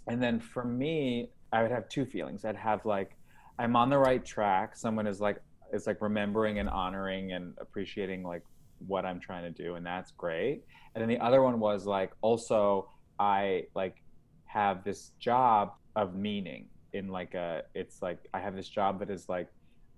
And 0.07 0.21
then 0.21 0.39
for 0.39 0.63
me, 0.63 1.29
I 1.53 1.61
would 1.61 1.71
have 1.71 1.87
two 1.89 2.05
feelings. 2.05 2.45
I'd 2.45 2.55
have 2.55 2.85
like, 2.85 3.15
I'm 3.59 3.75
on 3.75 3.89
the 3.89 3.97
right 3.97 4.23
track. 4.25 4.75
Someone 4.75 5.05
is 5.05 5.19
like, 5.19 5.41
is 5.73 5.85
like 5.85 6.01
remembering 6.01 6.59
and 6.59 6.67
honoring 6.69 7.33
and 7.33 7.53
appreciating 7.59 8.23
like 8.23 8.43
what 8.87 9.05
I'm 9.05 9.19
trying 9.19 9.53
to 9.53 9.63
do. 9.63 9.75
And 9.75 9.85
that's 9.85 10.11
great. 10.11 10.63
And 10.95 11.01
then 11.01 11.09
the 11.09 11.19
other 11.19 11.43
one 11.43 11.59
was 11.59 11.85
like, 11.85 12.11
also, 12.21 12.89
I 13.21 13.67
like 13.75 14.01
have 14.45 14.83
this 14.83 15.11
job 15.19 15.73
of 15.95 16.15
meaning 16.15 16.65
in 16.93 17.07
like 17.07 17.35
a 17.35 17.61
it's 17.75 18.01
like 18.01 18.17
I 18.33 18.39
have 18.39 18.55
this 18.55 18.67
job 18.67 18.99
that 18.99 19.11
is 19.11 19.29
like 19.29 19.47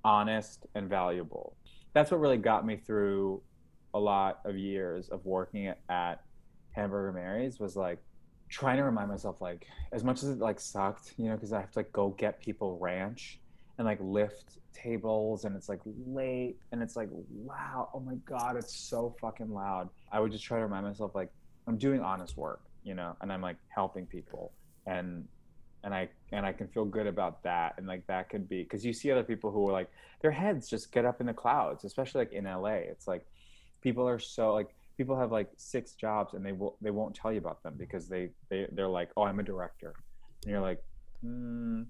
honest 0.04 0.66
and 0.76 0.90
valuable. 0.90 1.56
That's 1.94 2.12
what 2.12 2.20
really 2.20 2.38
got 2.38 2.66
me 2.66 2.76
through 2.76 3.42
a 3.94 4.00
lot 4.00 4.42
of 4.44 4.58
years 4.58 5.08
of 5.08 5.26
working 5.26 5.74
at 5.88 6.22
Hamburger 6.72 7.14
Mary's 7.14 7.60
was 7.60 7.78
like 7.78 8.00
trying 8.50 8.76
to 8.76 8.84
remind 8.84 9.10
myself 9.10 9.40
like 9.40 9.68
as 9.94 10.04
much 10.04 10.22
as 10.22 10.30
it 10.30 10.40
like 10.40 10.60
sucked, 10.60 11.14
you 11.18 11.30
know, 11.30 11.36
because 11.36 11.54
I 11.54 11.62
have 11.62 11.72
to 11.72 11.80
like 11.80 11.94
go 11.94 12.10
get 12.10 12.42
people 12.42 12.78
ranch 12.78 13.40
and 13.78 13.88
like 13.88 14.00
lift 14.02 14.58
tables 14.74 15.46
and 15.46 15.56
it's 15.56 15.70
like 15.70 15.80
late 16.06 16.58
and 16.74 16.84
it's 16.84 16.98
like 16.98 17.08
wow, 17.32 17.90
oh 17.94 18.02
my 18.02 18.16
god, 18.26 18.58
it's 18.58 18.76
so 18.76 19.16
fucking 19.22 19.54
loud. 19.54 19.88
I 20.12 20.20
would 20.20 20.34
just 20.34 20.44
try 20.44 20.58
to 20.58 20.66
remind 20.66 20.86
myself 20.86 21.16
like 21.16 21.32
I'm 21.68 21.78
doing 21.78 22.02
honest 22.02 22.36
work 22.36 22.60
you 22.84 22.94
know, 22.94 23.16
and 23.22 23.32
I'm 23.32 23.42
like 23.42 23.58
helping 23.70 24.06
people 24.06 24.52
and 24.86 25.28
and 25.84 25.94
I 25.94 26.10
and 26.32 26.46
I 26.46 26.54
can 26.54 26.68
feel 26.68 26.86
good 26.86 27.08
about 27.08 27.44
that 27.44 27.76
and 27.78 27.88
like 27.88 28.08
that 28.08 28.30
could 28.30 28.48
be 28.48 28.64
because 28.64 28.86
you 28.86 28.94
see 28.94 29.12
other 29.12 29.24
people 29.24 29.52
who 29.52 29.68
are 29.70 29.74
like 29.74 29.90
their 30.22 30.32
heads 30.32 30.70
just 30.70 30.92
get 30.92 31.06
up 31.06 31.20
in 31.20 31.28
the 31.28 31.34
clouds, 31.34 31.84
especially 31.84 32.20
like 32.20 32.34
in 32.34 32.46
LA. 32.46 32.76
It's 32.76 33.08
like 33.08 33.26
people 33.82 34.08
are 34.08 34.20
so 34.20 34.54
like 34.54 34.74
people 34.98 35.18
have 35.18 35.32
like 35.32 35.50
six 35.58 35.94
jobs 35.94 36.34
and 36.34 36.46
they 36.46 36.54
will 36.54 36.78
they 36.82 36.92
won't 36.92 37.16
tell 37.16 37.32
you 37.32 37.40
about 37.40 37.62
them 37.64 37.76
because 37.78 38.08
they 38.08 38.30
they 38.50 38.68
they're 38.72 38.88
like 38.88 39.10
oh 39.18 39.24
I'm 39.24 39.40
a 39.40 39.44
director 39.44 39.94
and 40.44 40.52
you're 40.52 40.62
like 40.62 40.82
mm. 41.26 41.86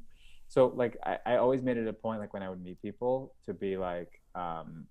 so 0.47 0.73
like 0.75 0.97
I, 1.05 1.17
I 1.25 1.35
always 1.37 1.61
made 1.61 1.77
it 1.77 1.87
a 1.87 1.93
point 1.93 2.19
like 2.19 2.33
when 2.33 2.43
I 2.43 2.49
would 2.49 2.63
meet 2.63 2.81
people 2.81 3.33
to 3.45 3.53
be 3.53 3.77
like 3.77 4.21
um, 4.35 4.85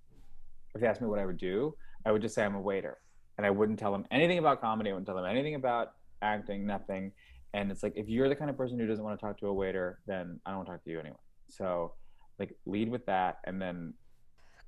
if 0.74 0.80
they 0.80 0.86
asked 0.86 1.00
me 1.00 1.08
what 1.08 1.18
I 1.18 1.26
would 1.26 1.38
do 1.38 1.74
I 2.06 2.12
would 2.12 2.22
just 2.22 2.34
say 2.34 2.44
I'm 2.44 2.54
a 2.54 2.60
waiter 2.60 2.98
and 3.38 3.46
I 3.46 3.50
wouldn't 3.50 3.78
tell 3.78 3.92
them 3.92 4.06
anything 4.10 4.38
about 4.38 4.60
comedy. 4.60 4.90
I 4.90 4.92
wouldn't 4.92 5.06
tell 5.06 5.16
them 5.16 5.24
anything 5.24 5.54
about 5.54 5.92
acting, 6.20 6.66
nothing. 6.66 7.12
And 7.54 7.70
it's 7.70 7.82
like 7.82 7.92
if 7.96 8.08
you're 8.08 8.28
the 8.28 8.36
kind 8.36 8.50
of 8.50 8.56
person 8.56 8.78
who 8.78 8.86
doesn't 8.86 9.04
want 9.04 9.18
to 9.18 9.24
talk 9.24 9.38
to 9.40 9.46
a 9.46 9.52
waiter, 9.52 9.98
then 10.06 10.40
I 10.46 10.52
don't 10.52 10.64
talk 10.64 10.82
to 10.84 10.90
you 10.90 11.00
anyway. 11.00 11.16
So 11.48 11.92
like 12.38 12.54
lead 12.66 12.90
with 12.90 13.04
that, 13.06 13.38
and 13.44 13.60
then 13.60 13.94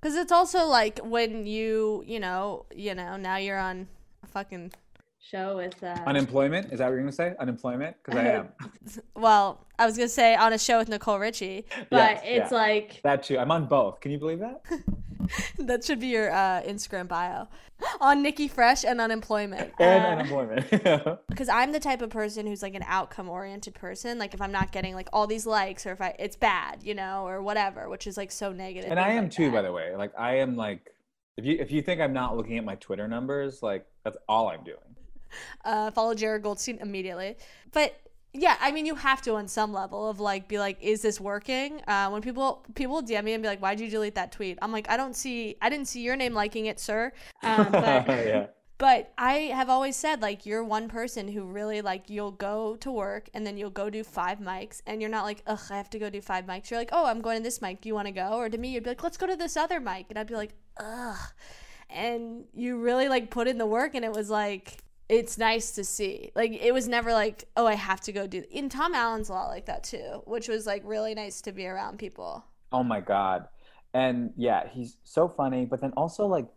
because 0.00 0.16
it's 0.16 0.32
also 0.32 0.66
like 0.66 0.98
when 0.98 1.46
you 1.46 2.04
you 2.06 2.20
know 2.20 2.66
you 2.74 2.94
know 2.94 3.16
now 3.16 3.36
you're 3.36 3.58
on 3.58 3.88
a 4.22 4.26
fucking 4.26 4.72
show 5.24 5.56
with 5.56 5.82
uh... 5.82 5.96
unemployment. 6.06 6.72
Is 6.72 6.78
that 6.78 6.86
what 6.86 6.92
you're 6.92 7.00
gonna 7.00 7.12
say? 7.12 7.34
Unemployment? 7.38 7.96
Because 8.02 8.18
I 8.18 8.28
am. 8.28 8.48
well, 9.16 9.66
I 9.78 9.86
was 9.86 9.96
gonna 9.96 10.08
say 10.08 10.34
on 10.34 10.52
a 10.52 10.58
show 10.58 10.78
with 10.78 10.88
Nicole 10.88 11.18
Richie, 11.18 11.66
but 11.90 11.96
yes, 11.96 12.22
it's 12.24 12.52
yeah. 12.52 12.58
like 12.58 13.00
that 13.02 13.22
too. 13.22 13.38
I'm 13.38 13.50
on 13.50 13.66
both. 13.66 14.00
Can 14.00 14.12
you 14.12 14.18
believe 14.18 14.40
that? 14.40 14.64
that 15.58 15.84
should 15.84 16.00
be 16.00 16.08
your 16.08 16.30
uh, 16.30 16.62
Instagram 16.62 17.08
bio 17.08 17.48
on 18.00 18.22
Nikki 18.22 18.48
Fresh 18.48 18.84
and 18.84 19.00
unemployment. 19.00 19.72
And 19.78 20.04
Uh, 20.04 20.08
unemployment. 20.08 20.70
because 21.28 21.48
I'm 21.48 21.72
the 21.72 21.80
type 21.80 22.02
of 22.02 22.10
person 22.10 22.46
who's 22.46 22.62
like 22.62 22.74
an 22.74 22.84
outcome 22.86 23.28
oriented 23.28 23.74
person. 23.74 24.18
Like 24.18 24.34
if 24.34 24.42
I'm 24.42 24.52
not 24.52 24.72
getting 24.72 24.94
like 24.94 25.08
all 25.12 25.26
these 25.26 25.46
likes 25.46 25.86
or 25.86 25.92
if 25.92 26.00
I 26.00 26.14
it's 26.18 26.36
bad, 26.36 26.82
you 26.82 26.94
know, 26.94 27.26
or 27.26 27.42
whatever, 27.42 27.88
which 27.88 28.06
is 28.06 28.16
like 28.16 28.30
so 28.30 28.52
negative. 28.52 28.90
and 28.90 29.00
I 29.00 29.10
am 29.10 29.30
too, 29.30 29.50
by 29.50 29.62
the 29.62 29.72
way. 29.72 29.94
Like 29.96 30.12
I 30.18 30.36
am 30.38 30.56
like 30.56 30.94
if 31.36 31.44
you 31.44 31.56
if 31.58 31.70
you 31.70 31.82
think 31.82 32.00
I'm 32.00 32.12
not 32.12 32.36
looking 32.36 32.58
at 32.58 32.64
my 32.64 32.76
Twitter 32.76 33.08
numbers, 33.08 33.62
like 33.62 33.86
that's 34.04 34.18
all 34.28 34.48
I'm 34.48 34.62
doing. 34.64 34.78
uh, 35.64 35.90
follow 35.90 36.14
Jared 36.14 36.42
Goldstein 36.42 36.78
immediately. 36.80 37.36
But 37.72 38.00
yeah, 38.36 38.56
I 38.60 38.72
mean, 38.72 38.84
you 38.84 38.96
have 38.96 39.22
to 39.22 39.34
on 39.36 39.46
some 39.46 39.72
level 39.72 40.08
of 40.08 40.18
like 40.18 40.48
be 40.48 40.58
like, 40.58 40.76
is 40.80 41.02
this 41.02 41.20
working? 41.20 41.80
Uh, 41.86 42.08
when 42.10 42.20
people 42.20 42.64
people 42.74 43.00
DM 43.00 43.22
me 43.22 43.32
and 43.32 43.42
be 43.42 43.48
like, 43.48 43.62
why 43.62 43.76
did 43.76 43.84
you 43.84 43.90
delete 43.90 44.16
that 44.16 44.32
tweet? 44.32 44.58
I'm 44.60 44.72
like, 44.72 44.90
I 44.90 44.96
don't 44.96 45.14
see, 45.14 45.56
I 45.62 45.70
didn't 45.70 45.86
see 45.86 46.02
your 46.02 46.16
name 46.16 46.34
liking 46.34 46.66
it, 46.66 46.80
sir. 46.80 47.12
Um, 47.44 47.68
but 47.70 48.08
yeah. 48.08 48.46
but 48.76 49.12
I 49.16 49.34
have 49.54 49.70
always 49.70 49.94
said 49.94 50.20
like 50.20 50.46
you're 50.46 50.64
one 50.64 50.88
person 50.88 51.28
who 51.28 51.44
really 51.44 51.80
like 51.80 52.10
you'll 52.10 52.32
go 52.32 52.74
to 52.80 52.90
work 52.90 53.30
and 53.34 53.46
then 53.46 53.56
you'll 53.56 53.70
go 53.70 53.88
do 53.88 54.02
five 54.02 54.40
mics 54.40 54.82
and 54.84 55.00
you're 55.00 55.10
not 55.10 55.22
like 55.22 55.42
ugh 55.46 55.60
I 55.70 55.76
have 55.76 55.90
to 55.90 56.00
go 56.00 56.10
do 56.10 56.20
five 56.20 56.44
mics. 56.44 56.70
You're 56.70 56.80
like 56.80 56.90
oh 56.92 57.06
I'm 57.06 57.20
going 57.20 57.36
to 57.36 57.42
this 57.42 57.62
mic. 57.62 57.82
Do 57.82 57.88
you 57.88 57.94
want 57.94 58.08
to 58.08 58.12
go? 58.12 58.32
Or 58.32 58.48
to 58.48 58.58
me 58.58 58.72
you'd 58.72 58.82
be 58.82 58.90
like 58.90 59.02
let's 59.04 59.16
go 59.16 59.28
to 59.28 59.36
this 59.36 59.56
other 59.56 59.78
mic 59.78 60.06
and 60.10 60.18
I'd 60.18 60.26
be 60.26 60.34
like 60.34 60.54
ugh. 60.76 61.18
And 61.88 62.46
you 62.52 62.78
really 62.78 63.08
like 63.08 63.30
put 63.30 63.46
in 63.46 63.58
the 63.58 63.66
work 63.66 63.94
and 63.94 64.04
it 64.04 64.12
was 64.12 64.28
like 64.28 64.78
it's 65.14 65.38
nice 65.38 65.70
to 65.72 65.84
see. 65.84 66.32
Like 66.34 66.52
it 66.52 66.72
was 66.72 66.88
never 66.88 67.12
like 67.12 67.44
oh 67.56 67.66
I 67.66 67.74
have 67.74 68.00
to 68.02 68.12
go 68.12 68.26
do. 68.26 68.42
In 68.50 68.68
Tom 68.68 68.94
Allen's 68.94 69.28
a 69.28 69.32
lot 69.32 69.48
like 69.48 69.66
that 69.66 69.84
too, 69.84 70.22
which 70.24 70.48
was 70.48 70.66
like 70.66 70.82
really 70.84 71.14
nice 71.14 71.40
to 71.42 71.52
be 71.52 71.66
around 71.66 71.98
people. 71.98 72.44
Oh 72.72 72.82
my 72.82 73.00
god. 73.00 73.48
And 73.92 74.32
yeah, 74.36 74.68
he's 74.68 74.96
so 75.04 75.28
funny, 75.28 75.66
but 75.66 75.80
then 75.80 75.92
also 75.96 76.26
like 76.26 76.48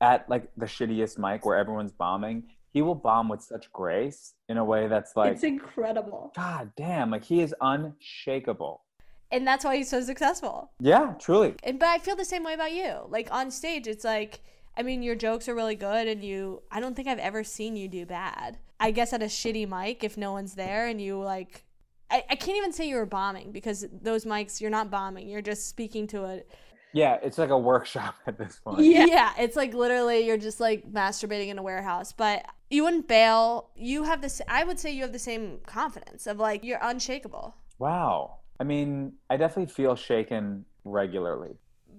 at 0.00 0.28
like 0.28 0.50
the 0.56 0.66
shittiest 0.66 1.18
mic 1.18 1.46
where 1.46 1.56
everyone's 1.56 1.92
bombing, 1.92 2.42
he 2.72 2.82
will 2.82 2.96
bomb 2.96 3.28
with 3.28 3.40
such 3.40 3.72
grace 3.72 4.34
in 4.48 4.56
a 4.56 4.64
way 4.64 4.88
that's 4.88 5.16
like 5.16 5.34
it's 5.34 5.44
incredible. 5.44 6.32
God 6.34 6.72
damn, 6.76 7.10
like 7.10 7.24
he 7.24 7.40
is 7.40 7.54
unshakable. 7.60 8.82
And 9.30 9.46
that's 9.46 9.64
why 9.64 9.76
he's 9.76 9.88
so 9.88 10.02
successful. 10.02 10.72
Yeah, 10.80 11.14
truly. 11.18 11.54
And 11.62 11.78
but 11.78 11.88
I 11.88 11.98
feel 11.98 12.16
the 12.16 12.24
same 12.24 12.42
way 12.42 12.54
about 12.54 12.72
you. 12.72 13.06
Like 13.08 13.28
on 13.30 13.50
stage, 13.50 13.86
it's 13.86 14.04
like 14.04 14.40
I 14.76 14.82
mean, 14.82 15.02
your 15.02 15.14
jokes 15.14 15.48
are 15.48 15.54
really 15.54 15.74
good, 15.76 16.08
and 16.08 16.24
you. 16.24 16.62
I 16.70 16.80
don't 16.80 16.94
think 16.94 17.08
I've 17.08 17.18
ever 17.18 17.44
seen 17.44 17.76
you 17.76 17.88
do 17.88 18.06
bad. 18.06 18.58
I 18.80 18.90
guess 18.90 19.12
at 19.12 19.22
a 19.22 19.26
shitty 19.26 19.68
mic, 19.68 20.02
if 20.02 20.16
no 20.16 20.32
one's 20.32 20.54
there, 20.54 20.86
and 20.86 21.00
you 21.00 21.20
like, 21.20 21.64
I, 22.10 22.24
I 22.30 22.36
can't 22.36 22.56
even 22.56 22.72
say 22.72 22.88
you 22.88 22.96
were 22.96 23.06
bombing 23.06 23.52
because 23.52 23.86
those 23.92 24.24
mics, 24.24 24.60
you're 24.60 24.70
not 24.70 24.90
bombing. 24.90 25.28
You're 25.28 25.42
just 25.42 25.68
speaking 25.68 26.06
to 26.08 26.24
it. 26.24 26.50
Yeah, 26.92 27.18
it's 27.22 27.38
like 27.38 27.50
a 27.50 27.58
workshop 27.58 28.16
at 28.26 28.38
this 28.38 28.60
point. 28.64 28.80
Yeah. 28.80 29.06
yeah, 29.06 29.32
it's 29.38 29.56
like 29.56 29.74
literally 29.74 30.26
you're 30.26 30.36
just 30.36 30.60
like 30.60 30.90
masturbating 30.90 31.48
in 31.48 31.58
a 31.58 31.62
warehouse, 31.62 32.12
but 32.12 32.44
you 32.70 32.84
wouldn't 32.84 33.08
bail. 33.08 33.70
You 33.76 34.04
have 34.04 34.20
this. 34.20 34.40
I 34.48 34.64
would 34.64 34.78
say 34.78 34.90
you 34.90 35.02
have 35.02 35.12
the 35.12 35.18
same 35.18 35.58
confidence 35.66 36.26
of 36.26 36.38
like 36.38 36.64
you're 36.64 36.80
unshakable. 36.82 37.56
Wow. 37.78 38.38
I 38.60 38.64
mean, 38.64 39.14
I 39.28 39.36
definitely 39.36 39.72
feel 39.72 39.96
shaken 39.96 40.64
regularly. 40.84 41.56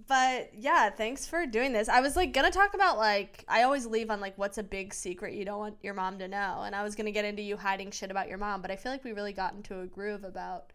But 0.08 0.52
yeah, 0.54 0.90
thanks 0.90 1.26
for 1.26 1.46
doing 1.46 1.74
this. 1.74 1.90
I 1.90 2.02
was 2.02 2.16
like 2.16 2.34
gonna 2.34 2.52
talk 2.52 2.74
about 2.74 2.98
like 2.98 3.46
I 3.48 3.64
always 3.64 3.86
leave 3.86 4.10
on 4.10 4.20
like 4.20 4.38
what's 4.38 4.58
a 4.58 4.64
big 4.64 4.94
secret 4.94 5.34
you 5.34 5.46
don't 5.46 5.60
want 5.60 5.78
your 5.82 5.94
mom 5.94 6.20
to 6.20 6.28
know, 6.28 6.64
and 6.66 6.76
I 6.76 6.84
was 6.84 6.96
gonna 6.96 7.12
get 7.12 7.26
into 7.26 7.42
you 7.42 7.58
hiding 7.58 7.92
shit 7.92 8.12
about 8.12 8.28
your 8.28 8.38
mom, 8.38 8.62
but 8.62 8.72
I 8.72 8.76
feel 8.76 8.92
like 8.92 9.04
we 9.04 9.14
really 9.14 9.34
got 9.34 9.54
into 9.54 9.80
a 9.80 9.86
groove 9.86 10.24
about 10.24 10.72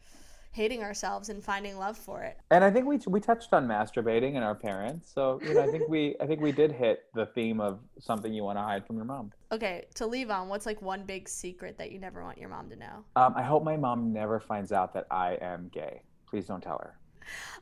hating 0.52 0.82
ourselves 0.82 1.28
and 1.28 1.44
finding 1.44 1.78
love 1.78 1.96
for 1.96 2.22
it. 2.22 2.36
And 2.50 2.64
I 2.64 2.70
think 2.70 2.86
we 2.86 2.98
we 3.06 3.20
touched 3.20 3.52
on 3.52 3.66
masturbating 3.68 4.34
and 4.34 4.44
our 4.44 4.54
parents. 4.54 5.10
So, 5.12 5.40
you 5.42 5.54
know, 5.54 5.62
I 5.62 5.68
think 5.68 5.88
we 5.88 6.16
I 6.20 6.26
think 6.26 6.40
we 6.40 6.52
did 6.52 6.72
hit 6.72 7.04
the 7.14 7.26
theme 7.26 7.60
of 7.60 7.80
something 8.00 8.32
you 8.32 8.44
want 8.44 8.58
to 8.58 8.62
hide 8.62 8.86
from 8.86 8.96
your 8.96 9.04
mom. 9.04 9.32
Okay, 9.52 9.86
to 9.94 10.06
leave 10.06 10.30
on, 10.30 10.48
what's 10.48 10.66
like 10.66 10.82
one 10.82 11.04
big 11.04 11.28
secret 11.28 11.78
that 11.78 11.92
you 11.92 11.98
never 11.98 12.22
want 12.22 12.38
your 12.38 12.48
mom 12.48 12.68
to 12.70 12.76
know? 12.76 13.04
Um, 13.16 13.34
I 13.36 13.42
hope 13.42 13.62
my 13.62 13.76
mom 13.76 14.12
never 14.12 14.40
finds 14.40 14.72
out 14.72 14.92
that 14.94 15.06
I 15.10 15.38
am 15.40 15.70
gay. 15.72 16.02
Please 16.28 16.46
don't 16.46 16.62
tell 16.62 16.78
her. 16.78 16.97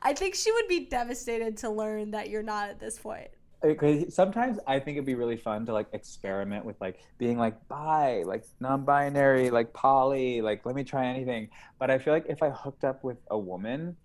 I 0.01 0.13
think 0.13 0.35
she 0.35 0.51
would 0.51 0.67
be 0.67 0.85
devastated 0.85 1.57
to 1.57 1.69
learn 1.69 2.11
that 2.11 2.29
you're 2.29 2.43
not 2.43 2.69
at 2.69 2.79
this 2.79 2.97
point. 2.99 3.29
Because 3.61 4.13
sometimes 4.13 4.59
I 4.67 4.79
think 4.79 4.97
it'd 4.97 5.05
be 5.05 5.15
really 5.15 5.37
fun 5.37 5.65
to 5.65 5.73
like 5.73 5.87
experiment 5.93 6.63
with 6.63 6.79
like 6.79 6.99
being 7.17 7.37
like 7.37 7.55
bi, 7.67 8.23
like 8.25 8.45
non-binary, 8.59 9.49
like 9.49 9.73
poly, 9.73 10.41
like 10.41 10.65
let 10.65 10.75
me 10.75 10.83
try 10.83 11.07
anything. 11.07 11.49
But 11.79 11.89
I 11.89 11.97
feel 11.97 12.13
like 12.13 12.27
if 12.29 12.43
I 12.43 12.51
hooked 12.51 12.83
up 12.83 13.03
with 13.03 13.17
a 13.31 13.37
woman, 13.37 13.97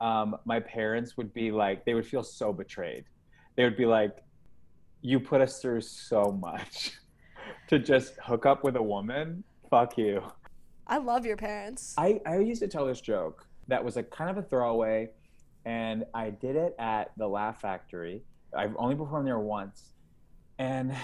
um, 0.00 0.36
my 0.44 0.60
parents 0.60 1.16
would 1.16 1.34
be 1.34 1.50
like 1.50 1.84
they 1.84 1.94
would 1.94 2.06
feel 2.06 2.22
so 2.22 2.52
betrayed. 2.52 3.04
They 3.56 3.64
would 3.64 3.76
be 3.76 3.84
like, 3.84 4.16
"You 5.02 5.18
put 5.18 5.40
us 5.40 5.60
through 5.60 5.80
so 5.80 6.30
much 6.30 6.92
to 7.68 7.80
just 7.80 8.14
hook 8.22 8.46
up 8.46 8.62
with 8.62 8.76
a 8.76 8.82
woman. 8.82 9.42
Fuck 9.70 9.98
you." 9.98 10.22
I 10.86 10.98
love 10.98 11.26
your 11.26 11.36
parents. 11.36 11.94
I, 11.96 12.20
I 12.26 12.38
used 12.38 12.60
to 12.62 12.68
tell 12.68 12.86
this 12.86 13.00
joke 13.00 13.46
that 13.68 13.84
was 13.84 13.96
a 13.96 14.02
kind 14.02 14.30
of 14.30 14.38
a 14.38 14.42
throwaway, 14.42 15.10
and 15.64 16.04
I 16.14 16.30
did 16.30 16.56
it 16.56 16.74
at 16.78 17.12
the 17.16 17.26
Laugh 17.28 17.60
Factory. 17.60 18.22
I've 18.56 18.74
only 18.76 18.96
performed 18.96 19.26
there 19.26 19.38
once, 19.38 19.92
and 20.58 20.94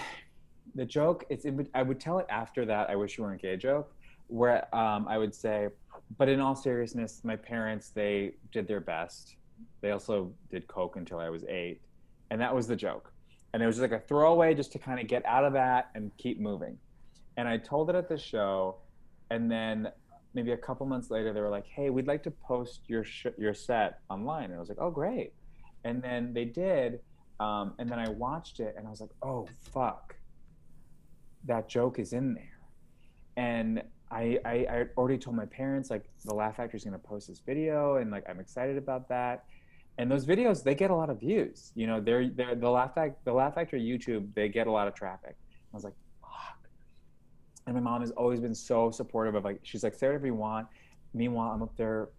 the 0.75 0.85
joke 0.85 1.25
it's 1.29 1.45
in, 1.45 1.67
I 1.73 1.81
would 1.81 1.99
tell 1.99 2.19
it 2.19 2.25
after 2.29 2.65
that. 2.65 2.89
I 2.89 2.95
wish 2.95 3.17
you 3.17 3.23
weren't 3.23 3.41
gay 3.41 3.57
joke, 3.57 3.93
where 4.27 4.73
um, 4.75 5.07
I 5.07 5.17
would 5.17 5.33
say, 5.33 5.69
but 6.17 6.29
in 6.29 6.39
all 6.39 6.55
seriousness, 6.55 7.21
my 7.23 7.35
parents 7.35 7.89
they 7.89 8.33
did 8.51 8.67
their 8.67 8.81
best. 8.81 9.35
They 9.81 9.91
also 9.91 10.33
did 10.51 10.67
coke 10.67 10.95
until 10.97 11.19
I 11.19 11.29
was 11.29 11.43
eight, 11.45 11.81
and 12.29 12.39
that 12.41 12.53
was 12.53 12.67
the 12.67 12.75
joke. 12.75 13.11
And 13.53 13.63
it 13.63 13.65
was 13.65 13.77
just 13.77 13.89
like 13.89 13.99
a 13.99 14.05
throwaway 14.05 14.53
just 14.53 14.71
to 14.73 14.79
kind 14.79 14.99
of 14.99 15.07
get 15.07 15.25
out 15.25 15.45
of 15.45 15.53
that 15.53 15.89
and 15.95 16.11
keep 16.17 16.39
moving. 16.39 16.77
And 17.37 17.47
I 17.47 17.57
told 17.57 17.89
it 17.89 17.95
at 17.95 18.09
the 18.09 18.17
show, 18.17 18.77
and 19.29 19.49
then 19.49 19.89
maybe 20.37 20.51
a 20.51 20.57
couple 20.57 20.85
months 20.85 21.09
later 21.09 21.33
they 21.33 21.41
were 21.41 21.49
like 21.49 21.65
hey 21.65 21.89
we'd 21.89 22.05
like 22.05 22.21
to 22.21 22.29
post 22.29 22.81
your 22.87 23.03
sh- 23.03 23.37
your 23.39 23.55
set 23.55 24.01
online. 24.07 24.45
And 24.45 24.55
i 24.55 24.59
was 24.59 24.69
like 24.69 24.77
oh 24.79 24.91
great. 24.91 25.33
And 25.83 26.01
then 26.01 26.31
they 26.31 26.45
did 26.45 26.99
um, 27.39 27.73
and 27.79 27.89
then 27.89 27.99
i 27.99 28.07
watched 28.09 28.59
it 28.59 28.75
and 28.77 28.85
i 28.87 28.89
was 28.89 29.01
like 29.01 29.15
oh 29.23 29.47
fuck. 29.73 30.15
That 31.45 31.67
joke 31.67 31.97
is 31.97 32.13
in 32.13 32.35
there. 32.35 32.59
And 33.35 33.81
I, 34.11 34.39
I, 34.45 34.55
I 34.69 34.85
already 34.97 35.17
told 35.17 35.35
my 35.35 35.45
parents 35.45 35.89
like 35.89 36.05
the 36.23 36.33
laugh 36.33 36.57
factory 36.57 36.77
is 36.77 36.83
going 36.83 36.93
to 36.93 37.07
post 37.13 37.27
this 37.27 37.39
video 37.39 37.97
and 37.97 38.11
like 38.11 38.25
i'm 38.29 38.39
excited 38.39 38.77
about 38.77 39.09
that. 39.09 39.45
And 39.97 40.11
those 40.11 40.25
videos 40.27 40.63
they 40.63 40.75
get 40.75 40.91
a 40.91 40.95
lot 40.95 41.09
of 41.09 41.19
views. 41.19 41.71
You 41.73 41.87
know 41.87 41.99
they're, 41.99 42.29
they're 42.29 42.53
the 42.53 42.69
laugh 42.69 42.93
Fac- 42.93 43.23
the 43.23 43.33
laugh 43.33 43.55
factory 43.55 43.81
youtube 43.81 44.23
they 44.35 44.49
get 44.49 44.67
a 44.67 44.71
lot 44.71 44.87
of 44.87 44.93
traffic. 44.93 45.35
I 45.73 45.75
was 45.75 45.83
like 45.83 45.97
and 47.67 47.75
my 47.75 47.81
mom 47.81 48.01
has 48.01 48.11
always 48.11 48.39
been 48.39 48.55
so 48.55 48.89
supportive 48.89 49.35
of 49.35 49.43
like 49.43 49.59
she's 49.61 49.83
like 49.83 49.93
say 49.93 50.07
whatever 50.07 50.25
you 50.25 50.33
want. 50.33 50.67
Meanwhile 51.13 51.51
i'm 51.51 51.61
up 51.61 51.75
there 51.77 52.09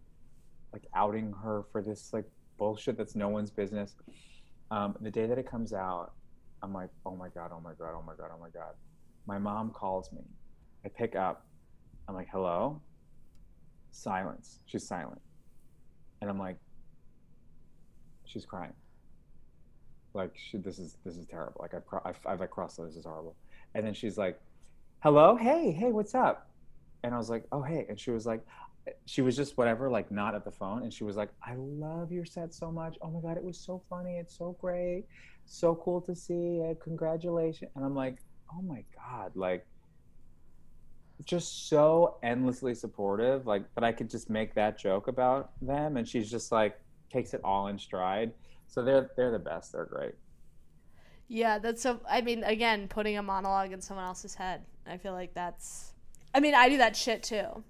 like 0.72 0.84
outing 0.94 1.32
her 1.42 1.64
for 1.72 1.82
this 1.82 2.12
like 2.12 2.26
bullshit 2.58 2.96
that's 2.96 3.16
no 3.16 3.28
one's 3.28 3.50
business. 3.50 3.96
Um, 4.70 4.94
the 5.00 5.10
day 5.10 5.26
that 5.26 5.38
it 5.38 5.50
comes 5.50 5.72
out 5.72 6.12
i'm 6.62 6.74
like 6.74 6.90
oh 7.06 7.16
my 7.16 7.28
god 7.28 7.50
oh 7.54 7.60
my 7.60 7.72
god 7.78 7.92
oh 7.94 8.04
my 8.06 8.14
god 8.14 8.30
oh 8.32 8.38
my 8.38 8.50
god. 8.50 8.74
My 9.26 9.38
mom 9.38 9.70
calls 9.70 10.12
me. 10.12 10.22
I 10.84 10.88
pick 10.88 11.16
up. 11.16 11.46
I'm 12.08 12.14
like 12.14 12.28
hello? 12.30 12.80
Silence. 13.90 14.60
She's 14.66 14.86
silent. 14.86 15.20
And 16.20 16.28
i'm 16.28 16.38
like 16.38 16.58
she's 18.26 18.44
crying. 18.44 18.74
Like 20.12 20.34
she, 20.36 20.58
this 20.58 20.78
is 20.78 20.98
this 21.06 21.16
is 21.16 21.26
terrible. 21.26 21.60
Like 21.62 21.72
i've, 21.72 22.00
I've, 22.04 22.20
I've 22.26 22.40
like 22.40 22.50
crossed 22.50 22.76
this 22.76 22.96
is 22.96 23.04
horrible. 23.06 23.34
And 23.74 23.86
then 23.86 23.94
she's 23.94 24.18
like 24.18 24.38
hello? 25.00 25.36
Hey 25.36 25.70
hey 25.70 25.92
what's 25.92 26.12
up? 26.12 26.50
And 27.04 27.14
i 27.14 27.18
was 27.18 27.30
like 27.30 27.44
oh 27.52 27.62
hey. 27.62 27.86
And 27.88 27.98
she 27.98 28.10
was 28.10 28.26
like 28.26 28.44
she 29.04 29.22
was 29.22 29.36
just 29.36 29.56
whatever 29.56 29.88
like 29.88 30.10
not 30.10 30.34
at 30.34 30.44
the 30.44 30.50
phone. 30.50 30.82
And 30.82 30.92
she 30.92 31.04
was 31.04 31.16
like 31.16 31.30
i 31.46 31.54
love 31.56 32.10
your 32.10 32.24
set 32.24 32.52
so 32.52 32.72
much. 32.72 32.96
Oh 33.00 33.10
my 33.10 33.20
god 33.20 33.36
it 33.36 33.44
was 33.44 33.58
so 33.58 33.80
funny. 33.88 34.16
It's 34.18 34.36
so 34.36 34.56
great. 34.60 35.04
So 35.46 35.76
cool 35.76 36.00
to 36.00 36.16
see 36.16 36.62
uh, 36.68 36.74
congratulations. 36.82 37.70
And 37.76 37.84
i'm 37.84 37.94
like 37.94 38.18
oh 38.52 38.60
my 38.60 38.82
god 38.96 39.30
like 39.36 39.64
just 41.24 41.68
so 41.68 42.16
endlessly 42.22 42.74
supportive 42.74 43.44
like 43.44 43.62
that 43.74 43.82
i 43.82 43.90
could 43.90 44.08
just 44.08 44.30
make 44.30 44.52
that 44.54 44.78
joke 44.78 45.06
about 45.06 45.52
them. 45.62 45.96
And 45.96 46.08
she's 46.08 46.28
just 46.28 46.50
like 46.50 46.76
takes 47.12 47.34
it 47.34 47.40
all 47.44 47.68
in 47.68 47.78
stride. 47.78 48.32
So 48.66 48.82
they're 48.82 49.12
they're 49.16 49.30
the 49.30 49.38
best. 49.38 49.72
They're 49.72 49.84
great 49.84 50.14
Yeah, 51.28 51.58
that's 51.58 51.82
so. 51.82 52.00
I 52.08 52.22
mean, 52.22 52.42
again, 52.44 52.88
putting 52.88 53.18
a 53.18 53.22
monologue 53.22 53.72
in 53.72 53.80
someone 53.80 54.06
else's 54.06 54.34
head. 54.34 54.62
I 54.86 54.96
feel 54.96 55.12
like 55.12 55.34
that's. 55.34 55.92
I 56.34 56.40
mean, 56.40 56.54
I 56.54 56.68
do 56.68 56.78
that 56.78 56.96
shit 56.96 57.22
too. 57.22 57.62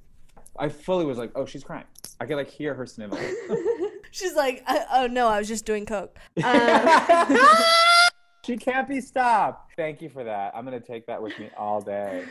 I 0.58 0.68
fully 0.68 1.04
was 1.04 1.18
like, 1.18 1.32
oh, 1.34 1.44
she's 1.44 1.64
crying. 1.64 1.84
I 2.20 2.26
could 2.26 2.36
like 2.36 2.50
hear 2.50 2.74
her 2.74 2.86
snivel. 2.86 3.18
She's 4.10 4.34
like, 4.34 4.62
"Uh, 4.66 4.80
oh 4.92 5.06
no, 5.06 5.28
I 5.28 5.38
was 5.38 5.48
just 5.48 5.64
doing 5.64 5.86
coke. 5.86 6.16
Um, 6.44 7.38
she 8.44 8.56
can't 8.56 8.88
be 8.88 9.02
stopped. 9.02 9.72
Thank 9.76 10.00
you 10.00 10.08
for 10.08 10.24
that. 10.24 10.56
I'm 10.56 10.64
gonna 10.64 10.80
take 10.80 11.06
that 11.06 11.20
with 11.22 11.38
me 11.38 11.50
all 11.56 11.82
day. 11.82 12.24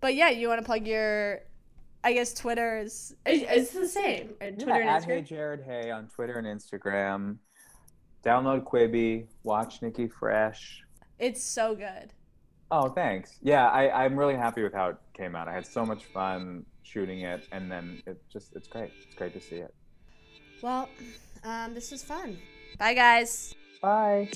but 0.00 0.14
yeah, 0.14 0.30
you 0.30 0.48
want 0.48 0.60
to 0.60 0.64
plug 0.64 0.86
your, 0.86 1.40
I 2.02 2.14
guess 2.14 2.32
Twitter 2.32 2.78
is. 2.78 3.14
It's, 3.26 3.44
it's 3.46 3.70
the 3.72 3.86
same. 3.86 4.28
Twitter 4.38 4.80
yeah, 4.80 4.96
at 4.96 5.02
and 5.02 5.04
Hey 5.04 5.20
Jared 5.20 5.62
Hey 5.62 5.90
on 5.90 6.08
Twitter 6.08 6.38
and 6.38 6.46
Instagram. 6.46 7.36
Download 8.24 8.62
Quibi, 8.64 9.26
watch 9.42 9.82
Nikki 9.82 10.06
Fresh. 10.08 10.84
It's 11.18 11.42
so 11.42 11.74
good. 11.74 12.12
Oh, 12.70 12.88
thanks. 12.88 13.38
Yeah, 13.42 13.68
I, 13.68 14.04
I'm 14.04 14.16
really 14.16 14.36
happy 14.36 14.62
with 14.62 14.72
how 14.72 14.90
it 14.90 14.96
came 15.14 15.34
out. 15.34 15.48
I 15.48 15.52
had 15.52 15.66
so 15.66 15.84
much 15.84 16.04
fun 16.04 16.64
shooting 16.82 17.20
it, 17.20 17.48
and 17.50 17.70
then 17.70 18.02
it 18.06 18.22
just, 18.30 18.54
it's 18.54 18.68
great. 18.68 18.92
It's 19.06 19.14
great 19.14 19.32
to 19.32 19.40
see 19.40 19.56
it. 19.56 19.74
Well, 20.62 20.88
um, 21.42 21.74
this 21.74 21.90
was 21.90 22.02
fun. 22.02 22.38
Bye, 22.78 22.94
guys. 22.94 23.54
Bye. 23.82 24.28